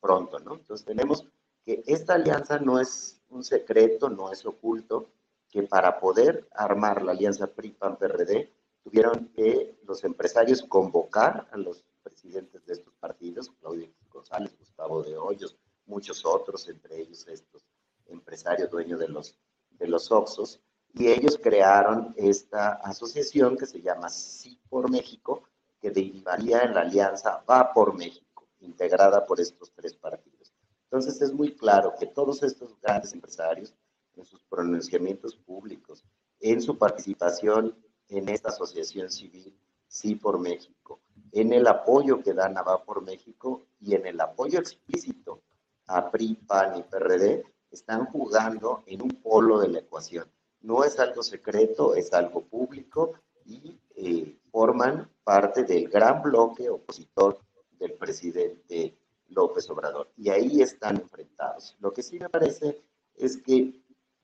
pronto, 0.00 0.38
¿no? 0.38 0.54
Entonces 0.54 0.86
tenemos 0.86 1.26
que 1.64 1.82
esta 1.86 2.14
alianza 2.14 2.58
no 2.60 2.78
es 2.78 3.20
un 3.30 3.42
secreto, 3.42 4.08
no 4.08 4.30
es 4.30 4.46
oculto, 4.46 5.10
que 5.50 5.62
para 5.64 5.98
poder 5.98 6.46
armar 6.54 7.02
la 7.02 7.12
alianza 7.12 7.48
PRI-PAN-PRD 7.48 8.50
tuvieron 8.84 9.28
que 9.34 9.76
los 9.84 10.04
empresarios 10.04 10.62
convocar 10.62 11.48
a 11.50 11.56
los 11.56 11.82
presidentes 12.02 12.64
de 12.64 12.74
estos 12.74 12.94
partidos, 12.94 13.50
Claudio 13.60 13.88
González, 14.10 14.56
Gustavo 14.58 15.02
de 15.02 15.16
Hoyos, 15.16 15.56
muchos 15.86 16.24
otros, 16.24 16.68
entre 16.68 17.00
ellos 17.00 17.26
estos 17.28 17.66
empresarios 18.06 18.70
dueños 18.70 19.00
de 19.00 19.08
los, 19.08 19.34
de 19.70 19.88
los 19.88 20.10
Oxos, 20.12 20.60
y 20.98 21.06
ellos 21.06 21.38
crearon 21.40 22.12
esta 22.16 22.72
asociación 22.72 23.56
que 23.56 23.66
se 23.66 23.80
llama 23.80 24.08
Sí 24.08 24.58
por 24.68 24.90
México, 24.90 25.44
que 25.80 25.92
derivaría 25.92 26.62
en 26.62 26.74
la 26.74 26.80
alianza 26.80 27.44
Va 27.48 27.72
por 27.72 27.94
México, 27.94 28.48
integrada 28.60 29.24
por 29.24 29.40
estos 29.40 29.70
tres 29.72 29.94
partidos. 29.94 30.52
Entonces 30.84 31.22
es 31.22 31.32
muy 31.32 31.54
claro 31.54 31.94
que 31.96 32.06
todos 32.06 32.42
estos 32.42 32.74
grandes 32.80 33.12
empresarios, 33.12 33.72
en 34.16 34.24
sus 34.24 34.42
pronunciamientos 34.44 35.36
públicos, 35.36 36.04
en 36.40 36.60
su 36.60 36.76
participación 36.76 37.76
en 38.08 38.28
esta 38.28 38.48
asociación 38.48 39.10
civil 39.10 39.56
Sí 39.86 40.16
por 40.16 40.38
México, 40.38 41.00
en 41.32 41.52
el 41.52 41.66
apoyo 41.66 42.22
que 42.22 42.34
dan 42.34 42.58
a 42.58 42.62
Va 42.62 42.84
por 42.84 43.02
México 43.02 43.62
y 43.80 43.94
en 43.94 44.04
el 44.06 44.20
apoyo 44.20 44.58
explícito 44.58 45.42
a 45.86 46.10
PRI, 46.10 46.34
PAN 46.34 46.76
y 46.76 46.82
PRD, 46.82 47.44
están 47.70 48.04
jugando 48.06 48.82
en 48.86 49.00
un 49.00 49.10
polo 49.10 49.60
de 49.60 49.68
la 49.68 49.78
ecuación. 49.78 50.28
No 50.60 50.84
es 50.84 50.98
algo 50.98 51.22
secreto, 51.22 51.94
es 51.94 52.12
algo 52.12 52.44
público 52.44 53.14
y 53.44 53.78
eh, 53.96 54.38
forman 54.50 55.10
parte 55.24 55.64
del 55.64 55.88
gran 55.88 56.22
bloque 56.22 56.68
opositor 56.68 57.38
del 57.78 57.94
presidente 57.94 58.96
López 59.28 59.68
Obrador. 59.70 60.10
Y 60.16 60.30
ahí 60.30 60.62
están 60.62 60.96
enfrentados. 60.96 61.76
Lo 61.80 61.92
que 61.92 62.02
sí 62.02 62.18
me 62.18 62.28
parece 62.28 62.82
es 63.14 63.36
que 63.38 63.72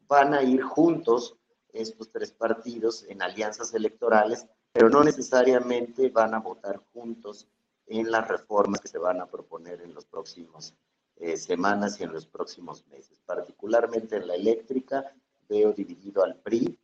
van 0.07 0.35
a 0.35 0.43
ir 0.43 0.63
juntos 0.63 1.37
estos 1.73 2.11
tres 2.11 2.33
partidos 2.33 3.05
en 3.09 3.23
alianzas 3.23 3.75
electorales, 3.75 4.47
pero 4.73 4.89
no 4.89 5.03
necesariamente 5.03 6.09
van 6.09 6.35
a 6.35 6.41
votar 6.41 6.81
juntos 6.93 7.49
en 7.87 8.11
las 8.11 8.27
reformas 8.29 8.81
que 8.81 8.89
se 8.89 8.99
van 8.99 9.21
a 9.21 9.27
proponer 9.27 9.81
en 9.83 9.95
los 9.95 10.07
próximos 10.07 10.75
eh, 11.17 11.37
semanas 11.37 12.01
y 12.01 12.05
en 12.05 12.13
los 12.13 12.27
próximos 12.27 12.87
meses. 12.89 13.19
Particularmente 13.27 14.17
en 14.17 14.27
la 14.27 14.35
eléctrica, 14.35 15.13
veo 15.49 15.73
dividido 15.73 16.23
al 16.25 16.37
PRI 16.37 16.79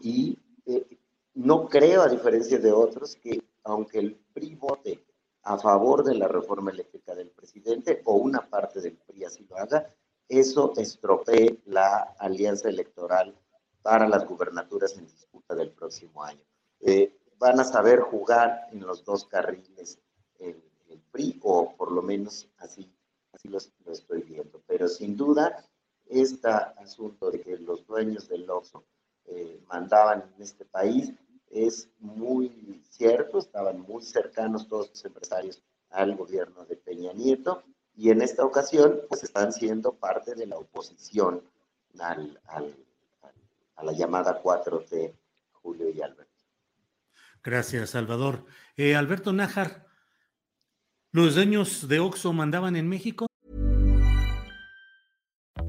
y 0.00 0.38
eh, 0.66 0.98
no 1.34 1.68
creo, 1.68 2.02
a 2.02 2.08
diferencia 2.08 2.58
de 2.58 2.72
otros, 2.72 3.16
que 3.16 3.42
aunque 3.64 3.98
el 3.98 4.14
PRI 4.32 4.54
vote 4.56 5.04
a 5.44 5.58
favor 5.58 6.04
de 6.04 6.14
la 6.14 6.28
reforma 6.28 6.70
eléctrica 6.70 7.14
del 7.14 7.30
presidente 7.30 8.02
o 8.04 8.14
una 8.14 8.48
parte 8.48 8.80
del 8.80 8.96
PRI 8.96 9.24
así 9.24 9.46
lo 9.48 9.56
haga, 9.56 9.86
eso 10.28 10.72
estropee 10.76 11.60
la 11.66 12.14
alianza 12.18 12.68
electoral 12.68 13.34
para 13.82 14.08
las 14.08 14.26
gubernaturas 14.26 14.96
en 14.96 15.06
disputa 15.06 15.54
del 15.54 15.70
próximo 15.70 16.22
año. 16.22 16.42
Eh, 16.80 17.18
van 17.38 17.58
a 17.60 17.64
saber 17.64 18.00
jugar 18.00 18.68
en 18.72 18.80
los 18.86 19.04
dos 19.04 19.26
carriles 19.26 19.98
el, 20.38 20.62
el 20.88 21.00
PRI, 21.10 21.40
o 21.42 21.74
por 21.76 21.90
lo 21.90 22.02
menos 22.02 22.48
así, 22.58 22.88
así 23.32 23.48
lo, 23.48 23.58
lo, 23.84 23.92
estoy 23.92 24.22
viendo. 24.22 24.62
Pero 24.66 24.88
sin 24.88 25.16
duda, 25.16 25.64
este 26.08 26.48
asunto 26.48 27.30
de 27.30 27.40
que 27.40 27.56
los 27.58 27.86
dueños 27.86 28.28
del 28.28 28.48
Oxxo 28.50 28.84
eh, 29.26 29.60
mandaban 29.68 30.24
en 30.36 30.42
este 30.42 30.64
país 30.64 31.12
es 31.50 31.90
muy 31.98 32.82
cierto, 32.90 33.38
estaban 33.38 33.80
muy 33.80 34.02
cercanos 34.02 34.68
todos 34.68 34.88
los 34.90 35.04
empresarios 35.04 35.62
al 35.90 36.16
gobierno 36.16 36.64
de 36.64 36.76
Peña 36.76 37.12
Nieto 37.12 37.62
y 37.94 38.10
en 38.10 38.22
esta 38.22 38.44
ocasión 38.44 39.00
pues 39.08 39.22
están 39.22 39.52
siendo 39.52 39.92
parte 39.94 40.34
de 40.34 40.46
la 40.46 40.56
oposición 40.56 41.42
al, 41.98 42.40
al, 42.46 42.74
a 43.76 43.84
la 43.84 43.92
llamada 43.92 44.42
4T, 44.42 45.14
Julio 45.52 45.90
y 45.90 46.00
Alberto. 46.00 46.32
Gracias, 47.42 47.90
Salvador. 47.90 48.46
Eh, 48.76 48.94
Alberto 48.94 49.32
Nájar, 49.32 49.86
¿los 51.10 51.34
dueños 51.34 51.88
de 51.88 51.98
Oxxo 52.00 52.32
mandaban 52.32 52.76
en 52.76 52.88
México? 52.88 53.26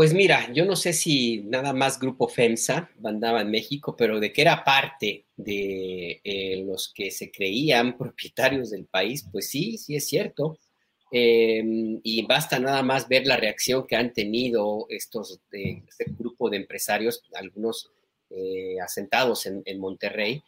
Pues 0.00 0.14
mira, 0.14 0.50
yo 0.54 0.64
no 0.64 0.76
sé 0.76 0.94
si 0.94 1.42
nada 1.42 1.74
más 1.74 2.00
Grupo 2.00 2.26
FEMSA 2.26 2.88
mandaba 3.00 3.42
en 3.42 3.50
México, 3.50 3.94
pero 3.98 4.18
de 4.18 4.32
que 4.32 4.40
era 4.40 4.64
parte 4.64 5.26
de 5.36 6.22
eh, 6.24 6.64
los 6.66 6.90
que 6.94 7.10
se 7.10 7.30
creían 7.30 7.98
propietarios 7.98 8.70
del 8.70 8.86
país, 8.86 9.28
pues 9.30 9.50
sí, 9.50 9.76
sí 9.76 9.96
es 9.96 10.08
cierto. 10.08 10.58
Eh, 11.12 11.62
y 12.02 12.24
basta 12.24 12.58
nada 12.58 12.82
más 12.82 13.08
ver 13.08 13.26
la 13.26 13.36
reacción 13.36 13.86
que 13.86 13.94
han 13.94 14.14
tenido 14.14 14.86
estos, 14.88 15.38
eh, 15.52 15.82
este 15.86 16.06
grupo 16.18 16.48
de 16.48 16.56
empresarios, 16.56 17.22
algunos 17.34 17.90
eh, 18.30 18.80
asentados 18.82 19.44
en, 19.44 19.78
Monterrey, 19.78 20.42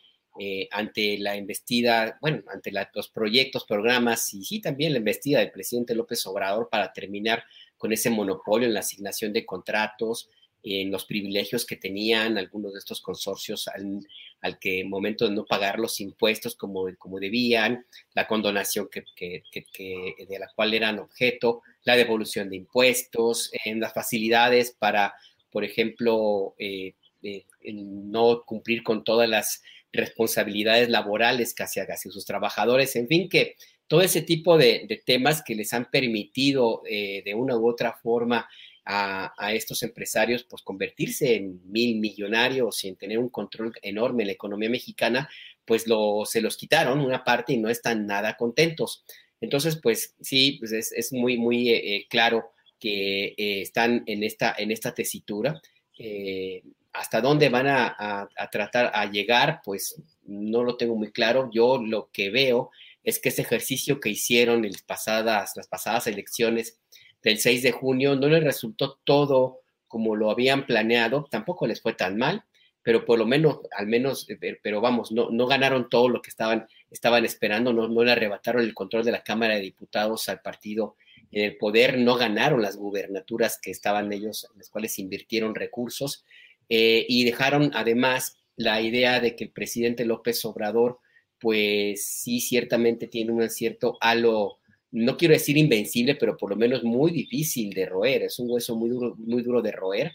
ante 0.71 1.19
la 1.19 1.37
investida, 1.37 2.17
bueno, 2.23 2.43
ante 2.51 2.73
los 2.95 3.11
proyectos, 3.11 3.67
programas 3.67 4.33
y 4.33 4.47
sí 4.47 4.63
también 4.63 4.93
la 4.93 4.99
investida 4.99 5.41
del 5.41 5.53
presidente 5.53 5.95
López 5.95 6.27
Obrador 6.27 6.71
para 6.71 6.91
terminar 6.91 7.45
con 7.83 7.93
ese 7.93 8.11
monopolio 8.11 8.69
en 8.69 8.75
la 8.75 8.79
asignación 8.79 9.33
de 9.33 9.45
contratos, 9.45 10.31
en 10.63 10.93
los 10.93 11.05
privilegios 11.05 11.67
que 11.67 11.75
tenían 11.75 12.39
algunos 12.39 12.75
de 12.75 12.79
estos 12.79 13.01
consorcios 13.01 13.67
al, 13.67 14.59
que 14.61 14.85
momento 14.85 15.25
de 15.25 15.35
no 15.35 15.45
pagar 15.45 15.81
los 15.81 15.99
impuestos 15.99 16.55
como, 16.55 16.85
como 16.97 17.19
debían, 17.19 17.85
la 18.15 18.29
condonación 18.29 18.89
que, 18.89 19.03
de 19.19 20.39
la 20.39 20.47
cual 20.55 20.75
eran 20.75 21.01
objeto, 21.01 21.63
la 21.83 21.97
devolución 21.97 22.51
de 22.51 22.59
impuestos, 22.59 23.51
en 23.65 23.81
las 23.81 23.93
facilidades 23.93 24.77
para, 24.79 25.15
por 25.51 25.65
ejemplo, 25.65 26.55
eh, 26.61 26.95
eh, 27.25 27.47
no 27.65 28.45
cumplir 28.47 28.85
con 28.85 29.03
todas 29.03 29.29
las 29.29 29.61
responsabilidades 29.93 30.89
laborales 30.89 31.53
que 31.53 31.65
hacia 31.65 31.85
sus 31.97 32.25
trabajadores, 32.27 32.95
en 32.95 33.09
fin, 33.09 33.29
que 33.29 33.57
todo 33.93 34.01
ese 34.01 34.23
tipo 34.23 34.57
de, 34.57 35.03
temas 35.05 35.43
que 35.43 35.55
les 35.55 35.71
han 35.75 35.91
permitido 35.91 36.81
eh, 36.89 37.21
de 37.27 37.35
una 37.35 37.59
u 37.59 37.69
otra 37.69 37.93
forma 37.93 38.49
a, 38.87 39.53
estos 39.53 39.83
empresarios 39.83 40.45
pues 40.45 40.63
convertirse 40.63 41.37
en 41.37 41.61
mil 41.71 41.99
millonarios 42.01 42.83
y 42.83 42.89
en 42.89 42.97
tener 42.97 43.19
un 43.19 43.29
control 43.29 43.75
enorme 43.83 44.23
en 44.23 44.29
la 44.29 44.33
economía 44.33 44.71
mexicana, 44.71 45.29
pues 45.67 45.87
lo, 45.87 46.25
se 46.25 46.41
los 46.41 46.57
quitaron 46.57 47.01
una 47.01 47.23
parte 47.23 47.53
y 47.53 47.59
no 47.59 47.69
están 47.69 48.07
nada 48.07 48.39
contentos. 48.39 49.05
Entonces, 49.43 49.77
pues 49.77 50.17
sí, 50.23 50.57
pues 50.59 50.73
es, 50.73 51.13
muy, 51.13 51.37
muy 51.37 51.69
eh, 51.69 52.07
claro 52.09 52.53
que 52.81 53.35
eh, 53.37 53.61
están 53.61 54.05
en 54.07 54.23
esta, 54.23 54.55
en 54.57 54.71
esta 54.71 54.95
tesitura. 54.95 55.61
Eh, 55.99 56.63
hasta 56.95 57.21
dónde 57.21 57.51
van 57.51 57.67
a, 57.67 57.95
a, 57.99 58.27
a, 58.39 58.49
tratar 58.49 58.91
a 58.95 59.05
llegar, 59.11 59.61
pues 59.63 60.03
no 60.25 60.65
lo 60.65 60.79
tengo 60.79 60.97
muy 60.97 61.13
claro. 61.13 61.51
Yo 61.53 61.77
lo 61.77 62.09
que 62.11 62.31
veo 62.31 62.71
es 63.05 63.19
que 63.19 63.31
ese 63.31 63.43
ejercicio 63.43 64.01
que 64.01 64.11
hicieron 64.11 64.63
las 64.63 64.83
pasadas, 64.83 65.53
las 65.57 65.69
pasadas 65.69 66.07
elecciones 66.07 66.79
del 67.23 67.39
6 67.39 67.63
de 67.63 67.73
junio 67.73 68.17
no 68.17 68.29
les 68.29 68.43
resultó 68.43 68.99
todo 69.05 69.61
como 69.89 70.17
lo 70.17 70.31
habían 70.31 70.67
planeado, 70.67 71.29
tampoco 71.31 71.67
les 71.67 71.83
fue 71.83 71.93
tan 71.93 72.17
mal, 72.17 72.45
pero 72.83 73.05
por 73.05 73.19
lo 73.19 73.27
menos, 73.27 73.61
al 73.77 73.87
menos, 73.87 74.29
eh, 74.29 74.59
pero 74.63 74.81
vamos, 74.81 75.13
no, 75.13 75.31
no 75.31 75.47
ganaron 75.47 75.89
todo 75.89 76.09
lo 76.09 76.23
que 76.23 76.31
estaban, 76.31 76.67
estaban 76.91 77.25
esperando, 77.25 77.73
no, 77.73 77.89
no 77.89 78.03
le 78.03 78.13
arrebataron 78.13 78.63
el 78.63 78.75
control 78.75 79.05
de 79.05 79.13
la 79.13 79.23
Cámara 79.23 79.55
de 79.55 79.61
Diputados 79.61 80.29
al 80.29 80.41
partido 80.41 80.97
en 81.31 81.45
el 81.45 81.57
poder, 81.57 81.99
no 81.99 82.17
ganaron 82.17 82.63
las 82.63 82.77
gubernaturas 82.77 83.59
que 83.61 83.71
estaban 83.71 84.13
ellos, 84.13 84.49
en 84.53 84.59
las 84.59 84.69
cuales 84.69 84.99
invirtieron 84.99 85.55
recursos, 85.55 86.25
eh, 86.69 87.07
y 87.09 87.25
dejaron 87.25 87.71
además 87.75 88.39
la 88.57 88.81
idea 88.81 89.21
de 89.21 89.37
que 89.37 89.45
el 89.45 89.51
presidente 89.51 90.05
López 90.05 90.45
Obrador 90.45 91.01
pues 91.43 92.07
sí, 92.07 92.39
ciertamente 92.41 93.09
tiene 93.09 93.33
un 93.33 93.51
cierto 93.51 93.99
halo, 94.01 94.61
no 94.93 95.17
quiero 95.17 95.35
decir 95.35 95.57
invencible, 95.57 96.15
pero 96.15 96.37
por 96.37 96.51
lo 96.51 96.57
menos 96.57 96.85
muy 96.85 97.11
difícil 97.11 97.71
de 97.71 97.85
roer, 97.85 98.23
es 98.23 98.39
un 98.39 98.49
hueso 98.49 98.77
muy 98.77 98.91
duro, 98.91 99.17
muy 99.19 99.43
duro 99.43 99.61
de 99.61 99.73
roer 99.73 100.13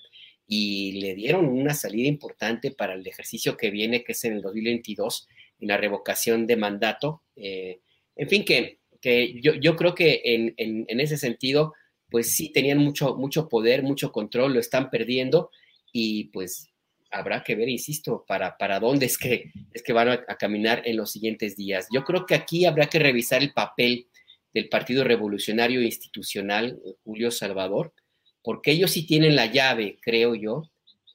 y 0.48 1.02
le 1.02 1.16
dieron 1.16 1.46
una 1.50 1.74
salida 1.74 2.08
importante 2.08 2.72
para 2.72 2.94
el 2.94 3.06
ejercicio 3.06 3.58
que 3.58 3.72
viene, 3.72 4.06
que 4.06 4.14
es 4.14 4.24
en 4.24 4.34
el 4.36 4.42
2022, 4.42 5.28
en 5.60 5.68
la 5.68 5.76
revocación 5.76 6.48
de 6.48 6.56
mandato. 6.56 7.24
Eh, 7.36 7.82
en 8.16 8.30
fin, 8.30 8.46
que, 8.46 8.80
que 9.02 9.42
yo, 9.42 9.56
yo, 9.56 9.76
creo 9.76 9.94
que 9.94 10.22
en, 10.24 10.54
en, 10.56 10.86
en, 10.88 11.00
ese 11.02 11.18
sentido, 11.18 11.74
pues 12.10 12.34
sí 12.34 12.54
tenían 12.54 12.78
mucho, 12.78 13.18
mucho 13.18 13.50
poder, 13.50 13.84
mucho 13.84 14.14
control, 14.14 14.54
lo 14.54 14.62
están 14.62 14.90
perdiendo 14.90 15.52
y 15.92 16.26
pues 16.30 16.70
habrá 17.12 17.44
que 17.44 17.56
ver, 17.56 17.70
insisto, 17.70 18.26
para, 18.28 18.58
para 18.58 18.80
dónde 18.80 19.06
es 19.06 19.18
que, 19.18 19.52
es 19.74 19.84
que 19.84 19.94
van 19.94 20.10
a, 20.10 20.26
caminar 20.38 20.82
en 20.86 20.98
los 20.98 21.12
siguientes 21.12 21.56
días. 21.56 21.88
Yo 21.92 22.04
creo 22.04 22.26
que 22.26 22.36
aquí 22.36 22.66
habrá 22.66 22.88
que 22.88 23.00
revisar 23.00 23.42
el 23.42 23.54
papel 23.54 24.08
del 24.54 24.70
Partido 24.70 25.04
Revolucionario 25.04 25.82
Institucional, 25.82 26.80
Julio 27.04 27.32
Salvador, 27.32 27.94
porque 28.42 28.72
ellos 28.72 28.92
sí 28.92 29.06
tienen 29.06 29.36
la 29.36 29.46
llave, 29.48 29.98
creo 30.02 30.36
yo, 30.36 30.64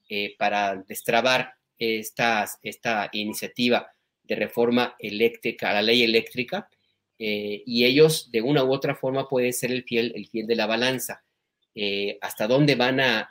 eh, 0.09 0.35
para 0.39 0.77
destrabar 0.77 1.55
esta, 1.79 2.47
esta 2.63 3.09
iniciativa 3.13 3.91
de 4.23 4.37
reforma 4.37 4.95
eléctrica, 4.99 5.73
la 5.73 5.83
ley 5.83 6.03
eléctrica, 6.03 6.69
eh, 7.19 7.63
y 7.67 7.85
ellos 7.85 8.31
de 8.31 8.43
una 8.43 8.65
u 8.65 8.73
otra 8.73 8.95
forma 8.95 9.29
pueden 9.29 9.53
ser 9.53 9.73
el 9.73 9.85
fiel, 9.85 10.13
el 10.15 10.29
fiel 10.29 10.47
de 10.47 10.57
la 10.57 10.67
balanza. 10.67 11.25
Eh, 11.75 12.19
hasta 12.21 12.47
dónde 12.47 12.75
van 12.75 13.01
a, 13.01 13.31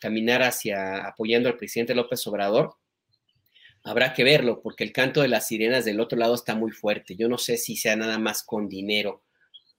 caminar 0.00 0.42
hacia 0.42 1.06
apoyando 1.06 1.48
al 1.48 1.56
presidente 1.56 1.94
López 1.94 2.26
Obrador, 2.26 2.74
habrá 3.84 4.12
que 4.12 4.24
verlo, 4.24 4.60
porque 4.60 4.84
el 4.84 4.92
canto 4.92 5.22
de 5.22 5.28
las 5.28 5.46
sirenas 5.46 5.84
del 5.84 6.00
otro 6.00 6.18
lado 6.18 6.34
está 6.34 6.54
muy 6.54 6.72
fuerte. 6.72 7.16
Yo 7.16 7.28
no 7.28 7.38
sé 7.38 7.56
si 7.56 7.76
sea 7.76 7.96
nada 7.96 8.18
más 8.18 8.42
con 8.42 8.68
dinero, 8.68 9.22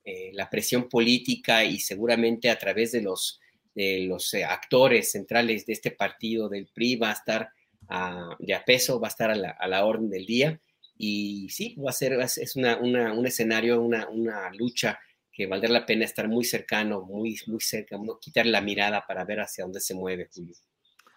eh, 0.03 0.31
la 0.33 0.49
presión 0.49 0.89
política 0.89 1.63
y 1.63 1.79
seguramente 1.79 2.49
a 2.49 2.57
través 2.57 2.91
de 2.91 3.01
los, 3.01 3.39
eh, 3.75 4.09
actores 4.47 5.11
centrales 5.11 5.65
de 5.65 5.73
este 5.73 5.91
partido 5.91 6.49
del 6.49 6.67
PRI 6.67 6.95
va 6.95 7.09
a 7.09 7.13
estar 7.13 7.49
a, 7.87 8.35
de 8.39 8.53
a 8.53 8.63
peso, 8.63 8.99
va 8.99 9.07
a 9.07 9.09
estar 9.09 9.29
a 9.31 9.35
la, 9.35 9.85
orden 9.85 10.09
del 10.09 10.25
día. 10.25 10.59
Y 10.97 11.49
sí, 11.49 11.75
va 11.75 11.89
a 11.89 11.93
ser, 11.93 12.13
es 12.13 12.55
una, 12.55 12.77
un 12.77 13.25
escenario, 13.25 13.81
una, 13.81 14.07
una 14.07 14.51
lucha 14.53 14.99
que 15.31 15.47
valdrá 15.47 15.69
la 15.69 15.85
pena 15.85 16.05
estar 16.05 16.27
muy 16.27 16.43
cercano, 16.43 17.01
muy, 17.01 17.39
muy 17.47 17.61
cerca, 17.61 17.97
no 17.97 18.19
quitar 18.19 18.45
la 18.45 18.61
mirada 18.61 19.05
para 19.07 19.23
ver 19.23 19.39
hacia 19.39 19.63
dónde 19.63 19.79
se 19.79 19.95
mueve, 19.95 20.29
Julio. 20.33 20.55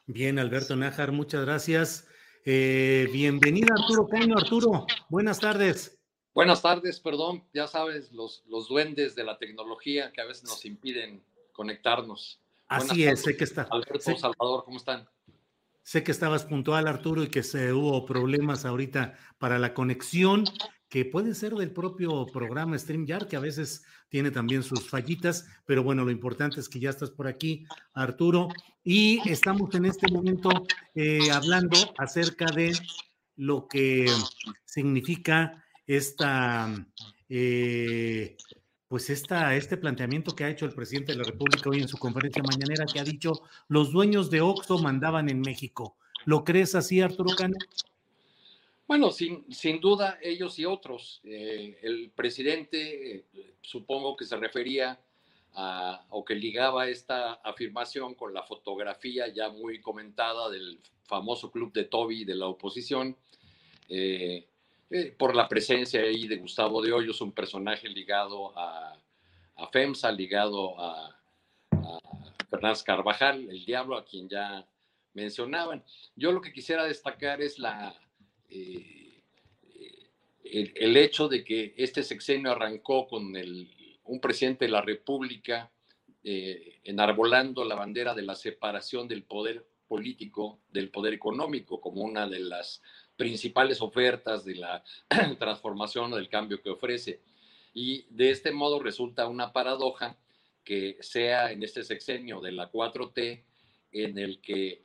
Bien, 0.06 0.38
Alberto 0.38 0.76
Nájar, 0.76 1.12
muchas 1.12 1.44
gracias. 1.44 2.06
Eh, 2.44 3.08
bienvenida, 3.12 3.68
Arturo 3.78 4.06
Caño. 4.06 4.36
Arturo, 4.36 4.86
buenas 5.08 5.40
tardes. 5.40 5.98
Buenas 6.34 6.62
tardes, 6.62 7.00
perdón, 7.00 7.44
ya 7.54 7.68
sabes, 7.68 8.12
los, 8.12 8.42
los 8.46 8.68
duendes 8.68 9.14
de 9.14 9.24
la 9.24 9.38
tecnología 9.38 10.12
que 10.12 10.20
a 10.20 10.24
veces 10.24 10.44
nos 10.44 10.64
impiden 10.64 11.24
conectarnos. 11.52 12.40
Así 12.66 12.88
buenas 12.88 12.98
es, 12.98 13.04
tardes, 13.04 13.20
sé 13.22 13.36
que 13.36 13.44
está. 13.44 13.62
Alberto, 13.70 14.00
sé, 14.00 14.16
Salvador, 14.16 14.64
¿cómo 14.64 14.76
están? 14.76 15.08
Sé 15.82 16.02
que 16.02 16.10
estabas 16.10 16.44
puntual, 16.44 16.88
Arturo, 16.88 17.22
y 17.22 17.28
que 17.28 17.42
se 17.42 17.72
hubo 17.72 18.04
problemas 18.04 18.64
ahorita 18.64 19.16
para 19.38 19.58
la 19.58 19.74
conexión 19.74 20.44
que 20.94 21.04
puede 21.04 21.34
ser 21.34 21.54
del 21.54 21.72
propio 21.72 22.24
programa 22.24 22.78
StreamYard, 22.78 23.26
que 23.26 23.34
a 23.34 23.40
veces 23.40 23.82
tiene 24.08 24.30
también 24.30 24.62
sus 24.62 24.88
fallitas, 24.88 25.44
pero 25.66 25.82
bueno, 25.82 26.04
lo 26.04 26.12
importante 26.12 26.60
es 26.60 26.68
que 26.68 26.78
ya 26.78 26.90
estás 26.90 27.10
por 27.10 27.26
aquí, 27.26 27.66
Arturo, 27.94 28.48
y 28.84 29.18
estamos 29.28 29.74
en 29.74 29.86
este 29.86 30.06
momento 30.06 30.50
eh, 30.94 31.32
hablando 31.32 31.76
acerca 31.98 32.46
de 32.54 32.78
lo 33.34 33.66
que 33.66 34.06
significa 34.64 35.64
esta, 35.84 36.72
eh, 37.28 38.36
pues 38.86 39.10
esta, 39.10 39.56
este 39.56 39.76
planteamiento 39.76 40.36
que 40.36 40.44
ha 40.44 40.50
hecho 40.50 40.64
el 40.64 40.74
presidente 40.74 41.10
de 41.10 41.18
la 41.18 41.24
República 41.24 41.70
hoy 41.70 41.82
en 41.82 41.88
su 41.88 41.98
conferencia 41.98 42.44
mañanera, 42.44 42.86
que 42.86 43.00
ha 43.00 43.04
dicho, 43.04 43.32
los 43.66 43.90
dueños 43.90 44.30
de 44.30 44.42
Oxxo 44.42 44.78
mandaban 44.78 45.28
en 45.28 45.40
México. 45.40 45.96
¿Lo 46.24 46.44
crees 46.44 46.76
así, 46.76 47.00
Arturo 47.00 47.34
Cano? 47.34 47.56
Bueno, 48.86 49.10
sin, 49.10 49.50
sin 49.52 49.80
duda, 49.80 50.18
ellos 50.20 50.58
y 50.58 50.66
otros. 50.66 51.20
Eh, 51.24 51.78
el 51.82 52.10
presidente, 52.10 53.16
eh, 53.16 53.24
supongo 53.62 54.14
que 54.14 54.26
se 54.26 54.36
refería 54.36 55.00
a, 55.54 56.04
o 56.10 56.24
que 56.24 56.34
ligaba 56.34 56.88
esta 56.88 57.34
afirmación 57.34 58.14
con 58.14 58.34
la 58.34 58.42
fotografía 58.42 59.28
ya 59.28 59.48
muy 59.48 59.80
comentada 59.80 60.50
del 60.50 60.80
famoso 61.04 61.50
club 61.50 61.72
de 61.72 61.84
Toby 61.84 62.24
de 62.24 62.34
la 62.34 62.46
oposición, 62.46 63.16
eh, 63.88 64.46
por 65.16 65.34
la 65.34 65.48
presencia 65.48 66.00
ahí 66.02 66.28
de 66.28 66.36
Gustavo 66.36 66.82
de 66.82 66.92
Hoyos, 66.92 67.20
un 67.20 67.32
personaje 67.32 67.88
ligado 67.88 68.52
a, 68.56 68.98
FEMSA, 69.72 70.12
ligado 70.12 70.78
a, 70.78 71.16
a 71.70 71.98
Fernández 72.50 72.82
Carvajal, 72.82 73.48
el 73.48 73.64
diablo, 73.64 73.96
a 73.96 74.04
quien 74.04 74.28
ya 74.28 74.66
mencionaban. 75.14 75.82
Yo 76.16 76.32
lo 76.32 76.40
que 76.40 76.52
quisiera 76.52 76.84
destacar 76.84 77.40
es 77.40 77.58
la 77.58 77.94
eh, 78.54 79.20
el, 80.44 80.72
el, 80.76 80.96
hecho 80.96 81.28
de 81.28 81.42
que 81.42 81.74
este 81.76 82.02
sexenio 82.02 82.52
arrancó 82.52 83.06
con 83.08 83.34
un 84.04 84.20
presidente 84.20 84.66
de 84.66 84.70
la 84.70 84.82
República 84.82 85.70
eh, 86.22 86.80
enarbolando 86.84 87.64
la 87.64 87.74
bandera 87.74 88.14
de 88.14 88.22
la 88.22 88.34
separación 88.34 89.08
del 89.08 89.24
poder 89.24 89.66
político 89.86 90.60
del 90.70 90.90
poder 90.90 91.12
económico 91.12 91.80
como 91.80 92.02
una 92.02 92.26
de 92.26 92.40
las 92.40 92.80
principales 93.16 93.82
ofertas 93.82 94.44
de 94.44 94.54
la 94.54 94.82
transformación 95.38 96.12
o 96.12 96.16
del 96.16 96.28
cambio 96.28 96.62
que 96.62 96.70
ofrece. 96.70 97.20
Y 97.74 98.06
de 98.08 98.30
este 98.30 98.52
modo 98.52 98.80
resulta 98.80 99.28
una 99.28 99.52
paradoja 99.52 100.16
que 100.64 100.96
sea 101.00 101.52
en 101.52 101.62
este 101.62 101.84
sexenio 101.84 102.40
de 102.40 102.52
la 102.52 102.70
4T 102.70 103.42
en 103.92 104.18
el 104.18 104.40
que 104.40 104.82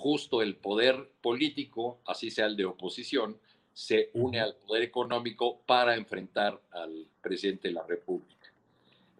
justo 0.00 0.40
el 0.40 0.56
poder 0.56 1.10
político, 1.20 2.00
así 2.06 2.30
sea 2.30 2.46
el 2.46 2.56
de 2.56 2.64
oposición, 2.64 3.38
se 3.74 4.10
une 4.14 4.40
al 4.40 4.54
poder 4.54 4.82
económico 4.82 5.60
para 5.66 5.94
enfrentar 5.94 6.58
al 6.70 7.06
presidente 7.20 7.68
de 7.68 7.74
la 7.74 7.86
República. 7.86 8.46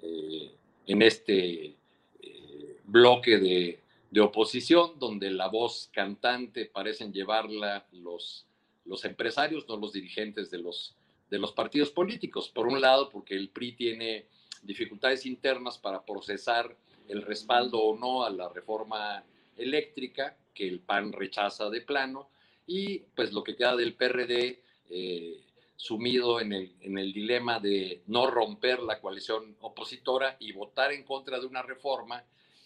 Eh, 0.03 0.51
en 0.87 1.03
este 1.03 1.77
eh, 2.23 2.81
bloque 2.85 3.39
de, 3.39 3.81
de, 4.11 4.21
oposición, 4.21 4.99
donde 4.99 5.31
la 5.31 5.49
voz 5.49 5.91
cantante 5.93 6.65
parecen 6.65 7.13
llevarla 7.13 7.87
los, 7.93 8.47
los 8.87 9.05
empresarios, 9.05 9.69
no 9.69 9.77
los 9.77 9.93
dirigentes 9.93 10.51
de 10.51 10.59
los, 10.59 10.97
de 11.29 11.39
los 11.39 11.53
partidos 11.53 11.91
políticos. 11.91 12.49
Por 12.49 12.67
un 12.67 12.81
lado, 12.81 13.11
porque 13.11 13.35
el 13.35 13.51
PRI 13.51 13.73
tiene 13.73 14.27
dificultades 14.63 15.27
internas 15.27 15.77
para 15.77 16.03
procesar 16.05 16.75
el 17.07 17.23
respaldo 17.23 17.79
o 17.81 17.99
no 17.99 18.25
a 18.25 18.31
la 18.31 18.49
reforma 18.49 19.23
eléctrica 19.57 20.37
que 20.55 20.69
el 20.69 20.81
PAN 20.81 21.13
rechaza 21.13 21.71
de 21.71 21.81
plano 21.81 22.31
y 22.67 23.01
pues 23.15 23.33
lo 23.33 23.43
que 23.43 23.57
queda 23.57 23.77
del 23.77 23.95
PRD 23.95 24.63
eh, 24.91 25.41
sumido 25.77 26.41
en 26.41 26.53
el, 26.53 26.75
en 26.81 26.99
el 26.99 27.13
dilema 27.13 27.59
de 27.59 28.03
no 28.07 28.31
romper 28.31 28.81
la 28.81 29.01
coalición 29.01 29.57
opositora 29.61 30.37
y 30.39 30.53
votar 30.53 30.93
en 30.93 31.05
contra 31.05 31.41
de 31.41 31.47
una 31.47 31.63
reforma, 31.63 32.23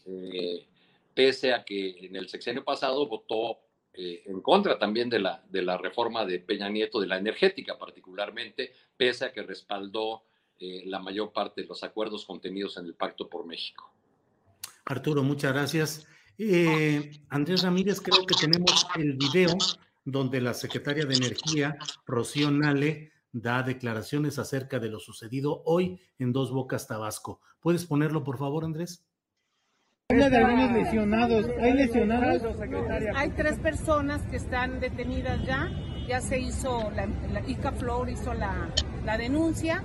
eh, 0.06 0.66
pese 1.14 1.54
a 1.54 1.64
que 1.64 2.06
en 2.06 2.16
el 2.16 2.28
sexenio 2.28 2.64
pasado 2.64 3.06
votó 3.06 3.60
eh, 3.92 4.24
en 4.26 4.40
contra 4.40 4.76
también 4.76 5.08
de 5.08 5.20
la, 5.20 5.40
de 5.48 5.62
la 5.62 5.78
reforma 5.78 6.26
de 6.26 6.40
Peña 6.40 6.68
Nieto, 6.68 7.00
de 7.00 7.06
la 7.06 7.16
energética 7.16 7.78
particularmente, 7.78 8.72
pese 8.96 9.26
a 9.26 9.32
que 9.32 9.42
respaldó 9.42 10.24
eh, 10.58 10.82
la 10.86 10.98
mayor 10.98 11.32
parte 11.32 11.62
de 11.62 11.68
los 11.68 11.84
acuerdos 11.84 12.24
contenidos 12.24 12.76
en 12.76 12.86
el 12.86 12.94
Pacto 12.94 13.28
por 13.28 13.46
México. 13.46 13.92
Arturo, 14.84 15.22
muchas 15.22 15.52
gracias. 15.52 16.08
Eh, 16.38 17.10
Andrés 17.28 17.62
Ramírez, 17.62 18.00
creo 18.00 18.26
que 18.26 18.34
tenemos 18.34 18.86
el 18.96 19.14
video 19.14 19.56
donde 20.04 20.40
la 20.40 20.54
secretaria 20.54 21.06
de 21.06 21.14
Energía, 21.14 21.76
Rocío 22.06 22.50
Nale, 22.50 23.12
da 23.32 23.62
declaraciones 23.62 24.38
acerca 24.38 24.78
de 24.78 24.88
lo 24.88 25.00
sucedido 25.00 25.62
hoy 25.64 26.00
en 26.18 26.32
Dos 26.32 26.52
Bocas, 26.52 26.86
Tabasco. 26.86 27.40
¿Puedes 27.60 27.84
ponerlo, 27.86 28.22
por 28.22 28.38
favor, 28.38 28.64
Andrés? 28.64 29.04
Habla 30.10 30.28
de 30.30 30.36
algunos 30.36 30.72
lesionados. 30.72 31.46
¿Hay 31.60 31.72
lesionados? 31.72 32.42
Hay 33.16 33.30
tres 33.30 33.58
personas 33.58 34.22
que 34.28 34.36
están 34.36 34.80
detenidas 34.80 35.44
ya. 35.44 35.70
Ya 36.06 36.20
se 36.20 36.38
hizo, 36.38 36.90
la, 36.90 37.06
la 37.06 37.48
ICA 37.48 37.72
Flor 37.72 38.10
hizo 38.10 38.34
la, 38.34 38.70
la 39.04 39.16
denuncia 39.16 39.82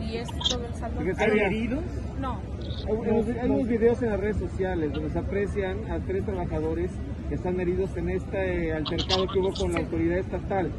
y 0.00 0.16
es 0.16 0.28
todo 0.48 0.66
el 0.66 0.74
saldo. 0.74 1.00
¿Hay 1.00 1.38
heridos? 1.38 1.84
No. 2.20 2.38
Hay, 2.86 3.50
unos 3.50 3.66
videos 3.66 4.02
en 4.02 4.10
las 4.10 4.20
redes 4.20 4.36
sociales 4.36 4.92
donde 4.92 5.10
se 5.10 5.18
aprecian 5.18 5.90
a 5.90 5.98
tres 6.00 6.24
trabajadores 6.24 6.90
que 7.28 7.34
están 7.34 7.58
heridos 7.60 7.96
en 7.96 8.10
este 8.10 8.72
altercado 8.72 9.26
que 9.26 9.38
hubo 9.38 9.52
con 9.52 9.72
la 9.72 9.80
autoridad 9.80 10.18
estatal. 10.18 10.70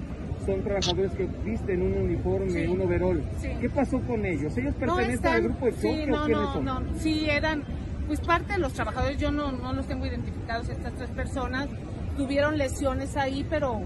Son 0.45 0.61
trabajadores 0.63 1.11
que 1.11 1.27
visten 1.43 1.81
un 1.81 1.93
uniforme, 1.93 2.65
sí. 2.65 2.67
un 2.67 2.81
overol. 2.81 3.23
Sí. 3.39 3.49
¿Qué 3.59 3.69
pasó 3.69 3.99
con 4.01 4.25
ellos? 4.25 4.55
¿Ellos 4.57 4.75
pertenecen 4.75 5.07
no 5.07 5.13
están, 5.13 5.33
al 5.33 5.41
grupo 5.43 5.65
de 5.65 5.71
choque 5.73 6.03
sí, 6.03 6.05
no, 6.07 6.21
o 6.21 6.25
quiénes 6.25 6.43
no, 6.43 6.53
son? 6.53 6.65
No, 6.65 6.81
sí, 6.95 7.29
eran 7.29 7.63
pues 8.07 8.19
parte 8.21 8.53
de 8.53 8.59
los 8.59 8.73
trabajadores, 8.73 9.17
yo 9.17 9.31
no, 9.31 9.51
no 9.51 9.73
los 9.73 9.87
tengo 9.87 10.05
identificados, 10.05 10.69
estas 10.69 10.93
tres 10.93 11.09
personas 11.11 11.69
tuvieron 12.17 12.57
lesiones 12.57 13.15
ahí, 13.15 13.45
pero 13.49 13.81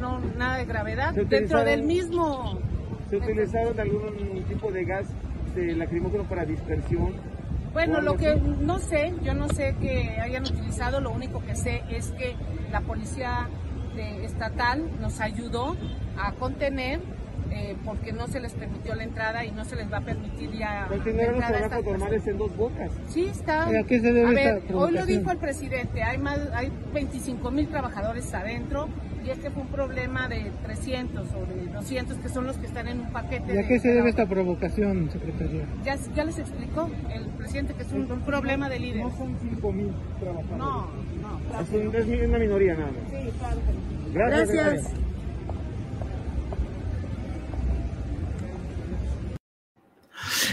no 0.00 0.20
nada 0.36 0.58
de 0.58 0.64
gravedad. 0.64 1.14
Dentro 1.14 1.64
del 1.64 1.82
mismo... 1.82 2.58
¿Se 3.08 3.16
utilizaron 3.16 3.78
algún 3.80 4.44
tipo 4.48 4.70
de 4.70 4.84
gas 4.84 5.06
de 5.54 5.74
lacrimógeno 5.76 6.24
para 6.24 6.44
dispersión? 6.44 7.14
Bueno, 7.72 8.00
lo 8.00 8.16
que 8.16 8.34
no 8.34 8.78
sé, 8.78 9.14
yo 9.22 9.34
no 9.34 9.48
sé 9.48 9.76
que 9.80 10.18
hayan 10.20 10.44
utilizado, 10.44 11.00
lo 11.00 11.10
único 11.10 11.40
que 11.44 11.54
sé 11.54 11.82
es 11.88 12.10
que 12.12 12.34
la 12.72 12.80
policía 12.80 13.48
estatal 14.22 14.84
nos 15.00 15.20
ayudó 15.20 15.76
a 16.18 16.32
contener 16.32 17.00
eh, 17.50 17.76
porque 17.84 18.12
no 18.12 18.28
se 18.28 18.38
les 18.38 18.52
permitió 18.52 18.94
la 18.94 19.02
entrada 19.02 19.44
y 19.44 19.50
no 19.50 19.64
se 19.64 19.74
les 19.74 19.92
va 19.92 19.98
a 19.98 20.02
permitir 20.02 20.52
ya. 20.52 20.86
Continuaron 20.88 21.40
los 21.40 21.46
trabajos 21.46 21.84
normales 21.84 22.26
en 22.26 22.38
dos 22.38 22.56
bocas. 22.56 22.92
Sí, 23.08 23.26
está. 23.26 23.64
¿A 23.66 23.82
qué 23.84 24.00
se 24.00 24.12
debe 24.12 24.28
a 24.28 24.30
ver, 24.30 24.62
hoy 24.72 24.92
lo 24.92 25.04
dijo 25.04 25.30
el 25.30 25.38
presidente, 25.38 26.02
hay 26.02 26.18
más, 26.18 26.38
hay 26.54 26.70
25 26.92 27.50
mil 27.50 27.68
trabajadores 27.68 28.32
adentro 28.34 28.88
y 29.24 29.30
este 29.30 29.50
fue 29.50 29.62
un 29.62 29.68
problema 29.68 30.28
de 30.28 30.50
300 30.62 31.28
o 31.34 31.46
de 31.46 31.72
200 31.72 32.18
que 32.18 32.28
son 32.28 32.46
los 32.46 32.56
que 32.56 32.66
están 32.66 32.88
en 32.88 33.00
un 33.00 33.12
paquete. 33.12 33.54
¿Y 33.54 33.58
a 33.58 33.66
qué 33.66 33.78
se 33.78 33.88
debe 33.88 34.10
esta 34.10 34.26
provocación, 34.26 35.10
secretaria? 35.10 35.66
Ya, 35.84 35.96
ya 36.14 36.24
les 36.24 36.38
explicó 36.38 36.90
el 37.12 37.26
presidente 37.26 37.74
que 37.74 37.82
es 37.82 37.92
un, 37.92 38.10
un 38.10 38.20
problema 38.22 38.68
de 38.68 38.78
líderes. 38.78 39.04
No 39.04 39.16
son 39.16 39.36
5 39.40 39.72
mil 39.72 39.90
trabajadores. 40.18 40.58
No, 40.58 40.88
no. 41.22 41.40
Claro 41.48 41.64
es, 41.64 42.06
un, 42.06 42.14
es, 42.14 42.28
una 42.28 42.38
minoría 42.38 42.74
nada 42.74 42.90
más. 42.90 43.10
Sí, 43.10 43.30
claro. 43.38 43.60
Gracias. 44.12 44.50
Gracias. 44.50 45.10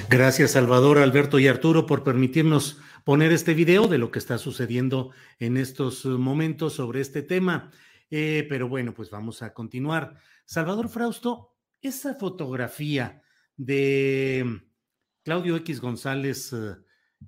Gracias, 0.09 0.51
Salvador, 0.51 0.99
Alberto 0.99 1.37
y 1.37 1.49
Arturo, 1.49 1.85
por 1.85 2.03
permitirnos 2.03 2.79
poner 3.03 3.33
este 3.33 3.53
video 3.53 3.87
de 3.87 3.97
lo 3.97 4.09
que 4.09 4.19
está 4.19 4.37
sucediendo 4.37 5.11
en 5.39 5.57
estos 5.57 6.05
momentos 6.05 6.73
sobre 6.73 7.01
este 7.01 7.21
tema. 7.21 7.71
Eh, 8.09 8.45
pero 8.49 8.69
bueno, 8.69 8.93
pues 8.93 9.09
vamos 9.09 9.41
a 9.41 9.53
continuar. 9.53 10.17
Salvador 10.45 10.89
Frausto, 10.89 11.55
esa 11.81 12.15
fotografía 12.15 13.21
de 13.55 14.61
Claudio 15.23 15.55
X 15.57 15.81
González 15.81 16.55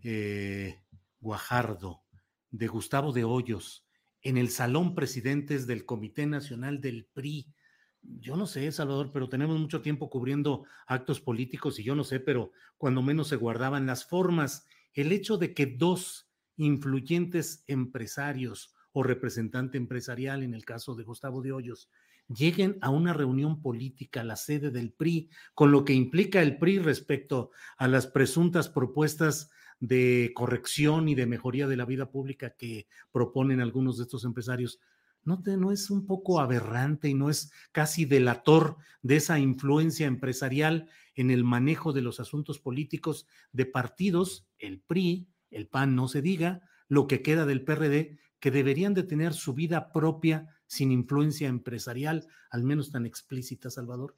eh, 0.03 0.79
Guajardo, 1.19 2.03
de 2.51 2.67
Gustavo 2.67 3.11
de 3.11 3.23
Hoyos, 3.23 3.85
en 4.21 4.37
el 4.37 4.49
Salón 4.49 4.95
Presidentes 4.95 5.67
del 5.67 5.85
Comité 5.85 6.25
Nacional 6.25 6.81
del 6.81 7.05
PRI, 7.13 7.53
yo 8.01 8.35
no 8.35 8.47
sé, 8.47 8.71
Salvador, 8.71 9.11
pero 9.11 9.29
tenemos 9.29 9.59
mucho 9.59 9.81
tiempo 9.81 10.09
cubriendo 10.09 10.65
actos 10.87 11.19
políticos 11.19 11.79
y 11.79 11.83
yo 11.83 11.95
no 11.95 12.03
sé, 12.03 12.19
pero 12.19 12.51
cuando 12.77 13.01
menos 13.01 13.27
se 13.27 13.35
guardaban 13.35 13.85
las 13.85 14.05
formas. 14.05 14.65
El 14.93 15.11
hecho 15.11 15.37
de 15.37 15.53
que 15.53 15.65
dos 15.65 16.31
influyentes 16.55 17.63
empresarios 17.67 18.73
representante 19.03 19.77
empresarial, 19.77 20.43
en 20.43 20.53
el 20.53 20.65
caso 20.65 20.95
de 20.95 21.03
Gustavo 21.03 21.41
de 21.41 21.51
Hoyos, 21.51 21.89
lleguen 22.27 22.77
a 22.81 22.89
una 22.89 23.13
reunión 23.13 23.61
política, 23.61 24.23
la 24.23 24.35
sede 24.35 24.71
del 24.71 24.91
PRI, 24.91 25.29
con 25.53 25.71
lo 25.71 25.83
que 25.83 25.93
implica 25.93 26.41
el 26.41 26.57
PRI 26.57 26.79
respecto 26.79 27.51
a 27.77 27.87
las 27.87 28.07
presuntas 28.07 28.69
propuestas 28.69 29.49
de 29.79 30.31
corrección 30.35 31.07
y 31.07 31.15
de 31.15 31.25
mejoría 31.25 31.67
de 31.67 31.77
la 31.77 31.85
vida 31.85 32.11
pública 32.11 32.51
que 32.51 32.87
proponen 33.11 33.61
algunos 33.61 33.97
de 33.97 34.03
estos 34.03 34.25
empresarios, 34.25 34.79
¿no, 35.23 35.41
te, 35.41 35.57
¿no 35.57 35.71
es 35.71 35.89
un 35.89 36.05
poco 36.05 36.39
aberrante 36.39 37.09
y 37.09 37.13
no 37.13 37.29
es 37.29 37.51
casi 37.71 38.05
delator 38.05 38.77
de 39.01 39.15
esa 39.17 39.39
influencia 39.39 40.07
empresarial 40.07 40.89
en 41.15 41.31
el 41.31 41.43
manejo 41.43 41.93
de 41.93 42.01
los 42.01 42.19
asuntos 42.19 42.59
políticos 42.59 43.27
de 43.51 43.65
partidos, 43.65 44.47
el 44.57 44.79
PRI, 44.81 45.27
el 45.51 45.67
PAN 45.67 45.95
no 45.95 46.07
se 46.07 46.21
diga, 46.21 46.61
lo 46.87 47.07
que 47.07 47.21
queda 47.21 47.45
del 47.45 47.63
PRD, 47.63 48.19
que 48.39 48.51
deberían 48.51 48.93
de 48.93 49.03
tener 49.03 49.33
su 49.33 49.53
vida 49.53 49.91
propia 49.91 50.47
sin 50.67 50.91
influencia 50.91 51.47
empresarial, 51.47 52.27
al 52.51 52.63
menos 52.63 52.91
tan 52.91 53.05
explícita, 53.05 53.69
Salvador? 53.69 54.15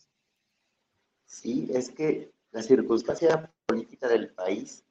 Sí, 1.25 1.69
es 1.73 1.89
que 1.91 2.31
la 2.51 2.61
circunstancia 2.61 3.51
política 3.65 4.07
del 4.07 4.33
país 4.33 4.83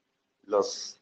los, 0.44 1.00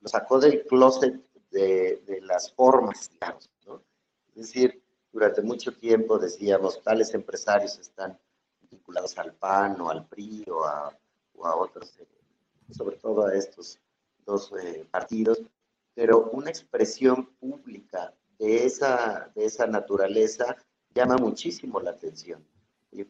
los 0.00 0.12
sacó 0.12 0.38
del 0.38 0.64
closet 0.64 1.22
de, 1.50 2.02
de 2.06 2.20
las 2.22 2.52
formas, 2.52 3.10
digamos, 3.10 3.50
¿no? 3.66 3.82
Es 4.28 4.34
decir, 4.34 4.82
durante 5.12 5.42
mucho 5.42 5.72
tiempo 5.72 6.18
decíamos, 6.18 6.82
tales 6.82 7.14
empresarios 7.14 7.78
están 7.78 8.18
vinculados 8.70 9.16
al 9.18 9.34
PAN 9.34 9.80
o 9.80 9.90
al 9.90 10.06
PRI 10.06 10.44
o 10.50 10.64
a, 10.64 10.96
o 11.34 11.46
a 11.46 11.56
otros, 11.56 11.98
eh, 11.98 12.06
sobre 12.74 12.96
todo 12.96 13.26
a 13.26 13.34
estos 13.34 13.78
dos 14.24 14.52
eh, 14.62 14.86
partidos, 14.90 15.40
pero 15.96 16.28
una 16.30 16.50
expresión 16.50 17.34
pública 17.40 18.14
de 18.38 18.66
esa, 18.66 19.32
de 19.34 19.46
esa 19.46 19.66
naturaleza 19.66 20.54
llama 20.94 21.16
muchísimo 21.16 21.80
la 21.80 21.92
atención. 21.92 22.46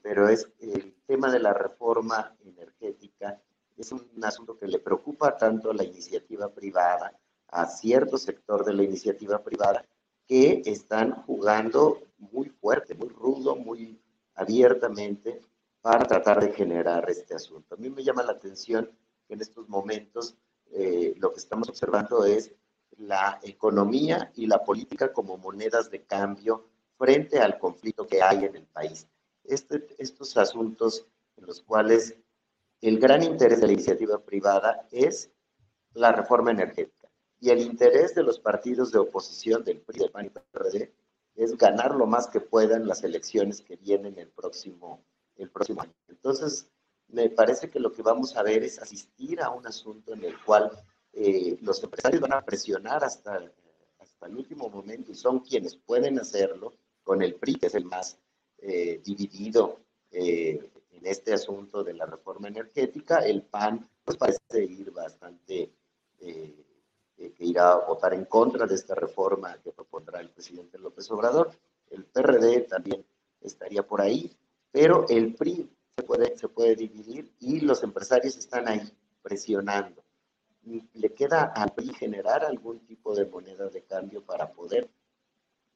pero 0.03 0.29
es 0.29 0.49
el 0.61 0.95
tema 1.07 1.31
de 1.31 1.41
la 1.41 1.53
reforma 1.53 2.35
energética 2.45 3.43
es 3.77 3.93
un 3.93 4.09
asunto 4.23 4.57
que 4.57 4.69
le 4.69 4.79
preocupa 4.79 5.37
tanto 5.37 5.71
a 5.71 5.75
la 5.75 5.85
iniciativa 5.85 6.49
privada, 6.49 7.13
a 7.49 7.67
cierto 7.67 8.17
sector 8.17 8.65
de 8.65 8.73
la 8.73 8.85
iniciativa 8.85 9.43
privada, 9.43 9.85
que 10.27 10.63
están 10.65 11.23
jugando 11.25 12.01
muy 12.19 12.49
fuerte, 12.49 12.95
muy 12.95 13.09
rudo, 13.09 13.55
muy 13.55 14.01
abiertamente 14.35 15.43
para 15.81 16.07
tratar 16.07 16.41
de 16.41 16.53
generar 16.53 17.09
este 17.11 17.35
asunto. 17.35 17.75
A 17.75 17.79
mí 17.79 17.91
me 17.91 18.03
llama 18.03 18.23
la 18.23 18.33
atención 18.33 18.91
que 19.29 19.35
en 19.35 19.41
estos 19.41 19.69
momentos 19.69 20.37
eh, 20.73 21.15
lo 21.19 21.33
que 21.33 21.39
estamos 21.39 21.69
observando 21.69 22.25
es 22.25 22.53
la 22.98 23.39
economía 23.43 24.32
y 24.35 24.47
la 24.47 24.64
política 24.64 25.12
como 25.12 25.36
monedas 25.36 25.90
de 25.90 26.02
cambio 26.02 26.68
frente 26.97 27.39
al 27.39 27.59
conflicto 27.59 28.06
que 28.06 28.23
hay 28.23 28.44
en 28.44 28.56
el 28.56 28.66
país. 28.66 29.06
Este, 29.44 29.86
estos 29.98 30.36
asuntos 30.36 31.06
en 31.36 31.47
los 31.47 31.60
cuales 31.62 32.16
el 32.81 32.98
gran 32.98 33.23
interés 33.23 33.60
de 33.60 33.66
la 33.66 33.73
iniciativa 33.73 34.18
privada 34.18 34.86
es 34.90 35.31
la 35.93 36.12
reforma 36.12 36.51
energética 36.51 37.09
y 37.40 37.51
el 37.51 37.60
interés 37.60 38.14
de 38.14 38.23
los 38.23 38.39
partidos 38.39 38.93
de 38.93 38.98
oposición 38.98 39.64
del 39.64 39.81
PRI, 39.81 40.01
del 40.01 40.10
PAN 40.10 40.27
y 40.27 40.31
PRD 40.31 40.93
es 41.35 41.56
ganar 41.56 41.94
lo 41.94 42.06
más 42.06 42.28
que 42.28 42.40
puedan 42.40 42.86
las 42.86 43.05
elecciones 43.05 43.60
que 43.60 43.77
vienen 43.77 44.18
el 44.18 44.28
próximo, 44.28 45.05
el 45.36 45.51
próximo 45.51 45.82
año. 45.82 45.93
Entonces, 46.09 46.68
me 47.09 47.28
parece 47.28 47.70
que 47.70 47.78
lo 47.78 47.93
que 47.93 48.02
vamos 48.02 48.36
a 48.36 48.43
ver 48.43 48.64
es 48.64 48.78
asistir 48.78 49.40
a 49.43 49.51
un 49.51 49.66
asunto 49.66 50.14
en 50.14 50.24
el 50.24 50.43
cual 50.43 50.70
eh, 51.18 51.56
los 51.62 51.82
empresarios 51.82 52.20
van 52.20 52.34
a 52.34 52.44
presionar 52.44 53.02
hasta, 53.02 53.40
hasta 53.98 54.26
el 54.26 54.36
último 54.36 54.68
momento 54.68 55.12
y 55.12 55.14
son 55.14 55.40
quienes 55.40 55.74
pueden 55.74 56.18
hacerlo 56.18 56.74
con 57.02 57.22
el 57.22 57.36
PRI, 57.36 57.55
que 57.55 57.68
es 57.68 57.74
el 57.74 57.86
más 57.86 58.18
eh, 58.59 59.01
dividido 59.02 59.80
eh, 60.10 60.60
en 60.93 61.06
este 61.06 61.32
asunto 61.32 61.82
de 61.82 61.94
la 61.94 62.05
reforma 62.05 62.48
energética. 62.48 63.20
El 63.20 63.44
PAN, 63.44 63.88
pues 64.05 64.18
parece 64.18 64.62
ir 64.62 64.90
bastante 64.90 65.72
que 66.18 67.44
irá 67.44 67.72
a 67.72 67.86
votar 67.86 68.12
en 68.12 68.26
contra 68.26 68.66
de 68.66 68.74
esta 68.74 68.94
reforma 68.94 69.56
que 69.62 69.72
propondrá 69.72 70.20
el 70.20 70.28
presidente 70.28 70.78
López 70.78 71.10
Obrador. 71.10 71.51
El 71.88 72.05
PRD 72.05 72.60
también 72.62 73.06
estaría 73.40 73.82
por 73.86 74.02
ahí, 74.02 74.36
pero 74.70 75.06
el 75.09 75.34
PRI 75.34 75.70
se 75.97 76.02
puede, 76.02 76.36
se 76.36 76.48
puede 76.48 76.76
dividir 76.76 77.32
y 77.40 77.60
los 77.60 77.82
empresarios 77.82 78.36
están 78.36 78.68
ahí 78.68 78.93
presionando. 79.22 80.06
Le 80.66 81.14
queda 81.14 81.52
al 81.55 81.72
PRI 81.72 81.94
generar 81.94 82.44
algún 82.44 82.80
tipo 82.80 83.14
de 83.14 83.26
moneda 83.26 83.68
de 83.68 83.82
cambio 83.82 84.22
para 84.24 84.52
poder 84.52 84.90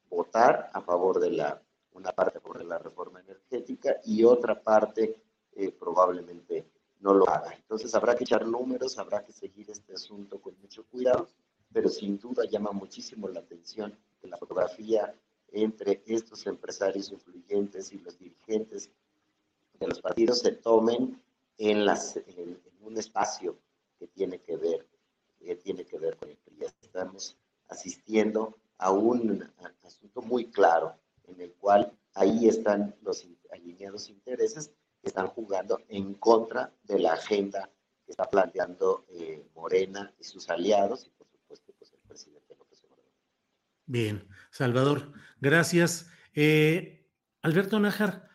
votar 0.08 0.70
a 0.72 0.80
favor 0.80 1.20
de 1.20 1.30
la, 1.30 1.62
una 1.92 2.12
parte 2.12 2.38
a 2.38 2.40
favor 2.40 2.58
de 2.58 2.64
la 2.64 2.78
reforma 2.78 3.20
energética 3.20 4.00
y 4.04 4.24
otra 4.24 4.60
parte 4.60 5.16
eh, 5.52 5.70
probablemente 5.70 6.66
no 7.00 7.14
lo 7.14 7.28
haga. 7.28 7.54
Entonces 7.54 7.94
habrá 7.94 8.14
que 8.14 8.24
echar 8.24 8.46
números, 8.46 8.98
habrá 8.98 9.24
que 9.24 9.32
seguir 9.32 9.70
este 9.70 9.94
asunto 9.94 10.40
con 10.40 10.58
mucho 10.60 10.84
cuidado, 10.84 11.28
pero 11.72 11.88
sin 11.88 12.18
duda 12.18 12.44
llama 12.44 12.72
muchísimo 12.72 13.28
la 13.28 13.40
atención 13.40 13.96
que 14.20 14.28
la 14.28 14.36
fotografía 14.36 15.14
entre 15.52 16.02
estos 16.06 16.46
empresarios 16.46 17.10
influyentes 17.10 17.92
y 17.92 17.98
los 17.98 18.18
dirigentes 18.18 18.90
de 19.78 19.88
los 19.88 20.00
partidos 20.00 20.40
se 20.40 20.52
tomen 20.52 21.20
en, 21.58 21.86
un 22.82 22.96
espacio 22.98 23.56
que 24.01 24.09
tiene 24.09 24.40
que 24.40 24.56
ver, 24.56 24.89
que 25.39 25.56
tiene 25.56 25.85
que 25.85 25.98
ver 25.98 26.16
con 26.16 26.31
el 26.31 26.39
PRI. 26.39 26.66
Estamos 26.81 27.36
asistiendo 27.68 28.59
a 28.78 28.90
un 28.90 29.48
asunto 29.82 30.22
muy 30.22 30.51
claro 30.51 30.98
en 31.24 31.39
el 31.40 31.52
cual 31.52 31.93
ahí 32.14 32.48
están 32.48 32.97
los 33.02 33.28
alineados 33.52 34.09
intereses 34.09 34.72
están 35.02 35.28
jugando 35.28 35.81
en 35.89 36.14
contra 36.14 36.72
de 36.85 36.98
la 36.98 37.12
agenda 37.12 37.70
que 38.05 38.12
está 38.12 38.28
planteando 38.28 39.05
eh, 39.10 39.47
Morena 39.55 40.12
y 40.18 40.24
sus 40.24 40.48
aliados 40.48 41.06
y 41.06 41.10
por 41.10 41.27
supuesto 41.28 41.72
pues, 41.78 41.93
el 41.93 42.01
presidente 42.01 42.55
López 42.59 42.82
Obrador. 42.85 43.12
Bien, 43.86 44.28
Salvador, 44.51 45.12
gracias. 45.40 46.10
Eh, 46.35 47.06
Alberto 47.43 47.78
Nájar, 47.81 48.30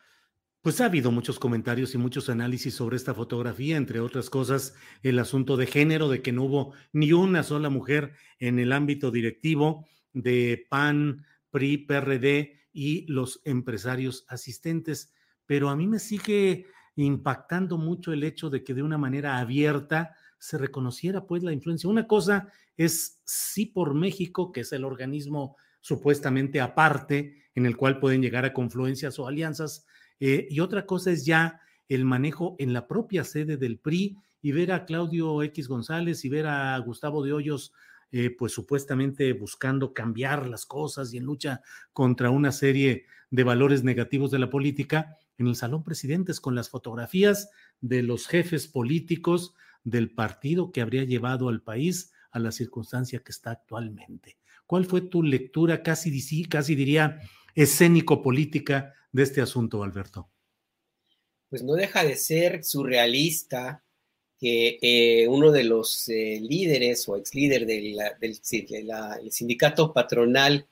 pues 0.66 0.80
ha 0.80 0.86
habido 0.86 1.12
muchos 1.12 1.38
comentarios 1.38 1.94
y 1.94 1.98
muchos 1.98 2.28
análisis 2.28 2.74
sobre 2.74 2.96
esta 2.96 3.14
fotografía, 3.14 3.76
entre 3.76 4.00
otras 4.00 4.28
cosas 4.28 4.74
el 5.04 5.20
asunto 5.20 5.56
de 5.56 5.68
género, 5.68 6.08
de 6.08 6.22
que 6.22 6.32
no 6.32 6.42
hubo 6.42 6.74
ni 6.92 7.12
una 7.12 7.44
sola 7.44 7.70
mujer 7.70 8.14
en 8.40 8.58
el 8.58 8.72
ámbito 8.72 9.12
directivo 9.12 9.86
de 10.12 10.66
PAN, 10.68 11.24
PRI, 11.52 11.78
PRD 11.78 12.62
y 12.72 13.06
los 13.06 13.42
empresarios 13.44 14.24
asistentes. 14.26 15.14
Pero 15.46 15.68
a 15.68 15.76
mí 15.76 15.86
me 15.86 16.00
sigue 16.00 16.66
impactando 16.96 17.78
mucho 17.78 18.12
el 18.12 18.24
hecho 18.24 18.50
de 18.50 18.64
que 18.64 18.74
de 18.74 18.82
una 18.82 18.98
manera 18.98 19.38
abierta 19.38 20.16
se 20.40 20.58
reconociera 20.58 21.28
pues 21.28 21.44
la 21.44 21.52
influencia. 21.52 21.88
Una 21.88 22.08
cosa 22.08 22.48
es 22.76 23.20
sí 23.24 23.66
por 23.66 23.94
México, 23.94 24.50
que 24.50 24.62
es 24.62 24.72
el 24.72 24.82
organismo 24.82 25.58
supuestamente 25.80 26.60
aparte 26.60 27.44
en 27.54 27.66
el 27.66 27.76
cual 27.76 28.00
pueden 28.00 28.20
llegar 28.20 28.44
a 28.44 28.52
confluencias 28.52 29.20
o 29.20 29.28
alianzas, 29.28 29.86
eh, 30.20 30.46
y 30.50 30.60
otra 30.60 30.86
cosa 30.86 31.10
es 31.10 31.24
ya 31.24 31.60
el 31.88 32.04
manejo 32.04 32.56
en 32.58 32.72
la 32.72 32.86
propia 32.86 33.24
sede 33.24 33.56
del 33.56 33.78
PRI 33.78 34.16
y 34.42 34.52
ver 34.52 34.72
a 34.72 34.84
Claudio 34.84 35.42
X 35.42 35.68
González 35.68 36.24
y 36.24 36.28
ver 36.28 36.46
a 36.46 36.78
Gustavo 36.78 37.24
de 37.24 37.32
Hoyos, 37.32 37.72
eh, 38.12 38.30
pues 38.30 38.52
supuestamente 38.52 39.32
buscando 39.32 39.92
cambiar 39.92 40.46
las 40.46 40.66
cosas 40.66 41.12
y 41.12 41.18
en 41.18 41.24
lucha 41.24 41.62
contra 41.92 42.30
una 42.30 42.52
serie 42.52 43.06
de 43.30 43.44
valores 43.44 43.82
negativos 43.82 44.30
de 44.30 44.38
la 44.38 44.50
política 44.50 45.16
en 45.38 45.48
el 45.48 45.56
Salón 45.56 45.82
Presidentes 45.82 46.40
con 46.40 46.54
las 46.54 46.70
fotografías 46.70 47.50
de 47.80 48.02
los 48.02 48.26
jefes 48.26 48.68
políticos 48.68 49.54
del 49.84 50.10
partido 50.10 50.72
que 50.72 50.80
habría 50.80 51.04
llevado 51.04 51.48
al 51.48 51.62
país 51.62 52.12
a 52.30 52.38
la 52.38 52.52
circunstancia 52.52 53.20
que 53.20 53.32
está 53.32 53.50
actualmente. 53.50 54.36
¿Cuál 54.66 54.84
fue 54.84 55.00
tu 55.00 55.22
lectura 55.22 55.82
casi, 55.82 56.46
casi 56.48 56.74
diría 56.74 57.20
escénico-política 57.54 58.94
de 59.16 59.22
este 59.22 59.40
asunto, 59.40 59.82
Alberto? 59.82 60.30
Pues 61.48 61.62
no 61.62 61.74
deja 61.74 62.04
de 62.04 62.16
ser 62.16 62.62
surrealista 62.62 63.82
que 64.38 64.78
eh, 64.82 65.26
uno 65.28 65.50
de 65.50 65.64
los 65.64 66.08
eh, 66.08 66.38
líderes 66.42 67.08
o 67.08 67.16
ex 67.16 67.34
líder 67.34 67.64
del, 67.64 67.98
sindicato 69.30 69.94
patronal 69.94 70.66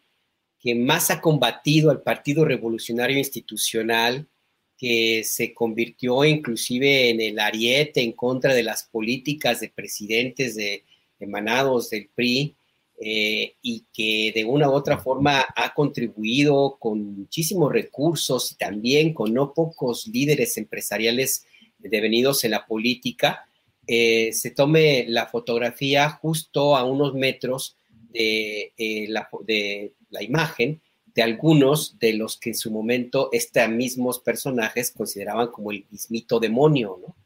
que 0.60 0.74
más 0.74 1.10
ha 1.10 1.20
combatido 1.20 1.90
al 1.90 2.02
Partido 2.02 2.44
Revolucionario 2.44 3.18
Institucional, 3.18 4.28
que 4.76 5.24
se 5.24 5.54
convirtió 5.54 6.24
inclusive 6.24 7.10
en 7.10 7.20
el 7.20 7.38
ariete 7.38 8.02
en 8.02 8.12
contra 8.12 8.52
de 8.52 8.62
las 8.62 8.84
políticas 8.84 9.60
de 9.60 9.70
presidentes 9.70 10.54
de, 10.54 10.84
emanados 11.18 11.90
del 11.90 12.10
PRI, 12.14 12.56
eh, 13.00 13.56
y 13.60 13.86
que 13.92 14.30
de 14.32 14.44
una 14.44 14.70
u 14.70 14.72
otra 14.72 14.98
forma 14.98 15.44
ha 15.56 15.74
contribuido 15.74 16.76
con 16.78 17.16
muchísimos 17.18 17.72
recursos 17.72 18.52
y 18.52 18.54
también 18.54 19.12
con 19.12 19.34
no 19.34 19.52
pocos 19.52 20.06
líderes 20.06 20.56
empresariales 20.58 21.44
devenidos 21.78 22.44
en 22.44 22.52
la 22.52 22.64
política, 22.64 23.48
eh, 23.86 24.32
se 24.32 24.52
tome 24.52 25.06
la 25.08 25.26
fotografía 25.26 26.08
justo 26.08 26.76
a 26.76 26.84
unos 26.84 27.14
metros 27.14 27.76
de, 28.10 28.72
eh, 28.78 29.06
la, 29.08 29.28
de 29.44 29.92
la 30.10 30.22
imagen 30.22 30.80
de 31.16 31.22
algunos 31.22 31.98
de 31.98 32.12
los 32.12 32.38
que 32.38 32.50
en 32.50 32.56
su 32.56 32.70
momento 32.70 33.28
estos 33.32 33.68
mismos 33.68 34.20
personajes 34.20 34.92
consideraban 34.92 35.48
como 35.48 35.72
el 35.72 35.84
mismito 35.90 36.38
demonio, 36.38 36.98
¿no? 37.00 37.16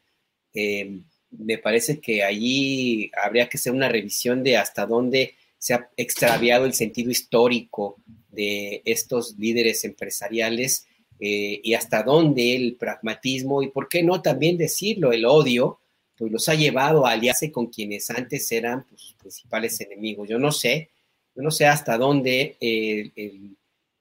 me 1.30 1.58
parece 1.58 2.00
que 2.00 2.24
allí 2.24 3.12
habría 3.22 3.48
que 3.48 3.58
hacer 3.58 3.72
una 3.72 3.88
revisión 3.88 4.42
de 4.42 4.56
hasta 4.56 4.86
dónde 4.86 5.36
se 5.58 5.74
ha 5.74 5.90
extraviado 5.96 6.64
el 6.64 6.74
sentido 6.74 7.10
histórico 7.10 7.96
de 8.30 8.82
estos 8.84 9.36
líderes 9.38 9.84
empresariales 9.84 10.86
eh, 11.20 11.60
y 11.62 11.74
hasta 11.74 12.02
dónde 12.02 12.54
el 12.54 12.76
pragmatismo 12.76 13.62
y, 13.62 13.68
¿por 13.68 13.88
qué 13.88 14.02
no 14.02 14.22
también 14.22 14.56
decirlo, 14.56 15.12
el 15.12 15.24
odio, 15.24 15.80
pues 16.16 16.32
los 16.32 16.48
ha 16.48 16.54
llevado 16.54 17.06
a 17.06 17.12
aliarse 17.12 17.50
con 17.50 17.66
quienes 17.66 18.10
antes 18.10 18.50
eran 18.52 18.84
pues, 18.88 19.00
sus 19.00 19.14
principales 19.14 19.80
enemigos. 19.80 20.28
Yo 20.28 20.38
no 20.38 20.52
sé, 20.52 20.90
yo 21.34 21.42
no 21.42 21.50
sé 21.50 21.66
hasta 21.66 21.96
dónde 21.96 22.56
eh, 22.60 23.10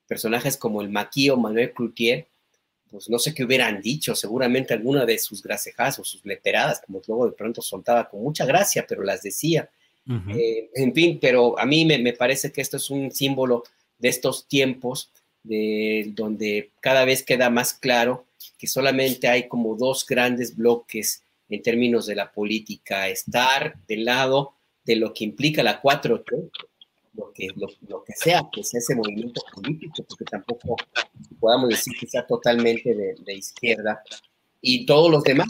personajes 0.08 0.58
como 0.58 0.82
el 0.82 0.90
Maquío 0.90 1.38
Manuel 1.38 1.74
Cloutier, 1.74 2.28
pues 2.90 3.10
no 3.10 3.20
sé 3.20 3.34
qué 3.34 3.44
hubieran 3.44 3.82
dicho, 3.82 4.16
seguramente 4.16 4.74
alguna 4.74 5.06
de 5.06 5.20
sus 5.20 5.44
gracejas 5.44 6.00
o 6.00 6.04
sus 6.04 6.26
leperadas, 6.26 6.82
como 6.86 7.02
luego 7.06 7.26
de 7.28 7.34
pronto 7.34 7.62
soltaba 7.62 8.10
con 8.10 8.22
mucha 8.22 8.46
gracia, 8.46 8.86
pero 8.88 9.04
las 9.04 9.22
decía. 9.22 9.70
Eh, 10.10 10.70
en 10.74 10.94
fin, 10.94 11.20
pero 11.22 11.60
a 11.60 11.66
mí 11.66 11.86
me, 11.86 12.14
parece 12.14 12.52
que 12.52 12.62
esto 12.62 12.78
es 12.78 12.90
un 12.90 13.12
símbolo 13.12 13.64
de 14.00 14.10
estos 14.10 14.48
tiempos, 14.48 15.12
de, 15.44 16.12
donde 16.14 16.72
cada 16.80 17.04
vez 17.06 17.24
queda 17.24 17.50
más 17.50 17.74
claro 17.74 18.26
que 18.58 18.68
solamente 18.68 19.28
hay 19.28 19.48
como 19.48 19.76
dos 19.76 20.06
grandes 20.06 20.56
bloques 20.56 21.24
en 21.50 21.62
términos 21.62 22.06
de 22.06 22.16
la 22.16 22.32
política, 22.32 23.08
estar 23.10 23.76
del 23.88 24.06
lado 24.06 24.54
de 24.86 24.96
lo 24.96 25.14
que 25.14 25.24
implica 25.24 25.64
la 25.64 25.82
4T, 25.82 26.50
lo 27.16 27.34
que, 27.34 27.48
lo, 27.88 28.04
que 28.04 28.14
sea 28.14 28.48
que 28.52 28.64
sea 28.64 28.80
ese 28.80 28.96
movimiento 28.96 29.42
político, 29.54 30.04
porque 30.08 30.26
tampoco 30.26 30.76
podamos 31.40 31.70
decir 31.70 31.94
que 32.00 32.08
sea 32.08 32.26
totalmente 32.26 32.94
de, 32.94 33.16
de 33.26 33.34
izquierda, 33.34 34.02
y 34.62 34.86
todos 34.86 35.12
los 35.12 35.24
demás, 35.24 35.50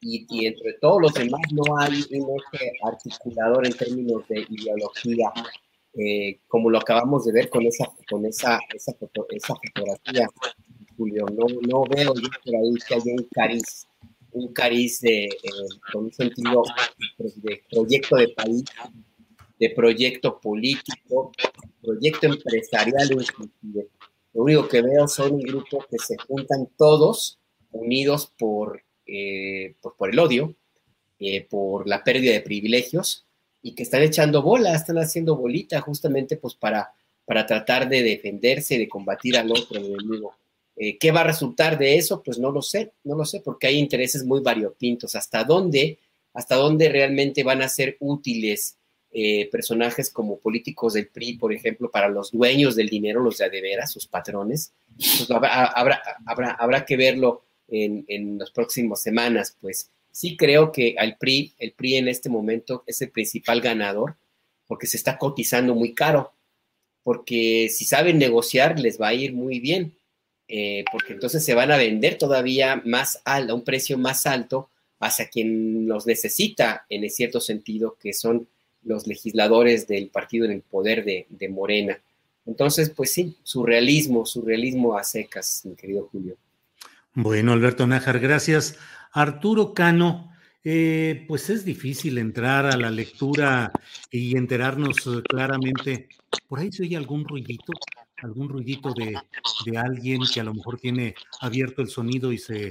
y, 0.00 0.46
entre 0.46 0.74
todos 0.74 1.02
los 1.02 1.14
demás 1.14 1.40
no 1.52 1.76
hay 1.78 2.04
un 2.12 2.36
eje 2.38 2.72
articulador 2.82 3.66
en 3.66 3.72
términos 3.72 4.26
de 4.28 4.46
ideología, 4.48 5.32
eh, 5.94 6.40
como 6.46 6.70
lo 6.70 6.78
acabamos 6.78 7.24
de 7.24 7.32
ver 7.32 7.48
con 7.48 7.64
esa, 7.66 7.90
con 8.08 8.24
esa, 8.26 8.58
esa, 8.74 8.92
esa 9.30 9.54
fotografía, 9.54 10.28
Julio. 10.96 11.26
No, 11.32 11.46
no 11.66 11.84
veo 11.84 12.14
yo 12.14 12.28
por 12.44 12.54
ahí 12.54 12.74
que 12.86 12.94
haya 12.94 13.12
un 13.12 13.28
cariz, 13.32 13.88
un 14.32 14.52
cariz 14.52 15.00
de, 15.00 15.24
eh, 15.24 15.30
con 15.92 16.04
un 16.04 16.12
sentido 16.12 16.62
de 17.36 17.62
proyecto 17.70 18.16
de 18.16 18.28
país, 18.28 18.64
de 19.58 19.70
proyecto 19.70 20.38
político, 20.40 21.32
proyecto 21.82 22.26
empresarial 22.26 23.12
inclusive. 23.12 23.88
Lo 24.34 24.42
único 24.42 24.68
que 24.68 24.82
veo 24.82 25.08
son 25.08 25.34
un 25.34 25.40
grupo 25.40 25.84
que 25.90 25.98
se 25.98 26.16
juntan 26.18 26.68
todos 26.76 27.40
unidos 27.72 28.32
por 28.38 28.82
eh, 29.10 29.74
pues, 29.80 29.94
por 29.96 30.10
el 30.10 30.18
odio, 30.18 30.54
eh, 31.18 31.46
por 31.48 31.88
la 31.88 32.04
pérdida 32.04 32.32
de 32.32 32.42
privilegios 32.42 33.24
y 33.62 33.74
que 33.74 33.82
están 33.82 34.02
echando 34.02 34.42
bola, 34.42 34.74
están 34.74 34.98
haciendo 34.98 35.34
bolita 35.34 35.80
justamente 35.80 36.36
pues 36.36 36.54
para, 36.54 36.92
para 37.24 37.46
tratar 37.46 37.88
de 37.88 38.02
defenderse, 38.02 38.76
de 38.78 38.86
combatir 38.86 39.38
al 39.38 39.50
otro 39.50 39.78
enemigo. 39.78 40.34
Eh, 40.76 40.98
¿Qué 40.98 41.10
va 41.10 41.22
a 41.22 41.24
resultar 41.24 41.78
de 41.78 41.96
eso? 41.96 42.22
Pues 42.22 42.38
no 42.38 42.52
lo 42.52 42.60
sé, 42.60 42.92
no 43.04 43.16
lo 43.16 43.24
sé, 43.24 43.40
porque 43.40 43.66
hay 43.66 43.78
intereses 43.78 44.24
muy 44.24 44.40
variopintos. 44.40 45.14
¿Hasta 45.14 45.42
dónde, 45.42 45.98
hasta 46.34 46.56
dónde 46.56 46.90
realmente 46.90 47.42
van 47.42 47.62
a 47.62 47.68
ser 47.68 47.96
útiles 48.00 48.74
personajes 49.50 50.10
como 50.10 50.38
políticos 50.38 50.92
del 50.92 51.08
PRI, 51.08 51.38
por 51.38 51.52
ejemplo, 51.52 51.90
para 51.90 52.08
los 52.08 52.30
dueños 52.30 52.76
del 52.76 52.90
dinero, 52.90 53.20
los 53.20 53.38
de 53.38 53.46
adevera, 53.46 53.86
sus 53.86 54.06
patrones? 54.06 54.74
Pues 54.96 55.30
habrá, 55.30 55.64
habrá, 55.64 56.50
habrá 56.52 56.84
que 56.84 56.96
verlo 56.96 57.47
en, 57.68 58.38
las 58.38 58.50
próximas 58.50 59.02
semanas, 59.02 59.56
pues 59.60 59.90
sí 60.10 60.36
creo 60.36 60.72
que 60.72 60.94
al 60.98 61.16
PRI, 61.16 61.52
el 61.58 61.72
PRI 61.72 61.96
en 61.96 62.08
este 62.08 62.28
momento 62.28 62.82
es 62.86 63.00
el 63.02 63.10
principal 63.10 63.60
ganador 63.60 64.16
porque 64.66 64.86
se 64.86 64.96
está 64.96 65.18
cotizando 65.18 65.74
muy 65.74 65.94
caro, 65.94 66.32
porque 67.02 67.68
si 67.70 67.84
saben 67.84 68.18
negociar 68.18 68.78
les 68.78 69.00
va 69.00 69.08
a 69.08 69.14
ir 69.14 69.32
muy 69.32 69.60
bien, 69.60 69.94
eh, 70.48 70.84
porque 70.90 71.12
entonces 71.12 71.44
se 71.44 71.54
van 71.54 71.70
a 71.72 71.76
vender 71.76 72.16
todavía 72.16 72.82
más 72.84 73.20
alto, 73.24 73.52
a 73.52 73.56
un 73.56 73.64
precio 73.64 73.98
más 73.98 74.26
alto 74.26 74.70
hacia 75.00 75.28
quien 75.28 75.86
los 75.86 76.06
necesita 76.06 76.86
en 76.88 77.08
cierto 77.10 77.40
sentido, 77.40 77.96
que 78.00 78.12
son 78.12 78.48
los 78.82 79.06
legisladores 79.06 79.86
del 79.86 80.08
partido 80.08 80.44
en 80.44 80.52
el 80.52 80.62
poder 80.62 81.04
de, 81.04 81.26
de 81.28 81.48
Morena. 81.48 82.00
Entonces, 82.46 82.90
pues 82.90 83.12
sí, 83.12 83.36
surrealismo, 83.42 84.24
surrealismo 84.24 84.96
a 84.96 85.04
secas, 85.04 85.62
mi 85.64 85.74
querido 85.76 86.08
Julio. 86.10 86.36
Bueno, 87.20 87.52
Alberto 87.52 87.84
Nájar, 87.84 88.20
gracias. 88.20 88.78
Arturo 89.10 89.74
Cano, 89.74 90.30
eh, 90.62 91.24
pues 91.26 91.50
es 91.50 91.64
difícil 91.64 92.16
entrar 92.16 92.64
a 92.64 92.76
la 92.76 92.92
lectura 92.92 93.72
y 94.08 94.36
enterarnos 94.36 94.98
eh, 95.08 95.20
claramente. 95.28 96.08
Por 96.46 96.60
ahí 96.60 96.70
se 96.70 96.84
oye 96.84 96.96
algún 96.96 97.24
ruidito, 97.24 97.72
algún 98.22 98.48
ruidito 98.48 98.94
de, 98.94 99.18
alguien 99.76 100.20
que 100.32 100.38
a 100.38 100.44
lo 100.44 100.54
mejor 100.54 100.78
tiene 100.78 101.16
abierto 101.40 101.82
el 101.82 101.88
sonido 101.88 102.30
y 102.30 102.38
se 102.38 102.70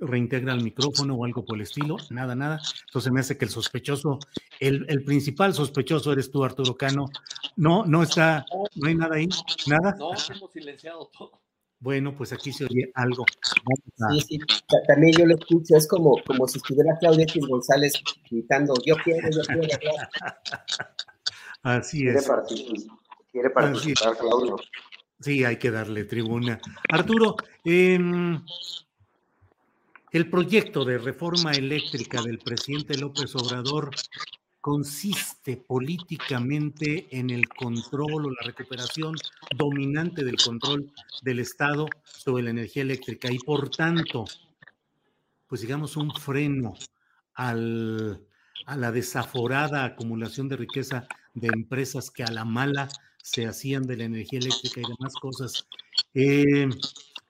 reintegra 0.00 0.52
el 0.52 0.64
micrófono 0.64 1.14
o 1.14 1.24
algo 1.24 1.44
por 1.44 1.58
el 1.58 1.62
estilo. 1.62 1.98
Nada, 2.10 2.34
nada. 2.34 2.60
Entonces 2.88 3.12
me 3.12 3.20
hace 3.20 3.38
que 3.38 3.44
el 3.44 3.52
sospechoso, 3.52 4.18
el, 4.58 4.84
el, 4.88 5.04
principal 5.04 5.54
sospechoso 5.54 6.12
eres 6.12 6.32
tú, 6.32 6.42
Arturo 6.42 6.76
Cano. 6.76 7.06
No, 7.54 7.86
no 7.86 8.02
está, 8.02 8.44
no 8.74 8.88
hay 8.88 8.96
nada 8.96 9.14
ahí, 9.14 9.28
nada. 9.68 9.94
No, 9.96 10.10
hemos 10.10 10.52
silenciado 10.52 11.08
todo. 11.16 11.45
Bueno, 11.78 12.16
pues 12.16 12.32
aquí 12.32 12.52
se 12.52 12.64
oye 12.64 12.90
algo. 12.94 13.24
Sí, 14.10 14.20
sí, 14.20 14.38
también 14.88 15.12
yo 15.18 15.26
lo 15.26 15.34
escucho, 15.34 15.76
es 15.76 15.86
como, 15.86 16.16
como 16.24 16.48
si 16.48 16.58
estuviera 16.58 16.96
Claudia 16.98 17.24
X 17.24 17.46
González 17.46 17.92
gritando, 18.30 18.74
yo 18.84 18.96
quiero, 19.04 19.28
yo 19.30 19.42
quiero. 19.42 19.68
Así 21.62 22.06
es. 22.08 22.28
Quiere 23.30 23.50
participar, 23.50 24.16
Claudio. 24.16 24.56
Sí, 25.20 25.44
hay 25.44 25.56
que 25.58 25.70
darle 25.70 26.04
tribuna. 26.04 26.58
Arturo, 26.90 27.36
el 27.64 28.42
proyecto 30.30 30.84
de 30.84 30.98
reforma 30.98 31.52
eléctrica 31.52 32.22
del 32.22 32.38
presidente 32.38 32.96
López 32.96 33.34
Obrador, 33.36 33.90
consiste 34.66 35.56
políticamente 35.56 37.06
en 37.16 37.30
el 37.30 37.48
control 37.48 38.26
o 38.26 38.30
la 38.30 38.42
recuperación 38.44 39.14
dominante 39.56 40.24
del 40.24 40.38
control 40.38 40.92
del 41.22 41.38
Estado 41.38 41.86
sobre 42.02 42.42
la 42.42 42.50
energía 42.50 42.82
eléctrica 42.82 43.30
y 43.30 43.38
por 43.38 43.70
tanto, 43.70 44.24
pues 45.46 45.60
digamos 45.60 45.96
un 45.96 46.10
freno 46.10 46.74
al, 47.34 48.26
a 48.66 48.76
la 48.76 48.90
desaforada 48.90 49.84
acumulación 49.84 50.48
de 50.48 50.56
riqueza 50.56 51.06
de 51.32 51.46
empresas 51.46 52.10
que 52.10 52.24
a 52.24 52.32
la 52.32 52.44
mala 52.44 52.88
se 53.22 53.46
hacían 53.46 53.84
de 53.84 53.98
la 53.98 54.04
energía 54.04 54.40
eléctrica 54.40 54.80
y 54.80 54.82
demás 54.82 55.14
cosas. 55.14 55.68
Eh, 56.12 56.68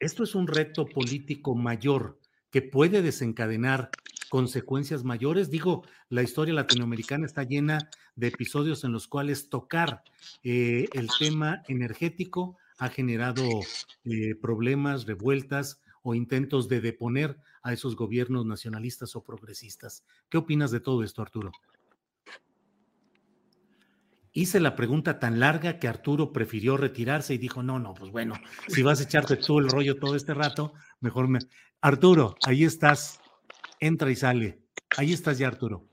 esto 0.01 0.25
es 0.25 0.35
un 0.35 0.47
reto 0.47 0.87
político 0.87 1.55
mayor 1.55 2.19
que 2.51 2.63
puede 2.63 3.03
desencadenar 3.03 3.91
consecuencias 4.37 5.03
mayores. 5.03 5.51
Digo, 5.51 5.87
la 6.11 6.23
historia 6.23 6.53
latinoamericana 6.53 7.25
está 7.25 7.43
llena 7.43 7.89
de 8.17 8.27
episodios 8.27 8.85
en 8.85 8.93
los 8.93 9.09
cuales 9.09 9.49
tocar 9.49 10.03
eh, 10.43 10.85
el 10.93 11.09
tema 11.19 11.63
energético 11.69 12.59
ha 12.77 12.91
generado 12.91 13.43
eh, 14.05 14.35
problemas, 14.35 15.07
revueltas 15.07 15.81
o 16.03 16.15
intentos 16.15 16.69
de 16.69 16.83
deponer 16.83 17.39
a 17.63 17.73
esos 17.73 17.97
gobiernos 17.97 18.45
nacionalistas 18.45 19.17
o 19.17 19.25
progresistas. 19.25 20.05
¿Qué 20.29 20.37
opinas 20.37 20.71
de 20.71 20.81
todo 20.81 21.03
esto, 21.03 21.23
Arturo? 21.23 21.51
Hice 24.35 24.61
la 24.61 24.77
pregunta 24.77 25.19
tan 25.19 25.41
larga 25.41 25.79
que 25.79 25.89
Arturo 25.89 26.31
prefirió 26.35 26.77
retirarse 26.77 27.33
y 27.33 27.39
dijo, 27.39 27.63
no, 27.63 27.79
no, 27.79 27.95
pues 27.95 28.11
bueno, 28.11 28.35
si 28.69 28.83
vas 28.83 29.01
a 29.01 29.05
echarte 29.05 29.39
tú 29.39 29.61
el 29.61 29.71
rollo 29.71 29.97
todo 29.97 30.15
este 30.15 30.35
rato, 30.35 30.75
mejor 31.01 31.27
me... 31.27 31.39
Arturo, 31.81 32.37
ahí 32.45 32.65
estás, 32.65 33.21
entra 33.81 34.11
y 34.11 34.17
sale. 34.17 34.59
Ahí 34.97 35.13
estás 35.13 35.39
ya, 35.39 35.49
Arturo. 35.49 35.85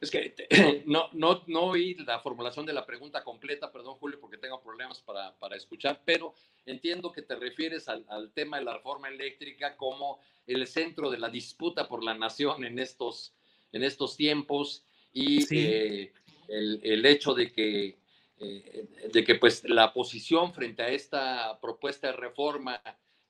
Es 0.00 0.10
que 0.10 0.34
no, 0.86 1.08
no, 1.12 1.42
no 1.46 1.64
oí 1.64 1.94
la 1.94 2.20
formulación 2.20 2.64
de 2.64 2.72
la 2.72 2.86
pregunta 2.86 3.24
completa, 3.24 3.72
perdón 3.72 3.96
Julio, 3.96 4.20
porque 4.20 4.38
tengo 4.38 4.60
problemas 4.62 5.00
para, 5.00 5.36
para 5.38 5.56
escuchar, 5.56 6.02
pero 6.04 6.34
entiendo 6.66 7.10
que 7.10 7.22
te 7.22 7.34
refieres 7.34 7.88
al, 7.88 8.04
al, 8.08 8.30
tema 8.32 8.58
de 8.58 8.64
la 8.64 8.74
reforma 8.74 9.08
eléctrica 9.08 9.76
como 9.76 10.20
el 10.46 10.66
centro 10.66 11.10
de 11.10 11.18
la 11.18 11.28
disputa 11.28 11.88
por 11.88 12.04
la 12.04 12.14
nación 12.14 12.64
en 12.64 12.78
estos, 12.78 13.34
en 13.72 13.82
estos 13.82 14.16
tiempos 14.16 14.84
y 15.12 15.42
sí. 15.42 15.58
eh, 15.58 16.12
el, 16.46 16.80
el, 16.82 17.04
hecho 17.04 17.34
de 17.34 17.50
que, 17.50 17.98
eh, 18.38 18.88
de 19.12 19.24
que 19.24 19.34
pues, 19.34 19.64
la 19.68 19.92
posición 19.92 20.54
frente 20.54 20.82
a 20.82 20.88
esta 20.88 21.58
propuesta 21.60 22.06
de 22.06 22.12
reforma 22.14 22.80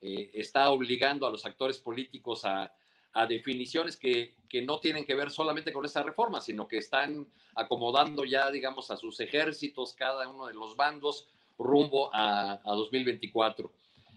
eh, 0.00 0.30
está 0.34 0.70
obligando 0.70 1.26
a 1.26 1.30
los 1.30 1.44
actores 1.44 1.78
políticos 1.78 2.44
a, 2.44 2.72
a 3.12 3.26
definiciones 3.26 3.96
que, 3.96 4.34
que, 4.48 4.62
no 4.62 4.78
tienen 4.78 5.04
que 5.04 5.14
ver 5.14 5.30
solamente 5.30 5.72
con 5.72 5.84
esta 5.84 6.02
reforma, 6.02 6.40
sino 6.40 6.68
que 6.68 6.78
están 6.78 7.26
acomodando 7.54 8.24
ya, 8.24 8.50
digamos, 8.50 8.90
a 8.90 8.96
sus 8.96 9.18
ejércitos, 9.18 9.94
cada 9.94 10.28
uno 10.28 10.46
de 10.46 10.54
los 10.54 10.76
bandos, 10.76 11.26
rumbo 11.58 12.14
a, 12.14 12.60
a 12.64 12.74
2024. 12.74 13.72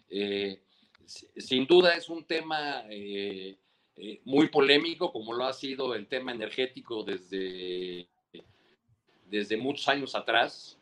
Eh, 0.10 0.62
sin 1.06 1.66
duda 1.66 1.95
es 1.95 2.10
un 2.10 2.26
tema 2.26 2.84
eh, 2.90 3.58
muy 4.26 4.49
polémico, 4.49 5.12
como 5.12 5.34
lo 5.34 5.45
ha 5.45 5.53
sido 5.53 5.95
el 5.95 6.08
tema 6.08 6.32
energético 6.32 7.03
desde, 7.03 8.08
desde 9.26 9.58
muchos 9.58 9.88
años 9.88 10.14
atrás. 10.14 10.78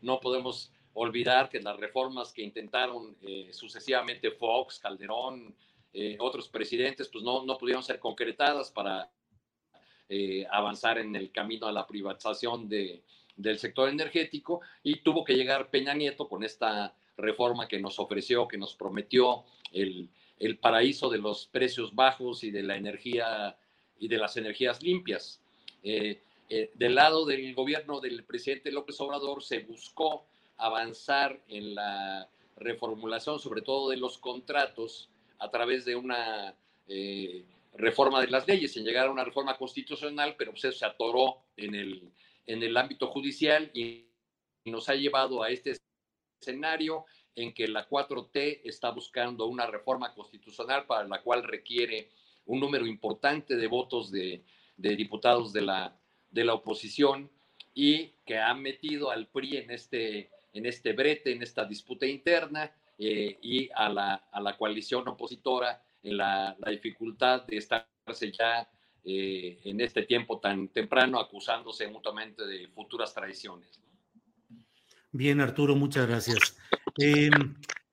No 0.00 0.18
podemos 0.18 0.72
olvidar 0.94 1.48
que 1.48 1.60
las 1.60 1.76
reformas 1.76 2.32
que 2.32 2.42
intentaron 2.42 3.16
eh, 3.22 3.50
sucesivamente 3.52 4.30
Fox, 4.32 4.78
Calderón, 4.78 5.54
eh, 5.92 6.16
otros 6.20 6.48
presidentes, 6.48 7.08
pues 7.08 7.24
no, 7.24 7.44
no 7.44 7.56
pudieron 7.56 7.82
ser 7.82 7.98
concretadas 7.98 8.70
para 8.70 9.10
eh, 10.08 10.46
avanzar 10.50 10.98
en 10.98 11.14
el 11.16 11.30
camino 11.30 11.66
a 11.66 11.72
la 11.72 11.86
privatización 11.86 12.68
de, 12.68 13.02
del 13.36 13.58
sector 13.58 13.88
energético 13.88 14.60
y 14.82 14.96
tuvo 14.96 15.24
que 15.24 15.34
llegar 15.34 15.70
Peña 15.70 15.94
Nieto 15.94 16.28
con 16.28 16.42
esta 16.44 16.94
reforma 17.16 17.68
que 17.68 17.78
nos 17.78 17.98
ofreció, 17.98 18.48
que 18.48 18.58
nos 18.58 18.74
prometió 18.74 19.44
el, 19.72 20.08
el 20.38 20.58
paraíso 20.58 21.08
de 21.08 21.18
los 21.18 21.46
precios 21.46 21.94
bajos 21.94 22.44
y 22.44 22.50
de 22.50 22.62
la 22.62 22.76
energía 22.76 23.56
y 23.98 24.08
de 24.08 24.18
las 24.18 24.36
energías 24.36 24.82
limpias. 24.82 25.42
Del 25.82 26.94
lado 26.94 27.26
del 27.26 27.54
gobierno 27.54 28.00
del 28.00 28.24
presidente 28.24 28.70
López 28.70 29.00
Obrador 29.00 29.42
se 29.42 29.60
buscó 29.60 30.26
avanzar 30.58 31.40
en 31.48 31.74
la 31.74 32.28
reformulación, 32.56 33.38
sobre 33.38 33.62
todo 33.62 33.90
de 33.90 33.96
los 33.96 34.18
contratos, 34.18 35.08
a 35.38 35.50
través 35.50 35.84
de 35.84 35.96
una 35.96 36.54
eh, 36.88 37.44
reforma 37.74 38.20
de 38.20 38.28
las 38.28 38.46
leyes, 38.46 38.76
en 38.76 38.84
llegar 38.84 39.06
a 39.06 39.12
una 39.12 39.24
reforma 39.24 39.56
constitucional, 39.56 40.34
pero 40.36 40.52
pues 40.52 40.76
se 40.76 40.84
atoró 40.84 41.38
en 41.56 41.74
el, 41.74 42.10
en 42.46 42.62
el 42.62 42.76
ámbito 42.76 43.06
judicial 43.06 43.70
y 43.72 44.06
nos 44.64 44.88
ha 44.88 44.94
llevado 44.94 45.42
a 45.42 45.50
este 45.50 45.76
escenario 46.40 47.04
en 47.36 47.54
que 47.54 47.68
la 47.68 47.88
4T 47.88 48.62
está 48.64 48.90
buscando 48.90 49.46
una 49.46 49.66
reforma 49.66 50.12
constitucional 50.12 50.86
para 50.86 51.06
la 51.06 51.22
cual 51.22 51.44
requiere 51.44 52.10
un 52.46 52.58
número 52.58 52.86
importante 52.86 53.56
de 53.56 53.66
votos 53.68 54.10
de, 54.10 54.42
de 54.76 54.96
diputados 54.96 55.52
de 55.52 55.62
la, 55.62 55.96
de 56.30 56.44
la 56.44 56.54
oposición 56.54 57.30
y 57.74 58.08
que 58.26 58.38
ha 58.38 58.54
metido 58.54 59.10
al 59.10 59.28
PRI 59.28 59.58
en 59.58 59.70
este, 59.70 60.30
en 60.58 60.66
este 60.66 60.92
brete, 60.92 61.32
en 61.32 61.42
esta 61.42 61.64
disputa 61.64 62.04
interna 62.04 62.70
eh, 62.98 63.38
y 63.40 63.68
a 63.74 63.88
la, 63.88 64.14
a 64.30 64.40
la, 64.40 64.56
coalición 64.56 65.06
opositora 65.06 65.80
en 66.02 66.16
la, 66.16 66.56
dificultad 66.68 67.46
de 67.46 67.56
estarse 67.56 68.32
ya 68.32 68.68
eh, 69.04 69.60
en 69.64 69.80
este 69.80 70.02
tiempo 70.02 70.40
tan 70.40 70.68
temprano 70.68 71.20
acusándose 71.20 71.86
mutuamente 71.88 72.44
de 72.44 72.68
futuras 72.68 73.14
traiciones. 73.14 73.80
Bien, 75.12 75.40
Arturo, 75.40 75.76
muchas 75.76 76.08
gracias. 76.08 76.58
Eh, 76.98 77.30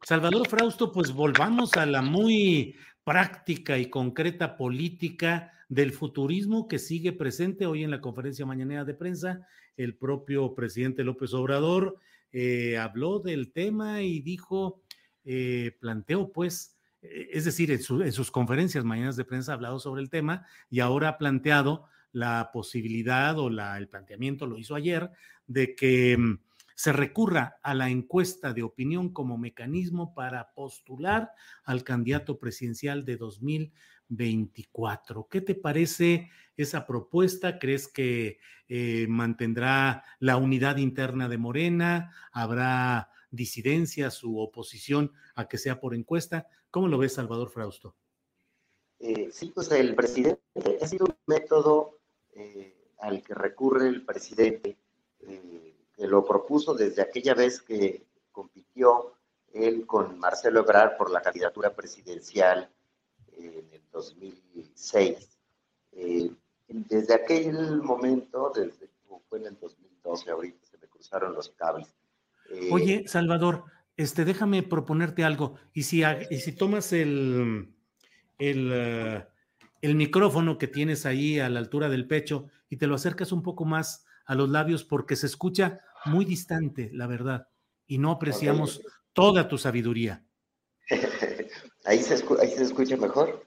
Salvador 0.02 0.48
Frausto, 0.50 0.92
pues 0.92 1.12
volvamos 1.12 1.74
a 1.78 1.86
la 1.86 2.02
muy 2.02 2.76
práctica 3.04 3.78
y 3.78 3.90
concreta 3.90 4.58
política 4.58 5.54
del 5.70 5.92
futurismo 5.92 6.68
que 6.68 6.80
sigue 6.80 7.14
presente 7.14 7.68
hoy 7.68 7.84
en 7.84 7.92
la 7.92 8.02
conferencia 8.02 8.46
mañanera 8.46 8.86
de 8.86 8.96
prensa. 8.96 9.48
El 9.78 9.96
propio 9.96 10.56
presidente 10.56 11.04
López 11.04 11.34
Obrador 11.34 12.00
eh, 12.38 12.78
habló 12.78 13.20
del 13.20 13.53
tema 13.53 14.02
y 14.02 14.20
dijo, 14.20 14.82
eh, 15.24 15.78
planteó 15.80 16.34
pues, 16.34 16.78
eh, 17.02 17.30
es 17.32 17.45
decir, 17.45 17.72
en, 17.72 17.82
su, 17.82 18.02
en, 18.02 18.12
sus 18.12 18.30
conferencias 18.30 18.84
mañanas 18.84 19.16
de 19.16 19.24
prensa 19.24 19.53
ha 19.53 19.56
hablado 19.56 19.80
sobre 19.80 20.02
el 20.02 20.10
tema 20.10 20.45
y 20.70 20.82
ahora 20.82 21.07
ha 21.07 21.18
planteado 21.18 21.88
la 22.12 22.49
posibilidad 22.52 23.40
o 23.40 23.49
la, 23.49 23.78
el 23.78 23.88
planteamiento, 23.88 24.48
lo 24.48 24.57
hizo 24.57 24.76
ayer, 24.76 25.12
de 25.48 25.76
que 25.76 26.18
mm, 26.18 26.40
se 26.76 26.91
recurra 26.91 27.56
a 27.64 27.74
la 27.74 27.90
encuesta 27.90 28.52
de 28.52 28.64
opinión 28.64 29.14
como 29.14 29.38
mecanismo 29.38 30.14
para 30.14 30.52
postular 30.53 31.32
al 31.64 31.86
candidato 31.86 32.38
presidencial 32.38 33.06
de 33.06 33.16
2024. 34.10 35.27
¿Qué 35.30 35.41
te 35.41 35.56
parece 35.56 36.30
esa 36.57 36.86
propuesta? 36.86 37.60
¿Crees 37.60 37.88
que 37.88 38.40
eh, 38.68 39.06
mantendrá 39.07 40.03
la 40.19 40.38
unidad 40.38 40.77
interna 40.77 41.27
de 41.27 41.38
Morena? 41.38 42.15
¿Habrá 42.32 43.10
disidencias 43.32 44.23
u 44.23 44.40
oposición 44.40 45.11
a 45.36 45.48
que 45.48 45.57
sea 45.57 45.80
por 45.80 45.94
encuesta? 45.94 46.48
¿Cómo 46.72 46.88
lo 46.88 46.98
ves, 46.98 47.14
Salvador 47.14 47.49
Frausto? 47.49 47.95
Eh, 48.99 49.30
sí, 49.32 49.52
pues 49.53 49.72
el 49.72 49.94
presidente 49.95 50.41
ha 50.82 50.88
sido 50.88 51.06
un 51.06 51.15
método 51.27 51.99
eh, 52.34 52.91
al 52.99 53.22
que 53.23 53.34
recurre 53.34 53.88
el 53.88 54.06
presidente 54.06 54.77
que 55.95 56.07
lo 56.07 56.23
propuso 56.23 56.76
desde 56.76 57.02
aquella 57.02 57.34
vez 57.34 57.61
que 57.61 58.06
compitió 58.32 59.15
él 59.53 59.88
con 59.88 60.19
Marcelo 60.19 60.60
Ebrard 60.60 60.98
por 60.98 61.10
la 61.10 61.22
candidatura 61.22 61.73
presidencial 61.73 62.69
2006. 63.96 65.38
Eh, 65.94 66.32
desde 66.68 67.14
aquel 67.14 67.82
momento, 67.82 68.52
desde 68.54 68.90
fue 69.30 69.40
en 69.40 69.48
el 69.48 69.58
2012, 69.60 70.30
ahorita 70.30 70.66
se 70.66 70.78
me 70.78 70.88
cruzaron 70.88 71.34
los 71.34 71.50
cables. 71.50 71.88
Eh, 72.52 72.70
Oye, 72.72 73.08
Salvador, 73.08 73.64
este, 73.98 74.26
déjame 74.26 74.62
proponerte 74.62 75.24
algo. 75.24 75.56
Y 75.74 75.84
si, 75.84 76.04
y 76.30 76.40
si 76.40 76.52
tomas 76.52 76.92
el, 76.94 77.74
el, 78.38 78.72
uh, 78.72 79.24
el 79.82 79.96
micrófono 79.96 80.58
que 80.58 80.68
tienes 80.68 81.06
ahí 81.06 81.40
a 81.40 81.50
la 81.50 81.60
altura 81.60 81.90
del 81.90 82.08
pecho 82.08 82.48
y 82.70 82.78
te 82.78 82.88
lo 82.88 82.96
acercas 82.96 83.32
un 83.32 83.42
poco 83.42 83.66
más 83.66 84.06
a 84.26 84.36
los 84.36 84.50
labios 84.50 84.84
porque 84.84 85.16
se 85.16 85.28
escucha 85.28 85.82
muy 86.06 86.26
distante, 86.26 86.90
la 86.94 87.08
verdad, 87.08 87.48
y 87.88 87.98
no 87.98 88.12
apreciamos 88.12 88.82
toda 89.14 89.48
tu 89.48 89.58
sabiduría. 89.58 90.24
¿Ahí 91.86 92.02
se, 92.02 92.16
¿Ahí 92.42 92.50
se 92.50 92.64
escucha 92.64 92.98
mejor? 92.98 93.45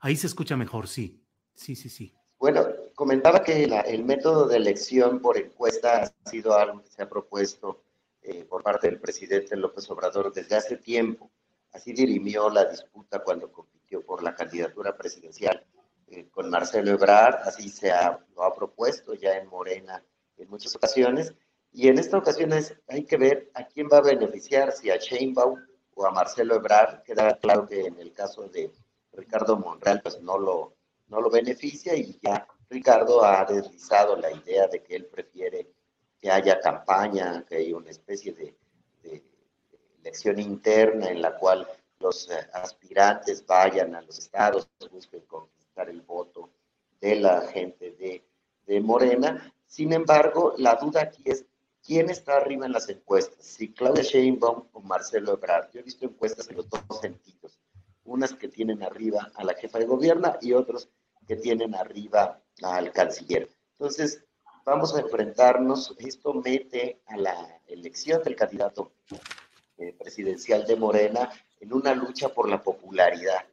Ahí 0.00 0.16
se 0.16 0.26
escucha 0.26 0.56
mejor, 0.56 0.88
sí. 0.88 1.22
Sí, 1.54 1.76
sí, 1.76 1.88
sí. 1.88 2.14
Bueno, 2.38 2.66
comentaba 2.94 3.42
que 3.42 3.66
la, 3.66 3.80
el 3.80 4.04
método 4.04 4.48
de 4.48 4.56
elección 4.56 5.20
por 5.20 5.36
encuesta 5.36 6.04
ha 6.04 6.30
sido 6.30 6.56
algo 6.56 6.82
que 6.82 6.90
se 6.90 7.02
ha 7.02 7.08
propuesto 7.08 7.84
eh, 8.22 8.44
por 8.44 8.62
parte 8.62 8.88
del 8.88 8.98
presidente 8.98 9.56
López 9.56 9.90
Obrador 9.90 10.32
desde 10.32 10.56
hace 10.56 10.76
tiempo. 10.76 11.30
Así 11.72 11.92
dirimió 11.92 12.48
la 12.48 12.64
disputa 12.64 13.22
cuando 13.22 13.52
compitió 13.52 14.04
por 14.04 14.22
la 14.22 14.34
candidatura 14.34 14.96
presidencial 14.96 15.64
eh, 16.08 16.28
con 16.30 16.50
Marcelo 16.50 16.90
Ebrard, 16.90 17.36
así 17.46 17.68
se 17.68 17.92
ha, 17.92 18.18
lo 18.34 18.42
ha 18.42 18.54
propuesto 18.54 19.14
ya 19.14 19.36
en 19.36 19.48
Morena 19.48 20.02
en 20.36 20.48
muchas 20.48 20.74
ocasiones, 20.74 21.34
y 21.70 21.88
en 21.88 21.98
esta 21.98 22.18
ocasión 22.18 22.50
hay 22.88 23.04
que 23.04 23.16
ver 23.16 23.50
a 23.54 23.66
quién 23.66 23.88
va 23.92 23.98
a 23.98 24.02
beneficiar, 24.02 24.72
si 24.72 24.90
a 24.90 24.96
Sheinbaum 24.96 25.60
o 25.94 26.06
a 26.06 26.10
Marcelo 26.10 26.56
Ebrard, 26.56 27.02
queda 27.02 27.36
claro 27.38 27.66
que 27.66 27.82
en 27.82 27.98
el 27.98 28.12
caso 28.12 28.48
de 28.48 28.72
Ricardo 29.12 29.56
Monreal, 29.56 30.00
pues 30.02 30.20
no 30.20 30.38
lo, 30.38 30.74
no 31.08 31.20
lo 31.20 31.30
beneficia 31.30 31.94
y 31.94 32.18
ya 32.22 32.46
Ricardo 32.68 33.24
ha 33.24 33.44
deslizado 33.44 34.16
la 34.16 34.30
idea 34.30 34.68
de 34.68 34.82
que 34.82 34.96
él 34.96 35.06
prefiere 35.06 35.72
que 36.20 36.30
haya 36.30 36.60
campaña, 36.60 37.44
que 37.48 37.56
haya 37.56 37.76
una 37.76 37.90
especie 37.90 38.32
de, 38.32 38.56
elección 40.02 40.38
interna 40.38 41.10
en 41.10 41.20
la 41.20 41.36
cual 41.36 41.68
los 41.98 42.30
eh, 42.30 42.48
aspirantes 42.54 43.44
vayan 43.44 43.94
a 43.94 44.00
los 44.00 44.18
estados, 44.18 44.66
busquen 44.90 45.20
conquistar 45.26 45.90
el 45.90 46.00
voto 46.00 46.48
de 47.02 47.16
la 47.16 47.42
gente 47.42 47.92
de, 47.92 48.24
de 48.66 48.80
Morena. 48.80 49.52
Sin 49.66 49.92
embargo, 49.92 50.54
la 50.56 50.76
duda 50.76 51.02
aquí 51.02 51.22
es 51.26 51.44
quién 51.84 52.08
está 52.08 52.38
arriba 52.38 52.64
en 52.64 52.72
las 52.72 52.88
encuestas, 52.88 53.44
si 53.44 53.72
Claudia 53.72 54.02
Sheinbaum 54.02 54.68
o 54.72 54.80
Marcelo 54.80 55.34
Ebrard. 55.34 55.70
Yo 55.72 55.80
he 55.80 55.82
visto 55.82 56.06
encuestas 56.06 56.48
en 56.48 56.56
los 56.56 56.68
dos 56.70 56.80
sentidos, 57.00 57.59
unas 58.10 58.34
que 58.34 58.48
tienen 58.48 58.82
arriba 58.82 59.30
a 59.34 59.44
la 59.44 59.54
jefa 59.54 59.78
de 59.78 59.86
gobierno 59.86 60.36
y 60.40 60.52
otros 60.52 60.88
que 61.26 61.36
tienen 61.36 61.74
arriba 61.76 62.42
al 62.62 62.92
canciller. 62.92 63.48
Entonces, 63.78 64.24
vamos 64.64 64.94
a 64.94 65.00
enfrentarnos, 65.00 65.94
esto 65.98 66.34
mete 66.34 67.00
a 67.06 67.16
la 67.16 67.60
elección 67.68 68.20
del 68.24 68.34
candidato 68.34 68.92
eh, 69.78 69.94
presidencial 69.96 70.66
de 70.66 70.74
Morena 70.74 71.30
en 71.60 71.72
una 71.72 71.94
lucha 71.94 72.30
por 72.30 72.48
la 72.48 72.60
popularidad. 72.60 73.44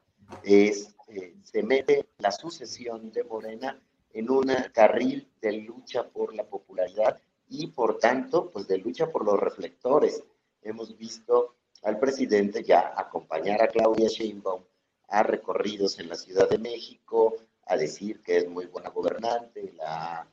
Es, 0.44 0.96
eh, 1.08 1.36
se 1.44 1.62
mete 1.62 2.08
la 2.18 2.32
sucesión 2.32 3.12
de 3.12 3.24
Morena 3.24 3.80
en 4.12 4.32
un 4.32 4.52
carril 4.74 5.30
de 5.40 5.52
lucha 5.52 6.10
por 6.10 6.34
la 6.34 6.44
popularidad 6.44 7.22
y 7.48 7.68
por 7.68 8.00
tanto, 8.00 8.50
pues 8.50 8.68
de 8.68 8.80
lucha 8.80 9.12
por 9.12 9.24
los 9.24 9.40
reflectores. 9.40 10.24
Hemos 10.64 10.98
visto 10.98 11.57
al 11.84 12.00
presidente 12.00 12.64
ya 12.64 12.94
acompañar 12.96 13.62
a 13.62 13.68
Claudia 13.68 14.08
Sheinbaum 14.08 14.64
a 15.10 15.24
recorridos 15.24 16.00
en 16.00 16.10
la 16.10 16.16
Ciudad 16.16 16.50
de 16.50 16.58
México, 16.58 17.36
a 17.66 17.78
decir 17.78 18.22
que 18.22 18.38
es 18.38 18.50
muy 18.50 18.66
buena 18.66 18.90
gobernante, 18.90 19.74
la, 19.78 20.28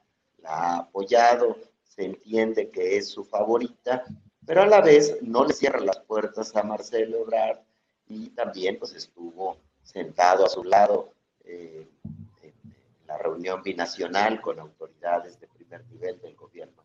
ha 0.44 0.78
apoyado, 0.78 1.56
se 1.82 2.04
entiende 2.04 2.70
que 2.70 2.96
es 2.96 3.08
su 3.08 3.24
favorita, 3.24 4.04
pero 4.44 4.62
a 4.62 4.66
la 4.66 4.80
vez 4.80 5.16
no 5.22 5.44
le 5.44 5.54
cierra 5.54 5.80
las 5.80 6.00
puertas 6.00 6.54
a 6.54 6.62
Marcelo 6.62 7.18
Ebrard 7.20 7.60
y 8.08 8.30
también 8.30 8.78
pues 8.78 8.92
estuvo 8.94 9.56
sentado 9.82 10.44
a 10.44 10.50
su 10.50 10.64
lado 10.64 11.14
eh, 11.44 11.88
en 12.42 12.52
la 13.06 13.16
reunión 13.16 13.62
binacional 13.62 14.40
con 14.40 14.58
autoridades 14.58 15.40
de 15.40 15.48
primer 15.48 15.84
nivel 15.86 16.20
del 16.20 16.34
gobierno 16.36 16.82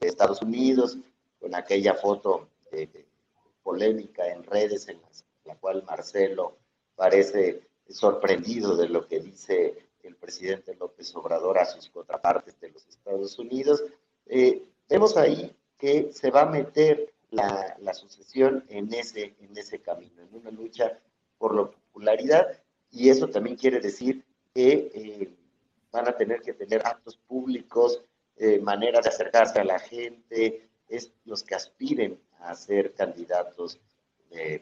de 0.00 0.08
Estados 0.08 0.42
Unidos, 0.42 0.98
con 1.40 1.54
aquella 1.54 1.94
foto 1.94 2.48
polémica 3.68 4.26
en 4.26 4.44
redes 4.44 4.88
en 4.88 4.98
la 5.44 5.54
cual 5.56 5.82
Marcelo 5.82 6.56
parece 6.96 7.68
sorprendido 7.86 8.74
de 8.74 8.88
lo 8.88 9.06
que 9.06 9.20
dice 9.20 9.90
el 10.02 10.16
presidente 10.16 10.74
López 10.74 11.14
Obrador 11.14 11.58
a 11.58 11.66
sus 11.66 11.90
contrapartes 11.90 12.58
de 12.60 12.70
los 12.70 12.86
Estados 12.88 13.38
Unidos. 13.38 13.84
Eh, 14.24 14.64
vemos 14.88 15.18
ahí 15.18 15.54
que 15.76 16.10
se 16.14 16.30
va 16.30 16.42
a 16.42 16.46
meter 16.46 17.12
la, 17.30 17.76
sucesión 17.92 18.64
en 18.70 18.90
ese, 18.94 19.34
en 19.38 19.54
ese 19.54 19.80
camino, 19.80 20.22
en 20.22 20.34
una 20.34 20.50
lucha 20.50 20.98
por 21.36 21.54
la 21.54 21.66
popularidad, 21.66 22.46
y 22.90 23.10
eso 23.10 23.28
también 23.28 23.56
quiere 23.56 23.80
decir 23.80 24.24
que 24.54 24.90
eh, 24.94 25.30
van 25.92 26.08
a 26.08 26.16
tener 26.16 26.40
que 26.40 26.54
tener 26.54 26.80
actos 26.86 27.18
públicos, 27.18 28.02
eh, 28.38 28.62
de 28.64 29.08
acercarse 29.10 29.58
a 29.60 29.64
la 29.64 29.78
gente, 29.78 30.70
es 30.88 31.12
los 31.26 31.42
que 31.42 31.54
aspiren 31.54 32.18
a 32.40 32.54
ser 32.54 32.94
candidatos 32.94 33.78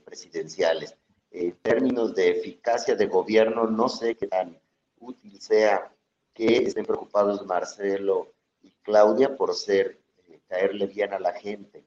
presidenciales. 0.04 0.94
En 1.30 1.52
términos 1.56 2.14
de 2.14 2.30
eficacia 2.30 2.94
de 2.94 3.06
gobierno, 3.06 3.66
no 3.66 3.88
sé 3.88 4.14
qué 4.14 4.26
tan 4.28 4.58
útil 5.00 5.40
sea 5.40 5.92
que 6.36 6.58
estén 6.58 6.84
preocupados 6.84 7.44
Marcelo 7.46 8.32
y 8.62 8.70
Claudia 8.82 9.36
por 9.36 9.54
ser, 9.54 9.98
eh, 10.28 10.40
caerle 10.48 10.86
bien 10.86 11.14
a 11.14 11.18
la 11.18 11.32
gente, 11.32 11.84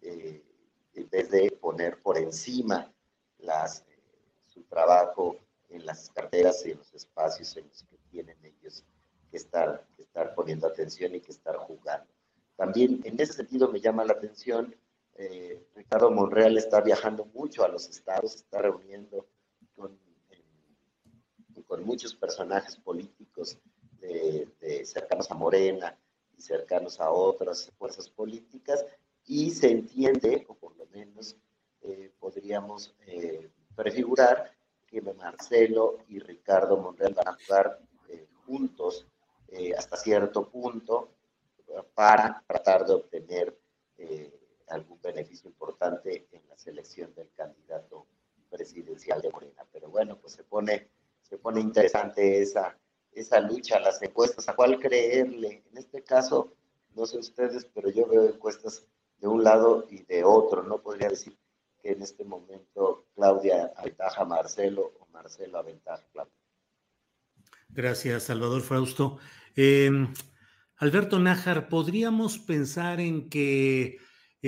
eh, 0.00 0.42
en 0.94 1.08
vez 1.08 1.30
de 1.30 1.50
poner 1.52 2.02
por 2.02 2.18
encima 2.18 2.92
las, 3.38 3.80
eh, 3.82 3.98
su 4.46 4.62
trabajo 4.64 5.38
en 5.68 5.86
las 5.86 6.10
carteras 6.10 6.64
y 6.66 6.72
en 6.72 6.78
los 6.78 6.92
espacios 6.92 7.56
en 7.56 7.68
los 7.68 7.82
que 7.84 7.96
tienen 8.10 8.36
ellos 8.44 8.84
que 9.30 9.36
estar, 9.36 9.86
que 9.96 10.02
estar 10.02 10.34
poniendo 10.34 10.66
atención 10.66 11.14
y 11.14 11.20
que 11.20 11.32
estar 11.32 11.56
jugando. 11.56 12.06
También 12.56 13.00
en 13.04 13.20
ese 13.20 13.32
sentido 13.32 13.68
me 13.68 13.80
llama 13.80 14.04
la 14.04 14.12
atención, 14.12 14.74
Ricardo 15.74 16.10
Monreal 16.10 16.58
está 16.58 16.80
viajando 16.80 17.24
mucho 17.26 17.64
a 17.64 17.68
los 17.68 17.88
estados, 17.88 18.34
está 18.34 18.62
reuniendo 18.62 19.26
con 19.76 19.98
con 21.66 21.84
muchos 21.84 22.14
personajes 22.14 22.76
políticos 22.76 23.58
de, 24.00 24.84
cercanos 24.84 25.30
a 25.30 25.34
Morena 25.34 25.96
y 26.36 26.42
cercanos 26.42 27.00
a 27.00 27.10
otras 27.10 27.72
fuerzas 27.78 28.08
políticas, 28.08 28.84
y 29.26 29.50
se 29.50 29.70
entiende, 29.70 30.44
o 30.48 30.54
por 30.54 30.76
lo 30.76 30.86
menos 30.86 31.36
eh, 31.82 32.12
podríamos 32.20 32.94
eh, 33.06 33.50
prefigurar, 33.74 34.52
que 34.86 35.00
Marcelo 35.00 35.98
y 36.08 36.20
Ricardo 36.20 36.76
Monreal 36.76 37.14
van 37.14 37.28
a 37.28 37.36
jugar 37.44 37.80
eh, 38.08 38.28
juntos 38.46 39.06
hasta 39.76 39.96
cierto 39.96 40.48
punto 40.48 41.10
para 41.94 42.42
tratar 42.46 42.84
de 42.84 42.94
obtener 42.94 43.56
algún 44.68 45.00
beneficio 45.00 45.48
importante 45.48 46.28
en 46.32 46.48
la 46.48 46.56
selección 46.56 47.14
del 47.14 47.30
candidato 47.34 48.06
presidencial 48.50 49.20
de 49.20 49.30
Morena. 49.30 49.66
Pero 49.72 49.88
bueno, 49.88 50.18
pues 50.18 50.34
se 50.34 50.44
pone 50.44 50.90
se 51.24 51.38
pone 51.38 51.60
interesante 51.60 52.42
esa, 52.42 52.78
esa 53.12 53.40
lucha, 53.40 53.80
las 53.80 54.00
encuestas, 54.02 54.48
a 54.48 54.54
cuál 54.54 54.78
creerle. 54.78 55.64
En 55.70 55.78
este 55.78 56.04
caso, 56.04 56.52
no 56.94 57.06
sé 57.06 57.18
ustedes, 57.18 57.64
pero 57.74 57.90
yo 57.90 58.06
veo 58.06 58.26
encuestas 58.26 58.86
de 59.18 59.26
un 59.26 59.42
lado 59.42 59.86
y 59.90 60.02
de 60.04 60.22
otro. 60.22 60.62
No 60.62 60.80
podría 60.80 61.08
decir 61.08 61.36
que 61.82 61.92
en 61.92 62.02
este 62.02 62.24
momento 62.24 63.06
Claudia 63.14 63.72
aventaja 63.76 64.22
a 64.22 64.26
Marcelo 64.26 64.92
o 65.00 65.06
Marcelo 65.06 65.58
aventaja 65.58 66.02
a 66.02 66.12
Claudia. 66.12 66.34
Gracias, 67.68 68.24
Salvador 68.24 68.62
Frausto. 68.62 69.18
Em, 69.56 70.12
Alberto 70.76 71.18
Nájar, 71.18 71.68
¿podríamos 71.68 72.38
pensar 72.38 73.00
en 73.00 73.28
que 73.28 73.98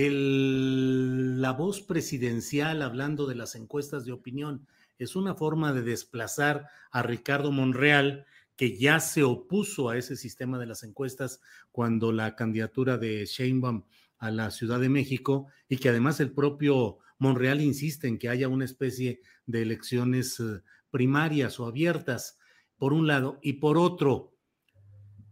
la 0.05 1.52
voz 1.52 1.81
presidencial, 1.81 2.82
hablando 2.82 3.27
de 3.27 3.35
las 3.35 3.55
encuestas 3.55 4.05
de 4.05 4.12
opinión, 4.12 4.66
es 4.98 5.16
una 5.16 5.35
forma 5.35 5.73
de 5.73 5.82
desplazar 5.82 6.68
a 6.90 7.02
Ricardo 7.02 7.51
Monreal, 7.51 8.27
que 8.56 8.77
ya 8.77 9.01
se 9.01 9.23
opuso 9.23 9.89
a 9.89 9.97
ese 9.97 10.16
sistema 10.16 10.59
de 10.59 10.66
las 10.66 10.82
encuestas 10.82 11.40
cuando 11.73 12.12
la 12.12 12.36
candidatura 12.36 12.98
de 12.98 13.24
Sheinbaum 13.24 13.85
a 14.18 14.31
la 14.31 14.51
Ciudad 14.51 14.81
de 14.81 14.89
México 14.89 15.48
y 15.68 15.78
que 15.78 15.89
además 15.89 16.20
el 16.20 16.32
propio 16.32 16.98
Monreal 17.18 17.60
insiste 17.62 18.06
en 18.06 18.18
que 18.18 18.28
haya 18.28 18.48
una 18.48 18.64
especie 18.66 19.20
de 19.47 19.62
elecciones 19.62 20.40
eh, 20.40 20.62
primarias 20.90 21.59
o 21.59 21.66
abiertas, 21.66 22.39
por 22.77 22.93
un 22.93 23.06
lado, 23.06 23.39
y 23.43 23.55
por 23.55 23.78
otro, 23.78 24.35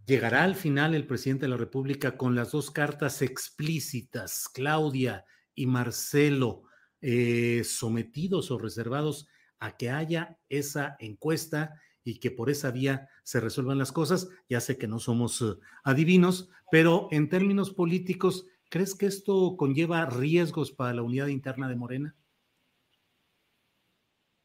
llegará 0.07 0.45
al 0.45 0.55
final 0.55 0.95
el 0.95 1.07
presidente 1.07 1.47
de 1.47 1.51
la 1.51 1.57
República 1.57 2.17
con 2.17 2.35
las 2.35 2.53
dos 2.53 2.71
cartas 2.71 3.23
explícitas, 3.23 4.49
Claudia 4.49 5.25
y 5.55 5.67
Marcelo, 5.67 6.65
eh, 7.01 7.63
sometidos 7.65 8.51
o 8.51 8.59
reservados 8.59 9.27
a 9.59 9.77
que 9.77 9.91
haya 9.91 10.39
esa 10.49 10.97
encuesta 10.99 11.81
y 12.03 12.19
que 12.19 12.31
por 12.31 12.51
esa 12.51 12.71
vía 12.71 13.09
se 13.23 13.41
resuelvan 13.41 13.79
las 13.79 13.93
cosas. 13.93 14.29
Ya 14.49 14.61
sé 14.61 14.77
que 14.77 14.87
no 14.87 14.99
somos 14.99 15.41
eh, 15.41 15.55
adivinos, 15.85 16.51
pero 16.71 17.09
en 17.11 17.29
términos 17.29 17.71
políticos, 17.71 18.47
¿crees 18.69 18.95
que 18.95 19.07
esto 19.07 19.57
conlleva 19.57 20.07
riesgos 20.07 20.73
para 20.73 20.93
la 20.93 21.03
unidad 21.03 21.29
interna 21.29 21.69
de 21.69 21.77
Morena? 21.77 22.17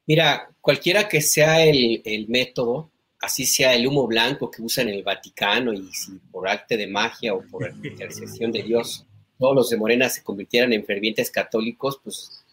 Mira, 0.10 0.50
cualquiera 0.60 1.08
que 1.08 1.22
sea 1.22 1.64
el, 1.64 2.26
método, 2.30 2.92
así 3.20 3.46
sea 3.46 3.74
el 3.76 3.88
humo 3.88 4.08
blanco 4.08 4.50
que 4.50 4.62
usan 4.62 4.90
en 4.90 4.96
el 4.96 5.04
Vaticano 5.04 5.74
y 5.74 5.92
si 5.94 6.14
por 6.32 6.48
arte 6.48 6.78
de 6.78 6.88
magia 6.88 7.34
o 7.34 7.42
por 7.42 7.70
intercesión 7.84 8.52
de 8.52 8.64
Dios 8.64 9.06
todos 9.40 9.56
los 9.56 9.70
de 9.70 9.78
Morena 9.78 10.10
se 10.10 10.22
convirtieran 10.22 10.74
en 10.74 10.86
fervientes 10.86 11.32
católicos, 11.32 12.00
pues 12.04 12.44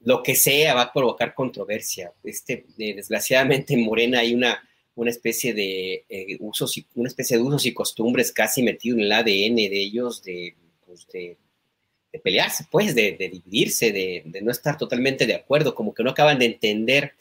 lo 0.00 0.22
que 0.22 0.34
sea 0.34 0.74
va 0.74 0.82
a 0.82 0.92
provocar 0.92 1.34
controversia. 1.34 2.12
Este, 2.24 2.66
eh, 2.78 2.94
desgraciadamente 2.94 3.74
en 3.74 3.84
Morena 3.84 4.18
hay 4.18 4.34
una, 4.34 4.60
una 4.96 5.10
especie 5.10 5.54
de 5.54 6.04
eh, 6.08 6.36
usos 6.40 6.76
y 6.76 6.86
una 6.96 7.08
especie 7.08 7.36
de 7.36 7.42
usos 7.44 7.64
y 7.64 7.72
costumbres 7.72 8.32
casi 8.32 8.62
metido 8.62 8.96
en 8.96 9.04
el 9.04 9.12
ADN 9.12 9.56
de 9.56 9.80
ellos 9.80 10.22
de, 10.22 10.56
pues, 10.84 11.06
de, 11.12 11.38
pelearse, 12.22 12.66
pues, 12.70 12.94
de, 12.94 13.16
dividirse, 13.18 13.92
de, 13.92 14.40
no 14.42 14.50
estar 14.50 14.76
totalmente 14.76 15.26
de 15.26 15.34
acuerdo, 15.34 15.74
como 15.74 15.94
que 15.94 16.02
no 16.02 16.10
acaban 16.10 16.38
de 16.38 16.46
entender 16.46 17.14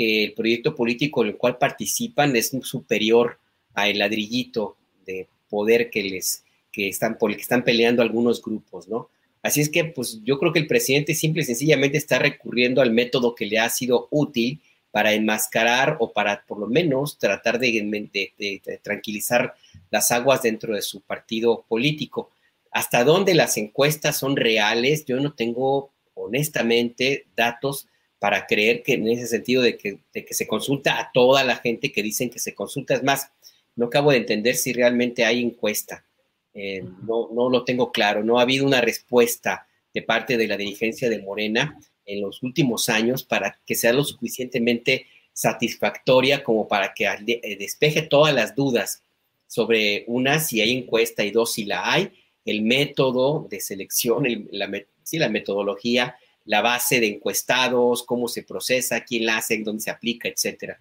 el 0.00 0.32
proyecto 0.34 0.74
político 0.74 1.22
en 1.22 1.28
el 1.28 1.36
cual 1.36 1.58
participan 1.58 2.34
es 2.36 2.50
superior 2.62 3.38
al 3.74 3.98
ladrillito 3.98 4.76
de 5.06 5.28
poder 5.48 5.90
que 5.90 6.02
les 6.02 6.44
que 6.72 6.88
están 6.88 7.18
por 7.18 7.30
el 7.30 7.36
que 7.36 7.42
están 7.42 7.64
peleando 7.64 8.02
algunos 8.02 8.40
grupos, 8.40 8.88
¿no? 8.88 9.10
Así 9.42 9.60
es 9.60 9.70
que, 9.70 9.84
pues, 9.84 10.20
yo 10.22 10.38
creo 10.38 10.52
que 10.52 10.58
el 10.58 10.66
presidente 10.66 11.14
simple 11.14 11.42
y 11.42 11.46
sencillamente 11.46 11.96
está 11.96 12.18
recurriendo 12.18 12.82
al 12.82 12.92
método 12.92 13.34
que 13.34 13.46
le 13.46 13.58
ha 13.58 13.68
sido 13.70 14.08
útil 14.10 14.60
para 14.90 15.12
enmascarar 15.12 15.96
o 16.00 16.12
para, 16.12 16.44
por 16.46 16.58
lo 16.58 16.66
menos, 16.66 17.18
tratar 17.18 17.58
de, 17.58 18.80
tranquilizar 18.82 19.54
las 19.90 20.10
aguas 20.10 20.42
dentro 20.42 20.74
de 20.74 20.82
su 20.82 21.00
partido 21.00 21.64
político. 21.68 22.30
Hasta 22.70 23.04
dónde 23.04 23.34
las 23.34 23.56
encuestas 23.56 24.18
son 24.18 24.36
reales, 24.36 25.04
yo 25.06 25.18
no 25.20 25.32
tengo, 25.32 25.90
honestamente, 26.14 27.26
datos 27.34 27.86
para 28.20 28.46
creer 28.46 28.84
que 28.84 28.92
en 28.92 29.08
ese 29.08 29.26
sentido 29.26 29.62
de 29.62 29.76
que, 29.76 29.98
de 30.12 30.24
que 30.24 30.34
se 30.34 30.46
consulta 30.46 31.00
a 31.00 31.10
toda 31.12 31.42
la 31.42 31.56
gente 31.56 31.90
que 31.90 32.02
dicen 32.02 32.30
que 32.30 32.38
se 32.38 32.54
consulta. 32.54 32.94
Es 32.94 33.02
más, 33.02 33.32
no 33.74 33.86
acabo 33.86 34.12
de 34.12 34.18
entender 34.18 34.54
si 34.56 34.72
realmente 34.72 35.24
hay 35.24 35.42
encuesta. 35.42 36.04
Eh, 36.52 36.84
no, 37.02 37.30
no 37.32 37.48
lo 37.48 37.64
tengo 37.64 37.90
claro. 37.90 38.22
No 38.22 38.38
ha 38.38 38.42
habido 38.42 38.66
una 38.66 38.82
respuesta 38.82 39.66
de 39.92 40.02
parte 40.02 40.36
de 40.36 40.46
la 40.46 40.58
dirigencia 40.58 41.08
de 41.08 41.22
Morena 41.22 41.78
en 42.04 42.20
los 42.20 42.42
últimos 42.42 42.90
años 42.90 43.24
para 43.24 43.58
que 43.66 43.74
sea 43.74 43.94
lo 43.94 44.04
suficientemente 44.04 45.06
satisfactoria 45.32 46.44
como 46.44 46.68
para 46.68 46.92
que 46.92 47.06
eh, 47.06 47.56
despeje 47.56 48.02
todas 48.02 48.34
las 48.34 48.54
dudas 48.54 49.02
sobre 49.46 50.04
una, 50.06 50.40
si 50.40 50.60
hay 50.60 50.76
encuesta 50.76 51.24
y 51.24 51.30
dos, 51.30 51.54
si 51.54 51.64
la 51.64 51.90
hay, 51.90 52.12
el 52.44 52.62
método 52.62 53.46
de 53.50 53.60
selección, 53.60 54.24
la, 54.50 54.70
la 55.12 55.28
metodología, 55.28 56.16
la 56.44 56.62
base 56.62 57.00
de 57.00 57.08
encuestados, 57.08 58.02
cómo 58.02 58.28
se 58.28 58.42
procesa, 58.42 59.04
quién 59.04 59.26
la 59.26 59.38
hace, 59.38 59.58
dónde 59.58 59.82
se 59.82 59.90
aplica, 59.90 60.28
etcétera. 60.28 60.80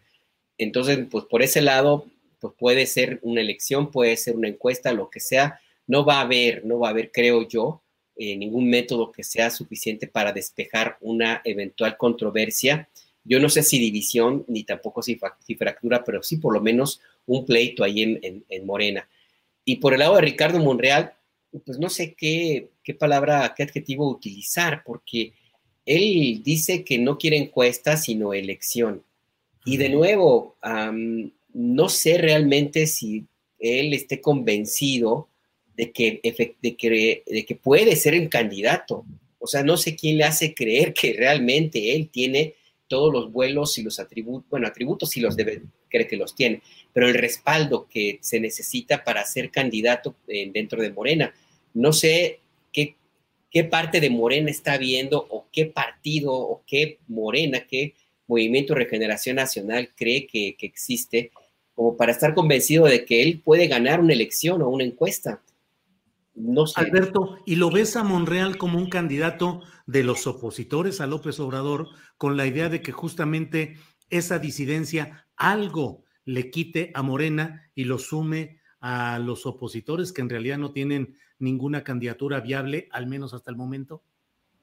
Entonces, 0.57 0.99
pues 1.09 1.25
por 1.25 1.41
ese 1.41 1.61
lado, 1.61 2.05
pues 2.39 2.53
puede 2.57 2.85
ser 2.85 3.19
una 3.21 3.41
elección, 3.41 3.91
puede 3.91 4.15
ser 4.17 4.35
una 4.35 4.47
encuesta, 4.47 4.91
lo 4.93 5.09
que 5.09 5.19
sea, 5.19 5.59
no 5.87 6.05
va 6.05 6.19
a 6.19 6.21
haber, 6.21 6.65
no 6.65 6.79
va 6.79 6.87
a 6.87 6.91
haber, 6.91 7.11
creo 7.11 7.47
yo, 7.47 7.81
eh, 8.15 8.35
ningún 8.35 8.69
método 8.69 9.11
que 9.11 9.23
sea 9.23 9.49
suficiente 9.49 10.05
para 10.05 10.33
despejar 10.33 10.97
una 10.99 11.41
eventual 11.45 11.95
controversia. 11.95 12.89
Yo 13.23 13.39
no 13.39 13.47
sé 13.47 13.63
si 13.63 13.79
división, 13.79 14.43
ni 14.47 14.65
tampoco 14.65 15.01
si, 15.01 15.15
fractura, 15.15 16.03
pero 16.03 16.21
sí 16.21 16.37
por 16.37 16.53
lo 16.53 16.61
menos 16.61 16.99
un 17.25 17.45
pleito 17.45 17.83
ahí 17.83 18.03
en, 18.03 18.43
en, 18.49 18.65
Morena. 18.65 19.07
Y 19.63 19.77
por 19.77 19.93
el 19.93 19.99
lado 19.99 20.15
de 20.15 20.21
Ricardo 20.21 20.59
Monreal, 20.59 21.13
pues 21.65 21.79
no 21.79 21.89
sé 21.89 22.13
qué, 22.13 22.69
qué 22.83 22.93
palabra, 22.93 23.53
qué 23.55 23.63
adjetivo 23.63 24.09
utilizar, 24.09 24.83
porque 24.83 25.33
él 25.85 26.41
dice 26.43 26.83
que 26.83 26.97
no 26.97 27.17
quiere 27.17 27.37
encuesta, 27.37 27.97
sino 27.97 28.33
elección. 28.33 29.03
Y 29.65 29.77
de 29.77 29.89
nuevo, 29.89 30.55
no 31.53 31.89
sé 31.89 32.17
realmente 32.17 32.87
si 32.87 33.25
él 33.59 33.93
esté 33.93 34.21
convencido 34.21 35.27
de 35.75 35.91
que, 35.91 36.19
de 36.61 36.75
que, 36.75 37.23
de 37.25 37.45
que 37.45 37.55
puede 37.55 37.95
ser 37.95 38.13
el 38.13 38.29
candidato. 38.29 39.05
O 39.39 39.47
sea, 39.47 39.63
no 39.63 39.77
sé 39.77 39.95
quién 39.95 40.17
le 40.17 40.25
hace 40.25 40.53
creer 40.53 40.93
que 40.93 41.13
realmente 41.13 41.95
él 41.95 42.09
tiene 42.09 42.55
todos 42.89 43.13
los 43.13 43.31
vuelos 43.31 43.77
y 43.77 43.83
los 43.83 43.99
atributos, 43.99 44.49
bueno, 44.49 44.67
atributos 44.67 45.11
sí 45.11 45.21
los 45.21 45.37
debe, 45.37 45.61
cree 45.87 46.07
que 46.07 46.17
los 46.17 46.35
tiene, 46.35 46.61
pero 46.91 47.07
el 47.07 47.13
respaldo 47.13 47.87
que 47.87 48.17
se 48.21 48.39
necesita 48.41 49.03
para 49.03 49.23
ser 49.25 49.51
candidato 49.51 50.15
eh, 50.27 50.49
dentro 50.51 50.81
de 50.81 50.91
Morena. 50.91 51.33
No 51.73 51.93
sé 51.93 52.39
qué, 52.73 52.95
qué 53.49 53.63
parte 53.63 53.99
de 53.99 54.09
Morena 54.09 54.49
está 54.49 54.77
viendo 54.77 55.25
o 55.29 55.47
qué 55.51 55.65
partido 55.65 56.33
o 56.33 56.63
qué 56.65 56.99
Morena, 57.07 57.65
qué 57.67 57.95
Movimiento 58.27 58.75
Regeneración 58.75 59.37
Nacional 59.37 59.89
cree 59.95 60.27
que, 60.27 60.55
que 60.55 60.65
existe 60.67 61.31
como 61.73 61.97
para 61.97 62.11
estar 62.11 62.33
convencido 62.35 62.85
de 62.85 63.05
que 63.05 63.23
él 63.23 63.41
puede 63.43 63.67
ganar 63.67 64.01
una 64.01 64.13
elección 64.13 64.61
o 64.61 64.69
una 64.69 64.83
encuesta. 64.83 65.41
No 66.35 66.67
sé. 66.67 66.79
Alberto, 66.79 67.39
¿y 67.45 67.55
lo 67.55 67.71
ves 67.71 67.95
a 67.95 68.03
Monreal 68.03 68.57
como 68.57 68.77
un 68.77 68.89
candidato 68.89 69.61
de 69.87 70.03
los 70.03 70.27
opositores 70.27 71.01
a 71.01 71.07
López 71.07 71.39
Obrador 71.39 71.87
con 72.17 72.37
la 72.37 72.45
idea 72.45 72.69
de 72.69 72.81
que 72.81 72.91
justamente 72.91 73.77
esa 74.09 74.39
disidencia 74.39 75.27
algo 75.35 76.03
le 76.25 76.51
quite 76.51 76.91
a 76.93 77.01
Morena 77.01 77.71
y 77.75 77.85
lo 77.85 77.97
sume 77.97 78.59
a 78.79 79.19
los 79.19 79.45
opositores 79.45 80.13
que 80.13 80.21
en 80.21 80.29
realidad 80.29 80.57
no 80.57 80.71
tienen 80.71 81.15
ninguna 81.39 81.83
candidatura 81.83 82.39
viable, 82.39 82.87
al 82.91 83.07
menos 83.07 83.33
hasta 83.33 83.49
el 83.51 83.57
momento? 83.57 84.01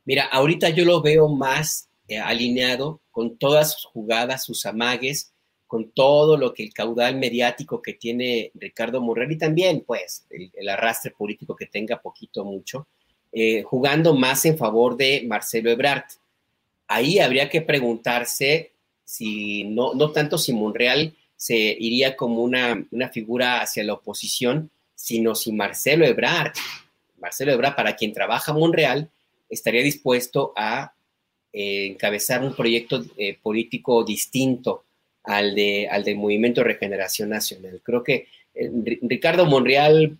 Mira, 0.04 0.26
ahorita 0.26 0.68
yo 0.70 0.84
lo 0.84 1.02
veo 1.02 1.28
más 1.28 1.88
eh, 2.08 2.18
alineado 2.18 3.00
con 3.10 3.36
todas 3.36 3.72
sus 3.72 3.84
jugadas, 3.86 4.44
sus 4.44 4.64
amagues, 4.66 5.32
con 5.66 5.90
todo 5.90 6.36
lo 6.36 6.54
que 6.54 6.62
el 6.62 6.72
caudal 6.72 7.16
mediático 7.16 7.82
que 7.82 7.94
tiene 7.94 8.52
Ricardo 8.54 9.00
Monreal 9.00 9.32
y 9.32 9.38
también, 9.38 9.82
pues, 9.84 10.24
el, 10.30 10.68
arrastre 10.68 11.10
político 11.10 11.56
que 11.56 11.66
tenga 11.66 12.00
poquito 12.00 12.44
mucho, 12.44 12.86
eh, 13.32 13.62
jugando 13.64 14.14
más 14.14 14.44
en 14.44 14.56
favor 14.56 14.96
de 14.96 15.24
Marcelo 15.26 15.70
Ebrard. 15.70 16.04
Ahí 16.86 17.18
habría 17.18 17.48
que 17.48 17.62
preguntarse 17.62 18.72
si, 19.04 19.64
no, 19.64 19.94
no 19.94 20.12
tanto 20.12 20.38
si 20.38 20.52
Monreal 20.52 21.16
se 21.34 21.56
iría 21.56 22.16
como 22.16 22.42
una, 22.42 22.86
una 22.92 23.08
figura 23.08 23.60
hacia 23.60 23.82
la 23.82 23.94
oposición, 23.94 24.70
sino 24.96 25.36
si 25.36 25.52
Marcelo 25.52 26.04
Ebrard, 26.04 26.54
Marcelo 27.18 27.52
Ebrard, 27.52 27.76
para 27.76 27.94
quien 27.94 28.12
trabaja 28.12 28.52
Monreal, 28.52 29.08
estaría 29.48 29.82
dispuesto 29.82 30.52
a 30.56 30.92
eh, 31.52 31.86
encabezar 31.86 32.42
un 32.42 32.54
proyecto 32.54 33.04
eh, 33.16 33.38
político 33.40 34.04
distinto 34.04 34.84
al, 35.22 35.54
de, 35.54 35.88
al 35.88 36.02
del 36.02 36.16
Movimiento 36.16 36.60
de 36.60 36.68
Regeneración 36.68 37.28
Nacional. 37.28 37.80
Creo 37.82 38.02
que 38.02 38.26
eh, 38.54 38.70
Ricardo 39.02 39.46
Monreal 39.46 40.18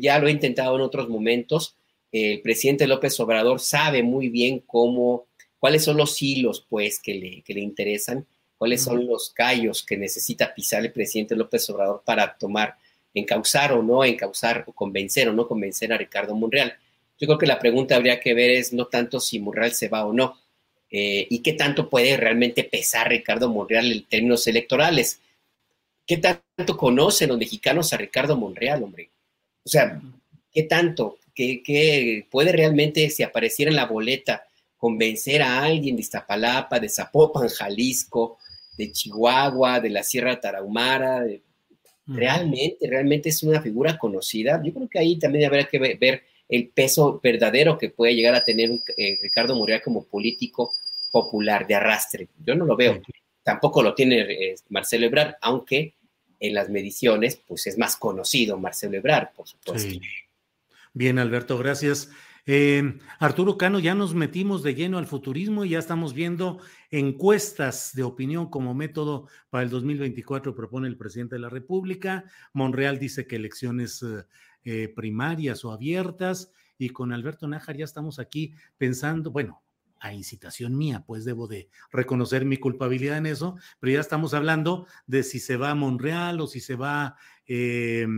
ya 0.00 0.18
lo 0.18 0.26
ha 0.26 0.32
intentado 0.32 0.74
en 0.74 0.82
otros 0.82 1.08
momentos. 1.08 1.76
el 2.10 2.40
presidente 2.40 2.88
López 2.88 3.20
Obrador 3.20 3.60
sabe 3.60 4.02
muy 4.02 4.28
bien 4.28 4.64
cómo, 4.66 5.26
cuáles 5.60 5.84
son 5.84 5.96
los 5.96 6.20
hilos, 6.20 6.66
pues, 6.68 6.98
que 6.98 7.14
le, 7.14 7.42
que 7.42 7.54
le 7.54 7.60
interesan, 7.60 8.26
cuáles 8.58 8.82
son 8.82 9.06
los 9.06 9.30
callos 9.30 9.84
que 9.84 9.96
necesita 9.96 10.52
pisar 10.52 10.82
el 10.82 10.92
presidente 10.92 11.36
López 11.36 11.70
Obrador 11.70 12.02
para 12.04 12.36
tomar, 12.36 12.74
encauzar 13.14 13.72
o 13.72 13.82
no 13.82 14.04
encauzar, 14.04 14.64
o 14.66 14.72
convencer 14.72 15.28
o 15.28 15.32
no 15.32 15.46
convencer 15.46 15.92
a 15.92 15.98
Ricardo 15.98 16.34
Monreal. 16.34 16.74
Yo 17.18 17.26
creo 17.26 17.38
que 17.38 17.46
la 17.46 17.58
pregunta 17.58 17.96
habría 17.96 18.20
que 18.20 18.34
ver 18.34 18.50
es 18.50 18.72
no 18.72 18.86
tanto 18.86 19.20
si 19.20 19.38
Monreal 19.38 19.72
se 19.72 19.88
va 19.88 20.06
o 20.06 20.12
no, 20.12 20.38
eh, 20.90 21.26
y 21.30 21.40
qué 21.40 21.52
tanto 21.52 21.88
puede 21.88 22.16
realmente 22.16 22.64
pesar 22.64 23.08
Ricardo 23.08 23.48
Monreal 23.48 23.92
en 23.92 24.04
términos 24.04 24.46
electorales. 24.46 25.20
¿Qué 26.06 26.16
tanto 26.16 26.76
conocen 26.76 27.28
los 27.28 27.38
mexicanos 27.38 27.92
a 27.92 27.96
Ricardo 27.96 28.36
Monreal, 28.36 28.82
hombre? 28.82 29.10
O 29.64 29.68
sea, 29.68 30.00
¿qué 30.52 30.64
tanto? 30.64 31.18
¿Qué, 31.34 32.26
puede 32.30 32.52
realmente, 32.52 33.08
si 33.10 33.22
apareciera 33.22 33.70
en 33.70 33.76
la 33.76 33.86
boleta, 33.86 34.44
convencer 34.76 35.42
a 35.42 35.62
alguien 35.62 35.94
de 35.94 36.02
Iztapalapa, 36.02 36.80
de 36.80 36.88
Zapopan, 36.88 37.48
Jalisco, 37.48 38.38
de 38.76 38.90
Chihuahua, 38.90 39.78
de 39.78 39.90
la 39.90 40.02
Sierra 40.02 40.40
Tarahumara? 40.40 41.24
Realmente, 42.14 42.86
realmente 42.88 43.28
es 43.28 43.42
una 43.42 43.60
figura 43.60 43.98
conocida. 43.98 44.60
Yo 44.64 44.72
creo 44.72 44.88
que 44.88 44.98
ahí 44.98 45.18
también 45.18 45.46
habría 45.46 45.64
que 45.64 45.78
ver 45.78 46.22
el 46.48 46.68
peso 46.68 47.20
verdadero 47.22 47.78
que 47.78 47.90
puede 47.90 48.14
llegar 48.14 48.34
a 48.34 48.44
tener 48.44 48.70
eh, 48.96 49.18
Ricardo 49.22 49.54
Monreal 49.54 49.82
como 49.82 50.04
político 50.04 50.72
popular 51.12 51.66
de 51.66 51.76
arrastre. 51.76 52.28
Yo 52.44 52.54
no 52.54 52.64
lo 52.64 52.76
veo. 52.76 53.00
Tampoco 53.42 53.82
lo 53.82 53.94
tiene 53.94 54.20
eh, 54.20 54.54
Marcelo 54.68 55.06
Ebrard, 55.06 55.34
aunque 55.40 55.94
en 56.40 56.54
las 56.54 56.68
mediciones, 56.68 57.40
pues 57.46 57.66
es 57.66 57.78
más 57.78 57.96
conocido 57.96 58.58
Marcelo 58.58 58.96
Ebrard, 58.96 59.32
por 59.34 59.46
supuesto. 59.46 59.94
Bien, 60.92 61.18
Alberto, 61.18 61.56
gracias. 61.58 62.10
Eh, 62.52 62.98
Arturo 63.20 63.56
Cano, 63.56 63.78
ya 63.78 63.94
nos 63.94 64.12
metimos 64.12 64.64
de 64.64 64.74
lleno 64.74 64.98
al 64.98 65.06
futurismo 65.06 65.64
y 65.64 65.68
ya 65.68 65.78
estamos 65.78 66.14
viendo 66.14 66.58
encuestas 66.90 67.92
de 67.94 68.02
opinión 68.02 68.50
como 68.50 68.74
método 68.74 69.28
para 69.50 69.62
el 69.62 69.70
2024, 69.70 70.52
propone 70.52 70.88
el 70.88 70.96
presidente 70.96 71.36
de 71.36 71.42
la 71.42 71.48
República. 71.48 72.24
Monreal 72.52 72.98
dice 72.98 73.28
que 73.28 73.36
elecciones 73.36 74.04
eh, 74.64 74.88
primarias 74.96 75.64
o 75.64 75.70
abiertas, 75.70 76.50
y 76.76 76.88
con 76.88 77.12
Alberto 77.12 77.46
Nájar 77.46 77.76
ya 77.76 77.84
estamos 77.84 78.18
aquí 78.18 78.52
pensando, 78.76 79.30
bueno, 79.30 79.62
a 80.00 80.12
incitación 80.12 80.76
mía, 80.76 81.04
pues 81.06 81.24
debo 81.24 81.46
de 81.46 81.68
reconocer 81.92 82.44
mi 82.44 82.56
culpabilidad 82.56 83.18
en 83.18 83.26
eso, 83.26 83.54
pero 83.78 83.92
ya 83.92 84.00
estamos 84.00 84.34
hablando 84.34 84.88
de 85.06 85.22
si 85.22 85.38
se 85.38 85.56
va 85.56 85.70
a 85.70 85.76
Monreal 85.76 86.40
o 86.40 86.48
si 86.48 86.58
se 86.58 86.74
va 86.74 87.04
a 87.04 87.16
eh, 87.46 88.08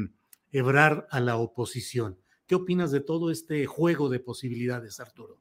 hebrar 0.53 1.07
a 1.11 1.21
la 1.21 1.37
oposición. 1.37 2.17
¿Qué 2.47 2.55
opinas 2.55 2.91
de 2.91 3.01
todo 3.01 3.31
este 3.31 3.67
juego 3.67 4.09
de 4.09 4.21
posibilidades, 4.21 5.01
Arturo? 5.01 5.39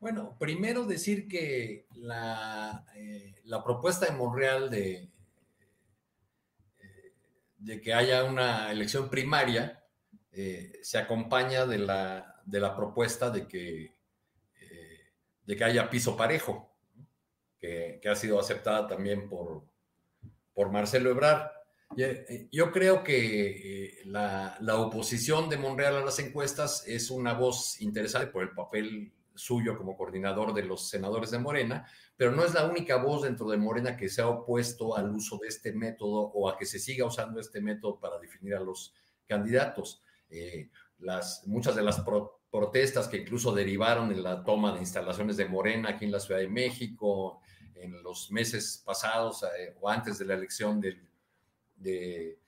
Bueno, 0.00 0.36
primero 0.38 0.86
decir 0.86 1.28
que 1.28 1.86
la, 1.96 2.84
eh, 2.96 3.34
la 3.44 3.62
propuesta 3.62 4.06
de 4.06 4.12
Monreal 4.12 4.70
de, 4.70 5.10
de 7.58 7.80
que 7.80 7.92
haya 7.92 8.24
una 8.24 8.72
elección 8.72 9.10
primaria 9.10 9.84
eh, 10.32 10.78
se 10.82 10.96
acompaña 10.96 11.66
de 11.66 11.78
la, 11.78 12.40
de 12.46 12.60
la 12.60 12.74
propuesta 12.74 13.30
de 13.30 13.46
que, 13.46 13.92
eh, 14.60 15.00
de 15.44 15.56
que 15.56 15.64
haya 15.64 15.90
piso 15.90 16.16
parejo, 16.16 16.72
que, 17.58 17.98
que 18.00 18.08
ha 18.08 18.16
sido 18.16 18.40
aceptada 18.40 18.88
también 18.88 19.28
por, 19.28 19.64
por 20.54 20.70
Marcelo 20.70 21.10
Ebrard. 21.10 21.50
Eh, 21.96 22.48
yo 22.52 22.70
creo 22.70 23.02
que 23.02 23.88
eh, 23.88 23.98
la, 24.04 24.56
oposición 24.76 25.48
de 25.48 25.56
Monreal 25.56 25.96
a 25.96 26.04
las 26.04 26.20
encuestas 26.20 26.86
es 26.86 27.10
una 27.10 27.32
voz 27.32 27.80
interesante 27.80 28.28
por 28.28 28.44
el 28.44 28.50
papel 28.50 29.12
suyo 29.34 29.76
como 29.76 29.96
coordinador 29.96 30.54
de 30.54 30.62
los 30.62 30.88
senadores 30.88 31.30
de 31.30 31.38
Morena, 31.38 31.86
pero 32.16 32.30
no 32.30 32.44
es 32.44 32.54
la 32.54 32.66
única 32.66 32.96
voz 32.96 33.22
dentro 33.22 33.48
de 33.48 33.56
Morena 33.56 33.96
que 33.96 34.08
se 34.08 34.22
ha 34.22 34.28
opuesto 34.28 34.96
al 34.96 35.10
uso 35.10 35.38
de 35.38 35.48
este 35.48 35.72
método 35.72 36.30
o 36.32 36.48
a 36.48 36.56
que 36.56 36.66
se 36.66 36.78
siga 36.78 37.06
usando 37.06 37.40
este 37.40 37.60
método 37.60 37.98
para 37.98 38.18
definir 38.18 38.54
a 38.54 38.60
los 38.60 38.94
candidatos. 39.26 40.02
Eh, 40.28 40.70
las, 40.98 41.44
muchas 41.46 41.74
de 41.74 41.82
las 41.82 42.04
protestas 42.50 43.08
que 43.08 43.16
incluso 43.16 43.52
derivaron 43.52 44.12
en 44.12 44.22
la 44.22 44.44
toma 44.44 44.74
de 44.74 44.80
instalaciones 44.80 45.36
de 45.36 45.46
Morena 45.46 45.90
aquí 45.90 46.04
en 46.04 46.12
la 46.12 46.20
Ciudad 46.20 46.40
de 46.40 46.48
México 46.48 47.40
en 47.74 48.02
los 48.02 48.30
meses 48.30 48.82
pasados 48.84 49.42
o 49.80 49.88
antes 49.88 50.18
de 50.18 50.26
la 50.26 50.34
elección 50.34 50.80
del 50.82 51.09
de, 51.80 52.38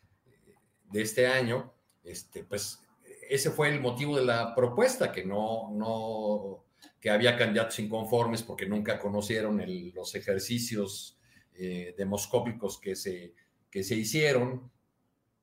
este 0.93 1.27
año, 1.27 1.73
este, 2.05 2.45
pues 2.45 2.81
ese 3.29 3.51
fue 3.51 3.71
el 3.71 3.81
motivo 3.81 4.17
de 4.17 4.25
la 4.25 4.55
propuesta, 4.55 5.11
que 5.11 5.25
no, 5.25 5.71
no, 5.73 6.65
que 7.01 7.11
había 7.11 7.37
candidatos 7.37 7.79
inconformes 7.79 8.43
porque 8.43 8.67
nunca 8.67 8.99
conocieron 8.99 9.63
los 9.95 10.15
ejercicios 10.15 11.19
eh, 11.55 11.95
demoscópicos 11.97 12.79
que 12.79 12.95
se, 12.95 13.35
que 13.71 13.83
se 13.83 13.95
hicieron. 13.95 14.71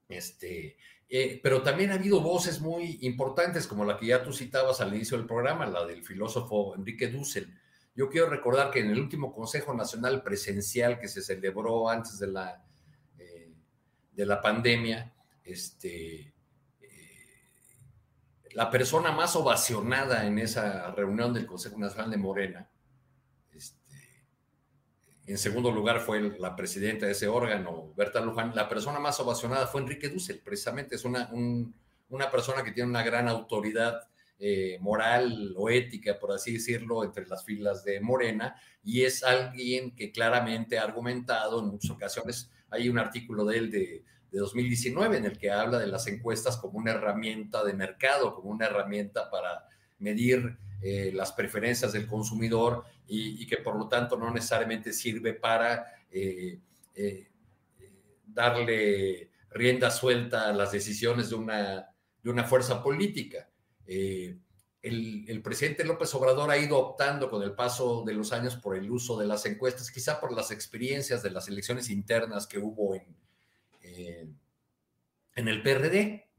Este, 0.08 0.78
eh, 1.08 1.40
pero 1.42 1.64
también 1.64 1.92
ha 1.92 1.96
habido 1.96 2.22
voces 2.22 2.62
muy 2.62 3.00
importantes, 3.02 3.66
como 3.66 3.84
la 3.84 3.98
que 3.98 4.08
ya 4.08 4.24
tú 4.24 4.32
citabas 4.32 4.80
al 4.82 4.94
inicio 4.94 5.18
del 5.18 5.26
programa, 5.26 5.66
la 5.66 5.86
del 5.86 6.04
filósofo 6.04 6.76
Enrique 6.76 7.08
Dussel. 7.08 7.52
Yo 7.96 8.10
quiero 8.10 8.30
recordar 8.30 8.70
que 8.70 8.80
en 8.80 8.92
el 8.92 9.00
último 9.00 9.34
Consejo 9.34 9.74
Nacional 9.74 10.24
Presencial 10.24 11.00
que 11.00 11.08
se 11.08 11.22
celebró 11.22 11.90
antes 11.90 12.20
de 12.20 12.28
la 12.28 12.64
de 14.20 14.26
la 14.26 14.42
pandemia, 14.42 15.14
este, 15.46 16.34
eh, 16.82 17.42
la 18.52 18.70
persona 18.70 19.14
más 19.14 19.34
ovacionada 19.38 20.28
en 20.28 20.40
esa 20.40 20.92
reunión 20.92 21.34
del 21.34 21.46
Consejo 21.46 21.78
Nacional 21.78 22.12
de 22.12 22.18
Morena, 22.18 22.70
este, 23.54 23.96
en 25.26 25.38
segundo 25.38 25.72
lugar 25.72 26.02
fue 26.02 26.38
la 26.38 26.54
presidenta 26.54 27.06
de 27.06 27.14
ese 27.14 27.30
órgano, 27.30 27.94
Berta 27.96 28.20
Luján, 28.20 28.54
la 28.54 28.68
persona 28.68 29.00
más 29.00 29.18
ovacionada 29.22 29.68
fue 29.68 29.80
Enrique 29.80 30.10
Dussel, 30.10 30.42
precisamente. 30.44 30.96
Es 30.96 31.06
una, 31.06 31.32
una 32.10 32.30
persona 32.30 32.62
que 32.62 32.74
tiene 32.74 32.90
una 32.90 33.04
gran 33.04 33.30
autoridad 33.30 34.02
eh, 34.38 34.80
moral 34.82 35.54
o 35.56 35.70
ética, 35.70 36.20
por 36.20 36.34
así 36.34 36.56
decirlo, 36.56 37.06
entre 37.06 37.26
las 37.26 37.46
filas 37.46 37.86
de 37.86 38.02
Morena, 38.02 38.54
y 38.84 39.04
es 39.04 39.24
alguien 39.24 39.96
que 39.96 40.12
claramente 40.12 40.78
ha 40.78 40.84
argumentado 40.84 41.62
en 41.62 41.68
muchas 41.68 41.92
ocasiones 41.92 42.52
hay 42.72 42.90
un 42.90 43.00
artículo 43.00 43.46
de 43.46 43.58
él 43.58 43.72
de, 43.72 44.04
2019 44.32 45.18
en 45.18 45.26
el 45.26 45.40
que 45.40 45.50
habla 45.50 45.80
de 45.80 45.88
las 45.88 46.06
encuestas 46.06 46.58
como 46.58 46.78
una 46.78 46.92
herramienta 46.92 47.64
de 47.64 47.74
mercado, 47.74 48.36
como 48.36 48.52
una 48.52 48.68
herramienta 48.68 49.28
para 49.32 49.68
medir 49.98 50.56
eh, 50.84 51.12
las 51.16 51.32
preferencias 51.32 51.94
del 51.94 52.06
consumidor 52.06 52.84
y, 53.08 53.48
que 53.48 53.58
por 53.58 53.76
lo 53.76 53.88
tanto 53.88 54.18
no 54.18 54.32
necesariamente 54.32 54.94
sirve 54.94 55.34
para 55.34 55.84
eh, 56.12 56.60
eh, 56.94 57.28
darle 58.28 59.32
rienda 59.50 59.90
suelta 59.90 60.48
a 60.50 60.54
las 60.54 60.72
decisiones 60.72 61.32
de 61.32 61.36
una, 61.36 61.90
de 62.22 62.30
una 62.30 62.44
fuerza 62.44 62.84
política 62.84 63.50
el, 64.82 65.42
presidente 65.42 65.84
López 65.84 66.14
Obrador 66.16 66.50
ha 66.50 66.58
ido 66.58 66.78
optando 66.78 67.30
con 67.30 67.44
el 67.44 67.54
paso 67.54 68.04
de 68.06 68.14
los 68.14 68.32
años 68.32 68.56
por 68.56 68.78
el 68.78 68.90
uso 68.90 69.18
de 69.18 69.28
las 69.28 69.46
encuestas, 69.46 69.92
quizá 69.92 70.20
por 70.20 70.34
las 70.34 70.52
experiencias 70.52 71.22
de 71.22 71.32
las 71.32 71.48
elecciones 71.48 71.90
internas 71.90 72.48
que 72.48 72.60
hubo 72.60 72.96
en, 72.96 74.38
en 75.36 75.48
el 75.48 75.62
PRD, 75.62 76.30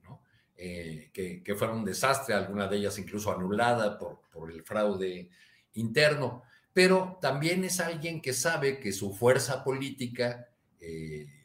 eh, 0.62 1.11
que, 1.11 1.55
fueron 1.55 1.79
un 1.79 1.85
desastre, 1.87 2.35
alguna 2.35 2.69
de 2.69 2.77
ellas 2.77 2.99
incluso 2.99 3.33
anulada 3.33 3.99
por, 3.99 4.21
por 4.31 4.53
el 4.53 4.62
fraude 4.62 5.31
interno. 5.73 6.43
Pero 6.75 7.19
también 7.21 7.65
es 7.65 7.81
alguien 7.81 8.21
que 8.21 8.35
sabe 8.35 8.79
que 8.79 8.93
su 8.93 9.15
fuerza 9.15 9.65
política 9.65 10.51
eh, 10.79 11.40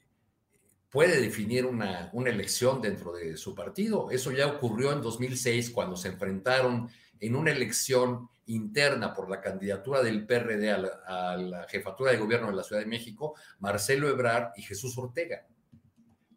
puede 0.95 1.19
definir 1.19 1.65
una, 1.65 2.09
una, 2.13 2.30
elección 2.30 2.81
dentro 2.81 3.11
de 3.11 3.35
su 3.35 3.53
partido. 3.53 4.09
Eso 4.11 4.31
ya 4.31 4.47
ocurrió 4.47 4.93
en 4.93 5.01
2006 5.01 5.72
cuando 5.72 5.97
se 5.97 6.07
enfrentaron 6.07 6.88
en 7.19 7.35
una 7.35 7.51
elección 7.51 8.30
interna 8.45 9.13
por 9.13 9.30
la 9.30 9.41
candidatura 9.41 10.01
del 10.01 10.26
PRD 10.26 10.72
a 10.72 11.35
la, 11.35 11.67
jefatura 11.67 12.13
de 12.13 12.17
gobierno 12.17 12.47
de 12.47 12.55
la 12.55 12.63
Ciudad 12.63 12.81
de 12.81 12.88
México, 12.88 13.35
Marcelo 13.59 14.07
Ebrard 14.07 14.53
y 14.55 14.61
Jesús 14.61 14.97
Ortega. 14.97 15.45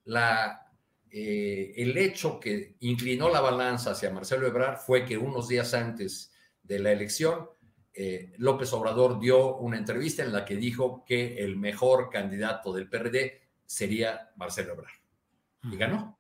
La, 0.07 0.67
eh, 1.09 1.75
el 1.77 1.97
hecho 1.97 2.41
que 2.41 2.75
inclinó 2.81 3.29
la 3.29 3.41
balanza 3.41 3.93
hacia 3.93 4.11
Marcelo 4.11 4.45
Ebrard 4.49 4.79
fue 4.79 5.05
que 5.05 5.17
unos 5.17 5.47
días 5.47 5.73
antes 5.73 6.33
de 6.65 6.81
la 6.81 6.91
elección, 6.91 7.49
eh, 7.95 8.33
López 8.39 8.73
Obrador 8.73 9.21
dio 9.21 9.55
una 9.59 9.79
entrevista 9.79 10.25
en 10.25 10.33
la 10.33 10.45
que 10.45 10.57
dijo 10.57 11.05
que 11.07 11.39
el 11.39 11.57
mejor 11.57 12.11
candidato 12.11 12.73
del 12.73 12.89
PRD 12.89 13.48
sería 13.69 14.31
Marcelo 14.37 14.73
Ebrard. 14.73 14.95
Y 15.71 15.77
ganó. 15.77 16.19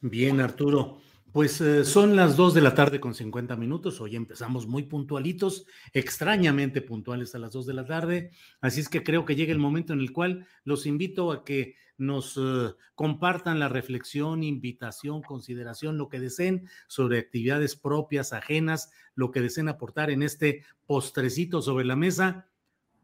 Bien, 0.00 0.40
Arturo. 0.40 0.98
Pues 1.30 1.60
eh, 1.60 1.84
son 1.84 2.16
las 2.16 2.34
dos 2.36 2.54
de 2.54 2.62
la 2.62 2.74
tarde 2.74 2.98
con 2.98 3.14
50 3.14 3.56
minutos. 3.56 4.00
Hoy 4.00 4.16
empezamos 4.16 4.66
muy 4.66 4.84
puntualitos, 4.84 5.66
extrañamente 5.92 6.80
puntuales 6.80 7.34
a 7.34 7.38
las 7.38 7.52
dos 7.52 7.66
de 7.66 7.74
la 7.74 7.84
tarde. 7.84 8.30
Así 8.62 8.80
es 8.80 8.88
que 8.88 9.02
creo 9.02 9.26
que 9.26 9.36
llega 9.36 9.52
el 9.52 9.58
momento 9.58 9.92
en 9.92 10.00
el 10.00 10.12
cual 10.12 10.46
los 10.64 10.86
invito 10.86 11.30
a 11.30 11.44
que 11.44 11.74
nos 11.98 12.38
eh, 12.38 12.74
compartan 12.94 13.58
la 13.58 13.68
reflexión, 13.68 14.42
invitación, 14.42 15.20
consideración, 15.20 15.98
lo 15.98 16.08
que 16.08 16.20
deseen 16.20 16.68
sobre 16.88 17.18
actividades 17.18 17.76
propias, 17.76 18.32
ajenas, 18.32 18.90
lo 19.14 19.30
que 19.30 19.42
deseen 19.42 19.68
aportar 19.68 20.10
en 20.10 20.22
este 20.22 20.64
postrecito 20.86 21.60
sobre 21.60 21.84
la 21.84 21.96
mesa. 21.96 22.48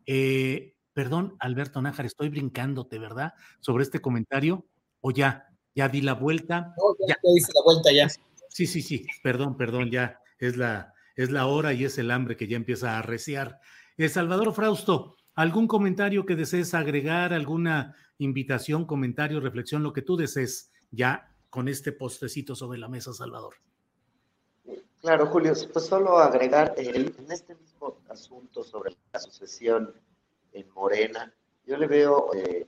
Eh, 0.06 0.74
Perdón, 0.94 1.36
Alberto 1.38 1.80
Nájar, 1.80 2.06
estoy 2.06 2.28
brincándote, 2.28 2.98
¿verdad? 2.98 3.32
Sobre 3.60 3.82
este 3.82 4.00
comentario. 4.00 4.66
O 5.00 5.10
ya, 5.10 5.48
ya 5.74 5.88
di 5.88 6.00
la 6.00 6.14
vuelta. 6.14 6.74
ya, 7.06 7.16
ya 7.22 7.30
hice 7.34 7.52
la 7.54 7.62
vuelta 7.64 7.92
ya. 7.92 8.08
Sí, 8.48 8.66
sí, 8.66 8.82
sí. 8.82 9.06
Perdón, 9.22 9.56
perdón, 9.56 9.90
ya 9.90 10.20
es 10.38 10.56
la, 10.56 10.94
es 11.16 11.30
la 11.30 11.46
hora 11.46 11.72
y 11.72 11.84
es 11.84 11.98
el 11.98 12.10
hambre 12.10 12.36
que 12.36 12.46
ya 12.46 12.56
empieza 12.56 12.92
a 12.92 12.98
arreciar. 12.98 13.58
El 13.96 14.06
eh, 14.06 14.08
Salvador 14.08 14.52
Frausto, 14.52 15.16
¿algún 15.34 15.66
comentario 15.66 16.26
que 16.26 16.36
desees 16.36 16.74
agregar? 16.74 17.32
¿Alguna 17.32 17.96
invitación, 18.18 18.84
comentario, 18.84 19.40
reflexión, 19.40 19.82
lo 19.82 19.92
que 19.92 20.02
tú 20.02 20.16
desees 20.16 20.70
ya 20.90 21.34
con 21.50 21.68
este 21.68 21.92
postrecito 21.92 22.54
sobre 22.54 22.78
la 22.78 22.88
mesa, 22.88 23.12
Salvador? 23.12 23.54
Claro, 25.00 25.26
Julio, 25.26 25.52
pues 25.72 25.86
solo 25.86 26.18
agregar 26.18 26.74
en 26.76 27.12
este 27.30 27.56
mismo 27.56 27.98
asunto 28.08 28.62
sobre 28.62 28.96
la 29.12 29.18
sucesión 29.18 29.92
en 30.52 30.70
Morena. 30.70 31.32
Yo 31.64 31.76
le 31.76 31.86
veo 31.86 32.32
eh, 32.34 32.66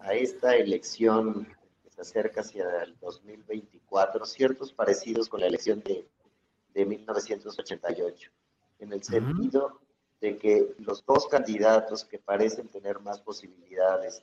a 0.00 0.14
esta 0.14 0.56
elección 0.56 1.46
que 1.82 1.90
se 1.90 2.00
acerca 2.00 2.40
hacia 2.40 2.82
el 2.82 2.98
2024 2.98 4.24
ciertos 4.26 4.72
parecidos 4.72 5.28
con 5.28 5.40
la 5.40 5.46
elección 5.46 5.82
de, 5.82 6.06
de 6.72 6.86
1988, 6.86 8.30
en 8.80 8.92
el 8.92 9.02
sentido 9.02 9.80
de 10.20 10.38
que 10.38 10.74
los 10.78 11.04
dos 11.04 11.28
candidatos 11.28 12.04
que 12.04 12.18
parecen 12.18 12.68
tener 12.68 12.98
más 13.00 13.20
posibilidades 13.20 14.22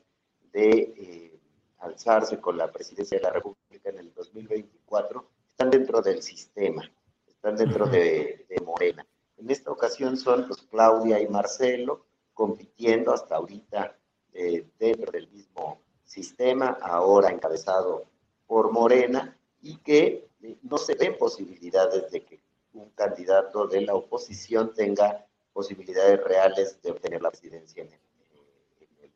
de 0.51 0.69
eh, 0.69 1.39
alzarse 1.80 2.39
con 2.39 2.57
la 2.57 2.72
presidencia 2.72 3.18
de 3.18 3.23
la 3.23 3.31
República 3.31 3.89
en 3.89 3.99
el 3.99 4.13
2024 4.13 5.30
están 5.51 5.69
dentro 5.69 6.01
del 6.01 6.22
sistema, 6.22 6.89
están 7.27 7.55
dentro 7.55 7.88
de, 7.88 8.45
de 8.49 8.61
Morena. 8.65 9.05
En 9.38 9.49
esta 9.49 9.72
ocasión 9.72 10.18
son 10.18 10.47
pues, 10.47 10.61
Claudia 10.63 11.19
y 11.19 11.27
Marcelo, 11.27 12.05
compitiendo 12.33 13.13
hasta 13.13 13.35
ahorita 13.35 13.97
eh, 14.33 14.65
dentro 14.79 15.11
del 15.11 15.29
mismo 15.29 15.81
sistema, 16.03 16.77
ahora 16.81 17.29
encabezado 17.29 18.05
por 18.47 18.71
Morena, 18.71 19.37
y 19.61 19.77
que 19.77 20.29
eh, 20.41 20.57
no 20.63 20.77
se 20.77 20.95
ven 20.95 21.17
posibilidades 21.17 22.11
de 22.11 22.23
que 22.23 22.41
un 22.73 22.89
candidato 22.91 23.67
de 23.67 23.81
la 23.81 23.95
oposición 23.95 24.73
tenga 24.73 25.25
posibilidades 25.53 26.23
reales 26.23 26.81
de 26.81 26.91
obtener 26.91 27.21
la 27.21 27.29
presidencia 27.29 27.83
en 27.83 27.91
el, 27.91 27.99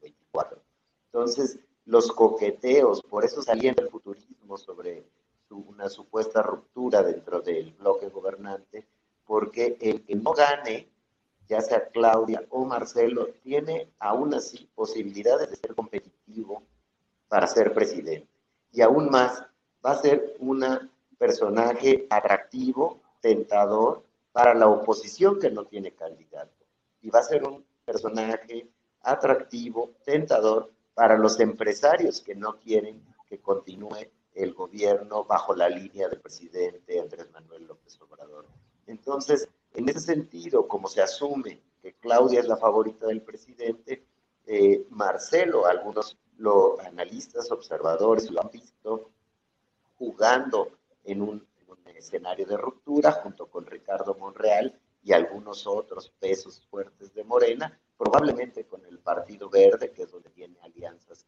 24. 0.02 0.62
Entonces, 1.06 1.60
los 1.86 2.12
coqueteos, 2.12 3.02
por 3.04 3.24
eso 3.24 3.42
saliendo 3.42 3.82
el 3.82 3.90
futurismo 3.90 4.58
sobre 4.58 5.08
una 5.50 5.90
supuesta 5.90 6.42
ruptura 6.42 7.02
dentro 7.02 7.42
del 7.42 7.72
bloque 7.74 8.10
gobernante, 8.10 8.88
porque 9.26 9.78
el 9.80 10.04
que 10.04 10.16
no 10.16 10.34
gane 10.34 10.90
ya 11.48 11.62
sea 11.62 11.88
Claudia 11.90 12.44
o 12.50 12.66
Marcelo, 12.66 13.30
tiene 13.44 13.90
aún 14.00 14.34
así 14.34 14.70
posibilidades 14.76 15.50
de 15.50 15.56
ser 15.56 15.76
competitivo 15.76 16.64
para 17.28 17.48
ser 17.48 17.74
presidente. 17.74 18.28
Y 18.72 18.82
aún 18.82 19.10
más, 19.10 19.44
va 19.86 19.92
a 19.92 20.02
ser 20.02 20.36
un 20.40 20.64
personaje 21.18 22.08
atractivo, 22.10 23.00
tentador 23.22 24.04
para 24.32 24.54
la 24.54 24.68
oposición 24.68 25.40
que 25.40 25.50
no 25.50 25.66
tiene 25.66 25.92
candidato. 25.92 26.52
y 27.02 27.10
va 27.10 27.20
a 27.20 27.24
ser 27.24 27.44
un 27.44 27.64
personaje 27.86 28.68
atractivo, 29.02 29.92
tentador 30.04 30.72
para 30.96 31.18
los 31.18 31.40
empresarios 31.40 32.20
que 32.22 32.34
no 32.34 32.58
quieren 32.58 33.00
que 33.30 33.40
continúe 33.40 34.10
el 34.34 34.54
gobierno 34.54 35.24
bajo 35.24 35.54
la 35.56 35.70
línea 35.70 36.10
del 36.10 36.20
presidente 36.20 37.00
Andrés 37.00 37.32
Manuel 37.32 37.68
López 37.68 38.00
Obrador. 38.02 38.46
Entonces, 38.88 39.48
en 39.76 39.90
ese 39.90 40.00
sentido, 40.00 40.68
como 40.68 40.88
se 40.88 41.02
asume 41.02 41.62
que 41.82 41.94
Claudia 41.94 42.40
es 42.40 42.48
la 42.48 42.58
favorita 42.58 43.08
del 43.08 43.22
presidente, 43.22 44.06
eh, 44.46 44.86
Marcelo, 44.90 45.66
algunos 45.66 46.18
los 46.38 46.80
analistas, 46.80 47.52
observadores 47.52 48.30
lo 48.30 48.42
han 48.42 48.50
visto 48.52 49.12
jugando 49.98 50.78
en 51.04 51.22
un, 51.22 51.48
en 51.62 51.72
un 51.72 51.88
escenario 51.96 52.46
de 52.46 52.58
ruptura 52.58 53.12
junto 53.12 53.48
con 53.48 53.66
Ricardo 53.66 54.16
Monreal 54.16 54.78
y 55.04 55.14
algunos 55.14 55.66
otros 55.68 56.12
pesos 56.20 56.66
fuertes 56.70 57.14
de 57.14 57.24
Morena, 57.24 57.80
probablemente 57.98 58.66
con 58.66 58.86
el 58.86 59.00
Partido 59.00 59.50
Verde, 59.50 59.92
que 59.92 60.04
es 60.04 60.12
donde 60.12 60.30
tiene 60.32 60.58
alianzas 60.62 61.26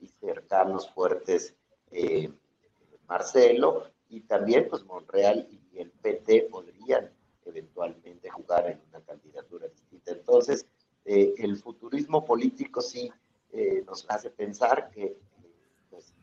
y 0.00 0.08
cercanos 0.08 0.90
fuertes 0.90 1.54
eh, 1.90 2.30
Marcelo, 3.08 3.84
y 4.08 4.20
también 4.22 4.68
pues 4.68 4.84
Monreal 4.84 5.48
y 5.50 5.78
el 5.78 5.90
PT 5.92 6.48
podrían 6.50 7.10
eventualmente 7.50 8.30
jugar 8.30 8.68
en 8.68 8.80
una 8.88 9.00
candidatura 9.00 9.68
distinta. 9.68 10.12
Entonces, 10.12 10.66
eh, 11.04 11.34
el 11.38 11.56
futurismo 11.56 12.24
político 12.24 12.80
sí 12.80 13.12
eh, 13.52 13.82
nos 13.86 14.06
hace 14.08 14.30
pensar 14.30 14.90
que 14.90 15.16
pues, 15.90 16.14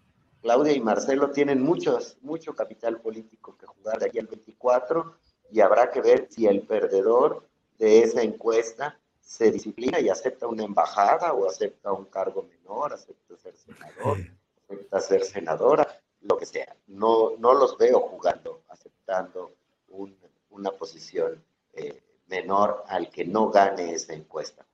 Claudia 0.42 0.74
y 0.74 0.80
Marcelo 0.80 1.32
tienen 1.32 1.62
muchos, 1.62 2.18
mucho 2.22 2.56
capital 2.56 3.02
político 3.02 3.58
que 3.58 3.66
jugar 3.66 4.00
de 4.00 4.08
aquí 4.08 4.20
al 4.20 4.28
24 4.28 5.16
y 5.52 5.62
habrá 5.62 5.92
que 5.92 6.02
ver 6.02 6.28
si 6.30 6.46
el 6.48 6.62
perdedor 6.62 7.48
de 7.78 8.02
esa 8.04 8.22
encuesta 8.22 9.00
se 9.20 9.52
disciplina 9.52 10.00
y 10.00 10.10
acepta 10.10 10.48
una 10.48 10.64
embajada 10.64 11.34
o 11.34 11.50
acepta 11.50 11.92
un 11.92 12.06
cargo 12.06 12.44
menor, 12.44 12.94
acepta 12.94 13.36
ser 13.36 13.56
senador, 13.58 14.18
acepta 14.64 15.00
ser 15.02 15.24
senadora, 15.24 16.02
lo 16.22 16.38
que 16.38 16.46
sea. 16.46 16.76
No, 16.88 17.36
no 17.38 17.54
los 17.54 17.78
veo 17.78 18.00
jugando, 18.00 18.64
aceptando 18.70 19.52
una 20.58 20.72
posición 20.72 21.44
eh, 21.74 22.04
menor 22.28 22.84
al 22.88 23.10
que 23.10 23.26
no 23.26 23.50
gane 23.50 23.94
esa 23.94 24.14
encuesta. 24.14 24.66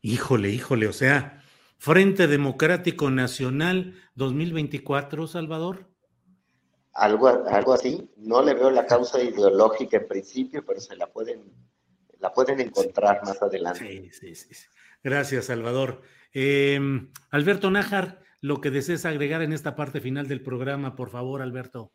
Híjole, 0.00 0.50
híjole, 0.50 0.86
o 0.86 0.92
sea, 0.92 1.42
Frente 1.78 2.26
Democrático 2.26 3.10
Nacional 3.10 3.94
2024, 4.14 5.26
Salvador. 5.26 5.88
Algo, 6.92 7.28
algo 7.28 7.72
así, 7.72 8.10
no 8.16 8.42
le 8.42 8.54
veo 8.54 8.70
la 8.70 8.86
causa 8.86 9.22
ideológica 9.22 9.96
en 9.96 10.06
principio, 10.06 10.64
pero 10.64 10.80
se 10.80 10.96
la 10.96 11.06
pueden 11.06 11.52
la 12.24 12.32
pueden 12.32 12.58
encontrar 12.58 13.22
más 13.22 13.42
adelante. 13.42 14.10
Sí, 14.12 14.34
sí, 14.34 14.54
sí. 14.54 14.64
Gracias, 15.02 15.44
Salvador. 15.44 16.00
Em, 16.32 17.10
Alberto 17.30 17.70
Nájar, 17.70 18.22
lo 18.40 18.62
que 18.62 18.70
desees 18.70 19.04
agregar 19.04 19.42
en 19.42 19.52
esta 19.52 19.76
parte 19.76 20.00
final 20.00 20.26
del 20.26 20.42
programa, 20.42 20.96
por 20.96 21.10
favor, 21.10 21.42
Alberto. 21.42 21.92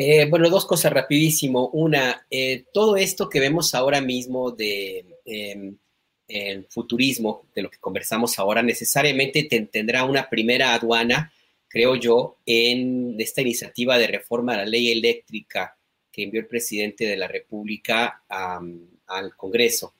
Eh, 0.00 0.26
bueno, 0.30 0.48
dos 0.48 0.64
cosas 0.64 0.92
rapidísimo. 0.92 1.70
Una, 1.72 2.24
eh, 2.30 2.66
todo 2.72 2.96
esto 2.96 3.28
que 3.28 3.40
vemos 3.40 3.74
ahora 3.74 4.00
mismo 4.00 4.52
de 4.52 5.04
em, 5.24 5.76
futurismo, 6.68 7.46
de 7.52 7.62
lo 7.62 7.70
que 7.70 7.78
conversamos 7.78 8.38
ahora, 8.38 8.62
necesariamente 8.62 9.42
tendrá 9.72 10.04
una 10.04 10.28
primera 10.30 10.72
aduana, 10.72 11.32
creo 11.66 11.96
yo, 11.96 12.36
en 12.46 13.16
esta 13.18 13.40
iniciativa 13.42 13.98
de 13.98 14.06
reforma 14.06 14.54
a 14.54 14.58
la 14.58 14.66
ley 14.66 14.92
eléctrica 14.92 15.76
que 16.12 16.22
envió 16.22 16.40
el 16.40 16.46
presidente 16.46 17.04
de 17.04 17.16
la 17.16 17.26
República 17.26 18.22
al 18.28 19.36
Congreso. 19.36 19.94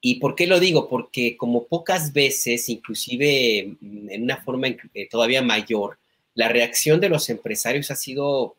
¿Y 0.00 0.16
por 0.16 0.34
qué 0.34 0.46
lo 0.46 0.60
digo? 0.60 0.90
Porque 0.90 1.38
como 1.38 1.66
pocas 1.66 2.12
veces, 2.12 2.68
inclusive 2.68 3.76
mm, 3.80 4.10
en 4.10 4.22
una 4.24 4.42
forma 4.42 4.68
eh, 4.68 5.08
todavía 5.10 5.40
mayor, 5.40 5.98
la 6.34 6.48
reacción 6.48 7.00
de 7.00 7.08
los 7.08 7.30
empresarios 7.30 7.90
ha 7.90 7.96
sido 7.96 8.57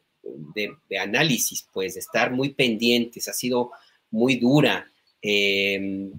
de, 0.53 0.99
análisis, 0.99 1.67
pues, 1.73 1.93
de 1.95 1.99
estar 1.99 2.31
muy 2.31 2.49
pendientes, 2.49 3.27
ha 3.27 3.33
sido 3.33 3.71
muy 4.11 4.35
dura, 4.35 4.91
em, 5.21 6.11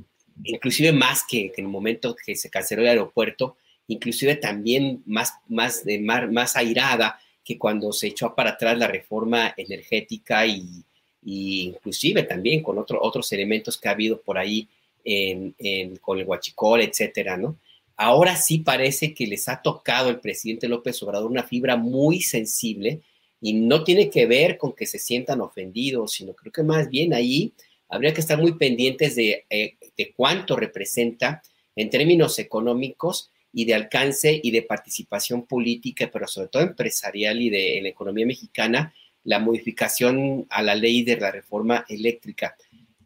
inclusive 0.45 0.93
más 0.93 1.25
que, 1.29 1.53
en 1.57 1.65
el 1.65 1.69
momento 1.69 2.15
que 2.15 2.35
se 2.37 2.51
canceló 2.51 2.83
el 2.83 2.89
aeropuerto, 2.89 3.57
inclusive 3.89 4.37
también 4.37 5.03
más, 5.07 5.35
más, 5.49 5.85
de, 5.85 5.99
más 5.99 6.57
airada 6.57 7.19
que 7.45 7.59
cuando 7.59 7.93
se 7.93 8.09
echó 8.09 8.35
para 8.35 8.51
atrás 8.51 8.79
la 8.79 8.87
reforma 8.87 9.53
energética 9.57 10.47
y, 10.47 10.85
inclusive 11.23 12.23
también 12.23 12.63
con 12.63 12.79
otro, 12.79 12.99
otros 13.03 13.31
elementos 13.33 13.77
que 13.77 13.89
ha 13.89 13.93
habido 13.93 14.21
por 14.21 14.39
ahí 14.39 14.69
en, 15.05 15.55
con 15.97 16.19
el 16.19 16.27
huachicol, 16.27 16.81
etcétera, 16.83 17.37
¿no? 17.37 17.57
Ahora 17.97 18.37
sí 18.37 18.59
parece 18.59 19.13
que 19.13 19.27
les 19.27 19.49
ha 19.49 19.61
tocado 19.61 20.09
el 20.09 20.21
presidente 20.21 20.69
López 20.69 21.03
Obrador 21.03 21.31
una 21.31 21.43
fibra 21.43 21.77
muy 21.77 22.23
sensible 22.23 23.01
y 23.41 23.55
no 23.55 23.85
tiene 23.85 24.11
que 24.11 24.27
ver 24.27 24.59
con 24.59 24.75
que 24.75 24.87
se 24.87 24.99
sientan 24.99 25.41
ofendidos, 25.41 26.13
sino 26.13 26.35
creo 26.35 26.53
que 26.53 26.63
más 26.63 26.91
bien 26.91 27.15
ahí 27.15 27.53
habría 27.89 28.13
que 28.13 28.21
estar 28.21 28.39
muy 28.39 28.53
pendientes 28.53 29.17
de, 29.17 29.45
eh, 29.49 29.77
de 29.97 30.13
cuánto 30.13 30.57
representa 30.57 31.43
en 31.75 31.91
términos 31.91 32.39
económicos 32.39 33.31
y 33.53 33.65
de 33.65 33.75
alcance 33.75 34.41
y 34.43 34.51
de 34.51 34.63
participación 34.63 35.47
política, 35.47 36.09
pero 36.13 36.29
sobre 36.29 36.49
todo 36.49 36.63
empresarial 36.63 37.41
y 37.41 37.51
de 37.51 37.81
la 37.83 37.89
economía 37.89 38.27
mexicana, 38.27 38.95
la 39.25 39.39
modificación 39.39 40.47
a 40.51 40.63
la 40.63 40.75
ley 40.75 41.03
de 41.03 41.17
la 41.17 41.31
reforma 41.31 41.85
eléctrica. 41.89 42.57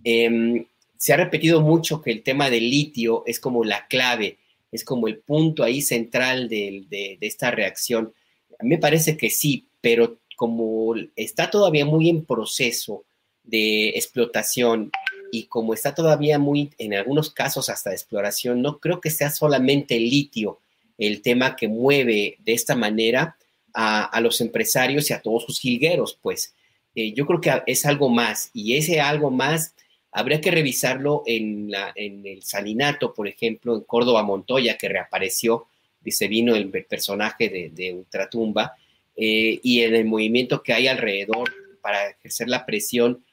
Em, 0.03 0.67
se 0.97 1.13
ha 1.13 1.17
repetido 1.17 1.61
mucho 1.61 2.01
que 2.03 2.11
el 2.11 2.23
tema 2.23 2.51
del 2.51 2.71
litio 2.71 3.25
es 3.27 3.41
como 3.41 3.65
la 3.65 3.87
clave, 3.87 4.39
es 4.71 4.85
como 4.85 5.09
el 5.09 5.19
punto 5.19 5.63
ahí 5.63 5.81
central 5.81 6.49
de, 6.49 6.85
de 6.89 7.19
esta 7.21 7.51
reacción. 7.51 8.13
A 8.59 8.65
mí 8.65 8.71
me 8.71 8.79
parece 8.79 9.17
que 9.17 9.31
sí, 9.31 9.67
pero 9.81 10.19
como 10.45 10.95
está 11.17 11.49
todavía 11.49 11.87
muy 11.87 12.11
en 12.11 12.23
proceso 12.23 13.03
de 13.45 13.89
explotación 13.89 14.91
y 15.33 15.45
como 15.45 15.73
está 15.73 15.95
todavía 15.95 16.39
muy, 16.39 16.71
en 16.77 16.93
algunos 16.93 17.31
casos 17.31 17.71
hasta 17.71 17.89
de 17.89 17.97
exploración, 17.97 18.61
no 18.61 18.79
creo 18.79 19.01
que 19.01 19.09
sea 19.09 19.31
solamente 19.31 19.97
el 19.97 20.11
litio 20.11 20.59
el 20.99 21.23
tema 21.23 21.57
que 21.57 21.67
mueve 21.67 22.37
de 22.41 22.53
esta 22.53 22.77
manera 22.77 23.39
a, 23.73 24.21
los 24.21 24.43
empresarios 24.43 25.09
y 25.09 25.15
a 25.15 25.23
todos 25.23 25.45
sus 25.45 25.59
jilgueros, 25.59 26.19
pues 26.21 26.53
eh, 26.95 27.15
yo 27.15 27.25
creo 27.25 27.41
que 27.41 27.63
es 27.67 27.87
algo 27.87 28.11
más 28.11 28.51
y 28.53 28.77
ese 28.77 29.01
algo 29.01 29.31
más 29.31 29.75
habría 30.13 30.43
que 30.43 30.51
revisarlo 30.51 31.23
en, 31.25 31.71
la, 31.71 31.91
en 31.97 32.27
el 32.27 32.43
Salinato, 32.43 33.15
por 33.15 33.29
ejemplo, 33.29 33.75
en 33.75 33.81
Córdoba 33.81 34.23
Montoya, 34.23 34.77
que 34.77 34.91
reapareció, 34.91 35.69
dice 36.03 36.29
vino 36.29 36.55
el 36.55 36.69
personaje 36.85 37.49
de, 37.49 37.71
de 37.71 37.95
Ultratumba, 37.95 38.77
eh, 39.17 39.61
y 39.63 39.83
en 39.83 39.95
el 39.95 40.05
movimiento 40.05 40.63
que 40.63 40.73
hay 40.73 40.89
alrededor 40.89 41.53
para 41.81 42.11
ejercer 42.11 42.49
la 42.49 42.67
presión 42.67 43.25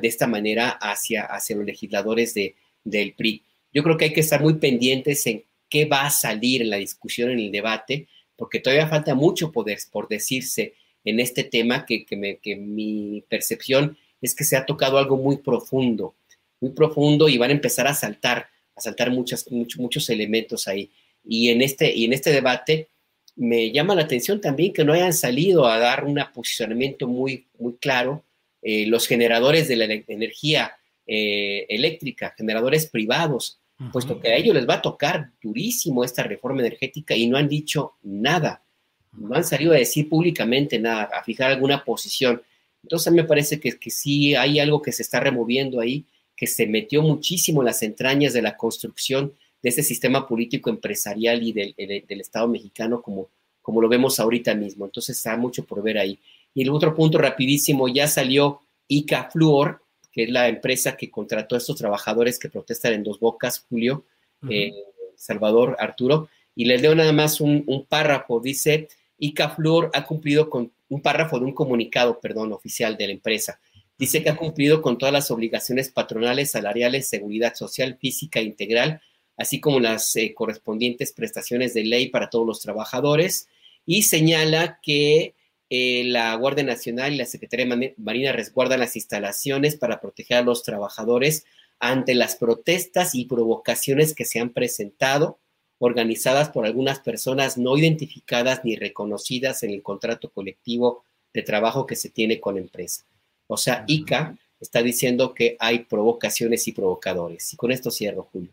de 0.00 0.08
esta 0.08 0.26
manera 0.26 0.70
hacia, 0.70 1.22
hacia 1.22 1.54
los 1.54 1.64
legisladores 1.64 2.34
de, 2.34 2.56
del 2.82 3.14
PRI. 3.14 3.44
Yo 3.72 3.82
creo 3.82 3.96
que 3.96 4.06
hay 4.06 4.12
que 4.12 4.20
estar 4.20 4.40
muy 4.40 4.54
pendientes 4.54 5.26
en 5.26 5.44
qué 5.68 5.84
va 5.84 6.06
a 6.06 6.10
salir 6.10 6.62
en 6.62 6.70
la 6.70 6.76
discusión, 6.76 7.30
en 7.30 7.38
el 7.38 7.52
debate, 7.52 8.08
porque 8.36 8.60
todavía 8.60 8.88
falta 8.88 9.14
mucho 9.14 9.52
poder 9.52 9.78
por 9.90 10.08
decirse 10.08 10.74
en 11.04 11.20
este 11.20 11.44
tema 11.44 11.86
que, 11.86 12.04
que, 12.04 12.56
mi 12.56 13.24
percepción 13.28 13.96
es 14.20 14.34
que 14.34 14.44
se 14.44 14.56
ha 14.56 14.66
tocado 14.66 14.98
algo 14.98 15.16
muy 15.16 15.38
profundo, 15.38 16.14
muy 16.60 16.72
profundo 16.72 17.28
y 17.28 17.38
van 17.38 17.50
a 17.50 17.54
empezar 17.54 17.86
a 17.86 17.94
saltar, 17.94 18.48
a 18.76 18.80
saltar 18.80 19.10
muchos, 19.10 19.46
muchos 19.50 20.10
elementos 20.10 20.68
ahí. 20.68 20.90
Y 21.24 21.50
en, 21.50 21.62
este, 21.62 21.94
y 21.94 22.04
en 22.04 22.12
este 22.12 22.30
debate 22.30 22.88
me 23.36 23.72
llama 23.72 23.94
la 23.94 24.02
atención 24.02 24.40
también 24.40 24.72
que 24.72 24.84
no 24.84 24.92
hayan 24.92 25.12
salido 25.12 25.66
a 25.66 25.78
dar 25.78 26.04
un 26.04 26.20
posicionamiento 26.34 27.08
muy, 27.08 27.46
muy 27.58 27.74
claro 27.74 28.24
eh, 28.60 28.86
los 28.86 29.06
generadores 29.06 29.68
de 29.68 29.76
la 29.76 29.84
energía 29.86 30.72
eh, 31.06 31.66
eléctrica, 31.68 32.34
generadores 32.36 32.86
privados, 32.86 33.58
puesto 33.90 34.20
que 34.20 34.28
a 34.28 34.36
ellos 34.36 34.54
les 34.54 34.68
va 34.68 34.74
a 34.74 34.82
tocar 34.82 35.30
durísimo 35.42 36.04
esta 36.04 36.22
reforma 36.22 36.60
energética 36.60 37.16
y 37.16 37.26
no 37.26 37.36
han 37.36 37.48
dicho 37.48 37.94
nada, 38.02 38.62
no 39.10 39.34
han 39.34 39.42
salido 39.42 39.72
a 39.72 39.76
decir 39.76 40.08
públicamente 40.08 40.78
nada, 40.78 41.10
a 41.12 41.24
fijar 41.24 41.50
alguna 41.50 41.84
posición. 41.84 42.40
Entonces 42.84 43.12
me 43.12 43.24
parece 43.24 43.58
que, 43.58 43.76
que 43.78 43.90
sí 43.90 44.36
hay 44.36 44.60
algo 44.60 44.80
que 44.80 44.92
se 44.92 45.02
está 45.02 45.18
removiendo 45.18 45.80
ahí, 45.80 46.06
que 46.36 46.46
se 46.46 46.66
metió 46.68 47.02
muchísimo 47.02 47.62
en 47.62 47.66
las 47.66 47.82
entrañas 47.82 48.32
de 48.32 48.42
la 48.42 48.56
construcción 48.56 49.32
de 49.62 49.68
ese 49.68 49.82
sistema 49.82 50.26
político 50.26 50.70
empresarial 50.70 51.42
y 51.42 51.52
del, 51.52 51.74
del 51.76 52.20
Estado 52.20 52.48
mexicano 52.48 53.00
como, 53.00 53.28
como 53.60 53.80
lo 53.80 53.88
vemos 53.88 54.18
ahorita 54.18 54.54
mismo. 54.54 54.84
Entonces 54.84 55.16
está 55.16 55.36
mucho 55.36 55.64
por 55.64 55.82
ver 55.82 55.98
ahí. 55.98 56.18
Y 56.54 56.62
el 56.62 56.70
otro 56.70 56.94
punto 56.94 57.18
rapidísimo, 57.18 57.88
ya 57.88 58.08
salió 58.08 58.60
ICA 58.88 59.30
Fluor, 59.30 59.82
que 60.12 60.24
es 60.24 60.30
la 60.30 60.48
empresa 60.48 60.96
que 60.96 61.10
contrató 61.10 61.54
a 61.54 61.58
estos 61.58 61.76
trabajadores 61.76 62.38
que 62.38 62.50
protestan 62.50 62.92
en 62.92 63.02
Dos 63.02 63.18
Bocas, 63.18 63.64
Julio, 63.68 64.04
eh, 64.50 64.72
Salvador, 65.16 65.76
Arturo, 65.78 66.28
y 66.54 66.66
les 66.66 66.82
leo 66.82 66.94
nada 66.94 67.12
más 67.12 67.40
un, 67.40 67.86
párrafo, 67.88 68.40
dice, 68.40 68.88
ICA 69.18 69.50
Fluor 69.50 69.90
ha 69.94 70.04
cumplido 70.04 70.50
con 70.50 70.70
un 70.88 71.00
párrafo 71.00 71.38
de 71.38 71.46
un 71.46 71.54
comunicado, 71.54 72.20
perdón, 72.20 72.52
oficial 72.52 72.98
de 72.98 73.06
la 73.06 73.12
empresa. 73.12 73.58
Dice 73.96 74.22
que 74.22 74.28
ha 74.28 74.36
cumplido 74.36 74.82
con 74.82 74.98
todas 74.98 75.12
las 75.12 75.30
obligaciones 75.30 75.90
patronales, 75.90 76.50
salariales, 76.50 77.08
seguridad 77.08 77.54
social, 77.54 77.96
física 77.98 78.40
e 78.40 78.44
integral, 78.44 79.00
así 79.36 79.60
como 79.60 79.80
las 79.80 80.14
eh, 80.16 80.34
correspondientes 80.34 81.12
prestaciones 81.12 81.74
de 81.74 81.84
ley 81.84 82.08
para 82.08 82.30
todos 82.30 82.46
los 82.46 82.60
trabajadores, 82.60 83.48
y 83.86 84.02
señala 84.02 84.78
que 84.82 85.34
eh, 85.70 86.04
la 86.04 86.34
Guardia 86.34 86.64
Nacional 86.64 87.14
y 87.14 87.16
la 87.16 87.24
Secretaría 87.24 87.66
Marina 87.96 88.32
resguardan 88.32 88.80
las 88.80 88.94
instalaciones 88.94 89.76
para 89.76 90.00
proteger 90.00 90.38
a 90.38 90.42
los 90.42 90.62
trabajadores 90.62 91.44
ante 91.78 92.14
las 92.14 92.36
protestas 92.36 93.14
y 93.14 93.24
provocaciones 93.24 94.14
que 94.14 94.24
se 94.24 94.38
han 94.38 94.50
presentado, 94.50 95.38
organizadas 95.78 96.50
por 96.50 96.64
algunas 96.64 97.00
personas 97.00 97.58
no 97.58 97.76
identificadas 97.76 98.64
ni 98.64 98.76
reconocidas 98.76 99.62
en 99.64 99.70
el 99.70 99.82
contrato 99.82 100.30
colectivo 100.30 101.04
de 101.32 101.42
trabajo 101.42 101.86
que 101.86 101.96
se 101.96 102.10
tiene 102.10 102.38
con 102.38 102.54
la 102.54 102.60
empresa. 102.60 103.04
O 103.48 103.56
sea, 103.56 103.84
ICA 103.88 104.38
está 104.60 104.82
diciendo 104.82 105.34
que 105.34 105.56
hay 105.58 105.80
provocaciones 105.80 106.68
y 106.68 106.72
provocadores. 106.72 107.52
Y 107.52 107.56
con 107.56 107.72
esto 107.72 107.90
cierro, 107.90 108.28
Julio. 108.30 108.52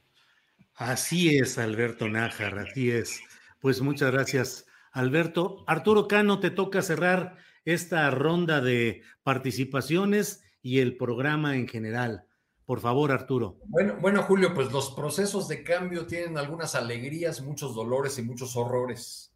Así 0.80 1.38
es, 1.38 1.58
Alberto 1.58 2.08
Nájar, 2.08 2.58
así 2.58 2.90
es. 2.90 3.20
Pues 3.60 3.82
muchas 3.82 4.14
gracias, 4.14 4.66
Alberto. 4.94 5.66
Arturo 5.68 6.08
Cano, 6.08 6.40
te 6.40 6.52
toca 6.52 6.82
cerrar 6.82 7.36
esta 7.66 8.10
ronda 8.12 8.62
de 8.62 9.02
participaciones 9.24 10.42
y 10.62 10.80
el 10.80 10.96
programa 10.96 11.58
en 11.58 11.68
general. 11.68 12.24
Por 12.66 12.80
favor, 12.80 13.12
Arturo. 13.12 13.58
Bueno, 13.66 13.98
bueno, 14.00 14.24
Julio, 14.24 14.54
pues 14.54 14.72
los 14.72 14.92
procesos 14.92 15.50
de 15.50 15.64
cambio 15.64 16.08
tienen 16.08 16.38
algunas 16.38 16.76
alegrías, 16.76 17.42
muchos 17.42 17.76
dolores 17.76 18.18
y 18.18 18.22
muchos 18.22 18.56
horrores. 18.56 19.34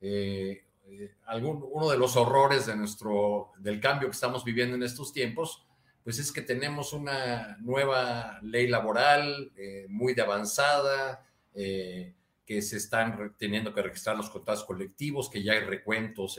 Eh, 0.00 0.64
eh, 0.86 1.14
algún, 1.26 1.66
uno 1.72 1.90
de 1.90 1.98
los 1.98 2.14
horrores 2.14 2.66
de 2.66 2.76
nuestro, 2.76 3.50
del 3.58 3.80
cambio 3.80 4.06
que 4.06 4.14
estamos 4.14 4.44
viviendo 4.44 4.76
en 4.76 4.84
estos 4.84 5.12
tiempos, 5.12 5.66
pues 6.04 6.18
es 6.18 6.30
que 6.30 6.42
tenemos 6.42 6.92
una 6.92 7.56
nueva 7.60 8.38
ley 8.42 8.68
laboral 8.68 9.50
eh, 9.56 9.86
muy 9.88 10.12
de 10.12 10.20
avanzada, 10.20 11.26
eh, 11.54 12.14
que 12.44 12.60
se 12.60 12.76
están 12.76 13.34
teniendo 13.38 13.72
que 13.72 13.80
registrar 13.80 14.14
los 14.14 14.28
contratos 14.28 14.64
colectivos, 14.64 15.30
que 15.30 15.42
ya 15.42 15.54
hay 15.54 15.60
recuentos 15.60 16.38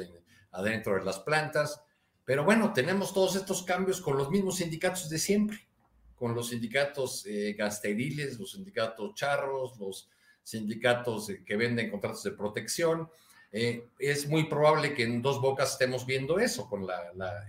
adentro 0.52 0.94
de 0.94 1.04
las 1.04 1.20
plantas. 1.20 1.82
Pero 2.24 2.44
bueno, 2.44 2.74
tenemos 2.74 3.12
todos 3.12 3.36
estos 3.36 3.64
cambios 3.64 4.02
con 4.02 4.16
los 4.18 4.30
mismos 4.30 4.58
sindicatos 4.58 5.10
de 5.10 5.18
siempre, 5.18 5.68
con 6.16 6.36
los 6.36 6.50
sindicatos 6.50 7.26
gasteriles, 7.58 8.40
los 8.40 8.52
sindicatos 8.52 9.16
charros, 9.16 9.80
los 9.80 10.10
sindicatos 10.44 11.32
que 11.44 11.56
venden 11.56 11.90
contratos 11.90 12.22
de 12.22 12.32
protección, 12.32 13.10
eh, 13.57 13.88
es 13.99 14.27
muy 14.27 14.49
probable 14.49 14.94
que 14.94 15.03
en 15.03 15.22
dos 15.22 15.40
bocas 15.40 15.72
estemos 15.72 16.06
viendo 16.06 16.40
eso, 16.40 16.69
con 16.69 16.86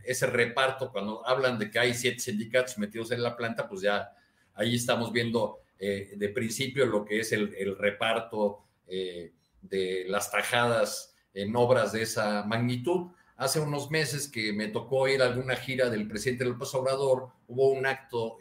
ese 0.04 0.28
reparto, 0.28 0.92
cuando 0.92 1.26
hablan 1.26 1.58
de 1.58 1.68
que 1.68 1.80
hay 1.80 1.94
siete 1.94 2.20
sindicatos 2.20 2.78
metidos 2.78 3.10
en 3.10 3.24
la 3.24 3.36
planta, 3.36 3.68
pues 3.68 3.80
ya 3.80 4.12
ahí 4.54 4.76
estamos 4.76 5.10
viendo 5.10 5.58
eh, 5.80 6.12
de 6.14 6.28
principio 6.28 6.86
lo 6.86 7.04
que 7.04 7.18
es 7.18 7.32
el, 7.32 7.76
reparto 7.76 8.60
eh, 8.86 9.32
de 9.60 10.04
las 10.06 10.30
tajadas 10.30 11.12
en 11.34 11.56
obras 11.56 11.90
de 11.90 12.02
esa 12.02 12.44
magnitud. 12.44 13.10
Hace 13.36 13.58
unos 13.58 13.90
meses 13.90 14.28
que 14.28 14.52
me 14.52 14.68
tocó 14.68 15.08
ir 15.08 15.20
a 15.22 15.26
alguna 15.26 15.56
gira 15.56 15.90
del 15.90 16.06
presidente 16.06 16.44
López 16.44 16.72
Obrador, 16.76 17.30
hubo 17.48 17.70
un 17.70 17.84
acto 17.84 18.38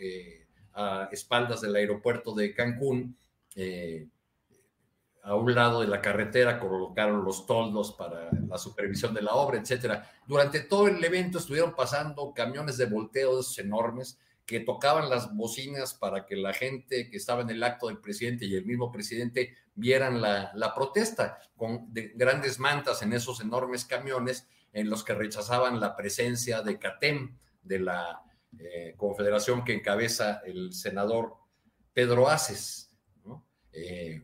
a 0.75 1.09
espaldas 1.11 1.61
del 1.61 1.75
aeropuerto 1.75 2.35
de 2.35 2.53
Cancún, 2.53 3.17
a 5.25 5.33
un 5.33 5.55
lado 5.55 5.81
de 5.81 5.87
la 5.87 6.01
carretera 6.01 6.59
colocaron 6.59 7.25
los 7.25 7.47
toldos 7.47 7.93
para 7.93 8.29
la 8.47 8.59
supervisión 8.59 9.11
de 9.13 9.23
la 9.23 9.33
obra, 9.33 9.59
etcétera. 9.59 10.07
Durante 10.27 10.59
todo 10.59 10.87
el 10.87 11.03
evento 11.03 11.39
estuvieron 11.39 11.73
pasando 11.73 12.31
camiones 12.31 12.77
de 12.77 12.85
volteo 12.85 13.39
enormes 13.57 14.19
que 14.45 14.59
tocaban 14.59 15.09
las 15.09 15.35
bocinas 15.35 15.95
para 15.95 16.27
que 16.27 16.35
la 16.35 16.53
gente 16.53 17.09
que 17.09 17.17
estaba 17.17 17.41
en 17.41 17.49
el 17.49 17.63
acto 17.63 17.87
del 17.87 17.97
presidente 17.97 18.45
y 18.45 18.53
el 18.53 18.65
mismo 18.65 18.91
presidente 18.91 19.55
vieran 19.73 20.21
la, 20.21 20.73
protesta 20.75 21.39
con 21.57 21.91
grandes 22.13 22.59
mantas 22.59 23.01
en 23.01 23.11
esos 23.11 23.41
enormes 23.41 23.83
camiones 23.83 24.47
en 24.73 24.91
los 24.91 25.03
que 25.03 25.15
rechazaban 25.15 25.79
la 25.79 25.95
presencia 25.95 26.61
de 26.61 26.77
CATEM, 26.77 27.35
de 27.63 27.79
la 27.79 28.21
eh, 28.59 28.93
confederación 28.95 29.63
que 29.63 29.73
encabeza 29.73 30.43
el 30.45 30.71
senador 30.71 31.33
Pedro 31.93 32.29
Aces. 32.29 32.91
Eh, 33.71 34.21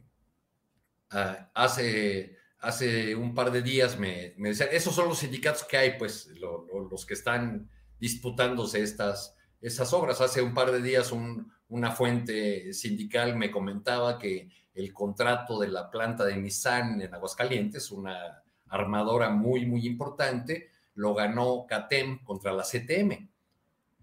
Ah, 1.11 1.51
hace, 1.53 2.37
hace 2.59 3.15
un 3.15 3.35
par 3.35 3.51
de 3.51 3.61
días 3.61 3.99
me, 3.99 4.33
me, 4.37 4.49
decían, 4.49 4.69
esos 4.71 4.95
son 4.95 5.09
los 5.09 5.19
sindicatos 5.19 5.65
que 5.65 5.77
hay, 5.77 5.97
pues 5.97 6.29
los 6.39 7.05
que 7.05 7.13
están 7.13 7.69
disputándose 7.99 8.81
estas, 8.81 9.35
estas 9.59 9.91
obras. 9.93 10.21
Hace 10.21 10.41
un 10.41 10.53
par 10.53 10.71
de 10.71 10.81
días 10.81 11.11
una 11.67 11.91
fuente 11.91 12.73
sindical 12.73 13.35
me 13.35 13.51
comentaba 13.51 14.17
que 14.17 14.49
el 14.73 14.93
contrato 14.93 15.59
de 15.59 15.67
la 15.67 15.91
planta 15.91 16.23
de 16.23 16.37
Nissan 16.37 17.01
en 17.01 17.13
Aguascalientes, 17.13 17.91
una 17.91 18.43
armadora 18.69 19.29
muy, 19.29 19.65
muy 19.65 19.85
importante, 19.85 20.71
lo 20.95 21.13
ganó 21.13 21.65
CATEM 21.67 22.23
contra 22.23 22.53
la 22.53 22.63
CTM. 22.63 23.29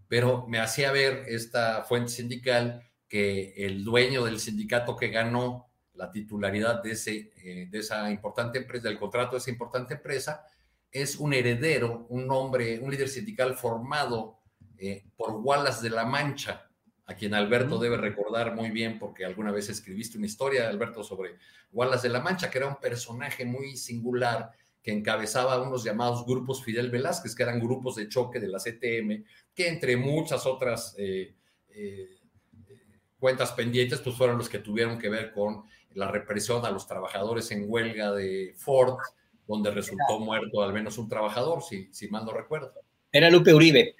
Pero 0.09 0.47
me 0.47 0.59
hacía 0.59 0.93
ver 0.93 1.25
esta 1.27 1.85
fuente 1.85 2.13
sindical 2.13 2.83
que 3.09 3.55
el 3.57 3.85
dueño 3.85 4.25
del 4.25 4.39
sindicato 4.39 4.97
que 4.97 5.09
ganó 5.09 5.68
la 5.99 6.11
titularidad 6.13 6.81
de, 6.81 6.93
ese, 6.93 7.33
eh, 7.37 7.67
de 7.69 7.79
esa 7.79 8.09
importante 8.11 8.59
empresa, 8.59 8.89
del 8.89 8.99
contrato 8.99 9.33
de 9.33 9.39
esa 9.39 9.51
importante 9.51 9.95
empresa, 9.95 10.47
es 10.91 11.17
un 11.17 11.35
heredero, 11.35 12.07
un 12.09 12.31
hombre, 12.31 12.79
un 12.79 12.91
líder 12.91 13.09
sindical 13.09 13.57
formado 13.57 14.39
eh, 14.79 15.05
por 15.17 15.33
Wallace 15.33 15.83
de 15.83 15.91
la 15.91 16.07
Mancha, 16.07 16.71
a 17.05 17.15
quien 17.15 17.35
Alberto 17.35 17.79
debe 17.79 17.97
recordar 17.97 18.55
muy 18.55 18.71
bien 18.71 18.99
porque 18.99 19.25
alguna 19.25 19.51
vez 19.51 19.69
escribiste 19.69 20.19
una 20.19 20.27
historia, 20.27 20.69
Alberto, 20.69 21.03
sobre 21.03 21.37
Wallace 21.73 22.07
de 22.07 22.13
la 22.13 22.21
Mancha, 22.21 22.49
que 22.49 22.59
era 22.59 22.69
un 22.69 22.77
personaje 22.77 23.45
muy 23.45 23.77
singular 23.77 24.53
que 24.81 24.93
encabezaba 24.93 25.61
unos 25.61 25.83
llamados 25.83 26.25
grupos 26.25 26.63
Fidel 26.63 26.91
Velázquez, 26.91 27.35
que 27.35 27.43
eran 27.43 27.59
grupos 27.59 27.97
de 27.97 28.09
choque 28.09 28.39
de 28.39 28.49
la 28.49 28.59
CTM, 28.59 29.25
que 29.53 29.69
entre 29.69 29.97
muchas 29.97 30.47
otras 30.47 30.95
eh, 30.97 31.35
cuentas 33.19 33.53
pendientes, 33.53 34.01
pues 34.01 34.17
fueron 34.17 34.39
los 34.39 34.49
que 34.49 34.61
tuvieron 34.61 34.99
que 34.99 35.09
ver 35.09 35.33
con 35.33 35.65
la 35.95 36.11
represión 36.11 36.65
a 36.65 36.71
los 36.71 36.87
trabajadores 36.87 37.51
en 37.51 37.65
huelga 37.67 38.13
de 38.13 38.55
Ford, 38.57 38.99
donde 39.47 39.71
resultó 39.71 40.21
muerto 40.21 40.63
al 40.63 40.73
menos 40.73 40.99
un 40.99 41.09
trabajador, 41.09 41.63
si, 41.63 41.89
si 41.93 42.09
mal 42.09 42.25
no 42.25 42.33
recuerdo. 42.33 42.73
Era 43.11 43.31
Lupe 43.31 43.55
Uribe. 43.55 43.95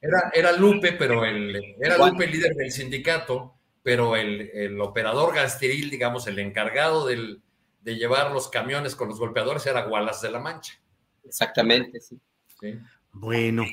Era, 0.00 0.32
era, 0.32 0.52
Lupe, 0.52 0.92
pero 0.92 1.24
el, 1.24 1.76
era 1.80 1.96
Lupe 1.98 2.24
el 2.24 2.32
líder 2.32 2.54
del 2.54 2.72
sindicato, 2.72 3.54
pero 3.82 4.16
el, 4.16 4.50
el 4.52 4.80
operador 4.80 5.34
gasteril, 5.34 5.88
digamos, 5.88 6.26
el 6.26 6.40
encargado 6.40 7.06
del, 7.06 7.40
de 7.82 7.96
llevar 7.96 8.32
los 8.32 8.48
camiones 8.48 8.96
con 8.96 9.08
los 9.08 9.18
golpeadores 9.18 9.66
era 9.66 9.86
Wallace 9.86 10.26
de 10.26 10.32
la 10.32 10.40
Mancha. 10.40 10.80
Exactamente, 11.22 12.00
sí. 12.00 12.18
sí. 12.60 12.78
Bueno, 13.12 13.64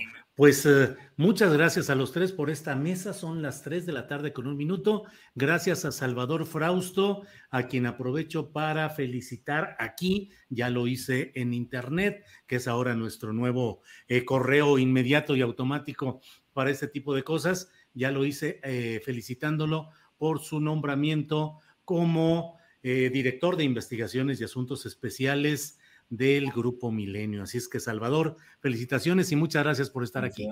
pues 0.41 0.65
eh, 0.65 0.95
muchas 1.17 1.53
gracias 1.53 1.91
a 1.91 1.95
los 1.95 2.13
tres 2.13 2.31
por 2.31 2.49
esta 2.49 2.75
mesa. 2.75 3.13
Son 3.13 3.43
las 3.43 3.61
tres 3.61 3.85
de 3.85 3.91
la 3.91 4.07
tarde 4.07 4.33
con 4.33 4.47
un 4.47 4.57
minuto. 4.57 5.03
Gracias 5.35 5.85
a 5.85 5.91
Salvador 5.91 6.47
Frausto, 6.47 7.21
a 7.51 7.67
quien 7.67 7.85
aprovecho 7.85 8.51
para 8.51 8.89
felicitar 8.89 9.75
aquí. 9.77 10.31
Ya 10.49 10.71
lo 10.71 10.87
hice 10.87 11.31
en 11.35 11.53
internet, 11.53 12.25
que 12.47 12.55
es 12.55 12.67
ahora 12.67 12.95
nuestro 12.95 13.33
nuevo 13.33 13.83
eh, 14.07 14.25
correo 14.25 14.79
inmediato 14.79 15.35
y 15.35 15.41
automático 15.41 16.21
para 16.53 16.71
este 16.71 16.87
tipo 16.87 17.13
de 17.13 17.23
cosas. 17.23 17.69
Ya 17.93 18.09
lo 18.09 18.25
hice 18.25 18.59
eh, 18.63 18.99
felicitándolo 19.05 19.91
por 20.17 20.39
su 20.39 20.59
nombramiento 20.59 21.59
como 21.85 22.57
director 22.83 23.57
de 23.57 23.63
investigaciones 23.63 24.41
y 24.41 24.43
asuntos 24.43 24.87
especiales 24.87 25.77
del 26.11 26.51
Grupo 26.51 26.91
Milenio. 26.91 27.43
Así 27.43 27.57
es 27.57 27.67
que, 27.67 27.79
Salvador, 27.79 28.35
felicitaciones 28.59 29.31
y 29.31 29.37
muchas 29.37 29.63
gracias 29.63 29.89
por 29.89 30.03
estar 30.03 30.25
aquí. 30.25 30.47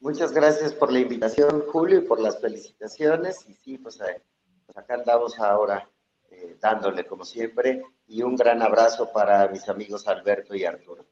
Muchas 0.00 0.32
gracias 0.32 0.72
por 0.72 0.92
la 0.92 1.00
invitación, 1.00 1.64
Julio, 1.66 1.98
y 1.98 2.02
por 2.02 2.20
las 2.20 2.40
felicitaciones. 2.40 3.44
Y 3.48 3.54
sí, 3.54 3.78
pues, 3.78 4.00
eh, 4.00 4.22
pues 4.64 4.78
acá 4.78 4.94
andamos 4.94 5.38
ahora 5.40 5.90
eh, 6.30 6.56
dándole 6.60 7.04
como 7.04 7.24
siempre. 7.24 7.82
Y 8.06 8.22
un 8.22 8.36
gran 8.36 8.62
abrazo 8.62 9.10
para 9.12 9.48
mis 9.48 9.68
amigos 9.68 10.06
Alberto 10.06 10.54
y 10.54 10.64
Arturo. 10.64 11.04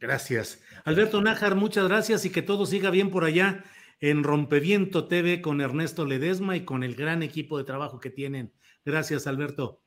Gracias. 0.00 0.60
Alberto 0.84 1.22
Nájar, 1.22 1.54
muchas 1.54 1.86
gracias 1.86 2.24
y 2.24 2.30
que 2.30 2.42
todo 2.42 2.66
siga 2.66 2.90
bien 2.90 3.10
por 3.10 3.24
allá 3.24 3.64
en 4.00 4.24
Rompeviento 4.24 5.06
TV 5.06 5.40
con 5.40 5.60
Ernesto 5.60 6.04
Ledesma 6.04 6.56
y 6.56 6.64
con 6.64 6.82
el 6.82 6.96
gran 6.96 7.22
equipo 7.22 7.56
de 7.56 7.64
trabajo 7.64 8.00
que 8.00 8.10
tienen. 8.10 8.52
Gracias, 8.84 9.28
Alberto. 9.28 9.83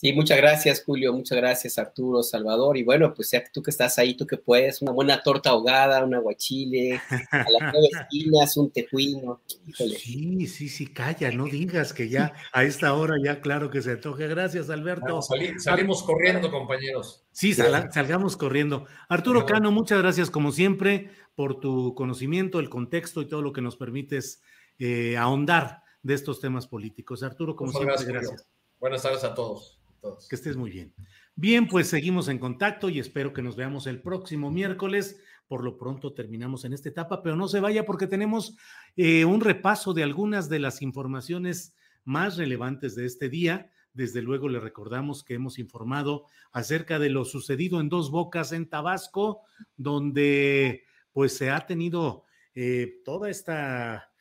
Sí, 0.00 0.14
muchas 0.14 0.38
gracias, 0.38 0.82
Julio. 0.82 1.12
Muchas 1.12 1.36
gracias, 1.36 1.76
Arturo, 1.76 2.22
Salvador. 2.22 2.78
Y 2.78 2.84
bueno, 2.84 3.12
pues 3.12 3.32
ya 3.32 3.44
que 3.44 3.50
tú 3.52 3.62
que 3.62 3.70
estás 3.70 3.98
ahí, 3.98 4.16
tú 4.16 4.26
que 4.26 4.38
puedes, 4.38 4.80
una 4.80 4.92
buena 4.92 5.22
torta 5.22 5.50
ahogada, 5.50 6.02
un 6.02 6.14
aguachile, 6.14 6.98
a 7.30 7.36
las 7.50 7.60
nueve 7.74 7.88
esquinas, 7.92 8.56
un 8.56 8.70
tejuino. 8.70 9.42
Sí, 9.74 10.46
sí, 10.46 10.70
sí, 10.70 10.86
calla, 10.86 11.30
no 11.32 11.44
digas 11.52 11.92
que 11.92 12.08
ya 12.08 12.32
a 12.54 12.64
esta 12.64 12.94
hora 12.94 13.16
ya 13.22 13.42
claro 13.42 13.68
que 13.68 13.82
se 13.82 13.98
toque. 13.98 14.26
Gracias, 14.26 14.70
Alberto. 14.70 15.20
salimos 15.58 16.02
corriendo, 16.02 16.50
compañeros. 16.50 17.26
Sí, 17.30 17.52
salgamos 17.52 18.38
corriendo. 18.38 18.86
Arturo 19.06 19.44
Cano, 19.44 19.70
muchas 19.70 19.98
gracias 19.98 20.30
como 20.30 20.50
siempre 20.50 21.10
por 21.34 21.60
tu 21.60 21.94
conocimiento, 21.94 22.58
el 22.58 22.70
contexto 22.70 23.20
y 23.20 23.28
todo 23.28 23.42
lo 23.42 23.52
que 23.52 23.60
nos 23.60 23.76
permites 23.76 24.40
eh, 24.78 25.18
ahondar 25.18 25.82
de 26.02 26.14
estos 26.14 26.40
temas 26.40 26.66
políticos. 26.66 27.22
Arturo, 27.22 27.54
como 27.54 27.70
siempre, 27.70 28.02
gracias. 28.06 28.46
Buenas 28.78 29.02
tardes 29.02 29.24
a 29.24 29.34
todos. 29.34 29.79
Que 30.28 30.36
estés 30.36 30.56
muy 30.56 30.70
bien. 30.70 30.94
Bien, 31.34 31.68
pues 31.68 31.88
seguimos 31.88 32.28
en 32.28 32.38
contacto 32.38 32.88
y 32.88 32.98
espero 32.98 33.32
que 33.32 33.42
nos 33.42 33.56
veamos 33.56 33.86
el 33.86 34.00
próximo 34.02 34.50
miércoles. 34.50 35.20
Por 35.48 35.64
lo 35.64 35.76
pronto 35.76 36.12
terminamos 36.12 36.64
en 36.64 36.72
esta 36.72 36.88
etapa, 36.88 37.22
pero 37.22 37.36
no 37.36 37.48
se 37.48 37.60
vaya 37.60 37.84
porque 37.84 38.06
tenemos 38.06 38.56
eh, 38.96 39.24
un 39.24 39.40
repaso 39.40 39.94
de 39.94 40.02
algunas 40.02 40.48
de 40.48 40.60
las 40.60 40.82
informaciones 40.82 41.74
más 42.04 42.36
relevantes 42.36 42.94
de 42.94 43.06
este 43.06 43.28
día. 43.28 43.70
Desde 43.92 44.22
luego 44.22 44.48
le 44.48 44.60
recordamos 44.60 45.24
que 45.24 45.34
hemos 45.34 45.58
informado 45.58 46.26
acerca 46.52 46.98
de 46.98 47.10
lo 47.10 47.24
sucedido 47.24 47.80
en 47.80 47.88
Dos 47.88 48.10
Bocas 48.10 48.52
en 48.52 48.68
Tabasco, 48.68 49.42
donde 49.76 50.84
pues 51.12 51.36
se 51.36 51.50
ha 51.50 51.66
tenido 51.66 52.24
eh, 52.54 53.00
toda 53.04 53.30
esta, 53.30 54.12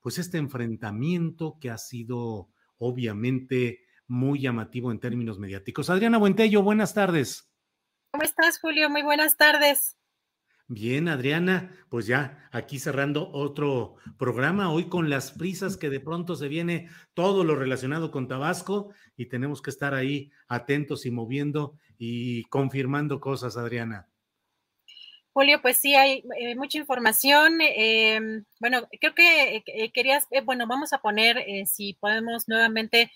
pues 0.00 0.18
este 0.18 0.38
enfrentamiento 0.38 1.58
que 1.60 1.70
ha 1.70 1.78
sido 1.78 2.50
obviamente 2.78 3.85
muy 4.08 4.40
llamativo 4.40 4.90
en 4.90 5.00
términos 5.00 5.38
mediáticos. 5.38 5.90
Adriana 5.90 6.18
Buentello, 6.18 6.62
buenas 6.62 6.94
tardes. 6.94 7.50
¿Cómo 8.12 8.24
estás, 8.24 8.58
Julio? 8.60 8.88
Muy 8.88 9.02
buenas 9.02 9.36
tardes. 9.36 9.96
Bien, 10.68 11.08
Adriana, 11.08 11.70
pues 11.88 12.06
ya 12.06 12.48
aquí 12.50 12.80
cerrando 12.80 13.30
otro 13.30 13.94
programa, 14.18 14.72
hoy 14.72 14.88
con 14.88 15.08
las 15.08 15.30
prisas 15.30 15.76
que 15.76 15.90
de 15.90 16.00
pronto 16.00 16.34
se 16.34 16.48
viene 16.48 16.88
todo 17.14 17.44
lo 17.44 17.54
relacionado 17.54 18.10
con 18.10 18.26
Tabasco 18.26 18.92
y 19.16 19.26
tenemos 19.26 19.62
que 19.62 19.70
estar 19.70 19.94
ahí 19.94 20.32
atentos 20.48 21.06
y 21.06 21.12
moviendo 21.12 21.78
y 21.98 22.42
confirmando 22.46 23.20
cosas, 23.20 23.56
Adriana. 23.56 24.08
Julio, 25.36 25.60
pues 25.60 25.76
sí, 25.76 25.94
hay 25.94 26.24
eh, 26.38 26.54
mucha 26.54 26.78
información. 26.78 27.58
Em, 27.60 28.46
bueno, 28.58 28.88
creo 28.98 29.14
que 29.14 29.62
eh, 29.66 29.92
querías, 29.92 30.26
eh, 30.30 30.40
bueno, 30.40 30.66
vamos 30.66 30.94
a 30.94 30.98
poner, 31.02 31.44
si 31.66 31.92
podemos 31.92 32.48
nuevamente, 32.48 33.12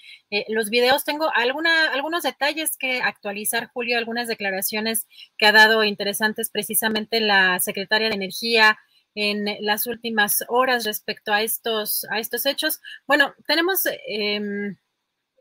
los 0.48 0.68
videos. 0.68 1.06
Tengo 1.06 1.30
alguna, 1.34 1.90
algunos 1.90 2.22
detalles 2.24 2.76
que 2.76 3.00
actualizar, 3.00 3.70
Julio, 3.72 3.96
algunas 3.96 4.28
declaraciones 4.28 5.06
que 5.38 5.46
ha 5.46 5.52
dado 5.52 5.82
interesantes 5.82 6.50
precisamente 6.50 7.20
la 7.20 7.58
secretaria 7.58 8.10
de 8.10 8.16
Energía 8.16 8.78
en 9.14 9.46
las 9.64 9.86
últimas 9.86 10.44
horas 10.48 10.84
respecto 10.84 11.32
a 11.32 11.40
estos, 11.40 12.04
a 12.10 12.18
estos 12.18 12.44
hechos. 12.44 12.82
Bueno, 13.06 13.32
tenemos 13.46 13.84
em, 14.06 14.76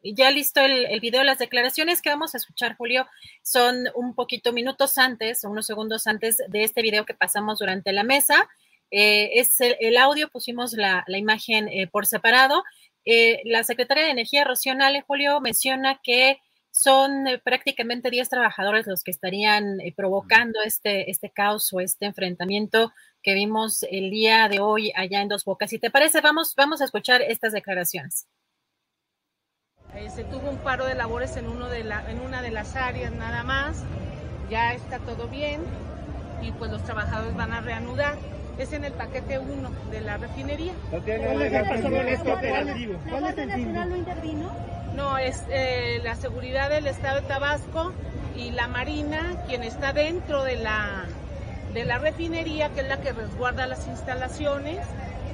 ya 0.04 0.32
listo 0.32 0.62
el, 0.62 0.86
el, 0.86 1.00
video, 1.00 1.24
las 1.24 1.40
declaraciones 1.40 2.02
que 2.02 2.10
vamos 2.10 2.34
a 2.34 2.38
escuchar, 2.38 2.76
Julio, 2.78 3.08
son 3.42 3.86
un 3.96 4.16
poquito 4.16 4.54
minutos 4.54 4.98
antes, 4.98 5.44
unos 5.44 5.66
segundos 5.66 6.08
antes 6.08 6.38
de 6.48 6.64
este 6.64 6.82
video 6.82 7.06
que 7.06 7.14
pasamos 7.14 7.60
durante 7.60 7.92
la 7.92 8.04
mesa. 8.04 8.48
Eh, 8.92 9.40
es 9.40 9.56
el, 9.60 9.98
audio, 9.98 10.30
pusimos 10.30 10.74
la, 10.74 11.04
imagen 11.08 11.68
eh, 11.70 11.88
por 11.88 12.06
separado. 12.06 12.64
Eh, 13.06 13.42
la 13.46 13.64
secretaria 13.64 14.04
de 14.04 14.12
Energía, 14.12 14.44
Rocío 14.44 14.76
Nale, 14.76 15.02
Julio, 15.02 15.40
menciona 15.42 16.00
que 16.04 16.40
son 16.72 17.26
prácticamente 17.44 18.10
10 18.10 18.30
trabajadores 18.30 18.86
los 18.88 19.04
que 19.04 19.12
estarían 19.12 19.80
provocando 19.96 20.62
este, 20.62 21.10
este 21.10 21.32
caos 21.32 21.74
o 21.74 21.80
este 21.80 22.06
enfrentamiento 22.06 22.94
que 23.24 23.34
vimos 23.34 23.84
el 23.90 24.12
día 24.12 24.48
de 24.48 24.60
hoy 24.60 24.92
allá 24.96 25.22
en 25.22 25.30
Dos 25.30 25.46
Bocas. 25.46 25.72
Si 25.72 25.80
te 25.80 25.90
parece, 25.90 26.22
vamos, 26.22 26.54
vamos 26.56 26.82
a 26.82 26.86
escuchar 26.86 27.22
estas 27.22 27.54
declaraciones. 27.54 28.28
Eh, 29.96 30.10
se 30.16 30.24
tuvo 30.24 30.50
un 30.50 30.58
paro 30.58 30.86
de 30.86 30.94
labores 30.94 31.36
en, 31.38 31.48
uno 31.48 31.68
de 31.68 31.84
la, 31.84 32.10
en 32.10 32.20
una 32.22 32.42
de 32.42 32.52
las 32.52 32.76
áreas 32.76 33.12
nada 33.12 33.44
más. 33.44 33.84
Ya 34.50 34.74
está 34.74 35.00
todo 35.00 35.28
bien 35.28 35.62
y 36.42 36.52
pues 36.52 36.72
los 36.72 36.84
trabajadores 36.84 37.36
van 37.36 37.54
a 37.54 37.62
reanudar. 37.62 38.16
Es 38.58 38.74
en 38.74 38.84
el 38.84 38.94
paquete 38.94 39.40
1 39.40 39.70
de 39.90 40.02
la 40.02 40.18
refinería. 40.18 40.74
¿Cuál 40.90 41.42
es 41.42 41.54
el 41.54 41.68
personal 41.68 42.38
operativo? 42.38 43.00
¿Cuál 43.10 43.26
es 43.26 43.38
el 43.38 43.52
fin? 43.52 43.90
lo 43.90 43.96
intervino? 43.96 44.52
No, 44.96 45.18
es 45.18 45.44
eh, 45.50 46.02
la 46.04 46.16
seguridad 46.16 46.70
del 46.70 46.88
Estado 46.88 47.22
de 47.22 47.28
Tabasco 47.28 47.94
y 48.36 48.52
la 48.52 48.68
Marina, 48.68 49.44
quien 49.48 49.64
está 49.64 49.94
dentro 49.94 50.44
de 50.44 50.58
la, 50.58 51.06
de 51.74 51.86
la 51.86 52.00
refinería, 52.00 52.70
que 52.70 52.82
es 52.82 52.88
la 52.88 53.00
que 53.00 53.14
resguarda 53.14 53.66
las 53.66 53.88
instalaciones, 53.88 54.80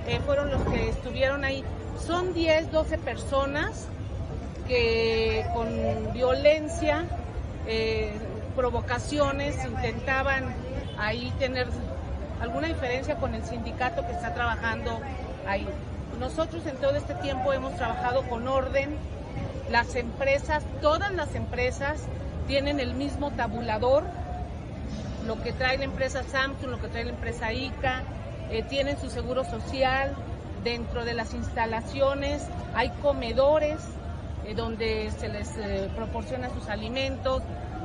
eh, 0.07 0.19
fueron 0.25 0.51
los 0.51 0.61
que 0.67 0.89
estuvieron 0.89 1.43
ahí. 1.43 1.63
Son 1.99 2.33
10, 2.33 2.71
12 2.71 2.97
personas 2.99 3.87
que 4.67 5.45
con 5.53 6.13
violencia, 6.13 7.05
eh, 7.67 8.11
provocaciones, 8.55 9.63
intentaban 9.65 10.53
ahí 10.97 11.31
tener 11.39 11.67
alguna 12.41 12.67
diferencia 12.67 13.15
con 13.15 13.33
el 13.35 13.43
sindicato 13.43 14.05
que 14.05 14.13
está 14.13 14.33
trabajando 14.33 14.99
ahí. 15.47 15.67
Nosotros 16.19 16.65
en 16.65 16.77
todo 16.77 16.95
este 16.95 17.13
tiempo 17.15 17.53
hemos 17.53 17.75
trabajado 17.75 18.23
con 18.23 18.47
orden. 18.47 18.95
Las 19.69 19.95
empresas, 19.95 20.63
todas 20.81 21.13
las 21.13 21.35
empresas 21.35 22.03
tienen 22.47 22.79
el 22.79 22.93
mismo 22.93 23.31
tabulador. 23.31 24.03
Lo 25.27 25.41
que 25.41 25.51
trae 25.51 25.77
la 25.77 25.85
empresa 25.85 26.23
Samsung, 26.23 26.69
lo 26.69 26.79
que 26.79 26.87
trae 26.87 27.03
la 27.03 27.11
empresa 27.11 27.51
ICA, 27.51 28.03
eh, 28.51 28.63
tienen 28.63 28.99
su 28.99 29.09
seguro 29.09 29.43
social. 29.43 30.15
Dentro 30.63 31.05
de 31.05 31.13
las 31.13 31.33
instalaciones 31.33 32.43
hay 32.73 32.89
comedores 33.01 33.77
donde 34.53 35.11
se 35.11 35.29
les 35.29 35.57
eh, 35.57 35.89
proporciona 35.95 36.49
sus 36.53 36.67
alimentos, 36.67 37.41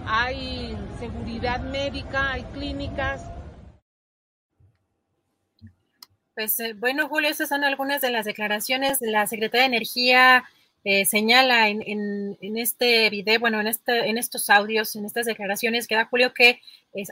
hay 0.07 0.77
seguridad 0.99 1.61
médica, 1.61 2.33
hay 2.33 2.43
clínicas. 2.53 3.31
Pues 6.35 6.59
eh, 6.61 6.75
bueno, 6.75 7.09
Julio, 7.09 7.31
esas 7.31 7.49
son 7.49 7.65
algunas 7.65 8.01
de 8.01 8.11
las 8.11 8.25
declaraciones. 8.25 9.01
de 9.01 9.11
La 9.11 9.27
Secretaría 9.27 9.63
de 9.63 9.77
Energía 9.77 10.45
señala 11.05 11.69
en, 11.69 12.39
este 12.57 13.11
video, 13.11 13.39
bueno, 13.39 13.61
en, 13.61 13.67
este, 13.67 14.09
en 14.09 14.17
estos 14.17 14.49
audios, 14.49 14.97
en 14.97 15.05
estas 15.05 15.27
declaraciones 15.27 15.87
que 15.87 15.95
da 15.95 16.07
Julio 16.07 16.33
que 16.33 16.63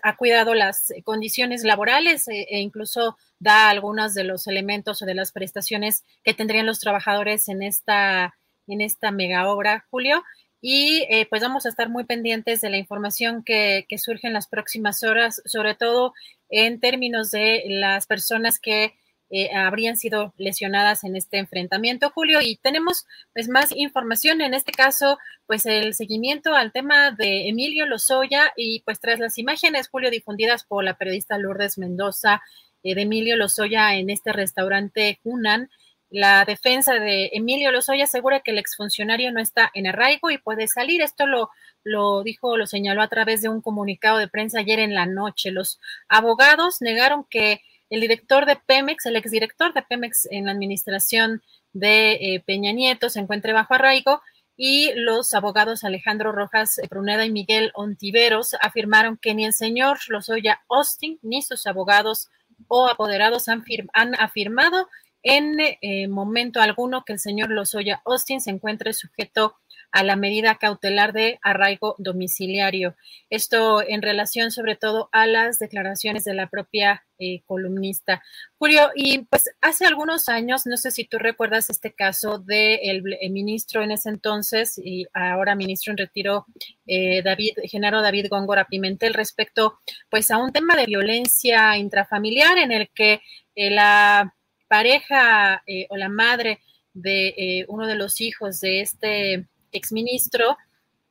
ha 0.03 0.17
cuidado 0.17 0.55
las 0.55 0.91
condiciones 1.05 1.65
laborales 1.65 2.29
e 2.29 2.61
incluso 2.61 3.19
da 3.39 3.69
algunos 3.69 4.15
de 4.15 4.25
los 4.25 4.47
elementos 4.47 5.03
o 5.03 5.05
de 5.05 5.15
las 5.15 5.33
prestaciones 5.33 6.03
que 6.25 6.33
tendrían 6.33 6.65
los 6.65 6.81
trabajadores 6.81 7.51
en 7.51 7.63
esta 7.63 8.38
en 8.69 8.81
esta 8.81 9.11
mega 9.11 9.51
obra, 9.51 9.87
Julio. 9.91 10.23
Y 10.61 11.07
eh, 11.09 11.27
pues 11.31 11.41
vamos 11.43 11.67
a 11.67 11.69
estar 11.69 11.89
muy 11.89 12.05
pendientes 12.05 12.61
de 12.61 12.71
la 12.71 12.79
información 12.79 13.45
que, 13.45 13.87
surge 13.99 14.27
en 14.27 14.33
las 14.33 14.49
próximas 14.49 15.03
horas, 15.03 15.41
sobre 15.45 15.75
todo 15.75 16.15
en 16.49 16.81
términos 16.81 17.31
de 17.31 17.65
las 17.69 18.07
personas 18.07 18.59
que 18.59 18.95
eh, 19.31 19.55
habrían 19.55 19.97
sido 19.97 20.33
lesionadas 20.37 21.05
en 21.05 21.15
este 21.15 21.39
enfrentamiento, 21.39 22.11
Julio. 22.11 22.41
Y 22.43 22.57
tenemos 22.57 23.07
pues 23.35 23.49
más 23.49 23.71
información, 23.77 24.41
en 24.41 24.55
este 24.55 24.73
caso, 24.73 25.19
pues 25.47 25.65
el 25.67 25.95
seguimiento 25.95 26.55
al 26.55 26.73
tema 26.73 27.13
de 27.13 27.49
Emilio 27.49 27.87
Lozoya 27.87 28.53
y 28.57 28.81
pues 28.81 28.99
tras 29.01 29.21
las 29.21 29.39
imágenes, 29.39 29.89
Julio, 29.89 30.11
difundidas 30.11 30.65
por 30.65 30.83
la 30.83 30.97
periodista 30.97 31.39
Lourdes 31.39 31.79
Mendoza 31.79 32.43
eh, 32.83 32.95
de 32.95 33.03
Emilio 33.03 33.37
Lozoya 33.37 33.95
en 33.95 34.11
este 34.11 34.33
restaurante 34.33 35.21
Hunan, 35.23 35.71
la 36.11 36.45
defensa 36.45 36.95
de 36.95 37.31
Emilio 37.33 37.71
Lozoya 37.71 38.05
asegura 38.05 38.41
que 38.41 38.53
el 38.53 38.59
exfuncionario 38.59 39.31
no 39.31 39.41
está 39.41 39.71
en 39.75 39.87
arraigo 39.87 40.31
y 40.31 40.39
puede 40.39 40.67
salir. 40.67 41.03
Esto 41.03 41.27
lo, 41.27 41.51
lo 41.85 42.23
dijo, 42.23 42.57
lo 42.57 42.67
señaló 42.67 43.03
a 43.03 43.09
través 43.09 43.43
de 43.43 43.49
un 43.49 43.61
comunicado 43.61 44.19
de 44.19 44.29
prensa 44.29 44.61
ayer 44.61 44.79
en 44.79 44.95
la 44.95 45.07
noche. 45.07 45.51
Los 45.51 45.79
abogados 46.09 46.81
negaron 46.81 47.27
que 47.29 47.61
el 47.91 48.01
director 48.01 48.47
de 48.47 48.57
Pemex, 48.57 49.07
el 49.07 49.17
exdirector 49.17 49.75
de 49.75 49.83
Pemex 49.83 50.27
en 50.31 50.47
la 50.47 50.53
administración 50.53 51.43
de 51.73 52.13
eh, 52.13 52.43
Peña 52.47 52.73
Nieto, 52.73 53.11
se 53.11 53.21
encuentre 53.21 53.53
bajo 53.53 53.75
arraigo 53.75 54.23
y 54.57 54.93
los 54.95 55.35
abogados 55.35 55.85
Alejandro 55.85 56.33
Rojas 56.33 56.81
Pruneda 56.91 57.25
y 57.25 57.31
Miguel 57.31 57.71
Ontiveros 57.75 58.55
afirmaron 58.61 59.17
que 59.17 59.35
ni 59.35 59.45
el 59.45 59.53
señor 59.53 59.99
Lozoya 60.09 60.63
Austin 60.69 61.19
ni 61.23 61.43
sus 61.43 61.67
abogados 61.67 62.29
o 62.67 62.89
apoderados 62.89 63.49
han, 63.49 63.63
han 63.93 64.15
afirmado 64.17 64.89
en 65.23 65.57
eh, 65.61 66.09
momento 66.09 66.61
alguno 66.61 67.05
que 67.05 67.15
el 67.15 67.19
señor 67.19 67.51
Lozoya 67.51 68.03
Austin 68.05 68.41
se 68.41 68.51
encuentre 68.51 68.93
sujeto 68.93 69.57
a 69.91 70.03
la 70.03 70.17
medida 70.17 70.57
cautelar 70.57 71.13
de 71.13 71.39
arraigo 71.43 71.95
domiciliario. 71.99 72.95
Esto 73.31 73.83
en 73.83 74.03
relación 74.03 74.51
sobre 74.51 74.77
todo 74.77 75.09
a 75.13 75.27
las 75.27 75.59
declaraciones 75.59 76.25
de 76.25 76.35
la 76.35 76.49
propia 76.49 77.05
eh, 77.19 77.43
columnista. 77.47 78.23
Julio, 78.59 78.91
y 78.95 79.19
pues 79.25 79.51
hace 79.61 79.87
algunos 79.87 80.29
años, 80.29 80.67
no 80.67 80.77
sé 80.77 80.91
si 80.91 81.05
tú 81.05 81.19
recuerdas 81.19 81.71
este 81.71 81.93
caso 81.93 82.39
del 82.39 83.03
de 83.03 83.29
ministro 83.31 83.83
en 83.83 83.93
ese 83.93 84.11
entonces 84.11 84.79
y 84.79 85.07
ahora 85.15 85.55
ministro 85.55 85.93
en 85.93 85.99
retiro, 85.99 86.47
eh, 86.87 87.23
David, 87.23 87.55
Genaro 87.65 88.03
David 88.03 88.27
Góngora 88.29 88.67
Pimentel, 88.67 89.15
respecto 89.15 89.81
pues 90.11 90.31
a 90.31 90.39
un 90.39 90.53
tema 90.53 90.77
de 90.77 90.87
violencia 90.87 91.77
intrafamiliar 91.77 92.59
en 92.59 92.73
el 92.73 92.91
que 92.91 93.21
eh, 93.55 93.71
la 93.71 94.35
pareja 94.69 95.63
o 95.89 95.97
la 95.97 96.09
madre 96.09 96.61
de 96.95 97.65
uno 97.69 97.87
de 97.87 97.95
los 97.95 98.21
hijos 98.21 98.61
de 98.61 98.81
este 98.81 99.49
exministro, 99.73 100.57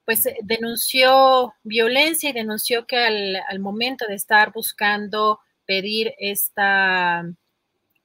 pues 0.08 0.26
eh, 0.26 0.38
denunció 0.42 1.54
violencia 1.64 2.30
y 2.30 2.34
denunció 2.34 2.88
que 2.88 2.98
al, 2.98 3.60
momento 3.60 4.06
de 4.08 4.16
estar 4.16 4.54
buscando 4.54 5.40
pedir 5.66 6.14
esta 6.18 7.26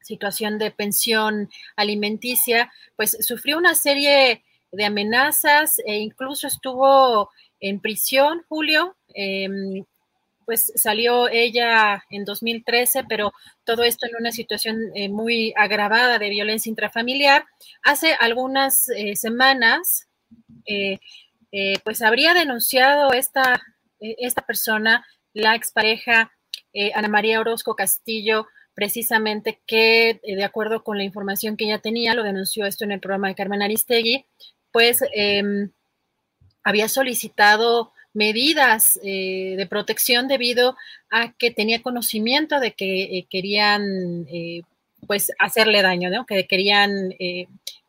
situación 0.01 0.59
de 0.59 0.73
pensión 0.73 1.49
alimenticia, 1.77 2.73
pues 2.97 3.17
sufrió 3.21 3.57
una 3.57 3.77
serie 3.77 4.43
de 4.73 4.85
amenazas 4.85 5.79
e 5.87 5.99
incluso 5.99 6.49
estuvo 6.49 7.31
en 7.61 7.79
prisión, 7.79 8.43
Julio. 8.49 8.97
Em, 9.15 9.85
pues 10.45 10.73
salió 10.77 11.29
ella 11.29 12.05
en 12.11 12.25
2013, 12.25 13.05
pero 13.09 13.33
todo 13.65 13.85
esto 13.85 14.07
en 14.07 14.17
una 14.17 14.33
situación 14.33 14.91
eh, 14.95 15.09
muy 15.09 15.53
agravada 15.57 16.19
de 16.19 16.31
violencia 16.31 16.71
intrafamiliar. 16.71 17.45
Hace 17.83 18.15
algunas 18.15 18.89
eh, 18.91 19.17
semanas, 19.17 20.09
eh, 20.67 20.99
pues 21.85 22.03
habría 22.03 22.35
denunciado 22.35 23.13
esta, 23.13 23.61
esta 24.01 24.43
persona, 24.43 25.05
la 25.35 25.55
expareja 25.55 26.33
Ana 26.95 27.09
María 27.09 27.41
Orozco 27.41 27.77
Castillo, 27.77 28.47
precisamente 28.73 29.61
que, 29.67 30.21
de 30.23 30.45
acuerdo 30.45 30.83
con 30.83 30.97
la 30.97 31.05
información 31.05 31.59
que 31.59 31.67
ella 31.67 31.79
tenía, 31.79 32.15
lo 32.15 32.23
denunció 32.23 32.65
esto 32.65 32.85
en 32.85 32.93
el 32.93 33.01
programa 33.01 33.29
de 33.29 33.35
Carmen 33.35 33.61
Aristegui, 33.61 34.25
pues 34.73 35.05
em, 35.13 35.71
había 36.65 36.89
solicitado 36.89 37.93
medidas 38.15 39.01
de 39.03 39.67
protección 39.71 40.29
debido 40.29 40.77
a 41.11 41.33
que 41.33 41.51
tenía 41.51 41.83
conocimiento 41.83 42.61
de 42.61 42.73
que 42.73 43.27
querían 43.31 44.27
pues 45.07 45.33
hacerle 45.39 45.83
daño, 45.83 46.11
¿no? 46.11 46.27
Que 46.27 46.47
querían 46.47 47.11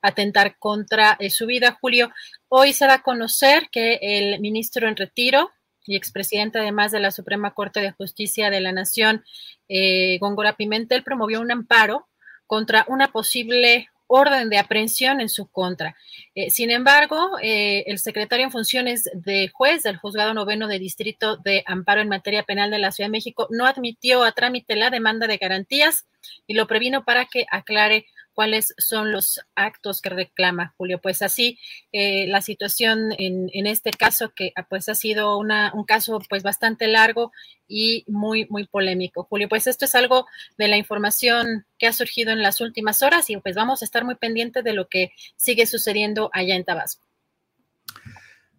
atentar 0.03 0.57
contra 0.59 1.15
eh, 1.19 1.31
su 1.31 1.47
vida. 1.47 1.77
Julio, 1.81 2.11
hoy 2.49 2.73
se 2.73 2.85
da 2.85 2.95
a 2.95 3.01
conocer 3.01 3.69
que 3.71 3.97
el 4.01 4.39
ministro 4.39 4.87
en 4.87 4.97
retiro 4.97 5.49
y 5.85 5.95
expresidente 5.95 6.59
además 6.59 6.91
de 6.91 6.99
la 6.99 7.11
Suprema 7.11 7.53
Corte 7.53 7.79
de 7.79 7.91
Justicia 7.91 8.49
de 8.49 8.61
la 8.61 8.71
Nación, 8.71 9.23
eh, 9.69 10.17
Góngora 10.19 10.55
Pimentel, 10.55 11.03
promovió 11.03 11.41
un 11.41 11.51
amparo 11.51 12.07
contra 12.45 12.85
una 12.87 13.11
posible 13.11 13.89
orden 14.15 14.49
de 14.49 14.60
aprehensión 14.60 15.22
en 15.22 15.30
su 15.30 15.48
contra. 15.48 15.95
Eh, 16.35 16.52
sin 16.52 16.69
embargo, 16.69 17.38
el 17.41 17.98
secretario 17.98 18.45
en 18.45 18.52
funciones 18.52 19.10
de 19.14 19.49
juez 19.49 19.84
del 19.84 19.98
Juzgado 19.98 20.34
Noveno 20.34 20.68
de 20.68 20.77
Distrito 20.77 21.38
de 21.38 21.64
Amparo 21.65 22.02
en 22.02 22.10
materia 22.10 22.44
penal 22.44 22.69
de 22.69 22.77
la 22.77 22.91
Ciudad 22.91 23.07
de 23.07 23.14
México 23.14 23.48
no 23.49 23.65
admitió 23.65 24.23
a 24.23 24.31
trámite 24.31 24.76
la 24.76 24.90
demanda 24.90 25.26
de 25.26 25.38
garantías 25.38 26.06
y 26.45 26.53
lo 26.53 26.68
previno 26.68 27.03
para 27.03 27.26
que 27.26 27.45
aclare 27.49 28.06
cuáles 28.34 28.73
son 28.77 29.11
los 29.11 29.39
actos 29.55 30.01
que 30.01 30.10
reclama 30.10 30.73
Julio. 30.77 30.99
Pues 31.01 31.22
así 31.22 31.60
eh, 31.91 32.27
la 32.27 32.41
situación 32.41 33.14
en, 33.18 33.68
este 33.68 33.91
caso 33.91 34.34
que 34.35 34.51
ah, 34.55 34.68
pues 34.68 34.89
ha 34.89 34.95
sido 34.95 35.38
un 35.38 35.85
caso 35.85 36.19
pues 36.30 36.43
bastante 36.43 36.88
largo 36.88 37.31
y 37.68 38.03
muy, 38.07 38.47
muy 38.49 38.68
polémico. 38.68 39.23
Julio, 39.30 39.47
pues 39.49 39.68
esto 39.68 39.85
es 39.85 39.95
algo 39.95 40.26
de 40.57 40.68
la 40.68 40.77
información 40.77 41.65
que 41.77 41.88
ha 41.88 41.93
surgido 41.93 42.31
en 42.31 42.41
las 42.41 42.61
últimas 42.61 43.01
horas 43.01 43.30
y 43.30 43.38
pues 43.38 43.55
vamos 43.55 43.81
a 43.81 43.85
estar 43.85 44.03
muy 44.03 44.15
pendientes 44.15 44.64
de 44.64 44.73
lo 44.73 44.88
que 44.88 45.11
sigue 45.35 45.65
sucediendo 45.65 46.30
allá 46.34 46.55
en 46.55 46.65
Tabasco. 46.65 47.07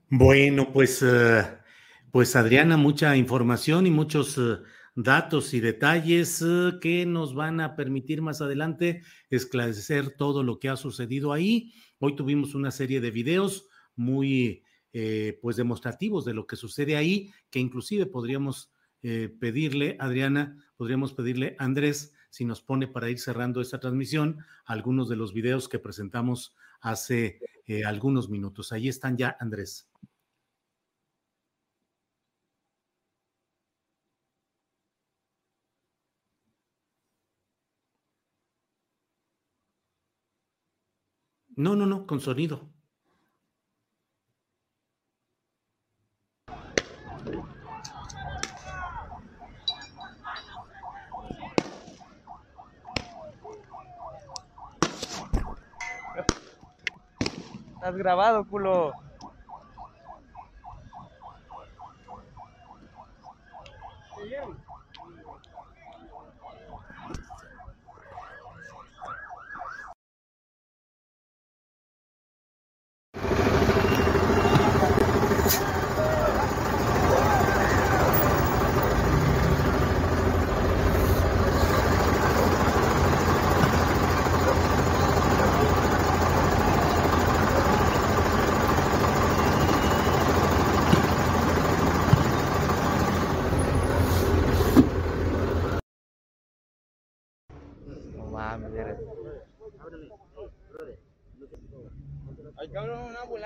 Bueno, 0.09 0.73
pues, 0.73 1.03
uh, 1.03 1.43
pues 2.13 2.37
Adriana, 2.37 2.77
mucha 2.77 3.17
información 3.17 3.87
y 3.87 3.91
muchos... 3.91 4.39
Datos 4.97 5.55
y 5.55 5.61
detalles 5.61 6.41
eh, 6.41 6.75
que 6.81 7.05
nos 7.05 7.35
van 7.35 7.61
a 7.61 7.75
permitir 7.75 8.23
más 8.23 8.41
adelante 8.41 9.03
esclarecer 9.29 10.11
todo 10.11 10.45
lo 10.45 10.61
que 10.61 10.69
ha 10.69 10.77
sucedido 10.77 11.33
ahí. 11.33 11.73
Hoy 11.99 12.15
tuvimos 12.15 12.55
una 12.55 12.71
serie 12.71 13.01
de 13.01 13.11
videos 13.11 13.66
muy 13.97 14.62
eh, 14.93 15.37
pues 15.43 15.57
demostrativos 15.57 16.25
de 16.25 16.35
lo 16.35 16.47
que 16.47 16.55
sucede 16.55 16.97
ahí, 16.97 17.33
que 17.51 17.59
inclusive 17.59 18.07
podríamos 18.07 18.71
eh, 19.03 19.35
pedirle, 19.41 19.97
Adriana, 19.99 20.65
podríamos 20.77 21.12
pedirle 21.12 21.57
a 21.59 21.65
Andrés 21.65 22.12
si 22.31 22.45
nos 22.45 22.62
pone 22.62 22.87
para 22.87 23.11
ir 23.11 23.19
cerrando 23.19 23.61
esta 23.61 23.81
transmisión 23.81 24.45
algunos 24.65 25.09
de 25.09 25.16
los 25.16 25.33
videos 25.33 25.69
que 25.69 25.81
presentamos 25.81 26.55
hace 26.81 27.41
algunos 27.85 28.29
minutos. 28.29 28.71
Ahí 28.71 28.89
están 28.89 29.16
ya, 29.16 29.37
Andrés. 29.41 29.89
No, 41.57 41.77
no, 41.77 41.87
no, 41.87 42.07
con 42.07 42.21
sonido. 42.21 42.69
Estás 57.75 57.97
grabado, 57.97 58.45
culo. 58.49 58.93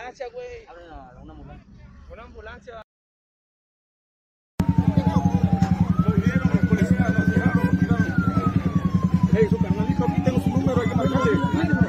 Ambulancia, 0.09 0.29
güey. 0.33 0.67
Una 1.23 1.33
ambulancia. 1.33 1.87
Una 2.11 2.23
ambulancia. 2.23 2.83
Hey, 9.33 9.47
su 9.51 9.59
carnalito, 9.59 10.05
aquí 10.05 10.23
tengo 10.25 10.41
su 10.41 10.49
número, 10.49 10.81
hay 10.81 10.89
que 10.89 10.95
marcarle. 10.95 11.88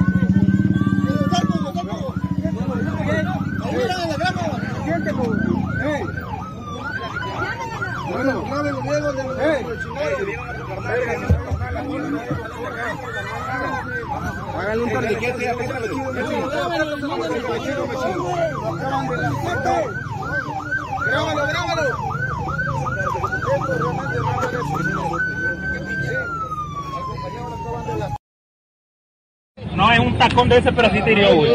de 30.50 30.58
ese 30.58 30.72
parasitario, 30.72 31.36
güey. 31.36 31.50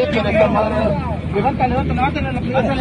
Levanta, 1.35 1.67
levanta, 1.67 1.93
levanta 1.93 2.19
en 2.19 2.35
la 2.35 2.41
playa. 2.41 2.75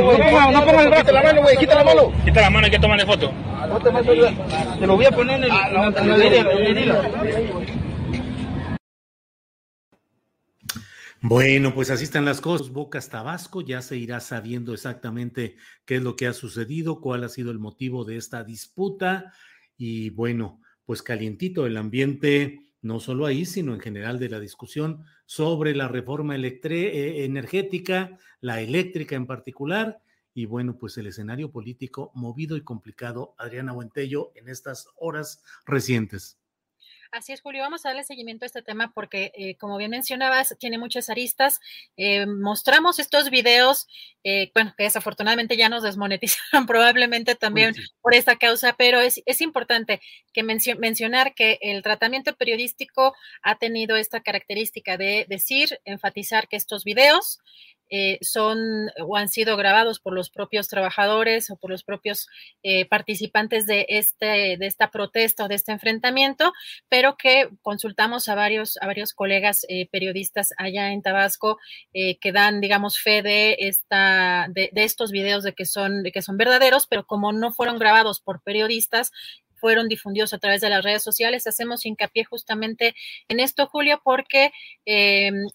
güey. 0.00 0.18
No 0.52 0.64
pongas 0.64 0.84
el 0.84 0.90
brazo, 0.90 1.12
la 1.12 1.22
mano, 1.22 1.42
güey. 1.42 1.56
Quita 1.58 1.74
la 1.74 1.84
mano. 1.84 2.12
Quita 2.24 2.40
la 2.40 2.50
mano, 2.50 2.66
y 2.66 2.70
que 2.70 2.78
tomarle 2.78 3.06
foto. 3.06 3.32
No 3.32 3.80
te 3.80 3.90
vas 3.90 4.06
a 4.06 4.78
Te 4.78 4.86
lo 4.86 4.96
voy 4.96 5.04
a 5.04 5.10
poner 5.10 5.36
en 5.36 5.44
el... 5.44 5.50
Ah, 5.50 5.92
en 5.96 7.26
Bueno, 11.20 11.74
pues 11.74 11.90
así 11.90 12.04
están 12.04 12.24
las 12.24 12.40
cosas. 12.40 12.70
Bocas 12.70 13.10
Tabasco 13.10 13.60
ya 13.60 13.82
se 13.82 13.96
irá 13.96 14.20
sabiendo 14.20 14.72
exactamente 14.72 15.56
qué 15.84 15.96
es 15.96 16.02
lo 16.02 16.16
que 16.16 16.28
ha 16.28 16.32
sucedido, 16.32 17.00
cuál 17.00 17.24
ha 17.24 17.28
sido 17.28 17.50
el 17.50 17.58
motivo 17.58 18.04
de 18.04 18.16
esta 18.16 18.44
disputa 18.44 19.32
y 19.76 20.10
bueno, 20.10 20.60
pues 20.86 21.02
calientito 21.02 21.66
el 21.66 21.76
ambiente 21.76 22.65
no 22.82 23.00
solo 23.00 23.26
ahí, 23.26 23.44
sino 23.44 23.74
en 23.74 23.80
general 23.80 24.18
de 24.18 24.28
la 24.28 24.40
discusión 24.40 25.04
sobre 25.24 25.74
la 25.74 25.88
reforma 25.88 26.36
eh, 26.36 27.24
energética, 27.24 28.18
la 28.40 28.60
eléctrica 28.60 29.16
en 29.16 29.26
particular. 29.26 30.00
Y 30.34 30.46
bueno, 30.46 30.76
pues 30.76 30.98
el 30.98 31.06
escenario 31.06 31.50
político 31.50 32.12
movido 32.14 32.56
y 32.56 32.62
complicado, 32.62 33.34
Adriana 33.38 33.72
Buentello, 33.72 34.32
en 34.34 34.48
estas 34.48 34.88
horas 34.96 35.42
recientes. 35.64 36.38
Así 37.12 37.32
es, 37.32 37.40
Julio. 37.40 37.62
Vamos 37.62 37.84
a 37.84 37.90
darle 37.90 38.04
seguimiento 38.04 38.44
a 38.44 38.46
este 38.46 38.62
tema 38.62 38.92
porque, 38.92 39.32
eh, 39.34 39.56
como 39.56 39.76
bien 39.76 39.90
mencionabas, 39.90 40.56
tiene 40.58 40.78
muchas 40.78 41.08
aristas. 41.08 41.60
Eh, 41.96 42.26
mostramos 42.26 42.98
estos 42.98 43.30
videos, 43.30 43.86
eh, 44.24 44.50
bueno, 44.54 44.74
que 44.76 44.84
desafortunadamente 44.84 45.56
ya 45.56 45.68
nos 45.68 45.82
desmonetizaron 45.82 46.66
probablemente 46.66 47.34
también 47.34 47.74
por 48.02 48.14
esta 48.14 48.36
causa, 48.36 48.74
pero 48.76 49.00
es, 49.00 49.22
importante 49.40 50.00
que 50.32 50.42
mencionar 50.42 51.34
que 51.34 51.58
el 51.60 51.82
tratamiento 51.82 52.34
periodístico 52.36 53.14
ha 53.42 53.56
tenido 53.58 53.96
esta 53.96 54.20
característica 54.20 54.96
de 54.96 55.26
decir, 55.28 55.78
enfatizar 55.84 56.48
que 56.48 56.56
estos 56.56 56.84
videos 56.84 57.38
eh, 57.88 58.18
son 58.20 58.90
o 59.00 59.16
han 59.16 59.28
sido 59.28 59.56
grabados 59.56 60.00
por 60.00 60.12
los 60.12 60.28
propios 60.28 60.66
trabajadores 60.66 61.50
o 61.50 61.56
por 61.56 61.70
los 61.70 61.84
propios 61.84 62.28
eh, 62.64 62.84
participantes 62.86 63.66
de, 63.66 63.86
este, 63.88 64.56
de 64.56 64.66
esta 64.66 64.90
protesta 64.90 65.44
o 65.44 65.48
de 65.48 65.54
este 65.54 65.70
enfrentamiento, 65.70 66.52
pero 66.88 67.16
que 67.16 67.48
consultamos 67.62 68.28
a 68.28 68.34
varios, 68.34 68.76
a 68.80 68.86
varios 68.86 69.12
colegas 69.12 69.64
eh, 69.68 69.88
periodistas 69.90 70.52
allá 70.56 70.92
en 70.92 71.02
Tabasco 71.02 71.58
que 71.92 72.32
dan, 72.32 72.60
digamos, 72.60 72.98
fe 72.98 73.22
de, 73.22 73.56
esta, 73.60 74.48
de, 74.50 74.70
estos 74.74 75.10
videos 75.10 75.42
de 75.42 75.54
que, 75.54 75.64
son, 75.64 76.02
de 76.02 76.12
que 76.12 76.22
son 76.22 76.36
verdaderos, 76.36 76.86
pero 76.86 77.06
como 77.06 77.32
no 77.32 77.52
fueron 77.52 77.78
grabados 77.78 78.20
por 78.20 78.42
periodistas, 78.42 79.12
fueron 79.54 79.88
difundidos 79.88 80.34
a 80.34 80.38
través 80.38 80.60
de 80.60 80.68
las 80.68 80.84
redes 80.84 81.02
sociales. 81.02 81.46
Hacemos 81.46 81.86
hincapié 81.86 82.24
justamente 82.24 82.94
en 83.28 83.40
esto, 83.40 83.66
Julio, 83.66 84.00
porque 84.04 84.52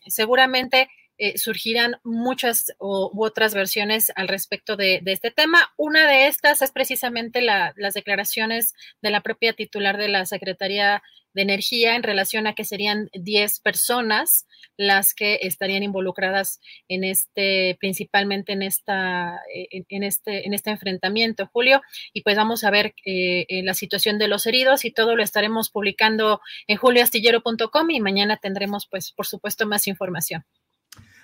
seguramente 0.07 0.89
eh, 1.23 1.37
surgirán 1.37 1.97
muchas 2.03 2.73
u 2.79 3.23
otras 3.23 3.53
versiones 3.53 4.11
al 4.15 4.27
respecto 4.27 4.75
de, 4.75 5.03
este 5.05 5.29
tema. 5.29 5.71
Una 5.77 6.07
de 6.07 6.25
estas 6.25 6.63
es 6.63 6.71
precisamente 6.71 7.43
las 7.43 7.93
declaraciones 7.93 8.73
de 9.03 9.11
la 9.11 9.21
propia 9.21 9.53
titular 9.53 9.99
de 9.99 10.07
la 10.07 10.25
Secretaría 10.25 11.03
de 11.35 11.43
Energía 11.43 11.95
en 11.95 12.01
relación 12.01 12.47
a 12.47 12.55
que 12.55 12.63
serían 12.63 13.07
10 13.13 13.59
personas 13.59 14.47
las 14.77 15.13
que 15.13 15.37
estarían 15.43 15.83
involucradas 15.83 16.59
en 16.87 17.03
este, 17.03 17.77
principalmente 17.79 18.53
en 18.53 18.63
esta, 18.63 19.41
este, 19.53 20.47
en 20.47 20.53
este 20.55 20.71
enfrentamiento, 20.71 21.51
Julio. 21.53 21.83
Y 22.13 22.23
pues 22.23 22.35
vamos 22.35 22.63
a 22.63 22.71
ver 22.71 22.95
eh, 23.05 23.45
la 23.63 23.75
situación 23.75 24.17
de 24.17 24.27
los 24.27 24.47
heridos 24.47 24.85
y 24.85 24.91
todo 24.91 25.15
lo 25.15 25.21
estaremos 25.21 25.69
publicando 25.69 26.41
en 26.65 26.77
julioastillero.com 26.77 27.91
y 27.91 27.99
mañana 27.99 28.37
tendremos, 28.37 28.87
pues, 28.89 29.11
por 29.11 29.27
supuesto, 29.27 29.67
más 29.67 29.85
información. 29.85 30.45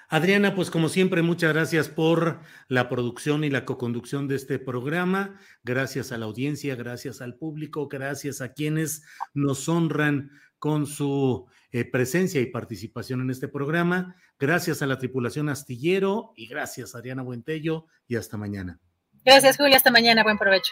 Adriana, 0.10 0.56
pues 0.56 0.72
como 0.72 0.88
siempre, 0.88 1.22
muchas 1.22 1.54
gracias 1.54 1.90
por 1.90 2.40
la 2.70 2.88
producción 2.88 3.44
y 3.44 3.50
la 3.50 3.66
coconducción 3.66 4.28
de 4.30 4.36
este 4.36 4.58
programa. 4.58 5.38
Gracias 5.64 6.14
a 6.14 6.18
la 6.18 6.26
audiencia, 6.26 6.76
gracias 6.76 7.22
al 7.22 7.36
público, 7.36 7.90
gracias 7.90 8.40
a 8.40 8.54
quienes 8.54 9.04
nos 9.34 9.68
honran 9.68 10.32
con 10.60 10.88
su 10.88 11.48
eh, 11.72 11.84
presencia 11.84 12.40
y 12.40 12.46
participación 12.48 13.22
en 13.22 13.32
este 13.32 13.50
programa. 13.50 14.16
Gracias 14.40 14.82
a 14.82 14.88
la 14.88 14.98
tripulación 14.98 15.50
astillero 15.50 16.32
y 16.36 16.48
gracias 16.48 16.96
Adriana 16.96 17.22
Buentello 17.22 17.88
y 18.08 18.16
hasta 18.16 18.38
mañana. 18.38 18.80
Gracias 19.26 19.58
Julia, 19.58 19.76
hasta 19.76 19.92
mañana, 19.92 20.24
buen 20.24 20.38
provecho. 20.38 20.72